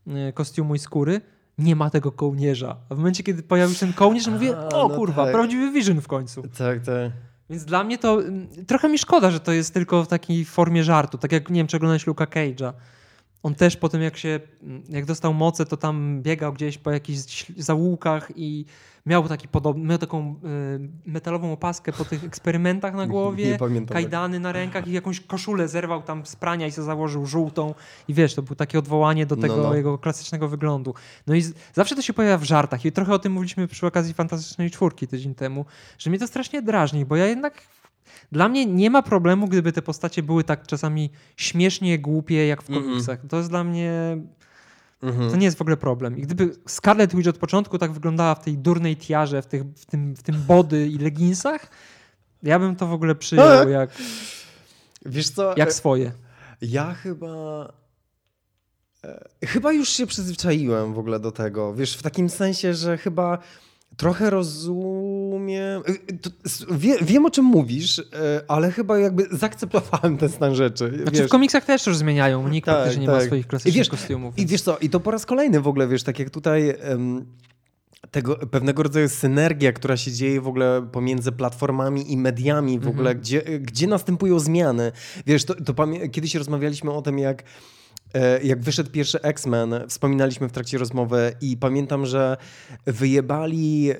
e, 0.07 0.33
kostiumu 0.33 0.75
i 0.75 0.79
skóry. 0.79 1.21
Nie 1.57 1.75
ma 1.75 1.89
tego 1.89 2.11
kołnierza. 2.11 2.77
A 2.89 2.95
w 2.95 2.97
momencie, 2.97 3.23
kiedy 3.23 3.43
pojawił 3.43 3.75
się 3.75 3.79
ten 3.79 3.93
kołnierz, 3.93 4.27
mówię, 4.27 4.57
A, 4.57 4.75
o 4.75 4.87
no 4.87 4.95
kurwa, 4.95 5.23
tak. 5.23 5.33
prawdziwy 5.33 5.71
Vision 5.71 6.01
w 6.01 6.07
końcu. 6.07 6.41
Tak, 6.41 6.79
tak. 6.79 7.11
Więc 7.49 7.65
dla 7.65 7.83
mnie 7.83 7.97
to 7.97 8.21
mm, 8.21 8.47
trochę 8.67 8.89
mi 8.89 8.97
szkoda, 8.97 9.31
że 9.31 9.39
to 9.39 9.51
jest 9.51 9.73
tylko 9.73 10.03
w 10.03 10.07
takiej 10.07 10.45
formie 10.45 10.83
żartu. 10.83 11.17
Tak 11.17 11.31
jak 11.31 11.49
nie 11.49 11.59
wiem, 11.59 11.67
czy 11.67 11.77
oglądałeś 11.77 12.07
Luka 12.07 12.25
Cage'a. 12.25 12.73
On 13.43 13.55
też 13.55 13.77
po 13.77 13.89
tym, 13.89 14.01
jak 14.01 14.17
się, 14.17 14.39
jak 14.89 15.05
dostał 15.05 15.33
moce, 15.33 15.65
to 15.65 15.77
tam 15.77 16.21
biegał 16.21 16.53
gdzieś 16.53 16.77
po 16.77 16.91
jakichś 16.91 17.51
zaułkach 17.57 18.31
i 18.35 18.65
miał 19.05 19.27
taki 19.27 19.47
podobny, 19.47 19.85
miał 19.85 19.97
taką 19.97 20.35
y, 21.05 21.09
metalową 21.11 21.53
opaskę 21.53 21.93
po 21.93 22.05
tych 22.05 22.23
eksperymentach 22.23 22.93
na 22.93 23.07
głowie, 23.07 23.57
kajdany 23.89 24.39
na 24.39 24.51
rękach 24.51 24.87
i 24.87 24.91
jakąś 24.91 25.19
koszulę 25.19 25.67
zerwał 25.67 26.01
tam 26.01 26.25
z 26.25 26.35
prania 26.35 26.67
i 26.67 26.71
sobie 26.71 26.85
założył 26.85 27.25
żółtą. 27.25 27.73
I 28.07 28.13
wiesz, 28.13 28.35
to 28.35 28.41
było 28.41 28.55
takie 28.55 28.79
odwołanie 28.79 29.25
do 29.25 29.35
No, 29.35 29.41
tego 29.41 29.57
no. 29.57 29.75
jego 29.75 29.97
klasycznego 29.97 30.47
wyglądu. 30.47 30.93
No 31.27 31.35
i 31.35 31.41
z, 31.41 31.53
zawsze 31.73 31.95
to 31.95 32.01
się 32.01 32.13
pojawia 32.13 32.37
w 32.37 32.43
żartach 32.43 32.85
i 32.85 32.91
trochę 32.91 33.13
o 33.13 33.19
tym 33.19 33.33
mówiliśmy 33.33 33.67
przy 33.67 33.87
okazji 33.87 34.13
Fantastycznej 34.13 34.71
Czwórki 34.71 35.07
tydzień 35.07 35.35
temu, 35.35 35.65
że 35.97 36.09
mnie 36.09 36.19
to 36.19 36.27
strasznie 36.27 36.61
drażni, 36.61 37.05
bo 37.05 37.15
ja 37.15 37.25
jednak 37.25 37.61
dla 38.31 38.49
mnie 38.49 38.65
nie 38.65 38.89
ma 38.89 39.01
problemu, 39.01 39.47
gdyby 39.47 39.71
te 39.71 39.81
postacie 39.81 40.23
były 40.23 40.43
tak 40.43 40.67
czasami 40.67 41.09
śmiesznie 41.37 41.99
głupie 41.99 42.47
jak 42.47 42.63
w 42.63 42.69
Mhm. 42.69 42.85
komiksach. 42.87 43.19
To 43.29 43.37
jest 43.37 43.49
dla 43.49 43.63
mnie 43.63 44.17
Mhm. 45.03 45.31
to 45.31 45.35
nie 45.37 45.45
jest 45.45 45.57
w 45.57 45.61
ogóle 45.61 45.77
problem. 45.77 46.17
I 46.17 46.21
gdyby 46.21 46.55
Scarlet 46.67 47.15
Witch 47.15 47.29
od 47.29 47.37
początku 47.37 47.77
tak 47.77 47.91
wyglądała 47.91 48.35
w 48.35 48.43
tej 48.43 48.57
durnej 48.57 48.97
tiarze, 48.97 49.41
w, 49.41 49.45
tych, 49.47 49.63
w, 49.63 49.85
tym, 49.85 50.15
w 50.15 50.23
tym 50.23 50.35
body 50.47 50.87
i 50.87 50.97
leginsach, 50.97 51.69
ja 52.43 52.59
bym 52.59 52.75
to 52.75 52.87
w 52.87 52.93
ogóle 52.93 53.15
przyjął 53.15 53.69
jak, 53.69 53.89
Wiesz 55.05 55.29
co, 55.29 55.53
jak 55.57 55.73
swoje. 55.73 56.11
Ja 56.61 56.93
chyba. 56.93 57.27
e, 59.03 59.29
Chyba 59.45 59.71
już 59.73 59.89
się 59.89 60.07
przyzwyczaiłem 60.07 60.93
w 60.93 60.99
ogóle 60.99 61.19
do 61.19 61.31
tego. 61.31 61.73
Wiesz, 61.73 61.97
w 61.97 62.01
takim 62.03 62.29
sensie, 62.29 62.73
że 62.73 62.97
chyba 62.97 63.37
trochę 63.97 64.29
rozumiem. 64.29 65.81
to- 66.21 66.29
s- 66.45 66.65
Wie, 66.71 66.95
wiem 67.01 67.25
o 67.25 67.29
czym 67.29 67.45
mówisz, 67.45 67.99
e, 67.99 68.03
ale 68.47 68.71
chyba 68.71 68.99
jakby 68.99 69.27
zaakceptowałem 69.31 70.17
ten 70.17 70.29
stan 70.29 70.55
rzeczy. 70.55 70.91
Znaczy 71.03 71.17
wiesz. 71.17 71.27
w 71.27 71.29
komiksach 71.29 71.65
też 71.65 71.87
już 71.87 71.97
zmieniają. 71.97 72.49
Nikt 72.49 72.65
Tak, 72.65 72.75
praktycznie 72.75 73.01
nie 73.01 73.07
ma 73.11 73.17
tak. 73.17 73.25
swoich 73.27 73.45
I 73.45 73.47
klasycznych 73.47 73.75
wiesz- 73.77 73.89
kostiumów. 73.89 74.37
I 74.37 74.45
wiesz 74.45 74.61
co, 74.61 74.77
i 74.77 74.89
to 74.89 74.99
po 74.99 75.11
raz 75.11 75.25
kolejny 75.25 75.61
w 75.61 75.67
ogóle, 75.67 75.87
wiesz, 75.87 76.03
tak 76.03 76.19
jak 76.19 76.29
tutaj 76.29 76.75
em, 76.79 77.25
tego 78.11 78.35
pewnego 78.35 78.83
rodzaju 78.83 79.09
synergia, 79.09 79.71
która 79.73 79.97
się 79.97 80.11
dzieje 80.11 80.41
w 80.41 80.47
ogóle 80.47 80.87
pomiędzy 80.91 81.31
platformami 81.31 82.11
i 82.11 82.17
mediami 82.17 82.79
w 82.79 82.87
ogóle, 82.87 83.15
gdzie, 83.15 83.41
gdzie 83.59 83.87
następują 83.87 84.39
zmiany. 84.39 84.91
Wiesz, 85.25 85.45
to, 85.45 85.55
to 85.55 85.73
kiedyś 86.11 86.35
rozmawialiśmy 86.35 86.91
o 86.91 87.01
tym, 87.01 87.19
jak 87.19 87.43
jak 88.43 88.61
wyszedł 88.61 88.91
pierwszy 88.91 89.21
X-Men, 89.21 89.75
wspominaliśmy 89.87 90.49
w 90.49 90.51
trakcie 90.51 90.77
rozmowy 90.77 91.33
i 91.41 91.57
pamiętam, 91.57 92.05
że 92.05 92.37
wyjebali 92.85 93.89
e, 93.91 93.95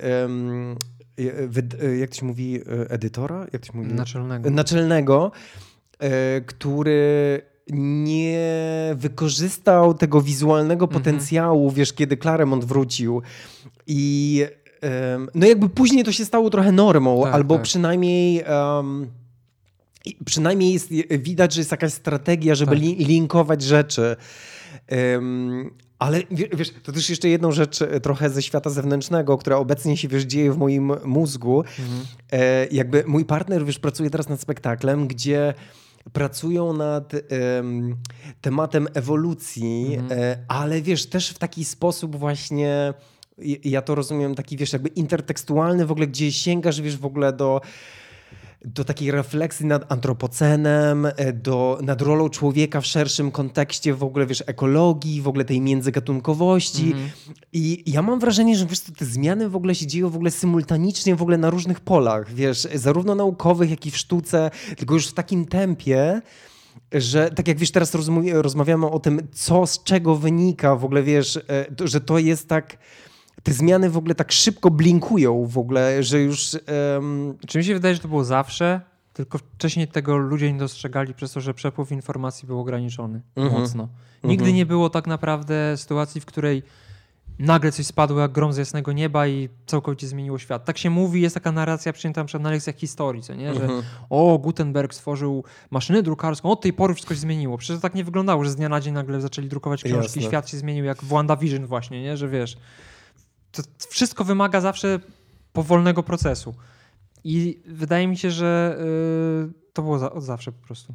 e, 1.84 1.98
jak 1.98 2.10
to 2.10 2.16
się 2.16 2.26
mówi, 2.26 2.60
e, 2.62 2.90
edytora? 2.92 3.48
Jak 3.54 3.62
to 3.66 3.72
się 3.72 3.78
mówi? 3.78 3.94
Naczelnego. 3.94 4.50
naczelnego, 4.50 5.32
e, 6.00 6.42
który 6.42 7.42
nie 7.70 8.50
wykorzystał 8.96 9.94
tego 9.94 10.22
wizualnego 10.22 10.86
Mhm. 10.86 11.02
potencjału, 11.04 11.72
wiesz, 11.72 11.94
kiedy 11.94 12.18
Claremont 12.18 12.66
wrócił. 12.66 13.22
I 13.88 14.46
no 15.36 15.48
jakby 15.48 15.70
później 15.70 16.04
to 16.04 16.12
się 16.12 16.26
stało 16.26 16.50
trochę 16.50 16.72
normą, 16.72 17.24
Tak, 17.24 17.34
albo 17.34 17.56
tak. 17.56 17.64
przynajmniej... 17.64 18.44
em, 18.46 19.08
i 20.06 20.18
przynajmniej 20.26 20.74
jest, 20.74 20.90
widać, 21.10 21.54
że 21.54 21.62
jest 21.62 21.72
jakaś 21.72 21.94
strategia, 21.94 22.56
żeby 22.56 22.72
Tak. 22.72 22.80
li, 22.80 22.96
linkować 22.96 23.62
rzeczy. 23.62 24.16
Em, 24.88 25.72
ale 26.00 26.20
wie- 26.32 26.50
wiesz, 26.54 26.74
to 26.84 26.92
też 26.92 27.10
jeszcze 27.10 27.30
jedną 27.30 27.52
rzecz 27.52 27.82
e, 27.82 28.00
trochę 28.00 28.30
ze 28.30 28.42
świata 28.42 28.70
zewnętrznego, 28.70 29.38
która 29.38 29.58
obecnie 29.58 29.98
się 29.98 30.08
wiesz, 30.08 30.24
dzieje 30.24 30.52
w 30.52 30.58
moim 30.58 30.92
mózgu. 31.06 31.60
Mhm. 31.80 32.06
E, 32.32 32.68
jakby 32.72 33.04
mój 33.08 33.26
partner 33.26 33.66
wiesz, 33.66 33.80
pracuje 33.80 34.10
teraz 34.10 34.30
nad 34.30 34.42
spektaklem, 34.42 35.08
gdzie 35.08 35.54
pracują 36.14 36.74
nad 36.74 37.14
em, 37.14 37.96
tematem 38.42 38.88
ewolucji, 38.94 39.96
Mhm. 40.00 40.20
e, 40.22 40.38
ale 40.48 40.82
wiesz, 40.82 41.06
też 41.06 41.30
w 41.30 41.38
taki 41.38 41.66
sposób 41.66 42.16
właśnie, 42.16 42.94
ja 43.64 43.82
to 43.82 43.96
rozumiem, 43.96 44.36
taki 44.36 44.58
wiesz, 44.58 44.74
jakby 44.74 44.90
intertekstualny 44.90 45.86
w 45.86 45.92
ogóle, 45.92 46.08
gdzie 46.08 46.32
sięgasz 46.32 46.82
wiesz 46.82 46.98
w 46.98 47.06
ogóle 47.06 47.34
do 47.34 47.62
do 48.66 48.84
takiej 48.84 49.12
refleksji 49.12 49.66
nad 49.66 49.92
antropocenem, 49.92 51.06
e, 51.06 51.34
do, 51.34 51.80
nad 51.82 52.02
rolą 52.02 52.30
człowieka 52.30 52.82
w 52.82 52.86
szerszym 52.86 53.32
kontekście 53.32 53.94
w 53.94 54.04
ogóle, 54.04 54.26
wiesz, 54.26 54.44
ekologii, 54.48 55.22
w 55.22 55.28
ogóle 55.28 55.46
tej 55.46 55.62
międzygatunkowości. 55.62 56.86
Mhm. 56.86 57.10
I 57.54 57.84
ja 57.92 58.02
mam 58.02 58.20
wrażenie, 58.20 58.56
że 58.58 58.66
wiesz, 58.66 58.80
co, 58.80 58.92
te 58.92 59.06
zmiany 59.06 59.50
w 59.50 59.56
ogóle 59.56 59.76
się 59.76 59.88
dzieją 59.88 60.10
w 60.10 60.16
ogóle 60.16 60.32
symultanicznie 60.32 61.16
w 61.16 61.22
ogóle 61.22 61.38
na 61.38 61.50
różnych 61.50 61.80
polach, 61.80 62.34
wiesz, 62.34 62.68
zarówno 62.76 63.16
naukowych, 63.16 63.70
jak 63.70 63.86
i 63.86 63.92
w 63.92 63.98
sztuce, 63.98 64.52
tylko 64.78 64.94
już 64.94 65.08
w 65.08 65.14
takim 65.14 65.46
tempie, 65.46 66.22
że 66.92 67.32
tak 67.32 67.48
jak 67.48 67.58
wiesz, 67.58 67.72
teraz 67.72 67.96
rozmawiamy 68.34 68.90
o 68.90 69.00
tym, 69.00 69.28
co 69.32 69.68
z 69.68 69.84
czego 69.84 70.16
wynika, 70.16 70.76
w 70.76 70.86
ogóle 70.86 71.04
wiesz, 71.04 71.38
e, 71.38 71.66
że 71.84 72.02
to 72.02 72.20
jest 72.20 72.48
tak, 72.48 72.78
te 73.44 73.54
zmiany 73.54 73.90
w 73.90 73.98
ogóle 73.98 74.16
tak 74.16 74.32
szybko 74.32 74.72
blinkują 74.72 75.46
w 75.46 75.58
ogóle, 75.58 76.04
że 76.04 76.20
już... 76.22 76.58
em, 76.98 77.38
Czy 77.48 77.58
mi 77.58 77.64
się 77.64 77.74
wydaje, 77.74 77.96
że 77.96 78.02
to 78.02 78.08
było 78.08 78.24
zawsze, 78.24 78.82
tylko 79.14 79.38
wcześniej 79.38 79.88
tego 79.88 80.18
ludzie 80.18 80.54
nie 80.54 80.60
dostrzegali 80.60 81.14
przez 81.14 81.32
to, 81.32 81.42
że 81.42 81.54
przepływ 81.54 81.92
informacji 81.92 82.48
był 82.48 82.60
ograniczony 82.60 83.22
Mhm. 83.36 83.62
mocno. 83.62 83.88
Nigdy 84.24 84.44
Mhm. 84.44 84.56
nie 84.56 84.66
było 84.66 84.90
tak 84.90 85.08
naprawdę 85.08 85.78
sytuacji, 85.78 86.22
w 86.22 86.26
której 86.26 86.64
nagle 87.40 87.72
coś 87.72 87.86
spadło 87.86 88.20
jak 88.20 88.32
grom 88.32 88.54
z 88.54 88.58
jasnego 88.58 88.92
nieba 88.92 89.28
i 89.28 89.50
całkowicie 89.66 90.08
zmieniło 90.08 90.38
świat. 90.40 90.66
Tak 90.66 90.78
się 90.78 90.90
mówi, 90.90 91.22
jest 91.22 91.34
taka 91.36 91.52
narracja 91.52 91.94
przyjęta 91.94 92.26
na 92.34 92.40
na 92.40 92.50
lekcjach 92.52 92.76
historii, 92.76 93.22
co 93.22 93.34
nie? 93.36 93.54
że 93.54 93.62
Mhm. 93.64 93.84
o, 94.10 94.38
Gutenberg 94.38 94.94
stworzył 94.94 95.44
maszynę 95.72 96.04
drukarską, 96.04 96.52
od 96.52 96.62
tej 96.62 96.74
pory 96.74 96.94
wszystko 96.94 97.14
się 97.14 97.20
zmieniło. 97.20 97.58
Przecież 97.58 97.82
tak 97.82 97.96
nie 97.96 98.04
wyglądało, 98.04 98.44
że 98.44 98.52
z 98.52 98.56
dnia 98.56 98.70
na 98.70 98.82
dzień 98.82 98.94
nagle 98.94 99.22
zaczęli 99.22 99.48
drukować 99.48 99.84
książki 99.84 100.04
Jasne. 100.20 100.22
świat 100.22 100.50
się 100.50 100.58
zmienił 100.58 100.86
jak 100.86 101.02
w 101.04 101.08
WandaVision 101.08 101.66
właśnie, 101.66 102.02
nie? 102.02 102.18
że 102.18 102.30
wiesz, 102.30 102.58
to 103.54 103.64
wszystko 103.90 104.24
wymaga 104.24 104.62
zawsze 104.62 105.00
powolnego 105.54 106.04
procesu. 106.04 106.56
I 107.24 107.62
wydaje 107.66 108.08
mi 108.08 108.18
się, 108.18 108.32
że 108.32 108.78
yy, 109.48 109.54
to 109.74 109.82
było 109.82 110.00
za, 110.00 110.12
od 110.12 110.24
zawsze 110.24 110.52
po 110.52 110.66
prostu. 110.66 110.94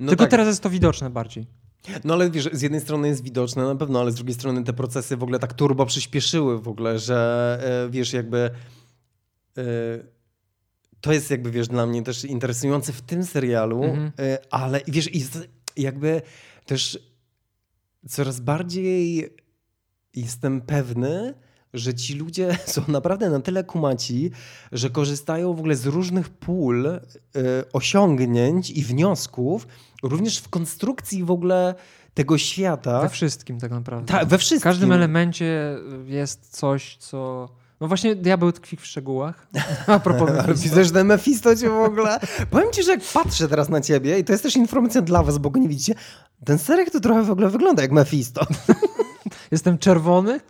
No 0.00 0.08
Tylko 0.08 0.24
tak. 0.24 0.30
teraz 0.30 0.46
jest 0.46 0.62
to 0.62 0.70
widoczne 0.70 1.10
bardziej. 1.10 1.46
No 2.04 2.14
ale 2.14 2.30
wiesz, 2.30 2.48
z 2.52 2.62
jednej 2.62 2.80
strony 2.80 3.08
jest 3.08 3.22
widoczne 3.22 3.64
na 3.64 3.74
pewno, 3.76 4.00
ale 4.00 4.12
z 4.12 4.14
drugiej 4.14 4.34
strony 4.34 4.64
te 4.64 4.72
procesy 4.72 5.16
w 5.16 5.22
ogóle 5.22 5.38
tak 5.38 5.52
turbo 5.52 5.86
przyspieszyły 5.86 6.60
w 6.60 6.68
ogóle, 6.68 6.98
że 6.98 7.58
e, 7.86 7.90
wiesz, 7.90 8.12
jakby 8.12 8.50
e, 9.58 9.62
to 11.00 11.12
jest 11.12 11.30
jakby, 11.30 11.50
wiesz, 11.50 11.68
dla 11.68 11.86
mnie 11.86 12.02
też 12.02 12.24
interesujące 12.24 12.92
w 12.92 13.02
tym 13.02 13.24
serialu, 13.24 13.84
Mhm. 13.84 14.12
e, 14.18 14.38
ale 14.50 14.80
wiesz, 14.88 15.14
i 15.14 15.24
jakby 15.76 16.22
też 16.66 16.98
coraz 18.08 18.40
bardziej 18.40 19.28
jestem 20.14 20.60
pewny, 20.60 21.34
że 21.74 21.94
ci 21.94 22.14
ludzie 22.14 22.58
są 22.66 22.82
naprawdę 22.88 23.30
na 23.30 23.40
tyle 23.40 23.64
kumaci, 23.64 24.30
że 24.72 24.90
korzystają 24.90 25.54
w 25.54 25.58
ogóle 25.58 25.76
z 25.76 25.86
różnych 25.86 26.28
pól 26.28 26.86
y, 26.86 27.00
osiągnięć 27.72 28.70
i 28.70 28.82
wniosków, 28.82 29.66
również 30.02 30.38
w 30.38 30.48
konstrukcji 30.48 31.24
w 31.24 31.30
ogóle 31.30 31.74
tego 32.14 32.38
świata. 32.38 33.02
We 33.02 33.08
wszystkim 33.08 33.60
tak 33.60 33.70
naprawdę. 33.70 34.12
Ta, 34.12 34.24
we 34.24 34.38
wszystkim. 34.38 34.60
W 34.60 34.64
każdym 34.64 34.92
elemencie 34.92 35.76
jest 36.06 36.58
coś, 36.58 36.96
co... 36.96 37.48
No 37.80 37.88
właśnie 37.88 38.14
diabeł 38.14 38.52
tkwi 38.52 38.76
w 38.76 38.86
szczegółach. 38.86 39.46
A 39.86 40.00
propos 40.00 40.30
Ale 40.44 40.54
widzę, 40.54 40.84
że 40.84 41.04
Mephisto 41.04 41.56
cię 41.56 41.68
w 41.68 41.72
ogóle... 41.72 42.20
Powiem 42.50 42.72
ci, 42.72 42.82
że 42.82 42.90
jak 42.90 43.00
patrzę 43.12 43.48
teraz 43.48 43.68
na 43.68 43.80
ciebie 43.80 44.18
i 44.18 44.24
to 44.24 44.32
jest 44.32 44.42
też 44.42 44.56
informacja 44.56 45.02
dla 45.02 45.22
was, 45.22 45.38
bo 45.38 45.50
go 45.50 45.60
nie 45.60 45.68
widzicie, 45.68 45.94
ten 46.44 46.58
serek 46.58 46.90
to 46.90 47.00
trochę 47.00 47.22
w 47.22 47.30
ogóle 47.30 47.50
wygląda 47.50 47.82
jak 47.82 47.92
Mephisto. 47.92 48.46
Jestem 49.50 49.78
czerwony? 49.78 50.40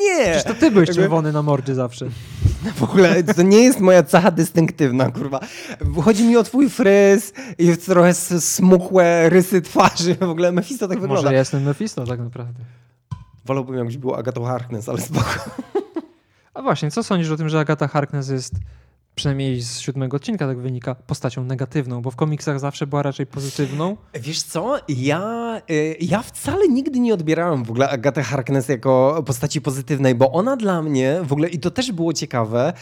Nie! 0.00 0.22
Przecież 0.22 0.44
to 0.44 0.54
ty 0.54 0.70
byłeś 0.70 0.90
czerwony 0.90 1.32
na 1.32 1.42
mordzie 1.42 1.74
zawsze. 1.74 2.06
W 2.76 2.82
ogóle 2.82 3.22
to 3.22 3.42
nie 3.42 3.58
jest 3.58 3.80
moja 3.80 4.02
cecha 4.02 4.30
dystynktywna, 4.30 5.10
kurwa. 5.10 5.40
Chodzi 6.04 6.24
mi 6.24 6.36
o 6.36 6.42
twój 6.42 6.70
fryz 6.70 7.32
i 7.58 7.76
trochę 7.76 8.14
smukłe 8.14 9.28
rysy 9.28 9.62
twarzy. 9.62 10.14
W 10.14 10.22
ogóle 10.22 10.52
Mephisto 10.52 10.88
tak 10.88 11.00
wygląda. 11.00 11.22
Może 11.22 11.32
ja 11.32 11.38
jestem 11.38 11.62
Mephisto 11.62 12.06
tak 12.06 12.20
naprawdę. 12.20 12.64
Wolałbym, 13.44 13.76
jakbyś 13.76 13.96
było 13.96 14.18
Agatą 14.18 14.44
Harkness, 14.44 14.88
ale 14.88 15.00
spoko. 15.00 15.30
A 16.54 16.62
właśnie, 16.62 16.90
co 16.90 17.02
sądzisz 17.02 17.30
o 17.30 17.36
tym, 17.36 17.48
że 17.48 17.60
Agata 17.60 17.88
Harkness 17.88 18.28
jest 18.28 18.52
przynajmniej 19.16 19.60
z 19.60 19.78
siódmego 19.78 20.16
odcinka 20.16 20.46
tak 20.46 20.58
wynika, 20.58 20.94
postacią 20.94 21.44
negatywną, 21.44 22.02
bo 22.02 22.10
w 22.10 22.16
komiksach 22.16 22.60
zawsze 22.60 22.86
była 22.86 23.02
raczej 23.02 23.26
pozytywną. 23.26 23.96
Wiesz 24.14 24.42
co, 24.42 24.76
ja, 24.88 25.56
y, 25.70 25.96
ja 26.00 26.22
wcale 26.22 26.68
nigdy 26.68 27.00
nie 27.00 27.14
odbierałem 27.14 27.64
w 27.64 27.70
ogóle 27.70 27.88
Agatę 27.90 28.22
Harkness 28.22 28.68
jako 28.68 29.22
postaci 29.26 29.60
pozytywnej, 29.60 30.14
bo 30.14 30.32
ona 30.32 30.56
dla 30.56 30.82
mnie 30.82 31.20
w 31.22 31.32
ogóle, 31.32 31.48
i 31.48 31.58
to 31.58 31.70
też 31.70 31.92
było 31.92 32.12
ciekawe, 32.12 32.72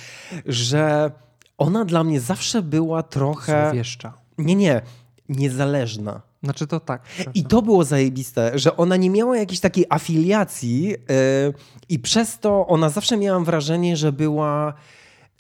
że 0.47 1.11
ona 1.59 1.85
dla 1.85 2.05
mnie 2.05 2.21
zawsze 2.21 2.63
była 2.63 3.03
trochę... 3.03 3.63
Złowieszcza. 3.65 4.13
Nie, 4.39 4.55
nie, 4.55 4.81
niezależna. 5.29 6.23
Znaczy 6.43 6.67
to 6.67 6.81
tak. 6.81 7.03
I 7.35 7.45
to 7.45 7.63
było 7.63 7.85
zajebiste, 7.85 8.59
że 8.59 8.77
ona 8.77 8.97
nie 8.97 9.11
miała 9.11 9.37
jakiejś 9.37 9.61
takiej 9.61 9.87
afiliacji 9.91 10.83
yy, 10.83 10.97
i 11.89 11.99
przez 11.99 12.39
to 12.39 12.67
ona 12.67 12.89
zawsze 12.89 13.17
miałam 13.17 13.45
wrażenie, 13.45 13.97
że 13.97 14.13
była 14.13 14.75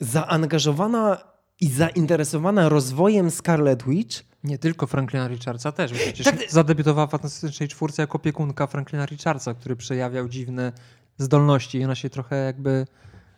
zaangażowana 0.00 1.18
i 1.60 1.68
zainteresowana 1.68 2.68
rozwojem 2.68 3.30
Scarlet 3.30 3.84
Witch. 3.84 4.24
Nie 4.44 4.58
tylko 4.58 4.86
Franklina 4.86 5.28
Richardsa 5.28 5.72
też, 5.72 5.92
przecież 5.92 6.26
tak. 6.26 6.50
zadebiutowała 6.50 7.06
w 7.06 7.10
Fantastycznej 7.10 7.68
Czwórce 7.68 8.02
jako 8.02 8.16
opiekunka 8.16 8.66
Franklina 8.66 9.06
Richardsa, 9.06 9.54
który 9.54 9.76
przejawiał 9.76 10.28
dziwne 10.28 10.72
zdolności 11.18 11.78
i 11.78 11.84
ona 11.84 11.94
się 11.94 12.10
trochę 12.10 12.36
jakby 12.36 12.86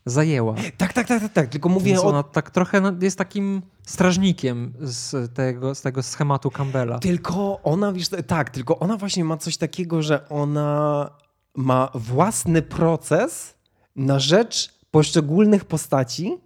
zajęła. 0.06 0.54
Tak, 0.76 0.92
tak, 0.92 1.06
tak, 1.06 1.20
tak, 1.20 1.32
tak. 1.32 1.48
tylko 1.48 1.68
mówię 1.68 1.92
Więc 1.92 2.04
ona 2.04 2.18
o... 2.18 2.22
tak 2.22 2.50
trochę 2.50 2.82
jest 3.00 3.18
takim 3.18 3.62
strażnikiem 3.86 4.72
z 4.80 5.34
tego, 5.34 5.74
z 5.74 5.82
tego 5.82 6.02
schematu 6.02 6.50
Campbella. 6.50 6.98
Tylko 6.98 7.62
ona, 7.62 7.92
wiesz, 7.92 8.08
tak, 8.26 8.50
tylko 8.50 8.78
ona 8.78 8.96
właśnie 8.96 9.24
ma 9.24 9.36
coś 9.36 9.56
takiego, 9.56 10.02
że 10.02 10.28
ona 10.28 11.10
ma 11.54 11.90
własny 11.94 12.62
proces 12.62 13.54
na 13.96 14.18
rzecz 14.18 14.74
poszczególnych 14.90 15.64
postaci, 15.64 16.38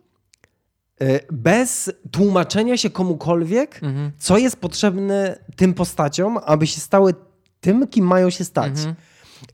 bez 1.33 1.91
tłumaczenia 2.11 2.77
się 2.77 2.91
komukolwiek, 2.91 3.81
mhm. 3.83 4.13
co 4.19 4.39
jest 4.39 4.57
potrzebne 4.57 5.39
tym 5.57 5.75
postaciom, 5.75 6.39
aby 6.45 6.67
się 6.67 6.81
stały 6.81 7.15
tym, 7.61 7.89
kim 7.89 8.07
mają 8.07 8.31
się 8.31 8.45
stać. 8.45 8.73
Mhm. 8.73 8.95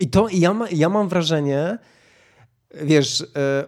I 0.01 0.11
to 0.11 0.27
ja, 0.33 0.55
ma, 0.55 0.69
ja 0.71 0.89
mam 0.89 1.09
wrażenie, 1.09 1.79
wiesz, 2.83 3.21
e, 3.21 3.65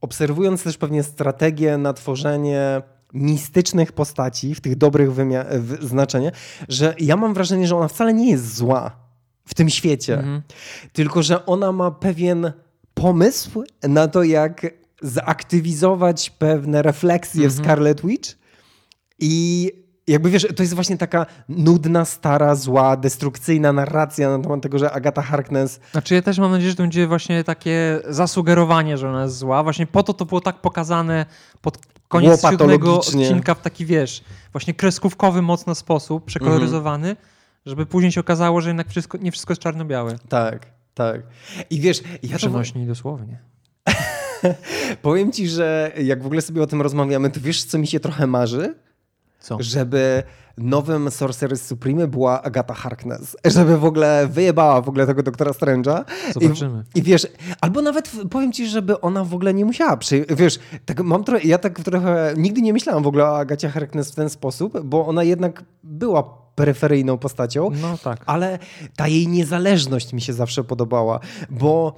obserwując 0.00 0.62
też 0.62 0.76
pewnie 0.76 1.02
strategię 1.02 1.78
na 1.78 1.92
tworzenie 1.92 2.82
mistycznych 3.12 3.92
postaci 3.92 4.54
w 4.54 4.60
tych 4.60 4.76
dobrych 4.76 5.12
w 5.12 5.86
znaczeniu, 5.86 6.30
że 6.68 6.94
ja 6.98 7.16
mam 7.16 7.34
wrażenie, 7.34 7.66
że 7.66 7.76
ona 7.76 7.88
wcale 7.88 8.14
nie 8.14 8.30
jest 8.30 8.56
zła 8.56 8.96
w 9.44 9.54
tym 9.54 9.70
świecie, 9.70 10.14
mhm. 10.14 10.42
tylko 10.92 11.22
że 11.22 11.46
ona 11.46 11.72
ma 11.72 11.90
pewien 11.90 12.52
pomysł 12.94 13.64
na 13.82 14.08
to, 14.08 14.22
jak 14.22 14.66
zaktywizować 15.02 16.30
pewne 16.30 16.82
refleksje 16.82 17.40
w 17.40 17.52
mhm. 17.52 17.64
Scarlet 17.64 18.06
Witch 18.06 18.30
i 19.18 19.72
jakby 20.06 20.30
wiesz, 20.30 20.46
to 20.56 20.62
jest 20.62 20.74
właśnie 20.74 20.98
taka 20.98 21.26
nudna, 21.48 22.04
stara, 22.04 22.54
zła, 22.54 22.96
destrukcyjna 22.96 23.72
narracja 23.72 24.38
na 24.38 24.42
temat 24.42 24.62
tego, 24.62 24.78
że 24.78 24.92
Agata 24.92 25.22
Harkness... 25.22 25.80
Znaczy 25.92 26.14
ja 26.14 26.22
też 26.22 26.38
mam 26.38 26.50
nadzieję, 26.50 26.70
że 26.70 26.76
to 26.76 26.82
będzie 26.82 27.06
właśnie 27.06 27.44
takie 27.44 28.00
zasugerowanie, 28.08 28.98
że 28.98 29.08
ona 29.08 29.22
jest 29.22 29.36
zła. 29.36 29.62
Właśnie 29.62 29.86
po 29.86 30.02
to 30.02 30.14
to 30.14 30.24
było 30.24 30.40
tak 30.40 30.60
pokazane 30.60 31.26
pod 31.60 31.78
koniec 32.08 32.42
siódmego 32.50 32.96
odcinka 32.96 33.54
w 33.54 33.60
taki, 33.60 33.86
wiesz, 33.86 34.24
właśnie 34.52 34.74
kreskówkowy 34.74 35.42
mocno 35.42 35.74
sposób, 35.74 36.24
przekoloryzowany, 36.24 37.08
mhm. 37.08 37.26
żeby 37.66 37.86
później 37.86 38.12
się 38.12 38.20
okazało, 38.20 38.60
że 38.60 38.70
jednak 38.70 38.88
wszystko, 38.88 39.18
nie 39.18 39.32
wszystko 39.32 39.52
jest 39.52 39.62
czarno-białe. 39.62 40.16
Tak, 40.28 40.66
tak. 40.94 41.22
I 41.70 41.80
wiesz... 41.80 42.02
Ja 42.22 42.36
Przenośni 42.36 42.82
to... 42.82 42.88
dosłownie. 42.88 43.53
Powiem 45.02 45.32
ci, 45.32 45.48
że 45.48 45.92
jak 46.02 46.22
w 46.22 46.26
ogóle 46.26 46.40
sobie 46.40 46.62
o 46.62 46.66
tym 46.66 46.82
rozmawiamy, 46.82 47.30
to 47.30 47.40
wiesz, 47.40 47.64
co 47.64 47.78
mi 47.78 47.86
się 47.86 48.00
trochę 48.00 48.26
marzy? 48.26 48.74
Co? 49.40 49.56
Żeby 49.60 50.22
nowym 50.58 51.10
Sorcerer 51.10 51.58
Supreme 51.58 52.08
była 52.08 52.42
Agata 52.42 52.74
Harkness. 52.74 53.36
Żeby 53.44 53.78
w 53.78 53.84
ogóle 53.84 54.28
wyjebała 54.30 54.80
w 54.80 54.88
ogóle 54.88 55.06
tego 55.06 55.22
doktora 55.22 55.50
Strange'a. 55.50 56.04
Zobaczymy. 56.32 56.84
I, 56.94 56.98
I, 56.98 57.02
wiesz, 57.02 57.26
albo 57.60 57.82
nawet 57.82 58.12
powiem 58.30 58.52
ci, 58.52 58.66
żeby 58.66 59.00
ona 59.00 59.24
w 59.24 59.34
ogóle 59.34 59.54
nie 59.54 59.64
musiała 59.64 59.96
przy... 59.96 60.24
Wiesz, 60.28 60.58
tak 60.86 61.00
mam 61.00 61.24
trochę, 61.24 61.48
ja 61.48 61.58
tak 61.58 61.80
trochę 61.80 62.34
nigdy 62.36 62.62
nie 62.62 62.72
myślałam 62.72 63.02
w 63.02 63.06
ogóle 63.06 63.24
o 63.24 63.38
Agacie 63.38 63.68
Harkness 63.68 64.12
w 64.12 64.14
ten 64.14 64.30
sposób, 64.30 64.80
bo 64.84 65.06
ona 65.06 65.22
jednak 65.22 65.64
była 65.82 66.44
peryferyjną 66.54 67.18
postacią. 67.18 67.70
No 67.82 67.98
tak. 67.98 68.22
Ale 68.26 68.58
ta 68.96 69.08
jej 69.08 69.28
niezależność 69.28 70.12
mi 70.12 70.20
się 70.20 70.32
zawsze 70.32 70.64
podobała, 70.64 71.20
bo 71.50 71.94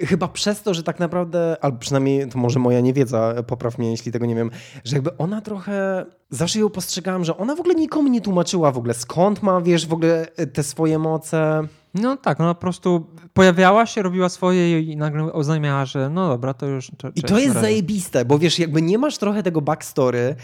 Chyba 0.00 0.28
przez 0.28 0.62
to, 0.62 0.74
że 0.74 0.82
tak 0.82 1.00
naprawdę, 1.00 1.56
albo 1.60 1.78
przynajmniej 1.78 2.28
to 2.28 2.38
może 2.38 2.58
moja 2.58 2.80
niewiedza, 2.80 3.34
popraw 3.46 3.78
mnie, 3.78 3.90
jeśli 3.90 4.12
tego 4.12 4.26
nie 4.26 4.34
wiem, 4.34 4.50
że 4.84 4.96
jakby 4.96 5.16
ona 5.16 5.40
trochę, 5.40 6.06
zawsze 6.30 6.58
ją 6.58 6.70
postrzegałam, 6.70 7.24
że 7.24 7.36
ona 7.36 7.56
w 7.56 7.60
ogóle 7.60 7.74
nikomu 7.74 8.08
nie 8.08 8.20
tłumaczyła 8.20 8.72
w 8.72 8.78
ogóle 8.78 8.94
skąd 8.94 9.42
ma, 9.42 9.60
wiesz, 9.60 9.86
w 9.86 9.92
ogóle 9.92 10.26
te 10.52 10.62
swoje 10.62 10.98
moce. 10.98 11.62
No 11.94 12.16
tak, 12.16 12.40
ona 12.40 12.54
po 12.54 12.60
prostu 12.60 13.06
pojawiała 13.32 13.86
się, 13.86 14.02
robiła 14.02 14.28
swoje 14.28 14.80
i 14.80 14.96
nagle 14.96 15.32
oznajmiała, 15.32 15.84
że 15.84 16.10
no 16.10 16.28
dobra, 16.28 16.54
to 16.54 16.66
już... 16.66 16.90
I 17.14 17.22
to 17.22 17.38
jest 17.38 17.56
zajebiste, 17.56 18.24
bo 18.24 18.38
wiesz, 18.38 18.58
jakby 18.58 18.82
nie 18.82 18.98
masz 18.98 19.18
trochę 19.18 19.42
tego 19.42 19.60
backstory, 19.60 20.18
E, 20.18 20.36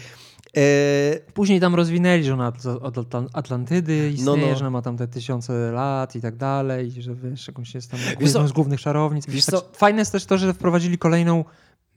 później 1.33 1.59
tam 1.59 1.75
rozwinęli, 1.75 2.23
że 2.23 2.33
ona 2.33 2.53
od 2.81 3.15
Atlantydy 3.33 4.09
istnieje, 4.09 4.41
no, 4.41 4.47
no. 4.47 4.55
że 4.55 4.59
ona 4.59 4.69
ma 4.69 4.81
tam 4.81 4.97
te 4.97 5.07
tysiące 5.07 5.71
lat 5.71 6.15
i 6.15 6.21
tak 6.21 6.35
dalej, 6.35 6.91
że 6.91 7.15
wiesz, 7.15 7.47
jakąś 7.47 7.75
jest 7.75 7.91
tam 7.91 7.99
jedną 8.19 8.47
z 8.47 8.51
głównych 8.51 8.81
czarownic. 8.81 9.25
Wiesz 9.27 9.45
tak, 9.45 9.61
fajne 9.73 9.99
jest 9.99 10.11
też 10.11 10.25
to, 10.25 10.37
że 10.37 10.53
wprowadzili 10.53 10.97
kolejną 10.97 11.45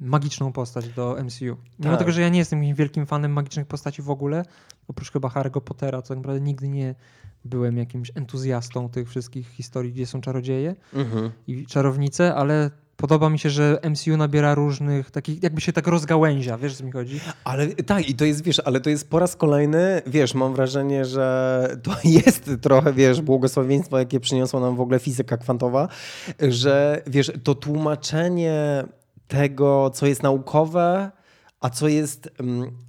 magiczną 0.01 0.53
postać 0.53 0.89
do 0.89 1.17
MCU. 1.25 1.57
Mimo 1.79 1.91
tak. 1.91 1.99
tego, 1.99 2.13
że 2.13 2.21
ja 2.21 2.29
nie 2.29 2.39
jestem 2.39 2.75
wielkim 2.75 3.07
fanem 3.07 3.33
magicznych 3.33 3.67
postaci 3.67 4.03
w 4.03 4.11
ogóle, 4.11 4.45
oprócz 4.89 5.13
chyba 5.13 5.29
Harry'ego 5.29 5.61
Pottera, 5.61 6.03
to 6.03 6.09
tak 6.09 6.17
naprawdę 6.17 6.41
nigdy 6.41 6.69
nie 6.69 6.95
byłem 7.45 7.77
jakimś 7.77 8.13
entuzjastą 8.15 8.89
tych 8.89 9.09
wszystkich 9.09 9.49
historii, 9.49 9.93
gdzie 9.93 10.07
są 10.07 10.21
czarodzieje 10.21 10.77
mhm. 10.95 11.31
i 11.47 11.67
czarownice, 11.67 12.35
ale 12.35 12.71
podoba 12.99 13.31
mi 13.31 13.39
się, 13.39 13.51
że 13.51 13.79
MCU 13.91 14.17
nabiera 14.17 14.55
różnych 14.55 15.11
takich, 15.11 15.43
jakby 15.43 15.61
się 15.61 15.73
tak 15.73 15.87
rozgałęzia, 15.87 16.59
wiesz 16.59 16.77
co 16.77 16.85
mi 16.85 16.93
chodzi? 16.93 17.21
Ale 17.45 17.67
tak, 17.67 18.09
i 18.09 18.15
to 18.15 18.25
jest, 18.25 18.45
wiesz, 18.45 18.61
ale 18.65 18.81
to 18.81 18.91
jest 18.91 19.11
po 19.11 19.19
raz 19.19 19.37
kolejny, 19.37 20.03
wiesz, 20.07 20.35
mam 20.35 20.55
wrażenie, 20.55 21.05
że 21.05 21.69
to 21.83 21.91
jest 22.25 22.51
trochę, 22.61 22.93
wiesz, 22.93 23.21
błogosławieństwo, 23.21 23.99
jakie 23.99 24.21
przyniosła 24.21 24.61
nam 24.61 24.77
w 24.77 24.81
ogóle 24.81 24.99
fizyka 24.99 25.37
kwantowa, 25.37 25.89
że, 26.49 27.03
wiesz, 27.07 27.33
to 27.45 27.55
tłumaczenie 27.55 28.85
tego, 29.29 29.91
co 29.91 30.07
jest 30.07 30.23
naukowe, 30.23 31.11
a 31.61 31.71
co 31.71 31.89
jest 31.89 32.31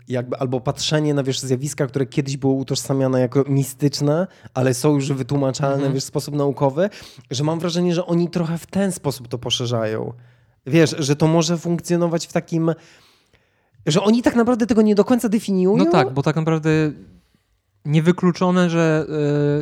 jakby 0.07 0.37
albo 0.37 0.61
patrzenie 0.61 1.13
na 1.13 1.23
wiesz, 1.23 1.39
zjawiska, 1.39 1.87
które 1.87 2.05
kiedyś 2.05 2.37
były 2.37 2.53
utożsamiane 2.53 3.19
jako 3.19 3.43
mistyczne, 3.47 4.27
ale 4.53 4.73
są 4.73 4.95
już 4.95 5.13
wytłumaczalne 5.13 5.75
mhm. 5.75 5.93
wiesz, 5.93 6.03
w 6.03 6.07
sposób 6.07 6.35
naukowy, 6.35 6.89
że 7.31 7.43
mam 7.43 7.59
wrażenie, 7.59 7.93
że 7.93 8.05
oni 8.05 8.29
trochę 8.29 8.57
w 8.57 8.65
ten 8.65 8.91
sposób 8.91 9.27
to 9.27 9.37
poszerzają. 9.37 10.13
Wiesz, 10.65 10.95
że 10.99 11.15
to 11.15 11.27
może 11.27 11.57
funkcjonować 11.57 12.27
w 12.27 12.33
takim 12.33 12.73
że 13.85 14.01
oni 14.01 14.21
tak 14.21 14.35
naprawdę 14.35 14.65
tego 14.65 14.81
nie 14.81 14.95
do 14.95 15.05
końca 15.05 15.29
definiują. 15.29 15.85
No 15.85 15.91
tak, 15.91 16.13
bo 16.13 16.23
tak 16.23 16.35
naprawdę 16.35 16.69
niewykluczone, 17.89 18.69
że 18.69 19.05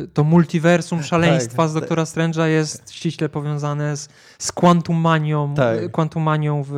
y, 0.04 0.08
to 0.08 0.24
multiversum 0.24 1.02
szaleństwa 1.02 1.62
tak, 1.62 1.70
z 1.70 1.74
Doktora 1.74 2.06
tak. 2.06 2.14
Strange'a 2.14 2.44
jest 2.44 2.90
ściśle 2.90 3.28
powiązane 3.28 3.96
z, 3.96 4.08
z 4.38 4.52
kwantumanią, 4.52 5.54
tak. 5.54 5.78
w 6.64 6.74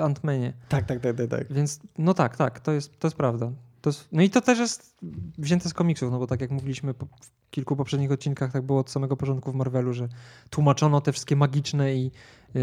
Ant-Manie. 0.00 0.52
Tak, 0.68 0.86
tak, 0.86 1.00
tak, 1.00 1.16
tak, 1.16 1.30
tak. 1.30 1.52
Więc 1.52 1.80
no 1.98 2.14
tak, 2.14 2.36
tak, 2.36 2.60
to 2.60 2.72
jest, 2.72 2.98
to 2.98 3.06
jest 3.06 3.16
prawda. 3.16 3.50
To 3.80 3.90
jest, 3.90 4.08
no 4.12 4.22
i 4.22 4.30
to 4.30 4.40
też 4.40 4.58
jest 4.58 4.96
wzięte 5.38 5.68
z 5.68 5.74
komiksów, 5.74 6.10
no 6.10 6.18
bo 6.18 6.26
tak 6.26 6.40
jak 6.40 6.50
mówiliśmy 6.50 6.94
po, 6.94 7.06
w 7.06 7.50
kilku 7.50 7.76
poprzednich 7.76 8.12
odcinkach, 8.12 8.52
tak 8.52 8.62
było 8.62 8.78
od 8.80 8.90
samego 8.90 9.16
początku 9.16 9.52
w 9.52 9.54
Marvelu, 9.54 9.92
że 9.92 10.08
tłumaczono 10.50 11.00
te 11.00 11.12
wszystkie 11.12 11.36
magiczne 11.36 11.94
i 11.94 12.04
yy, 12.04 12.62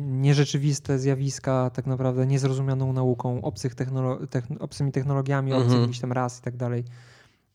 nierzeczywiste 0.00 0.98
zjawiska 0.98 1.70
tak 1.70 1.86
naprawdę 1.86 2.26
niezrozumianą 2.26 2.92
nauką, 2.92 3.42
obcych 3.42 3.74
technolo 3.74 4.26
techn 4.26 4.54
obcymi 4.60 4.92
technologiami, 4.92 5.52
obcych 5.52 5.66
Mhm. 5.66 5.82
jakichś 5.82 6.00
tam 6.00 6.12
ras 6.12 6.38
i 6.38 6.42
tak 6.42 6.56
dalej. 6.56 6.84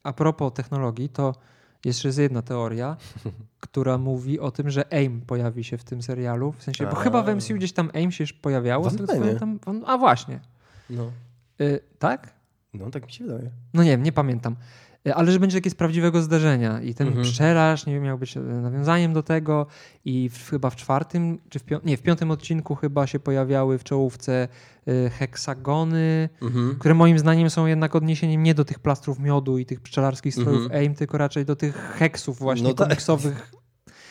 A 0.05 0.13
propos 0.13 0.53
technologii, 0.53 1.09
to 1.09 1.35
jeszcze 1.85 2.07
jest 2.07 2.19
jedna 2.19 2.41
teoria, 2.41 2.97
która 3.59 3.97
mówi 3.97 4.39
o 4.39 4.51
tym, 4.51 4.69
że 4.69 4.93
AIM 4.93 5.21
pojawi 5.21 5.63
się 5.63 5.77
w 5.77 5.83
tym 5.83 6.01
serialu. 6.01 6.51
W 6.51 6.63
sensie, 6.63 6.85
bo 6.85 6.97
A. 6.97 7.03
chyba 7.03 7.23
w 7.23 7.35
MCU 7.35 7.53
gdzieś 7.53 7.73
tam 7.73 7.91
AIM 7.93 8.11
się 8.11 8.23
już 8.23 8.33
pojawiało. 8.33 8.91
Pamiętam. 9.07 9.59
A 9.85 9.97
właśnie. 9.97 10.39
No. 10.89 11.11
Y, 11.61 11.79
tak? 11.99 12.33
no, 12.73 12.91
tak 12.91 13.05
mi 13.05 13.11
się 13.11 13.25
wydaje. 13.25 13.51
No 13.73 13.83
nie 13.83 13.89
wiem, 13.89 14.03
nie 14.03 14.11
pamiętam. 14.11 14.55
Y, 15.07 15.13
Ale 15.15 15.31
że 15.31 15.39
będzie 15.39 15.57
jakieś 15.57 15.73
prawdziwego 15.75 16.21
zdarzenia 16.21 16.81
i 16.81 16.93
ten 16.93 17.07
Mhm. 17.07 17.25
pszczelarz 17.25 17.85
nie 17.85 17.93
wiem, 17.93 18.03
miał 18.03 18.17
być 18.17 18.37
e, 18.37 18.39
nawiązaniem 18.39 19.13
do 19.13 19.23
tego 19.23 19.65
i 20.05 20.29
w, 20.29 20.49
chyba 20.49 20.69
w 20.69 20.75
czwartym, 20.75 21.39
czy 21.49 21.59
w, 21.59 21.63
pią- 21.65 21.79
nie, 21.85 21.97
w 21.97 22.01
piątym 22.01 22.31
odcinku 22.31 22.75
chyba 22.75 23.07
się 23.07 23.19
pojawiały 23.19 23.77
w 23.77 23.83
czołówce 23.83 24.47
y, 24.87 25.09
heksagony, 25.09 26.29
Mhm. 26.41 26.75
które 26.79 26.93
moim 26.93 27.19
zdaniem 27.19 27.49
są 27.49 27.65
jednak 27.65 27.95
odniesieniem 27.95 28.43
nie 28.43 28.53
do 28.53 28.65
tych 28.65 28.79
plastrów 28.79 29.19
miodu 29.19 29.57
i 29.57 29.65
tych 29.65 29.81
pszczelarskich 29.81 30.33
strojów 30.33 30.61
Mhm. 30.63 30.81
AIM, 30.81 30.95
tylko 30.95 31.17
raczej 31.17 31.45
do 31.45 31.55
tych 31.55 31.75
heksów 31.97 32.39
właśnie 32.39 32.67
No 32.67 32.73
tak. 32.73 32.87
komiksowych. 32.87 33.51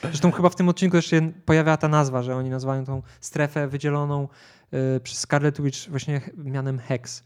Zresztą 0.02 0.30
chyba 0.32 0.48
w 0.48 0.56
tym 0.56 0.68
odcinku 0.68 0.96
też 0.96 1.06
się 1.06 1.32
pojawia 1.44 1.76
ta 1.76 1.88
nazwa, 1.88 2.22
że 2.22 2.36
oni 2.36 2.50
nazywają 2.50 2.84
tą 2.84 3.02
strefę 3.20 3.68
wydzieloną 3.68 4.28
y, 4.96 5.00
przez 5.00 5.18
Scarlet 5.18 5.60
Witch 5.60 5.88
właśnie 5.90 6.20
mianem 6.36 6.78
Hex. 6.78 7.22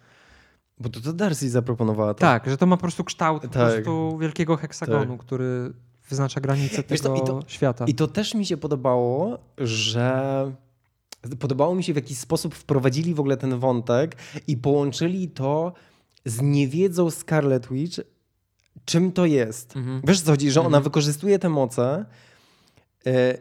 Bo 0.80 0.88
to, 0.88 1.00
to 1.00 1.12
Darcy 1.12 1.50
zaproponowała. 1.50 2.14
to. 2.14 2.20
Tak, 2.20 2.50
że 2.50 2.56
to 2.56 2.66
ma 2.66 2.76
po 2.76 2.80
prostu 2.80 3.04
kształt 3.04 3.42
po 3.42 3.48
Tak. 3.48 3.72
prostu 3.72 4.18
wielkiego 4.18 4.56
heksagonu, 4.56 5.18
który 5.18 5.72
wyznacza 6.08 6.40
co, 6.40 6.82
tego 6.82 7.16
i 7.16 7.26
to- 7.26 7.40
świata. 7.46 7.84
I 7.88 7.94
to 7.94 8.06
też 8.06 8.34
mi 8.34 8.46
się 8.46 8.56
podobało, 8.56 9.38
że 9.58 10.52
podobało 11.38 11.74
mi 11.74 11.84
się 11.84 11.92
w 11.92 11.96
jaki 11.96 12.14
sposób 12.14 12.54
wprowadzili 12.54 13.14
w 13.14 13.20
ogóle 13.20 13.36
ten 13.36 13.58
wątek 13.58 14.16
i 14.46 14.56
połączyli 14.56 15.28
to 15.28 15.72
z 16.24 16.40
niewiedzą 16.42 17.10
Scarlet 17.10 17.68
Witch, 17.72 17.98
czym 18.84 19.12
to 19.12 19.26
jest. 19.26 19.76
Mhm. 19.76 20.02
Wiesz 20.04 20.20
co 20.20 20.30
chodzi, 20.30 20.50
że 20.50 20.60
ona 20.60 20.66
Mhm. 20.66 20.84
wykorzystuje 20.84 21.38
te 21.38 21.48
moce, 21.48 22.04
e, 23.06 23.38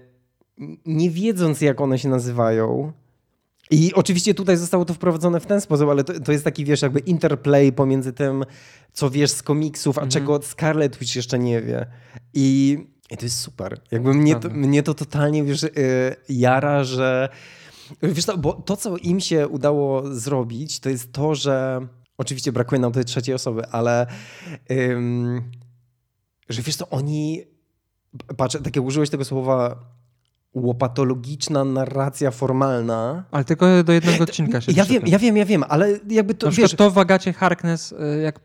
nie 0.86 1.10
wiedząc 1.10 1.62
jak 1.62 1.82
one 1.82 2.00
się 2.00 2.10
nazywają. 2.10 2.92
I 3.72 3.94
oczywiście 3.94 4.34
tutaj 4.34 4.58
zostało 4.58 4.86
to 4.86 4.94
wprowadzone 4.94 5.40
w 5.40 5.46
ten 5.46 5.62
sposób, 5.62 5.90
ale 5.90 6.04
to, 6.04 6.20
to 6.20 6.32
jest 6.32 6.44
taki, 6.44 6.66
wiesz, 6.66 6.82
jakby 6.82 7.00
interplay 7.00 7.74
pomiędzy 7.74 8.14
tym, 8.14 8.44
co 8.94 9.10
wiesz 9.10 9.32
z 9.32 9.44
komiksów, 9.44 9.98
a 9.98 10.02
Mhm. 10.02 10.12
czego 10.12 10.42
Scarlet 10.42 10.98
Witch 10.98 11.16
jeszcze 11.16 11.40
nie 11.40 11.62
wie. 11.62 11.86
I, 12.34 12.78
i 13.12 13.18
to 13.18 13.26
jest 13.26 13.40
super. 13.40 13.80
Jakby 13.92 14.14
mnie 14.14 14.36
to, 14.36 14.50
mnie 14.50 14.84
to 14.84 14.94
totalnie, 14.94 15.44
wiesz, 15.44 15.64
y, 15.64 15.70
jara, 16.30 16.84
że... 16.84 17.30
Wiesz 18.04 18.26
co, 18.26 18.38
bo 18.38 18.54
to, 18.54 18.78
co 18.78 18.98
im 18.98 19.20
się 19.20 19.48
udało 19.48 20.16
zrobić, 20.16 20.80
to 20.80 20.90
jest 20.90 21.12
to, 21.12 21.36
że... 21.36 21.88
Oczywiście 22.18 22.52
brakuje 22.52 22.82
nam 22.82 22.92
tej 22.92 23.06
trzeciej 23.06 23.36
osoby, 23.36 23.68
ale... 23.68 24.08
Ym, 24.72 25.42
że 26.50 26.62
wiesz 26.62 26.76
co, 26.76 26.90
oni... 26.90 27.44
Patrz, 28.38 28.58
tak 28.64 28.76
jak 28.76 28.86
użyłeś 28.86 29.10
tego 29.10 29.26
słowa 29.26 29.80
łopatologiczna 30.66 31.66
narracja 31.66 32.32
formalna. 32.32 33.24
Ale 33.32 33.44
tylko 33.46 33.84
do 33.84 33.94
jednego 33.94 34.24
odcinka 34.24 34.62
się 34.62 34.72
Ja 34.72 34.86
wiem, 34.86 35.04
ja 35.06 35.20
wiem, 35.20 35.38
ja 35.38 35.46
wiem, 35.46 35.64
ale 35.70 36.00
jakby 36.10 36.36
to, 36.36 36.48
Na 36.48 36.52
wiesz... 36.52 36.76
to 36.76 36.92
w 36.92 36.98
Agacie 36.98 37.34
Harkness, 37.34 37.94
jak 38.24 38.40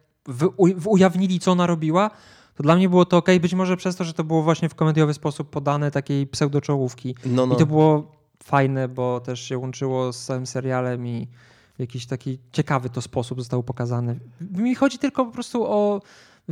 ujawnili, 0.87 1.41
co 1.41 1.53
ona 1.53 1.67
robiła, 1.67 2.11
to 2.55 2.63
dla 2.63 2.77
mnie 2.77 2.89
było 2.89 3.05
to 3.05 3.17
ok, 3.17 3.29
być 3.41 3.55
może 3.55 3.77
przez 3.77 3.97
to, 3.97 4.05
że 4.05 4.13
to 4.13 4.25
było 4.25 4.43
właśnie 4.43 4.69
w 4.69 4.75
komediowy 4.75 5.15
sposób 5.15 5.51
podane 5.51 5.91
takiej 5.91 6.27
pseudoczołówki. 6.27 7.15
No, 7.27 7.47
no. 7.47 7.55
I 7.55 7.59
to 7.59 7.67
było 7.67 8.13
fajne, 8.45 8.89
bo 8.89 9.21
też 9.21 9.41
się 9.41 9.59
łączyło 9.59 10.13
z 10.13 10.25
całym 10.25 10.47
serialem 10.47 11.07
i 11.07 11.29
w 11.77 11.81
jakiś 11.81 12.07
taki 12.07 12.39
ciekawy 12.53 12.91
to 12.91 13.03
sposób 13.03 13.41
zostało 13.41 13.63
pokazane. 13.63 14.15
Mi 14.41 14.75
chodzi 14.75 14.99
tylko 14.99 15.27
po 15.27 15.33
prostu 15.33 15.65
o, 15.65 16.01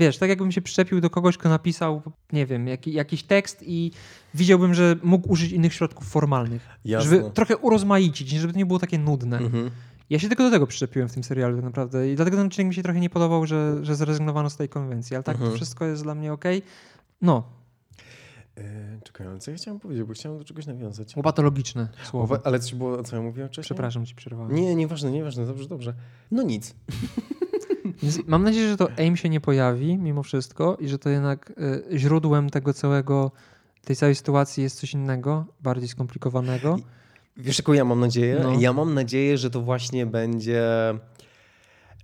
wiesz, 0.00 0.18
tak 0.18 0.28
jakbym 0.28 0.52
się 0.52 0.62
przyczepił 0.62 1.00
do 1.00 1.10
kogoś, 1.10 1.36
kto 1.38 1.48
napisał, 1.48 2.02
nie 2.32 2.46
wiem, 2.46 2.66
jaki, 2.68 2.92
jakiś 2.92 3.22
tekst 3.22 3.62
i 3.66 3.90
widziałbym, 4.34 4.74
że 4.74 4.96
mógł 5.02 5.32
użyć 5.32 5.52
innych 5.52 5.74
środków 5.74 6.08
formalnych. 6.08 6.68
Jasne. 6.84 7.10
Żeby 7.10 7.30
trochę 7.30 7.56
urozmaicić, 7.56 8.28
żeby 8.30 8.52
to 8.52 8.58
nie 8.58 8.66
było 8.66 8.78
takie 8.78 8.98
nudne. 8.98 9.38
Mhm. 9.38 9.70
Ja 10.10 10.18
się 10.18 10.28
tylko 10.28 10.42
do 10.42 10.50
tego 10.50 10.66
przyczepiłem 10.66 11.08
w 11.08 11.14
tym 11.14 11.24
serialu 11.24 11.56
tak 11.56 11.64
naprawdę 11.64 12.10
i 12.12 12.16
dlatego 12.16 12.36
ten 12.36 12.46
odcinek 12.46 12.68
mi 12.68 12.74
się 12.74 12.82
trochę 12.82 13.00
nie 13.00 13.10
podobał, 13.10 13.46
że, 13.46 13.78
że 13.82 13.96
zrezygnowano 13.96 14.50
z 14.50 14.56
tej 14.56 14.68
konwencji, 14.68 15.16
ale 15.16 15.22
tak 15.22 15.34
Mhm. 15.34 15.50
to 15.50 15.56
wszystko 15.56 15.84
jest 15.86 16.02
dla 16.02 16.14
mnie 16.14 16.32
ok. 16.32 16.44
No, 17.22 17.42
E, 18.58 19.00
czekaj, 19.04 19.26
ale 19.26 19.38
co 19.38 19.50
ja 19.50 19.56
chciałem 19.56 19.80
powiedzieć, 19.80 20.04
bo 20.04 20.14
chciałem 20.14 20.38
do 20.38 20.44
czegoś 20.44 20.66
nawiązać. 20.66 21.16
łopatologiczne 21.16 21.88
słowo. 22.04 22.38
Ale 22.44 22.60
coś 22.60 22.74
było, 22.74 23.02
co 23.02 23.16
ja 23.16 23.22
mówiłem 23.22 23.48
wcześniej? 23.48 23.64
Przepraszam, 23.64 24.06
ci 24.06 24.14
przerwałem. 24.14 24.54
Nie, 24.54 24.74
nieważne, 24.74 25.10
nieważne, 25.10 25.46
dobrze, 25.46 25.68
dobrze. 25.68 25.94
No 26.30 26.42
nic. 26.42 26.74
Więc 28.02 28.26
mam 28.26 28.42
nadzieję, 28.42 28.68
że 28.68 28.76
to 28.76 28.88
AIM 28.98 29.16
się 29.16 29.28
nie 29.28 29.40
pojawi 29.40 29.98
mimo 29.98 30.22
wszystko 30.22 30.76
i 30.80 30.88
że 30.88 30.98
to 30.98 31.08
jednak 31.08 31.52
y, 31.92 31.98
źródłem 31.98 32.50
tego 32.50 32.74
całego, 32.74 33.30
tej 33.84 33.96
całej 33.96 34.14
sytuacji 34.14 34.62
jest 34.62 34.80
coś 34.80 34.94
innego, 34.94 35.44
bardziej 35.60 35.88
skomplikowanego. 35.88 36.78
Wiesz, 37.36 37.58
jaką 37.58 37.72
ja 37.72 37.84
mam 37.84 38.00
nadzieję? 38.00 38.40
No. 38.42 38.60
Ja 38.60 38.72
mam 38.72 38.94
nadzieję, 38.94 39.38
że 39.38 39.50
to 39.50 39.60
właśnie 39.60 40.06
będzie. 40.06 40.64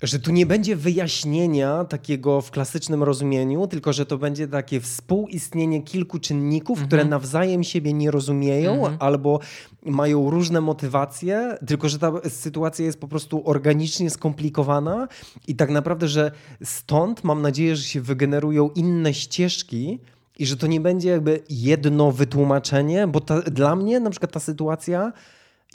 Że 0.03 0.18
tu 0.18 0.32
nie 0.32 0.47
będzie 0.47 0.76
wyjaśnienia 0.76 1.84
takiego 1.84 2.40
w 2.40 2.51
klasycznym 2.51 3.03
rozumieniu, 3.03 3.66
tylko 3.66 3.92
że 3.92 4.07
to 4.07 4.18
będzie 4.18 4.49
takie 4.49 4.80
współistnienie 4.80 5.82
kilku 5.82 6.18
czynników, 6.18 6.78
Mhm. 6.78 6.86
które 6.86 7.05
nawzajem 7.05 7.64
siebie 7.64 7.92
nie 7.92 8.11
rozumieją 8.11 8.72
Mhm. 8.74 8.97
albo 9.01 9.40
mają 9.82 10.30
różne 10.30 10.61
motywacje, 10.61 11.59
tylko 11.66 11.88
że 11.88 11.99
ta 11.99 12.12
sytuacja 12.28 12.84
jest 12.84 13.01
po 13.01 13.09
prostu 13.09 13.42
organicznie 13.44 14.11
skomplikowana 14.11 15.09
i 15.49 15.55
tak 15.55 15.70
naprawdę, 15.70 16.09
że 16.09 16.30
stąd 16.64 17.24
mam 17.24 17.42
nadzieję, 17.42 17.76
że 17.76 17.82
się 17.82 18.01
wygenerują 18.01 18.70
inne 18.70 19.14
ścieżki, 19.14 19.99
i 20.38 20.47
że 20.47 20.57
to 20.57 20.66
nie 20.66 20.80
będzie 20.80 21.09
jakby 21.09 21.40
jedno 21.51 22.12
wytłumaczenie, 22.12 23.07
bo 23.07 23.20
ta, 23.20 23.42
dla 23.42 23.76
mnie 23.76 24.01
na 24.01 24.11
przykład 24.11 24.32
ta 24.32 24.40
sytuacja, 24.40 25.12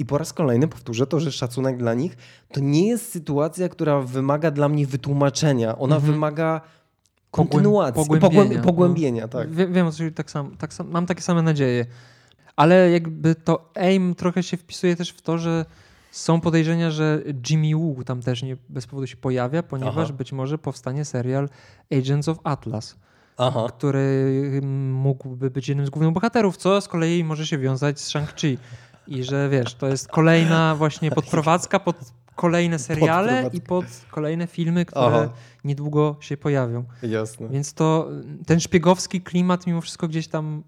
i 0.02 0.06
po 0.06 0.18
raz 0.18 0.34
kolejny 0.34 0.68
powtórzę 0.68 1.08
to, 1.08 1.20
że 1.20 1.32
szacunek 1.32 1.78
dla 1.78 1.94
nich, 1.94 2.18
to 2.54 2.60
nie 2.60 2.88
jest 2.88 3.12
sytuacja, 3.12 3.70
która 3.70 4.02
wymaga 4.02 4.52
dla 4.52 4.70
mnie 4.70 4.88
wytłumaczenia. 4.88 5.78
Ona 5.78 5.96
Mhm. 5.96 6.14
wymaga 6.14 6.62
kontynuacji, 7.32 8.02
pogłębienia, 8.02 8.30
pogłębienia. 8.30 8.64
pogłębienia 8.64 9.28
tak. 9.28 9.52
Wie, 9.52 9.68
wiem, 9.68 9.88
o 9.88 9.92
co 9.92 10.04
tak 10.16 10.32
sam, 10.32 10.58
tak 10.58 10.74
sam, 10.74 10.90
mam 10.90 11.06
takie 11.06 11.22
same 11.22 11.42
nadzieje. 11.42 11.86
Ale 12.56 12.92
jakby 12.92 13.36
to 13.36 13.70
AIM 13.76 14.16
trochę 14.16 14.44
się 14.44 14.58
wpisuje 14.58 14.96
też 14.96 15.10
w 15.10 15.22
to, 15.22 15.38
że 15.38 15.66
są 16.12 16.42
podejrzenia, 16.42 16.92
że 16.92 17.22
Jimmy 17.50 17.76
Woo 17.76 18.04
tam 18.04 18.22
też 18.22 18.44
nie 18.44 18.58
bez 18.70 18.88
powodu 18.88 19.08
się 19.08 19.18
pojawia, 19.18 19.64
ponieważ 19.64 20.08
Aha. 20.10 20.14
być 20.18 20.32
może 20.32 20.58
powstanie 20.58 21.06
serial 21.06 21.50
Agents 21.92 22.28
of 22.28 22.38
Atlas. 22.44 22.96
Aha. 23.38 23.68
który 23.78 24.42
mógłby 24.92 25.52
być 25.52 25.70
jednym 25.70 25.86
z 25.86 25.90
głównych 25.90 26.14
bohaterów, 26.14 26.58
co 26.58 26.82
z 26.82 26.88
kolei 26.88 27.24
może 27.24 27.48
się 27.48 27.58
wiązać 27.58 28.00
z 28.00 28.10
Shang-Chi. 28.14 28.58
I 29.08 29.24
że 29.24 29.50
wiesz, 29.50 29.76
to 29.76 29.88
jest 29.88 30.08
kolejna 30.08 30.76
właśnie 30.76 31.12
podprowadzka 31.22 31.80
pod 31.80 31.96
kolejne 32.36 32.80
seriale 32.80 33.50
i 33.54 33.62
pod 33.62 33.86
kolejne 34.12 34.48
filmy, 34.48 34.86
które 34.86 35.06
Aha. 35.06 35.30
niedługo 35.64 36.16
się 36.20 36.38
pojawią. 36.38 36.84
Jasne. 37.04 37.50
Więc 37.50 37.74
to 37.74 38.10
ten 38.46 38.60
szpiegowski 38.60 39.22
klimat 39.22 39.68
mimo 39.68 39.82
wszystko 39.82 40.08
gdzieś 40.08 40.28
tam 40.28 40.64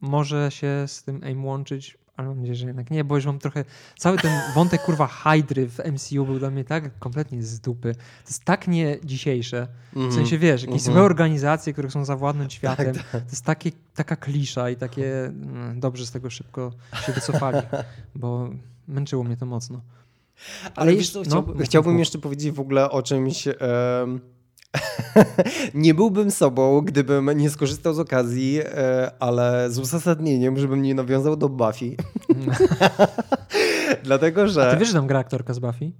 może 0.00 0.50
się 0.50 0.84
z 0.86 1.02
tym 1.02 1.20
AIM 1.24 1.44
łączyć, 1.44 1.98
ale 2.16 2.28
mam 2.28 2.36
nadzieję, 2.38 2.54
że 2.56 2.66
jednak 2.66 2.90
nie, 2.90 3.04
bo 3.04 3.16
już 3.16 3.26
mam 3.26 3.38
trochę... 3.38 3.64
Cały 3.98 4.18
ten 4.18 4.32
wątek 4.54 4.82
kurwa 4.82 5.06
Hydry 5.06 5.68
w 5.68 5.78
MCU 5.78 6.24
był 6.26 6.38
dla 6.38 6.50
mnie 6.50 6.64
tak 6.64 6.98
kompletnie 6.98 7.42
z 7.42 7.60
dupy. 7.60 7.94
To 7.94 8.28
jest 8.28 8.44
tak 8.44 8.68
nie 8.68 8.98
dzisiejsze. 9.04 9.68
W 9.92 10.14
sensie 10.14 10.38
wiesz, 10.38 10.62
jakieś 10.62 10.78
Mhm. 10.80 10.94
złe 10.94 11.02
organizacje, 11.02 11.72
które 11.72 11.88
chcą 11.88 12.04
zawładnąć 12.04 12.52
światem. 12.54 12.94
tak. 12.94 13.04
To 13.10 13.18
jest 13.30 13.44
takie, 13.44 13.70
taka 13.94 14.16
klisza 14.16 14.70
i 14.70 14.76
takie 14.76 15.24
mm, 15.24 15.80
dobrze 15.80 16.06
z 16.06 16.10
tego 16.10 16.30
szybko 16.30 16.72
się 17.06 17.12
wycofali, 17.12 17.58
bo 18.14 18.48
męczyło 18.88 19.24
mnie 19.24 19.36
to 19.36 19.46
mocno. 19.46 19.80
Ale 20.74 20.90
wiesz 20.92 21.00
jeszcze- 21.00 21.12
co, 21.12 21.20
no, 21.22 21.26
chciałbym, 21.30 21.56
mów, 21.56 21.64
chciałbym 21.66 21.98
jeszcze 21.98 22.18
powiedzieć 22.18 22.52
w 22.52 22.60
ogóle 22.60 22.90
o 22.90 23.02
czymś. 23.02 23.48
nie 25.74 25.94
byłbym 25.94 26.30
sobą, 26.30 26.80
gdybym 26.80 27.30
nie 27.30 27.50
skorzystał 27.50 27.94
z 27.94 27.98
okazji, 27.98 28.60
e, 28.64 29.10
ale 29.20 29.70
z 29.70 29.78
uzasadnieniem, 29.78 30.58
żebym 30.58 30.82
nie 30.82 30.94
nawiązał 30.94 31.36
do 31.36 31.48
Buffy. 31.48 31.96
Dlatego, 34.04 34.48
że 34.48 34.68
A 34.68 34.72
ty 34.72 34.76
wiesz, 34.76 34.88
że 34.88 34.94
tam 34.94 35.06
gra 35.06 35.18
aktorka 35.18 35.54
z 35.54 35.58
Buffy? 35.58 35.92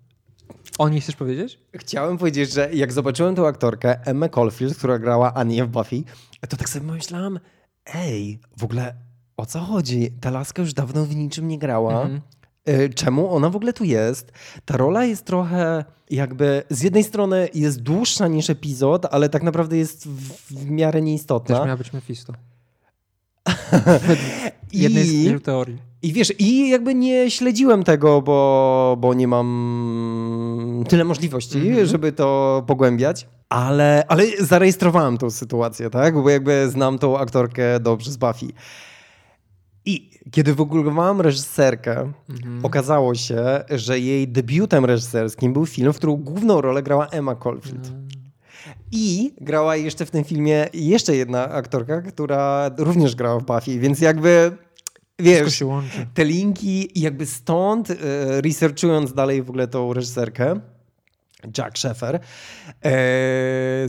O 0.78 0.88
niej 0.88 1.01
chcesz 1.01 1.16
powiedzieć? 1.16 1.59
chciałem 1.74 2.18
powiedzieć, 2.18 2.52
że 2.52 2.74
jak 2.74 2.93
zobaczyłem 2.93 3.34
tą 3.34 3.47
aktorkę, 3.47 4.06
Emmę 4.06 4.28
Caulfield, 4.28 4.76
która 4.76 4.98
grała 4.98 5.34
Anię 5.34 5.64
w 5.64 5.68
Buffy, 5.68 6.02
to 6.48 6.56
tak 6.56 6.68
sobie 6.68 6.93
myślałem, 6.93 7.40
ej, 7.94 8.38
w 8.56 8.64
ogóle 8.64 8.94
o 9.36 9.47
co 9.47 9.60
chodzi? 9.60 10.10
Ta 10.20 10.30
laska 10.30 10.62
już 10.62 10.72
dawno 10.72 11.05
w 11.05 11.16
niczym 11.16 11.48
nie 11.48 11.59
grała. 11.59 12.02
Mhm. 12.02 12.20
Y, 12.68 12.90
czemu 12.94 13.34
ona 13.34 13.51
w 13.51 13.56
ogóle 13.56 13.72
tu 13.72 13.84
jest. 13.84 14.32
Ta 14.64 14.76
rola 14.76 15.05
jest 15.05 15.24
trochę 15.24 15.84
jakby 16.10 16.62
z 16.70 16.82
jednej 16.82 17.05
strony 17.05 17.48
jest 17.55 17.82
dłuższa 17.82 18.28
niż 18.28 18.51
epizod, 18.51 19.06
ale 19.10 19.28
tak 19.28 19.43
naprawdę 19.43 19.76
jest 19.76 20.09
w, 20.09 20.32
w 20.51 20.70
miarę 20.70 21.02
nieistotna. 21.02 21.56
Też 21.56 21.64
miała 21.66 21.76
być 21.76 21.93
Mephisto. 21.93 22.32
Jednej 24.72 25.05
z 25.05 25.12
I, 25.12 25.24
wielu 25.24 25.40
teorii. 25.40 25.78
I 26.02 26.12
wiesz, 26.12 26.32
i 26.38 26.68
jakby 26.68 26.94
nie 26.94 27.30
śledziłem 27.30 27.84
tego, 27.84 28.22
bo, 28.22 28.97
bo 29.01 29.14
nie 29.14 29.28
mam 29.28 30.84
tyle 30.88 31.05
możliwości, 31.05 31.59
Mhm. 31.59 31.86
żeby 31.86 32.12
to 32.12 32.62
pogłębiać. 32.66 33.26
Ale, 33.48 34.05
ale 34.09 34.24
zarejestrowałem 34.40 35.18
tą 35.18 35.30
sytuację, 35.30 35.90
tak? 35.90 36.14
Bo 36.14 36.30
jakby 36.30 36.68
znam 36.70 36.98
tą 36.98 37.18
aktorkę 37.18 37.80
dobrze 37.80 38.12
z 38.12 38.16
Buffy. 38.16 38.47
I 39.87 40.11
kiedy 40.31 40.55
wygooglowałem 40.55 41.21
reżyserkę, 41.21 42.13
Mhm. 42.31 42.65
okazało 42.65 43.15
się, 43.15 43.45
że 43.71 44.01
jej 44.01 44.29
debiutem 44.29 44.85
reżyserskim 44.85 45.53
był 45.53 45.67
film, 45.67 45.93
w 45.93 45.97
którym 45.97 46.17
główną 46.17 46.61
rolę 46.61 46.83
grała 46.83 47.07
Emma 47.07 47.37
Caulfield. 47.37 47.87
Mm. 47.89 48.09
I 48.93 49.33
grała 49.41 49.77
jeszcze 49.77 50.07
w 50.07 50.11
tym 50.11 50.25
filmie 50.25 50.69
jeszcze 50.75 51.17
jedna 51.17 51.49
aktorka, 51.49 52.03
która 52.03 52.71
również 52.79 53.15
grała 53.15 53.41
w 53.41 53.45
Buffy, 53.45 53.79
więc 53.79 54.01
jakby 54.01 54.57
wiesz, 55.19 55.65
te 56.15 56.25
linki 56.25 57.01
jakby 57.03 57.27
stąd, 57.27 57.91
e, 57.91 57.95
researchując 58.41 59.13
dalej 59.13 59.43
w 59.43 59.49
ogóle 59.51 59.69
tą 59.69 59.93
reżyserkę, 59.93 60.61
Jack 61.59 61.79
Sheffer, 61.79 62.21
e, 62.85 63.89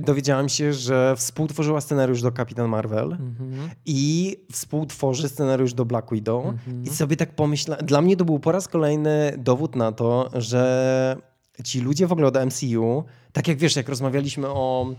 dowiedziałam 0.00 0.48
się, 0.48 0.72
że 0.72 1.14
współtworzyła 1.16 1.80
scenariusz 1.80 2.22
do 2.22 2.32
Kapitan 2.32 2.68
Marvel 2.68 3.12
Mhm. 3.12 3.70
i 3.86 4.36
współtworzy 4.52 5.28
scenariusz 5.28 5.74
do 5.74 5.84
Black 5.84 6.10
Widow. 6.12 6.46
Mhm. 6.46 6.84
I 6.84 6.88
sobie 6.88 7.16
tak 7.16 7.34
pomyślałem, 7.34 7.86
dla 7.86 8.02
mnie 8.02 8.16
to 8.16 8.24
był 8.24 8.38
po 8.38 8.52
raz 8.52 8.68
kolejny 8.68 9.34
dowód 9.38 9.76
na 9.76 9.92
to, 9.92 10.30
że 10.34 11.16
ci 11.64 11.80
ludzie 11.80 12.06
w 12.06 12.12
ogóle 12.12 12.26
od 12.28 12.34
MCU, 12.36 13.04
tak 13.32 13.48
jak 13.48 13.58
wiesz, 13.58 13.76
jak 13.76 13.88
rozmawialiśmy 13.88 14.48
o 14.48 14.94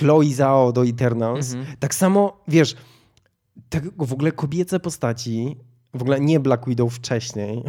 Chloe 0.00 0.24
Zhao 0.34 0.72
do 0.72 0.84
Eternals, 0.86 1.52
Mhm. 1.54 1.76
tak 1.78 1.94
samo, 1.94 2.40
wiesz, 2.48 2.76
tak 3.68 3.84
w 4.06 4.12
ogóle 4.12 4.32
kobiece 4.32 4.80
postaci, 4.80 5.56
w 5.94 6.02
ogóle 6.02 6.20
nie 6.20 6.40
Black 6.40 6.68
Widow 6.68 6.94
wcześniej, 6.94 7.62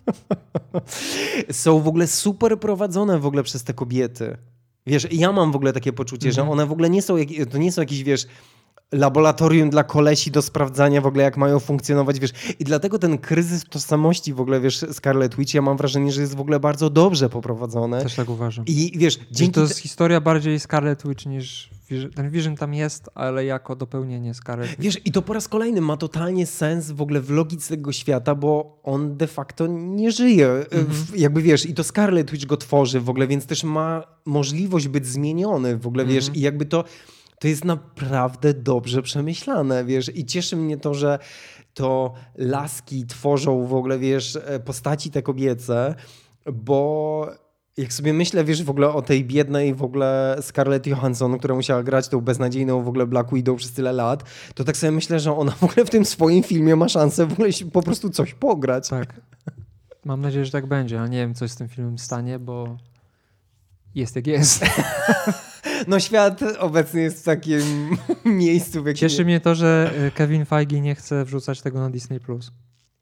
są 1.52 1.80
w 1.80 1.88
ogóle 1.88 2.06
super 2.06 2.60
prowadzone 2.60 3.18
w 3.18 3.26
ogóle 3.26 3.42
przez 3.42 3.64
te 3.64 3.74
kobiety. 3.74 4.36
Wiesz, 4.86 5.06
ja 5.12 5.32
mam 5.32 5.52
w 5.52 5.56
ogóle 5.56 5.72
takie 5.72 5.92
poczucie, 5.92 6.32
że 6.32 6.40
Mhm. 6.40 6.52
one 6.52 6.66
w 6.66 6.72
ogóle 6.72 6.90
nie 6.90 7.02
są, 7.02 7.14
to 7.50 7.58
nie 7.58 7.72
są 7.72 7.82
jakieś, 7.82 8.02
wiesz, 8.02 8.26
laboratorium 8.92 9.70
dla 9.70 9.84
kolesi 9.84 10.30
do 10.30 10.42
sprawdzania 10.42 11.00
w 11.00 11.06
ogóle, 11.06 11.22
jak 11.24 11.36
mają 11.36 11.60
funkcjonować, 11.60 12.20
wiesz. 12.20 12.30
I 12.58 12.64
dlatego 12.64 12.98
ten 12.98 13.18
kryzys 13.18 13.64
tożsamości 13.64 14.34
w 14.34 14.40
ogóle, 14.40 14.60
wiesz, 14.60 14.84
Scarlet 14.92 15.36
Witch, 15.36 15.54
ja 15.54 15.62
mam 15.62 15.76
wrażenie, 15.76 16.12
że 16.12 16.20
jest 16.20 16.36
w 16.36 16.40
ogóle 16.40 16.60
bardzo 16.60 16.90
dobrze 16.90 17.28
poprowadzone. 17.30 18.02
Też 18.02 18.14
tak 18.14 18.28
uważam. 18.30 18.64
I 18.66 18.92
wiesz, 18.96 19.18
Dzięki 19.30 19.52
to 19.54 19.60
jest 19.60 19.78
historia 19.78 20.20
bardziej 20.20 20.60
Scarlet 20.60 21.02
Witch 21.08 21.26
niż. 21.26 21.70
Ten 22.14 22.30
Vision 22.30 22.56
tam 22.56 22.74
jest, 22.74 23.10
ale 23.14 23.44
jako 23.44 23.76
dopełnienie 23.76 24.34
Scarlet. 24.34 24.76
Wiesz, 24.78 25.00
i 25.04 25.12
to 25.12 25.22
po 25.22 25.32
raz 25.32 25.48
kolejny 25.48 25.80
ma 25.80 25.96
totalnie 25.96 26.46
sens 26.46 26.90
w 26.90 27.00
ogóle 27.00 27.20
w 27.20 27.30
logice 27.30 27.68
tego 27.76 27.92
świata, 27.92 28.34
bo 28.34 28.80
on 28.82 29.16
de 29.16 29.26
facto 29.26 29.66
nie 29.66 30.12
żyje. 30.12 30.48
Mhm. 30.50 30.86
W, 30.88 31.16
jakby 31.18 31.42
wiesz, 31.42 31.66
i 31.66 31.74
to 31.74 31.84
Scarlet 31.84 32.30
Witch 32.30 32.46
go 32.46 32.56
tworzy 32.56 33.00
w 33.00 33.10
ogóle, 33.10 33.26
więc 33.26 33.46
też 33.46 33.64
ma 33.64 34.02
możliwość 34.24 34.88
być 34.88 35.06
zmieniony 35.06 35.76
w 35.76 35.86
ogóle, 35.86 36.04
wiesz, 36.06 36.24
Mhm. 36.24 36.36
i 36.38 36.40
jakby 36.40 36.64
to, 36.66 36.84
to 37.40 37.48
jest 37.48 37.64
naprawdę 37.64 38.54
dobrze 38.54 39.02
przemyślane, 39.02 39.84
wiesz, 39.84 40.16
i 40.16 40.24
cieszy 40.24 40.56
mnie 40.56 40.76
to, 40.76 40.94
że 40.94 41.18
to 41.74 42.12
laski 42.36 43.06
tworzą 43.06 43.66
w 43.66 43.74
ogóle, 43.74 43.98
wiesz, 43.98 44.38
e, 44.44 44.60
postaci 44.60 45.10
te 45.10 45.22
kobiece, 45.22 45.94
bo 46.52 47.28
jak 47.76 47.92
sobie 47.92 48.12
myślę, 48.12 48.44
wiesz, 48.44 48.62
w 48.62 48.70
ogóle 48.70 48.88
o 48.88 49.02
tej 49.02 49.24
biednej 49.24 49.74
w 49.74 49.82
ogóle 49.82 50.36
Scarlett 50.40 50.86
Johansson, 50.86 51.38
która 51.38 51.54
musiała 51.54 51.82
grać 51.82 52.08
tą 52.08 52.20
beznadziejną 52.20 52.82
w 52.82 52.88
ogóle 52.88 53.06
Black 53.06 53.34
Widow 53.34 53.58
przez 53.58 53.72
tyle 53.72 53.92
lat, 53.92 54.24
to 54.54 54.64
tak 54.64 54.76
sobie 54.76 54.90
myślę, 54.90 55.20
że 55.20 55.36
ona 55.36 55.52
w 55.52 55.64
ogóle 55.64 55.86
w 55.86 55.90
tym 55.90 56.04
swoim 56.04 56.42
filmie 56.42 56.76
ma 56.76 56.88
szansę 56.88 57.26
w 57.26 57.32
ogóle 57.32 57.48
po 57.72 57.82
prostu 57.82 58.10
coś 58.10 58.34
pograć. 58.34 58.88
Tak. 58.88 59.20
Mam 60.04 60.20
nadzieję, 60.20 60.44
że 60.44 60.52
tak 60.52 60.66
będzie, 60.66 61.00
ale 61.00 61.08
nie 61.08 61.18
wiem, 61.18 61.34
co 61.34 61.48
z 61.48 61.56
tym 61.56 61.68
filmem 61.68 61.98
stanie, 61.98 62.38
bo 62.38 62.76
jest 63.94 64.16
jak 64.16 64.26
jest. 64.26 64.64
No 65.86 66.00
świat 66.00 66.40
obecnie 66.58 67.02
jest 67.02 67.20
w 67.20 67.24
takim 67.24 67.60
miejscu, 68.24 68.82
w 68.82 68.86
jakim... 68.86 69.00
Cieszy 69.00 69.24
mnie 69.24 69.40
to, 69.40 69.54
że 69.54 69.92
y, 70.06 70.10
Kevin 70.10 70.44
Feige 70.44 70.80
nie 70.80 70.94
chce 70.94 71.24
wrzucać 71.24 71.62
tego 71.62 71.80
na 71.80 71.90
Disney+. 71.90 72.20
Plus, 72.20 72.52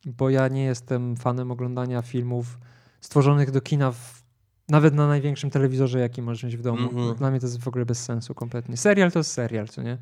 Bo 0.06 0.30
ja 0.30 0.48
nie 0.48 0.64
jestem 0.64 1.16
fanem 1.16 1.50
oglądania 1.50 2.02
filmów 2.02 2.58
stworzonych 3.00 3.50
do 3.50 3.60
kina 3.60 3.92
w, 3.92 4.22
nawet 4.68 4.94
na 4.94 5.08
największym 5.08 5.50
telewizorze, 5.50 5.98
jaki 6.00 6.22
możesz 6.22 6.44
mieć 6.44 6.56
w 6.56 6.62
domu. 6.62 6.88
Mhm. 6.88 7.14
Dla 7.14 7.30
mnie 7.30 7.40
to 7.40 7.46
jest 7.46 7.60
w 7.60 7.68
ogóle 7.68 7.86
bez 7.86 8.04
sensu 8.04 8.34
kompletnie. 8.34 8.76
Serial 8.76 9.12
to 9.12 9.18
jest 9.18 9.32
serial, 9.32 9.68
co 9.68 9.82
nie? 9.82 9.98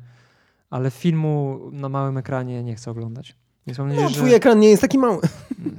Ale 0.69 0.91
filmu 0.91 1.59
na 1.71 1.89
małym 1.89 2.17
ekranie 2.17 2.63
nie 2.63 2.75
chcę 2.75 2.91
oglądać. 2.91 3.35
Więc 3.67 3.79
mam 3.79 3.87
nadzieję, 3.87 4.05
No, 4.05 4.09
że 4.09 4.15
twój 4.15 4.33
ekran 4.33 4.59
nie 4.59 4.69
jest 4.69 4.81
taki 4.81 4.97
mały. 4.97 5.21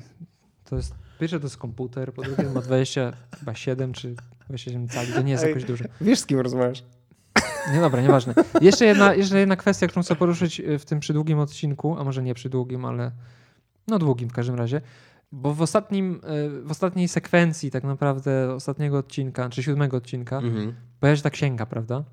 to 0.70 0.76
jest... 0.76 0.94
Pierwsze 1.20 1.40
to 1.40 1.46
jest 1.46 1.56
komputer, 1.56 2.12
po 2.12 2.22
drugie 2.22 2.50
ma 2.54 2.60
20, 2.60 3.12
chyba 3.38 3.54
7 3.54 3.92
czy 3.92 4.14
27 4.48 4.88
cali. 4.88 5.12
To 5.12 5.22
nie 5.22 5.32
jest 5.32 5.44
Ej. 5.44 5.48
jakoś 5.50 5.64
duże. 5.64 5.84
Wiesz, 6.00 6.18
z 6.18 6.26
kim 6.26 6.40
rozmawiasz? 6.40 6.82
Nie, 7.72 7.80
dobra, 7.80 8.02
nieważne. 8.02 8.34
Jeszcze 8.60 8.84
jedna, 8.84 9.14
jeszcze 9.14 9.38
jedna 9.38 9.56
kwestia, 9.56 9.86
którą 9.86 10.02
chcę 10.02 10.16
poruszyć 10.16 10.60
y, 10.60 10.78
w 10.78 10.84
tym 10.84 11.00
przydługim 11.00 11.38
odcinku, 11.38 11.96
a 11.98 12.04
może 12.04 12.22
nie 12.22 12.34
przydługim, 12.34 12.84
ale 12.84 13.12
no 13.88 13.98
długim 13.98 14.28
w 14.28 14.32
każdym 14.32 14.54
razie, 14.54 14.80
bo 15.32 15.54
w, 15.54 15.62
ostatnim, 15.62 16.20
y, 16.60 16.62
w 16.62 16.70
ostatniej 16.70 17.08
sekwencji 17.08 17.70
tak 17.70 17.84
naprawdę 17.84 18.54
ostatniego 18.54 18.98
odcinka, 18.98 19.48
czy 19.48 19.62
siódmego 19.62 19.96
odcinka, 19.96 20.36
Mhm. 20.38 20.74
pojawia 21.00 21.16
się 21.16 21.22
ta 21.22 21.30
księga, 21.30 21.66
prawda? 21.66 22.04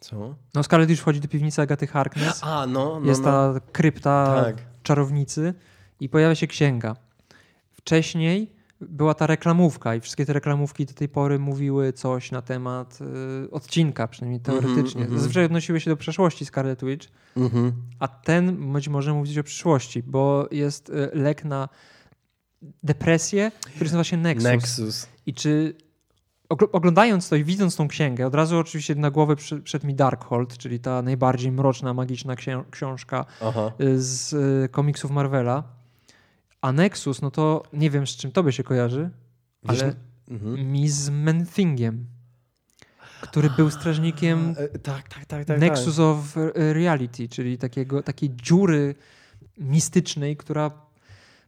Co? 0.00 0.34
No 0.54 0.62
Scarlett 0.62 0.90
już 0.90 1.00
wchodzi 1.00 1.20
do 1.20 1.28
piwnicy 1.28 1.62
Agaty 1.62 1.86
Harkness, 1.86 2.40
A, 2.44 2.66
no, 2.66 3.00
no, 3.00 3.06
jest 3.08 3.22
no. 3.22 3.26
ta 3.54 3.60
krypta 3.72 4.42
Tak. 4.44 4.56
czarownicy 4.82 5.54
i 6.00 6.08
pojawia 6.08 6.34
się 6.34 6.46
księga. 6.46 6.96
Wcześniej 7.72 8.52
była 8.80 9.14
ta 9.14 9.26
reklamówka 9.26 9.94
i 9.94 10.00
wszystkie 10.00 10.26
te 10.26 10.32
reklamówki 10.32 10.86
do 10.86 10.92
tej 10.94 11.08
pory 11.08 11.38
mówiły 11.38 11.92
coś 11.92 12.30
na 12.32 12.42
temat 12.42 12.98
y, 13.46 13.50
odcinka, 13.50 14.08
przynajmniej 14.08 14.40
Mhm, 14.46 14.60
teoretycznie. 14.62 15.00
mhm. 15.00 15.18
Zazwyczaj 15.18 15.44
odnosiły 15.44 15.80
się 15.80 15.90
do 15.90 15.96
przeszłości 15.96 16.44
Scarlet 16.46 16.84
Witch, 16.84 17.08
Mhm. 17.36 17.72
a 17.98 18.08
ten 18.08 18.72
być 18.72 18.88
może 18.88 19.14
mówić 19.14 19.38
o 19.38 19.42
przyszłości, 19.42 20.02
bo 20.02 20.48
jest 20.50 20.90
y, 20.90 21.10
lek 21.12 21.44
na 21.44 21.68
depresję, 22.82 23.52
który 23.66 23.84
nazywa 23.84 24.04
się 24.04 24.16
Nexus. 24.16 24.44
Nexus. 24.44 25.08
I 25.26 25.34
czy 25.34 25.74
ogl- 26.54 26.68
oglądając 26.72 27.28
to 27.28 27.36
i 27.36 27.44
widząc 27.44 27.76
tą 27.76 27.88
księgę, 27.88 28.26
od 28.26 28.34
razu 28.34 28.58
oczywiście 28.58 28.94
na 28.94 29.10
głowę 29.10 29.36
przy, 29.36 29.60
przed 29.60 29.84
mi 29.84 29.94
Darkhold, 29.94 30.58
czyli 30.58 30.80
ta 30.80 31.02
najbardziej 31.02 31.52
mroczna, 31.52 31.94
magiczna 31.94 32.34
książka 32.70 33.24
Aha. 33.42 33.72
y, 33.80 34.02
z 34.02 34.32
y, 34.32 34.68
komiksów 34.68 35.10
Marvela. 35.10 35.77
A 36.60 36.72
Nexus, 36.72 37.22
no 37.22 37.30
to 37.30 37.62
nie 37.72 37.90
wiem 37.90 38.06
z 38.06 38.10
czym 38.10 38.32
tobie 38.32 38.52
się 38.52 38.62
kojarzy, 38.62 39.10
Wiesz, 39.64 39.82
ale 39.82 39.94
mhm. 40.30 40.72
mi 40.72 40.88
z 40.88 41.10
Menthingiem, 41.10 42.06
który 43.20 43.50
był 43.50 43.70
strażnikiem 43.70 44.54
E, 44.58 44.78
Tak, 44.78 45.08
tak, 45.08 45.26
tak, 45.26 45.44
tak. 45.44 45.60
Nexus 45.60 45.98
of 45.98 46.36
Reality, 46.54 47.28
czyli 47.28 47.58
takiego, 47.58 48.02
takiej 48.02 48.30
dziury 48.36 48.94
mistycznej, 49.58 50.36
która 50.36 50.70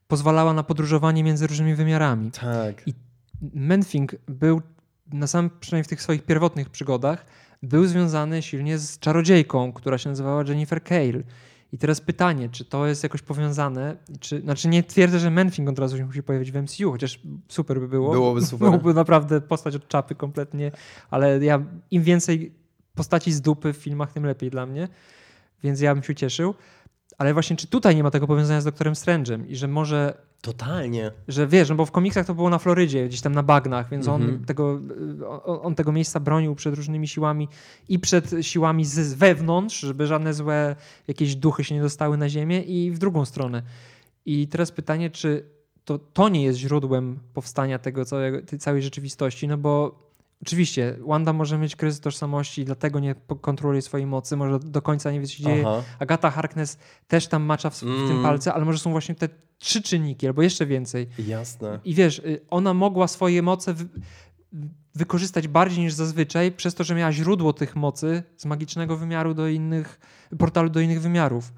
pozwalała 0.08 0.52
na 0.52 0.62
podróżowanie 0.62 1.24
między 1.24 1.46
różnymi 1.46 1.74
wymiarami. 1.74 2.30
Tak. 2.30 2.88
I 2.88 2.94
Menthing 3.54 4.14
był 4.26 4.62
na 5.12 5.26
sam, 5.26 5.50
przynajmniej 5.60 5.84
w 5.84 5.88
tych 5.88 6.02
swoich 6.02 6.22
pierwotnych 6.22 6.70
przygodach, 6.70 7.26
był 7.62 7.86
związany 7.86 8.42
silnie 8.42 8.78
z 8.78 8.98
czarodziejką, 8.98 9.72
która 9.72 9.98
się 9.98 10.08
nazywała 10.08 10.44
Jennifer 10.46 10.84
Cale. 10.84 11.22
I 11.72 11.78
teraz 11.78 12.00
pytanie, 12.00 12.48
czy 12.48 12.64
to 12.64 12.86
jest 12.86 13.02
jakoś 13.02 13.22
powiązane? 13.22 13.96
Czy, 14.20 14.40
znaczy 14.40 14.68
nie 14.68 14.82
twierdzę, 14.82 15.18
że 15.18 15.30
Menthing 15.30 15.68
od 15.68 15.78
razu 15.78 15.96
się 15.96 16.06
musi 16.06 16.22
pojawić 16.22 16.52
w 16.52 16.56
MCU, 16.62 16.92
chociaż 16.92 17.20
super 17.48 17.80
by 17.80 17.88
było. 17.88 18.12
Byłoby 18.12 18.46
super. 18.46 18.70
Byłby 18.70 18.94
naprawdę 18.94 19.40
postać 19.40 19.74
od 19.74 19.88
czapy 19.88 20.14
kompletnie, 20.14 20.72
ale 21.10 21.44
ja 21.44 21.62
im 21.90 22.02
więcej 22.02 22.54
postaci 22.94 23.32
z 23.32 23.40
dupy 23.40 23.72
w 23.72 23.76
filmach, 23.76 24.12
tym 24.12 24.26
lepiej 24.26 24.50
dla 24.50 24.66
mnie, 24.66 24.88
więc 25.62 25.80
ja 25.80 25.94
bym 25.94 26.04
się 26.04 26.14
cieszył. 26.14 26.54
Ale 27.20 27.32
właśnie, 27.34 27.56
czy 27.56 27.66
tutaj 27.66 27.96
nie 27.96 28.02
ma 28.02 28.10
tego 28.10 28.26
powiązania 28.26 28.60
z 28.60 28.64
Doktorem 28.64 28.94
Strange'em 28.94 29.44
i 29.48 29.56
że 29.56 29.68
może 29.68 30.14
Totalnie. 30.40 31.10
że 31.28 31.46
wiesz, 31.46 31.68
no 31.68 31.74
bo 31.74 31.86
w 31.86 31.90
komiksach 31.90 32.26
to 32.26 32.34
było 32.34 32.50
na 32.50 32.58
Florydzie, 32.58 33.08
gdzieś 33.08 33.20
tam 33.20 33.34
na 33.34 33.42
bagnach, 33.42 33.90
więc 33.90 34.08
Mhm. 34.08 34.30
on, 34.34 34.44
tego, 34.44 34.80
on, 35.44 35.58
on 35.62 35.74
tego 35.74 35.92
miejsca 35.92 36.20
bronił 36.20 36.54
przed 36.54 36.74
różnymi 36.74 37.08
siłami 37.08 37.48
i 37.88 37.98
przed 37.98 38.30
siłami 38.40 38.84
z 38.84 38.94
z 38.94 39.14
wewnątrz, 39.14 39.80
żeby 39.80 40.06
żadne 40.06 40.34
złe 40.34 40.76
jakieś 41.08 41.36
duchy 41.36 41.64
się 41.64 41.74
nie 41.74 41.80
dostały 41.82 42.16
na 42.16 42.28
ziemię 42.28 42.62
i 42.62 42.90
w 42.90 42.98
drugą 42.98 43.24
stronę. 43.24 43.62
I 44.26 44.48
teraz 44.48 44.70
pytanie, 44.72 45.10
czy 45.10 45.44
to, 45.84 45.98
to 45.98 46.28
nie 46.28 46.42
jest 46.44 46.58
źródłem 46.58 47.18
powstania 47.34 47.78
tego 47.78 48.04
całego, 48.04 48.42
tej 48.42 48.58
całej 48.58 48.82
rzeczywistości, 48.82 49.48
no 49.48 49.58
bo 49.58 49.98
Oczywiście, 50.42 50.96
Wanda 51.06 51.32
może 51.32 51.58
mieć 51.58 51.76
kryzys 51.76 52.00
tożsamości, 52.00 52.64
dlatego 52.64 53.00
nie 53.00 53.14
kontroluje 53.40 53.82
swojej 53.82 54.06
mocy, 54.06 54.36
może 54.36 54.58
do 54.58 54.82
końca 54.82 55.12
nie 55.12 55.20
wie, 55.20 55.26
co 55.26 55.32
się 55.32 55.44
dzieje. 55.44 55.64
Aha. 55.66 55.82
Agata 55.98 56.30
Harkness 56.30 56.78
też 57.08 57.26
tam 57.26 57.42
macza 57.42 57.70
w, 57.70 57.76
w 57.76 57.80
tym 57.80 58.10
Mm. 58.10 58.22
palce, 58.22 58.54
ale 58.54 58.64
może 58.64 58.78
są 58.78 58.90
właśnie 58.90 59.14
te 59.14 59.28
trzy 59.58 59.82
czynniki, 59.82 60.26
albo 60.26 60.42
jeszcze 60.42 60.66
więcej. 60.66 61.06
Jasne. 61.26 61.80
I 61.84 61.94
wiesz, 61.94 62.18
y, 62.18 62.40
ona 62.50 62.74
mogła 62.74 63.08
swoje 63.08 63.42
moce 63.42 63.74
wy 63.74 63.88
wykorzystać 64.94 65.48
bardziej 65.48 65.84
niż 65.84 65.92
zazwyczaj, 65.92 66.52
przez 66.52 66.74
to, 66.74 66.84
że 66.84 66.94
miała 66.94 67.12
źródło 67.12 67.52
tych 67.52 67.76
mocy 67.76 68.22
z 68.36 68.44
magicznego 68.44 68.96
wymiaru 68.96 69.34
do 69.34 69.48
innych, 69.48 70.00
portalu 70.38 70.70
do 70.70 70.80
innych 70.80 71.00
wymiarów. 71.02 71.52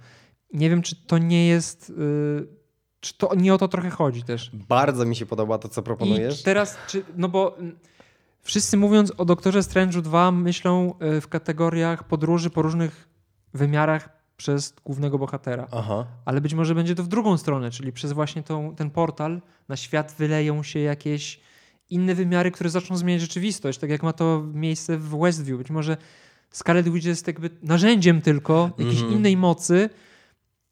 Nie 0.52 0.70
wiem, 0.70 0.82
czy 0.82 0.96
to 1.06 1.18
nie 1.18 1.46
jest. 1.46 1.90
y, 1.90 2.62
czy 3.00 3.14
to 3.18 3.34
nie 3.34 3.54
o 3.54 3.58
to 3.58 3.68
trochę 3.68 3.90
chodzi 3.90 4.22
też. 4.22 4.50
Bardzo 4.68 5.04
mi 5.04 5.16
się 5.16 5.26
podoba 5.26 5.58
to, 5.58 5.68
co 5.68 5.82
proponujesz. 5.82 6.40
I 6.40 6.44
teraz, 6.44 6.76
czy, 6.88 7.04
no 7.16 7.28
bo 7.28 7.58
mm, 7.58 7.78
wszyscy 8.42 8.76
mówiąc 8.76 9.12
o 9.16 9.24
Doktorze 9.24 9.60
Strange'u 9.60 10.02
2 10.02 10.32
myślą 10.32 10.94
y, 11.16 11.20
w 11.20 11.28
kategoriach 11.28 12.04
podróży 12.04 12.50
po 12.50 12.62
różnych 12.62 13.08
wymiarach 13.54 14.08
przez 14.36 14.74
głównego 14.84 15.18
bohatera. 15.18 15.66
Aha. 15.72 16.06
Ale 16.24 16.40
być 16.40 16.54
może 16.54 16.74
będzie 16.74 16.94
to 16.94 17.02
w 17.02 17.08
drugą 17.08 17.38
stronę, 17.38 17.70
czyli 17.70 17.92
przez 17.92 18.12
właśnie 18.12 18.42
tą, 18.42 18.74
ten 18.76 18.90
portal 18.90 19.42
na 19.68 19.76
świat 19.76 20.14
wyleją 20.18 20.62
się 20.62 20.78
jakieś 20.78 21.40
inne 21.90 22.14
wymiary, 22.14 22.50
które 22.50 22.70
zaczną 22.70 22.96
zmieniać 22.96 23.20
rzeczywistość, 23.20 23.78
tak 23.78 23.90
jak 23.90 24.02
ma 24.02 24.12
to 24.12 24.42
miejsce 24.54 24.98
w 24.98 25.18
Westview. 25.18 25.58
Być 25.58 25.70
może 25.70 25.96
Scarlet 26.50 26.88
Witch 26.88 27.06
jest 27.06 27.26
jakby 27.26 27.50
narzędziem 27.62 28.20
tylko 28.20 28.70
jakiejś 28.78 29.00
Mhm. 29.00 29.12
innej 29.18 29.36
mocy 29.36 29.90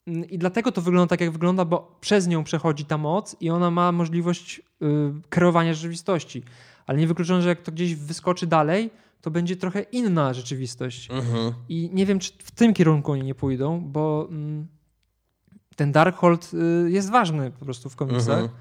Mm, 0.06 0.30
i 0.30 0.38
dlatego 0.38 0.72
to 0.72 0.82
wygląda 0.82 1.08
tak, 1.08 1.20
jak 1.20 1.30
wygląda, 1.30 1.64
bo 1.64 1.96
przez 2.00 2.26
nią 2.26 2.44
przechodzi 2.44 2.84
ta 2.84 2.98
moc 2.98 3.36
i 3.40 3.50
ona 3.50 3.70
ma 3.70 3.92
możliwość 3.92 4.58
y, 4.58 4.84
kreowania 5.28 5.74
rzeczywistości. 5.74 6.42
Ale 6.86 6.98
nie 6.98 7.06
wykluczone, 7.06 7.42
że 7.42 7.48
jak 7.48 7.62
to 7.62 7.72
gdzieś 7.72 7.94
wyskoczy 7.94 8.46
dalej, 8.46 8.90
to 9.20 9.30
będzie 9.30 9.56
trochę 9.56 9.82
inna 9.82 10.34
rzeczywistość. 10.34 11.10
Mhm. 11.10 11.52
I 11.68 11.90
nie 11.92 12.06
wiem, 12.06 12.18
czy 12.18 12.32
w 12.38 12.50
tym 12.50 12.74
kierunku 12.74 13.12
oni 13.12 13.22
nie 13.22 13.34
pójdą, 13.34 13.80
bo 13.80 14.28
mm, 14.30 14.66
ten 15.76 15.92
Darkhold 15.92 16.50
y, 16.86 16.90
jest 16.90 17.10
ważny 17.10 17.50
po 17.50 17.64
prostu 17.64 17.90
w 17.90 17.96
komiksach. 17.96 18.40
Mhm. 18.40 18.58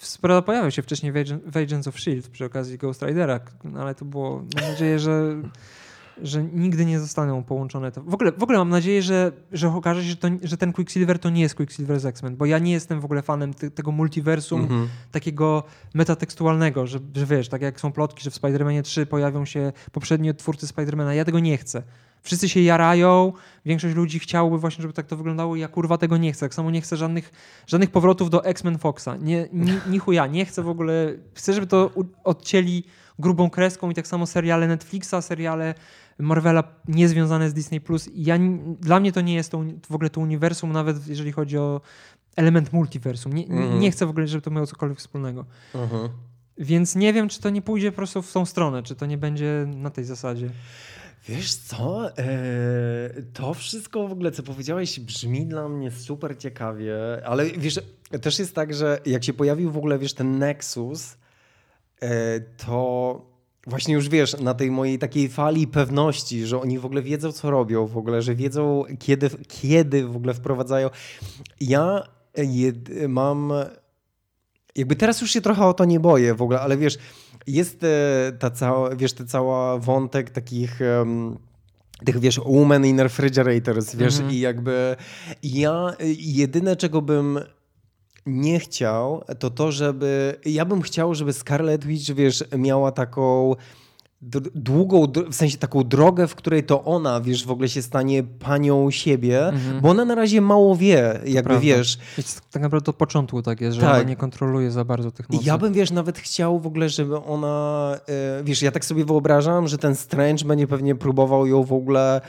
Sporo 0.00 0.42
pojawiał 0.42 0.70
się 0.70 0.82
wcześniej 0.82 1.12
w, 1.12 1.16
Agent, 1.16 1.44
w 1.44 1.56
Agents 1.56 1.88
of 1.88 1.96
S.H.I.E.L.D. 1.96 2.28
przy 2.30 2.44
okazji 2.44 2.78
Ghost 2.78 3.02
Ridera, 3.02 3.40
ale 3.78 3.94
to 3.94 4.04
było, 4.04 4.36
mam 4.36 4.70
nadzieję, 4.70 4.98
że, 4.98 5.42
że 6.22 6.44
nigdy 6.44 6.84
nie 6.84 7.00
zostaną 7.00 7.44
połączone. 7.44 7.92
To. 7.92 8.02
W, 8.02 8.14
ogóle, 8.14 8.32
w 8.32 8.42
ogóle 8.42 8.58
mam 8.58 8.68
nadzieję, 8.68 9.02
że, 9.02 9.32
że 9.52 9.68
okaże 9.74 10.02
się, 10.02 10.08
że, 10.08 10.16
to, 10.16 10.28
że 10.42 10.56
ten 10.56 10.72
Quicksilver 10.72 11.18
to 11.18 11.30
nie 11.30 11.42
jest 11.42 11.54
Quicksilver 11.54 12.00
z 12.00 12.06
X-Men, 12.06 12.36
bo 12.36 12.46
ja 12.46 12.58
nie 12.58 12.72
jestem 12.72 13.00
w 13.00 13.04
ogóle 13.04 13.22
fanem 13.22 13.54
ty, 13.54 13.70
tego 13.70 13.92
multiversum, 13.92 14.60
Mhm. 14.60 14.88
takiego 15.12 15.62
metatekstualnego, 15.94 16.86
że, 16.86 16.98
że 17.14 17.26
wiesz, 17.26 17.48
tak 17.48 17.62
jak 17.62 17.80
są 17.80 17.92
plotki, 17.92 18.24
że 18.24 18.30
w 18.30 18.34
Spider-Manie 18.34 18.82
3 18.82 19.06
pojawią 19.06 19.44
się 19.44 19.72
poprzedni 19.92 20.34
twórcy 20.34 20.66
Spider-Mana, 20.66 21.10
ja 21.10 21.24
tego 21.24 21.38
nie 21.40 21.56
chcę. 21.56 21.82
Wszyscy 22.22 22.48
się 22.48 22.60
jarają, 22.60 23.32
większość 23.64 23.94
ludzi 23.94 24.18
chciałoby 24.18 24.58
właśnie, 24.58 24.82
żeby 24.82 24.94
tak 24.94 25.06
to 25.06 25.16
wyglądało 25.16 25.56
ja 25.56 25.68
kurwa 25.68 25.98
tego 25.98 26.16
nie 26.16 26.32
chcę. 26.32 26.40
Tak 26.46 26.54
samo 26.54 26.70
nie 26.70 26.80
chcę 26.80 26.96
żadnych, 26.96 27.32
żadnych 27.66 27.90
powrotów 27.90 28.30
do 28.30 28.44
X-Men 28.44 28.78
Foxa. 28.78 29.08
Nie, 29.20 29.48
ni, 29.52 29.72
ni 29.90 29.98
chuja, 29.98 30.26
nie 30.26 30.44
chcę 30.44 30.62
w 30.62 30.68
ogóle, 30.68 31.12
chcę, 31.34 31.52
żeby 31.52 31.66
to 31.66 31.90
odcięli 32.24 32.84
grubą 33.18 33.50
kreską 33.50 33.90
i 33.90 33.94
tak 33.94 34.06
samo 34.06 34.26
seriale 34.26 34.68
Netflixa, 34.68 35.14
seriale 35.20 35.74
Marvela 36.18 36.64
niezwiązane 36.88 37.50
z 37.50 37.54
Disney+. 37.54 37.80
Plus. 37.80 38.08
Ja, 38.14 38.38
dla 38.80 39.00
mnie 39.00 39.12
to 39.12 39.20
nie 39.20 39.34
jest 39.34 39.50
to, 39.50 39.64
w 39.88 39.94
ogóle 39.94 40.10
to 40.10 40.20
uniwersum, 40.20 40.72
nawet 40.72 41.08
jeżeli 41.08 41.32
chodzi 41.32 41.58
o 41.58 41.80
element 42.36 42.72
multiversum. 42.72 43.32
Nie, 43.32 43.46
Mhm. 43.46 43.80
nie 43.80 43.90
chcę 43.90 44.06
w 44.06 44.10
ogóle, 44.10 44.26
żeby 44.26 44.42
to 44.42 44.50
miało 44.50 44.66
cokolwiek 44.66 44.98
wspólnego. 44.98 45.44
Mhm. 45.74 46.08
Więc 46.58 46.94
nie 46.96 47.12
wiem, 47.12 47.28
czy 47.28 47.40
to 47.40 47.50
nie 47.50 47.62
pójdzie 47.62 47.92
po 47.92 47.96
prostu 47.96 48.22
w 48.22 48.32
tą 48.32 48.46
stronę, 48.46 48.82
czy 48.82 48.94
to 48.94 49.06
nie 49.06 49.18
będzie 49.18 49.66
na 49.76 49.90
tej 49.90 50.04
zasadzie. 50.04 50.50
Wiesz 51.28 51.54
co? 51.54 52.10
Eee, 52.18 52.26
to 53.32 53.54
wszystko 53.54 54.08
w 54.08 54.12
ogóle, 54.12 54.30
co 54.32 54.42
powiedziałeś, 54.42 55.00
brzmi 55.00 55.46
dla 55.46 55.68
mnie 55.68 55.90
super 55.90 56.38
ciekawie, 56.38 56.94
ale 57.26 57.46
wiesz, 57.46 57.80
też 58.22 58.38
jest 58.38 58.54
tak, 58.54 58.74
że 58.74 59.00
jak 59.06 59.24
się 59.24 59.32
pojawił 59.32 59.70
w 59.70 59.76
ogóle, 59.76 59.98
wiesz, 59.98 60.14
ten 60.14 60.38
Nexus, 60.38 61.16
e, 62.02 62.40
to 62.40 63.35
właśnie 63.66 63.94
już 63.94 64.08
wiesz, 64.08 64.40
na 64.40 64.54
tej 64.54 64.70
mojej 64.70 64.98
takiej 64.98 65.28
fali 65.28 65.66
pewności, 65.66 66.46
że 66.46 66.60
oni 66.60 66.78
w 66.78 66.84
ogóle 66.86 67.02
wiedzą, 67.02 67.32
co 67.32 67.50
robią, 67.50 67.86
w 67.86 67.96
ogóle, 67.98 68.22
że 68.22 68.34
wiedzą, 68.34 68.84
kiedy, 68.98 69.30
kiedy 69.48 70.06
w 70.06 70.16
ogóle 70.16 70.34
wprowadzają. 70.34 70.90
Ja 71.60 72.02
jed, 72.36 72.76
mam. 73.08 73.52
Jakby 74.76 74.96
teraz 74.96 75.20
już 75.20 75.30
się 75.30 75.40
trochę 75.40 75.66
o 75.66 75.74
to 75.74 75.84
nie 75.84 76.00
boję 76.00 76.34
w 76.34 76.42
ogóle, 76.42 76.60
ale 76.60 76.76
wiesz, 76.76 76.98
jest 77.46 77.84
e, 77.84 78.32
ta 78.38 78.50
cała, 78.50 78.96
wiesz, 78.96 79.12
ta 79.12 79.24
cała 79.24 79.78
wątek 79.78 80.30
takich. 80.30 80.82
em, 80.82 81.36
tych, 82.04 82.18
wiesz, 82.20 82.40
women 82.46 82.86
in 82.86 83.00
refrigerators, 83.00 83.94
wiesz, 83.94 84.14
Mhm. 84.14 84.34
i 84.34 84.38
jakby 84.40 84.96
ja 85.42 85.94
jedyne, 86.18 86.76
czego 86.76 87.02
bym 87.02 87.38
nie 88.26 88.58
chciał, 88.60 89.22
to 89.38 89.50
to, 89.50 89.72
żeby, 89.72 90.40
ja 90.44 90.64
bym 90.64 90.82
chciał, 90.82 91.14
żeby 91.14 91.32
Scarlet 91.32 91.84
Witch, 91.84 92.10
wiesz, 92.10 92.44
miała 92.58 92.92
taką 92.92 93.54
długą, 94.54 95.06
w 95.30 95.34
sensie 95.34 95.58
taką 95.58 95.84
drogę, 95.84 96.26
w 96.26 96.34
której 96.34 96.64
to 96.64 96.84
ona, 96.84 97.20
wiesz, 97.20 97.46
w 97.46 97.50
ogóle 97.50 97.68
się 97.68 97.82
stanie 97.82 98.22
panią 98.22 98.90
siebie, 98.90 99.46
Mhm. 99.48 99.80
bo 99.80 99.88
ona 99.90 100.04
na 100.04 100.14
razie 100.14 100.40
mało 100.40 100.76
wie, 100.76 101.20
jakby, 101.24 101.42
prawda. 101.42 101.60
wiesz, 101.60 101.98
Więc 102.18 102.40
tak 102.50 102.62
naprawdę 102.62 102.90
od 102.90 102.96
początku 102.96 103.42
tak 103.42 103.60
jest, 103.60 103.74
że 103.74 103.80
Tak. 103.82 103.94
ona 103.94 104.02
nie 104.02 104.16
kontroluje 104.16 104.70
za 104.70 104.84
bardzo 104.84 105.10
tych 105.10 105.30
mocy. 105.30 105.44
ja 105.46 105.58
bym, 105.58 105.72
wiesz, 105.72 105.90
nawet 105.90 106.18
chciał 106.18 106.60
w 106.60 106.66
ogóle, 106.66 106.88
żeby 106.88 107.16
ona, 107.16 107.96
e, 108.40 108.44
wiesz, 108.44 108.62
ja 108.62 108.70
tak 108.72 108.84
sobie 108.84 109.04
wyobrażam, 109.04 109.68
że 109.68 109.78
ten 109.78 109.94
Strange 109.96 110.44
będzie 110.44 110.66
pewnie 110.66 110.94
próbował 110.94 111.46
ją 111.46 111.62
w 111.64 111.72
ogóle 111.72 112.20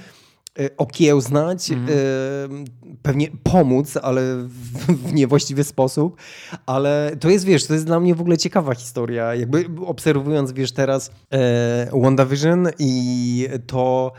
okiełznać, 0.77 1.71
Mhm. 1.71 1.99
e, 1.99 2.93
pewnie 3.01 3.27
pomóc, 3.43 3.97
ale 3.97 4.21
w, 4.47 5.13
niewłaściwy 5.13 5.63
sposób, 5.63 6.17
ale 6.65 7.11
to 7.19 7.29
jest, 7.29 7.45
wiesz, 7.45 7.65
to 7.67 7.73
jest 7.73 7.85
dla 7.85 7.99
mnie 7.99 8.15
w 8.15 8.21
ogóle 8.21 8.38
ciekawa 8.38 8.75
historia, 8.75 9.35
jakby 9.35 9.65
obserwując, 9.85 10.51
wiesz, 10.51 10.71
teraz 10.71 11.11
e, 11.34 11.89
WandaVision 12.01 12.67
i 12.79 13.47
to... 13.67 14.11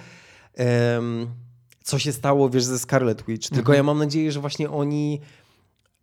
co 1.84 1.98
się 1.98 2.12
stało, 2.12 2.50
wiesz, 2.50 2.64
ze 2.64 2.78
Scarlet 2.78 3.24
Witch. 3.26 3.48
Tylko 3.48 3.60
Mhm. 3.72 3.76
ja 3.76 3.82
mam 3.82 3.98
nadzieję, 3.98 4.32
że 4.32 4.40
właśnie 4.40 4.70
oni 4.70 5.20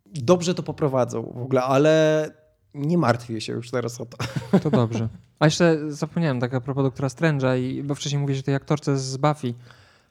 dobrze 0.06 0.54
to 0.54 0.62
poprowadzą 0.62 1.22
w 1.22 1.42
ogóle, 1.42 1.62
ale 1.62 2.30
nie 2.74 2.98
martwię 2.98 3.40
się 3.40 3.52
już 3.52 3.70
teraz 3.70 4.00
o 4.00 4.06
to. 4.06 4.16
To 4.62 4.70
dobrze. 4.70 5.08
A 5.38 5.44
jeszcze 5.44 5.78
zapomniałem 5.88 6.40
tak 6.40 6.54
a 6.54 6.60
propos 6.60 6.84
doktora 6.84 7.08
Strange'a, 7.08 7.58
i, 7.60 7.82
bo 7.82 7.94
wcześniej 7.94 8.20
mówię, 8.22 8.34
że 8.34 8.42
tej 8.42 8.54
aktorce 8.54 8.98
z 8.98 9.16
Buffy, 9.16 9.54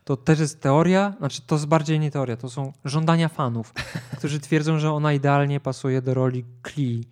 to 0.05 0.17
też 0.17 0.39
jest 0.39 0.61
teoria, 0.61 1.13
znaczy 1.17 1.41
to 1.47 1.55
jest 1.55 1.67
bardziej 1.67 1.99
nie 1.99 2.11
teoria, 2.11 2.37
to 2.37 2.49
są 2.49 2.73
żądania 2.85 3.29
fanów, 3.29 3.73
którzy 4.17 4.39
twierdzą, 4.39 4.79
że 4.79 4.91
ona 4.91 5.13
idealnie 5.13 5.59
pasuje 5.59 6.01
do 6.01 6.13
roli 6.13 6.45
Klee, 6.61 7.03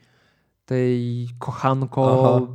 tej 0.65 1.29
kochanko, 1.39 2.35
Aha. 2.35 2.47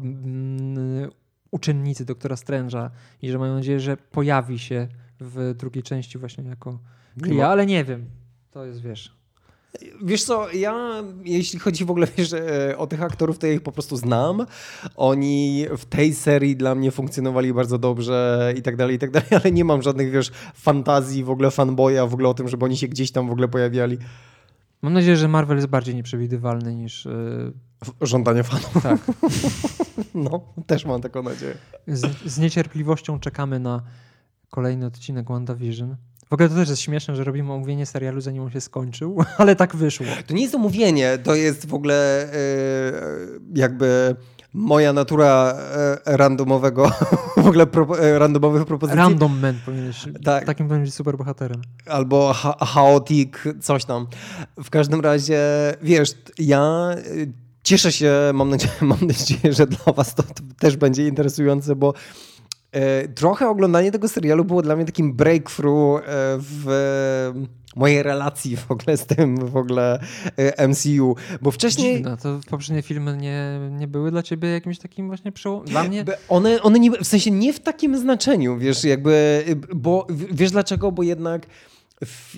uczennicy 1.51 2.05
doktora 2.05 2.36
Strange'a 2.36 2.90
i 3.23 3.31
że 3.31 3.39
mają 3.39 3.55
nadzieję, 3.55 3.81
że 3.81 3.97
pojawi 3.97 4.59
się 4.59 4.89
w 5.20 5.55
drugiej 5.56 5.82
części 5.82 6.19
właśnie 6.19 6.44
jako 6.44 6.78
Klee, 7.23 7.40
ale 7.40 7.66
nie 7.66 7.85
wiem. 7.85 8.06
To 8.51 8.65
jest, 8.65 8.81
wiesz... 8.81 9.18
Wiesz 10.03 10.24
co, 10.24 10.53
ja 10.53 11.03
jeśli 11.24 11.59
chodzi 11.59 11.85
w 11.85 11.90
ogóle 11.90 12.07
wiesz, 12.16 12.32
e, 12.32 12.78
o 12.78 12.86
tych 12.86 13.03
aktorów, 13.03 13.39
to 13.39 13.47
ja 13.47 13.53
ich 13.53 13.62
po 13.62 13.73
prostu 13.73 13.97
znam. 13.97 14.47
Oni 14.97 15.66
w 15.78 15.85
tej 15.85 16.15
serii 16.15 16.57
dla 16.57 16.74
mnie 16.74 16.90
funkcjonowali 16.90 17.55
bardzo 17.55 17.78
dobrze 17.78 18.53
i 18.57 18.62
tak 18.62 18.77
dalej, 18.77 18.97
i 18.97 18.99
tak 18.99 19.11
dalej, 19.11 19.28
ale 19.43 19.53
nie 19.53 19.65
mam 19.65 19.82
żadnych, 19.82 20.11
wiesz, 20.11 20.31
fantazji, 20.55 21.24
w 21.24 21.31
ogóle 21.31 21.51
fanboya, 21.51 22.07
w 22.09 22.15
ogóle 22.15 22.28
o 22.28 22.35
tym, 22.35 22.49
żeby 22.49 22.65
oni 22.65 22.77
się 22.77 22.89
gdzieś 22.89 23.11
tam 23.11 23.28
w 23.28 23.32
ogóle 23.32 23.49
pojawiali. 23.49 23.99
Mam 24.82 24.93
nadzieję, 24.93 25.16
że 25.16 25.28
Marvel 25.28 25.57
jest 25.57 25.69
bardziej 25.69 25.95
nieprzewidywalny 25.95 26.74
niż... 26.74 27.05
Yy, 27.05 27.53
Żądania 28.01 28.43
fanów. 28.43 28.82
tak. 28.82 29.01
No, 30.15 30.40
też 30.66 30.85
mam 30.85 31.01
taką 31.01 31.23
nadzieję. 31.23 31.55
Z, 31.86 32.32
z 32.32 32.39
niecierpliwością 32.39 33.20
czekamy 33.20 33.61
na 33.61 33.82
kolejny 34.51 34.86
odcinek 34.86 35.28
WandaVision. 35.28 35.97
W 36.30 36.32
ogóle 36.32 36.48
to 36.48 36.55
też 36.55 36.68
jest 36.68 36.82
śmieszne, 36.82 37.16
że 37.16 37.24
robimy 37.24 37.52
omówienie 37.52 37.86
serialu 37.86 38.20
zanim 38.20 38.42
on 38.42 38.50
się 38.50 38.60
skończył, 38.60 39.24
ale 39.38 39.56
tak 39.56 39.76
wyszło. 39.76 40.06
To 40.26 40.34
nie 40.34 40.42
jest 40.42 40.55
omówienie, 40.55 41.18
to 41.18 41.34
jest 41.34 41.66
w 41.68 41.74
ogóle 41.74 42.22
e, 42.22 42.36
jakby 43.55 44.16
moja 44.55 44.92
natura 44.92 45.55
e, 46.06 46.16
randomowego, 46.16 46.90
w 47.36 47.46
ogóle 47.46 47.66
pro, 47.66 47.98
e, 48.00 48.18
randomowych 48.18 48.64
propozycji. 48.66 48.98
Random 48.98 49.40
Man 49.40 49.59
powinieneś, 49.66 50.05
Tak. 50.24 50.44
takim 50.44 50.68
powinien 50.68 50.84
być 50.84 50.94
superbohaterem. 50.94 51.62
albo 51.86 52.32
cha 52.32 52.56
chaotic, 52.66 53.32
coś 53.62 53.84
tam. 53.84 54.06
W 54.64 54.70
każdym 54.70 55.00
razie, 55.00 55.40
wiesz, 55.82 56.10
ja 56.38 56.88
cieszę 57.62 57.92
się, 57.92 58.12
mam 58.34 58.50
nadzieję, 58.50 58.72
mam 58.92 58.98
nadzieję 59.06 59.52
że 59.52 59.66
dla 59.66 59.92
was 59.92 60.14
to, 60.14 60.22
to 60.22 60.42
też 60.59 60.76
będzie 60.76 61.06
interesujące, 61.09 61.76
bo 61.76 61.94
trochę 63.14 63.48
oglądanie 63.48 63.92
tego 63.92 64.09
serialu 64.09 64.44
było 64.44 64.62
dla 64.62 64.76
mnie 64.76 64.84
takim 64.84 65.12
breakthrough 65.12 66.00
e, 66.00 66.02
w 66.38 66.66
mojej 67.76 68.02
relacji 68.02 68.56
w 68.56 68.70
ogóle 68.70 68.96
z 68.96 69.06
tym 69.06 69.46
w 69.46 69.56
ogóle 69.56 70.00
e, 70.36 70.68
MCU, 70.68 71.16
bo 71.42 71.50
wcześniej... 71.50 71.96
Dziwne, 71.96 72.16
to 72.16 72.40
poprzednie 72.50 72.82
filmy 72.82 73.16
nie, 73.16 73.60
nie 73.70 73.88
były 73.88 74.10
dla 74.10 74.22
ciebie 74.22 74.48
jakimś 74.48 74.78
takim 74.78 75.06
właśnie 75.06 75.32
przełomem? 75.32 75.66
Dla 75.66 75.84
mnie... 75.84 76.05
One, 76.28 76.62
one 76.62 76.78
nie, 76.78 76.90
w 76.90 77.06
sensie 77.06 77.30
nie 77.30 77.52
w 77.52 77.60
takim 77.60 77.98
znaczeniu, 77.98 78.59
wiesz, 78.59 78.84
jakby, 78.84 79.44
bo 79.74 80.06
wiesz 80.10 80.50
dlaczego, 80.50 80.92
bo 80.92 81.02
jednak 81.02 81.46
w, 82.05 82.36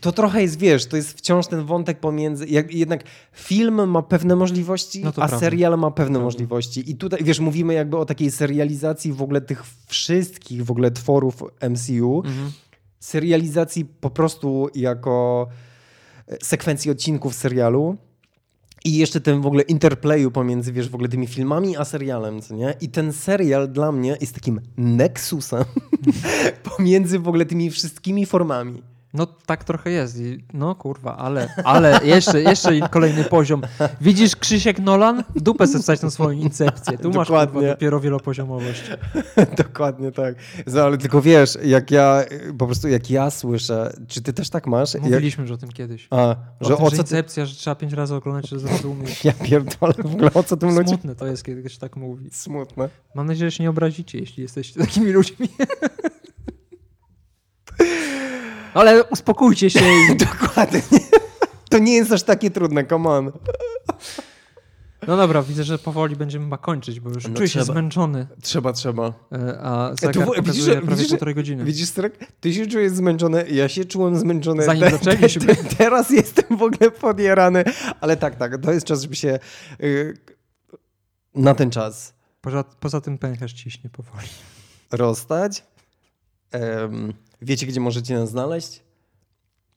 to 0.00 0.12
trochę 0.12 0.42
jest, 0.42 0.58
wiesz, 0.58 0.86
to 0.86 0.96
jest 0.96 1.18
wciąż 1.18 1.46
ten 1.46 1.64
wątek 1.64 2.00
pomiędzy, 2.00 2.46
jak, 2.46 2.74
jednak 2.74 3.04
film 3.32 3.90
ma 3.90 4.02
pewne 4.02 4.36
możliwości, 4.36 5.04
no 5.04 5.08
a 5.08 5.12
prawda. 5.12 5.38
serial 5.38 5.78
ma 5.78 5.90
pewne 5.90 6.18
możliwości. 6.18 6.90
I 6.90 6.96
tutaj, 6.96 7.24
wiesz, 7.24 7.40
mówimy 7.40 7.74
jakby 7.74 7.96
o 7.96 8.04
takiej 8.04 8.30
serializacji 8.30 9.12
w 9.12 9.22
ogóle 9.22 9.40
tych 9.40 9.64
wszystkich 9.86 10.64
w 10.64 10.70
ogóle 10.70 10.90
tworów 10.90 11.42
MCU, 11.70 12.22
mhm. 12.24 12.52
serializacji 13.00 13.84
po 13.84 14.10
prostu 14.10 14.68
jako 14.74 15.46
e, 16.28 16.36
sekwencji 16.42 16.90
odcinków 16.90 17.34
serialu 17.34 17.96
i 18.84 18.96
jeszcze 18.96 19.20
ten 19.20 19.40
w 19.40 19.46
ogóle 19.46 19.62
interplayu 19.62 20.30
pomiędzy, 20.30 20.72
wiesz, 20.72 20.88
w 20.88 20.94
ogóle 20.94 21.08
tymi 21.08 21.26
filmami 21.26 21.76
a 21.76 21.84
serialem, 21.84 22.42
co 22.42 22.54
nie? 22.54 22.74
I 22.80 22.88
ten 22.88 23.12
serial 23.12 23.68
dla 23.68 23.92
mnie 23.92 24.16
jest 24.20 24.34
takim 24.34 24.60
nexusem 24.76 25.64
pomiędzy 26.76 27.18
w 27.18 27.28
ogóle 27.28 27.46
tymi 27.46 27.70
wszystkimi 27.70 28.26
formami. 28.26 28.82
No 29.14 29.26
tak 29.26 29.64
trochę 29.64 29.90
jest. 29.90 30.18
No 30.52 30.74
kurwa, 30.74 31.16
ale, 31.16 31.54
ale 31.64 32.00
jeszcze, 32.04 32.42
jeszcze 32.42 32.88
kolejny 32.88 33.24
poziom. 33.24 33.62
Widzisz 34.00 34.36
Krzysiek 34.36 34.78
Nolan? 34.78 35.24
Dupę 35.36 35.66
sobie 35.66 35.78
wstać 35.78 36.02
na 36.02 36.10
swoją 36.10 36.30
incepcję. 36.30 36.98
Tu 36.98 37.10
masz 37.10 37.28
kurwa, 37.28 37.46
dopiero 37.46 38.00
wielopoziomowość. 38.00 38.82
Dokładnie 39.64 40.12
tak. 40.12 40.34
No, 40.66 40.82
ale 40.82 40.98
tylko 40.98 41.22
wiesz, 41.22 41.58
jak 41.64 41.90
ja 41.90 42.24
po 42.58 42.66
prostu 42.66 42.88
jak 42.88 43.10
ja 43.10 43.30
słyszę, 43.30 43.92
czy 44.08 44.22
ty 44.22 44.32
też 44.32 44.50
tak 44.50 44.66
masz? 44.66 44.94
Mówiliśmy 44.94 45.42
już 45.42 45.50
o 45.50 45.56
tym 45.56 45.72
kiedyś. 45.72 46.08
A, 46.10 46.36
że 46.60 46.74
o, 46.74 46.76
tym, 46.76 46.86
o 46.86 46.90
co 46.90 46.96
że 46.96 47.02
incepcja, 47.02 47.46
że 47.46 47.54
trzeba 47.54 47.74
pięć 47.74 47.92
razy 47.92 48.14
oglądać, 48.14 48.48
żeby 48.48 48.60
zrozumieć. 48.60 49.24
Ja 49.28 49.32
pierdolę 49.32 49.94
w 49.98 50.06
ogóle 50.06 50.30
o 50.34 50.42
co 50.42 50.56
tym 50.56 50.74
ludzi. 50.74 50.88
Smutne 50.88 51.14
to 51.14 51.26
jest, 51.26 51.44
kiedy 51.44 51.70
się 51.70 51.78
tak 51.78 51.96
mówi. 51.96 52.30
Smutne. 52.32 52.88
Mam 53.14 53.26
nadzieję, 53.26 53.50
że 53.50 53.56
się 53.56 53.62
nie 53.62 53.70
obrazicie, 53.70 54.18
jeśli 54.18 54.42
jesteście 54.42 54.80
takimi 54.80 55.12
ludźmi. 55.12 55.48
Ale 58.74 59.04
uspokójcie 59.04 59.70
się. 59.70 59.80
I... 59.80 60.16
Dokładnie. 60.40 60.82
To 61.70 61.78
nie 61.78 61.94
jest 61.94 62.12
aż 62.12 62.22
takie 62.22 62.50
trudne, 62.50 62.86
come 62.86 63.10
on. 63.10 63.32
No 65.06 65.16
dobra, 65.16 65.42
widzę, 65.42 65.64
że 65.64 65.78
powoli 65.78 66.16
będziemy 66.16 66.44
chyba 66.44 66.58
kończyć, 66.58 67.00
bo 67.00 67.10
już 67.10 67.28
no 67.28 67.34
czuję 67.36 67.48
trzeba. 67.48 67.64
się 67.64 67.72
zmęczony. 67.72 68.26
Trzeba, 68.42 68.72
trzeba. 68.72 69.12
E, 69.32 69.60
a 69.60 69.94
zegar 69.94 70.26
to, 70.26 70.42
widzisz, 70.42 70.64
prawie 70.64 70.86
widzisz, 70.86 71.08
półtorej 71.08 71.34
godziny. 71.34 71.64
Widzisz, 71.64 71.88
Strek? 71.88 72.18
Ty 72.40 72.54
się 72.54 72.66
czujesz 72.66 72.92
zmęczony, 72.92 73.44
ja 73.50 73.68
się 73.68 73.84
czułem 73.84 74.18
zmęczony. 74.18 74.64
Zanim 74.64 74.84
te, 74.84 74.90
zaczęliśmy. 74.90 75.46
Te, 75.46 75.56
te, 75.56 75.76
teraz 75.76 76.10
jestem 76.10 76.56
w 76.56 76.62
ogóle 76.62 76.90
podjarany. 76.90 77.64
Ale 78.00 78.16
tak, 78.16 78.36
tak, 78.36 78.58
to 78.58 78.72
jest 78.72 78.86
czas, 78.86 79.02
żeby 79.02 79.16
się 79.16 79.38
yy, 79.78 80.14
na 81.34 81.54
ten 81.54 81.70
czas. 81.70 82.14
Poza, 82.40 82.64
poza 82.64 83.00
tym 83.00 83.18
pęcherz 83.18 83.52
ciśnie 83.52 83.90
powoli. 83.90 84.28
Rozstać. 84.92 85.64
Um, 86.52 87.12
Wiecie, 87.42 87.66
gdzie 87.66 87.80
możecie 87.80 88.14
nas 88.14 88.30
znaleźć? 88.30 88.82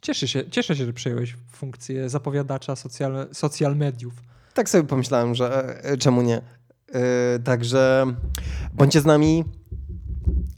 Cieszę 0.02 0.28
się, 0.28 0.50
cieszę 0.50 0.76
się 0.76 0.86
że 0.86 0.94
przejąłeś 0.94 1.36
funkcję 1.52 2.10
zapowiadacza 2.10 2.76
social, 2.76 3.28
social 3.32 3.76
mediów. 3.76 4.14
Tak 4.54 4.70
sobie 4.70 4.84
pomyślałem, 4.84 5.36
że 5.36 5.80
e, 5.84 5.98
czemu 5.98 6.22
nie. 6.22 6.42
Yy, 6.94 7.00
także 7.44 8.06
bądźcie 8.74 9.02
z 9.02 9.06
nami. 9.06 9.44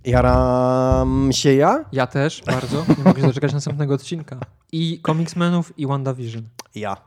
Jaram 0.05 1.29
się 1.33 1.53
ja. 1.53 1.85
Ja 1.91 2.07
też, 2.07 2.43
bardzo. 2.45 2.85
Nie 2.97 3.03
mogę 3.03 3.21
się 3.21 3.27
doczekać 3.27 3.53
następnego 3.53 3.93
odcinka. 3.93 4.39
I 4.71 5.01
Comicsmenów, 5.05 5.79
i 5.79 5.87
WandaVision. 5.87 6.43
Ja. 6.75 6.97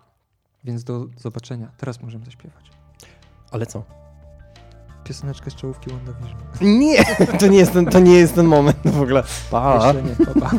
Więc 0.65 0.85
do 0.85 1.07
zobaczenia. 1.17 1.73
Teraz 1.77 2.03
możemy 2.03 2.25
zaśpiewać. 2.25 2.71
Ale 3.51 3.67
co? 3.67 4.06
Pioseneczkę 5.09 5.51
z 5.51 5.55
czołówki 5.55 5.91
WandaVision. 5.91 6.39
Nie, 6.61 7.05
to 7.41 7.47
nie 7.47 7.59
jest 7.59 7.73
ten, 7.73 7.87
to 7.87 7.99
nie 7.99 8.15
jest 8.15 8.35
ten 8.35 8.47
moment 8.47 8.77
w 8.85 9.01
ogóle. 9.01 9.23
Pa. 9.51 9.75
Jeszcze 9.75 10.03
nie, 10.03 10.27
pa, 10.27 10.41
pa. 10.41 10.51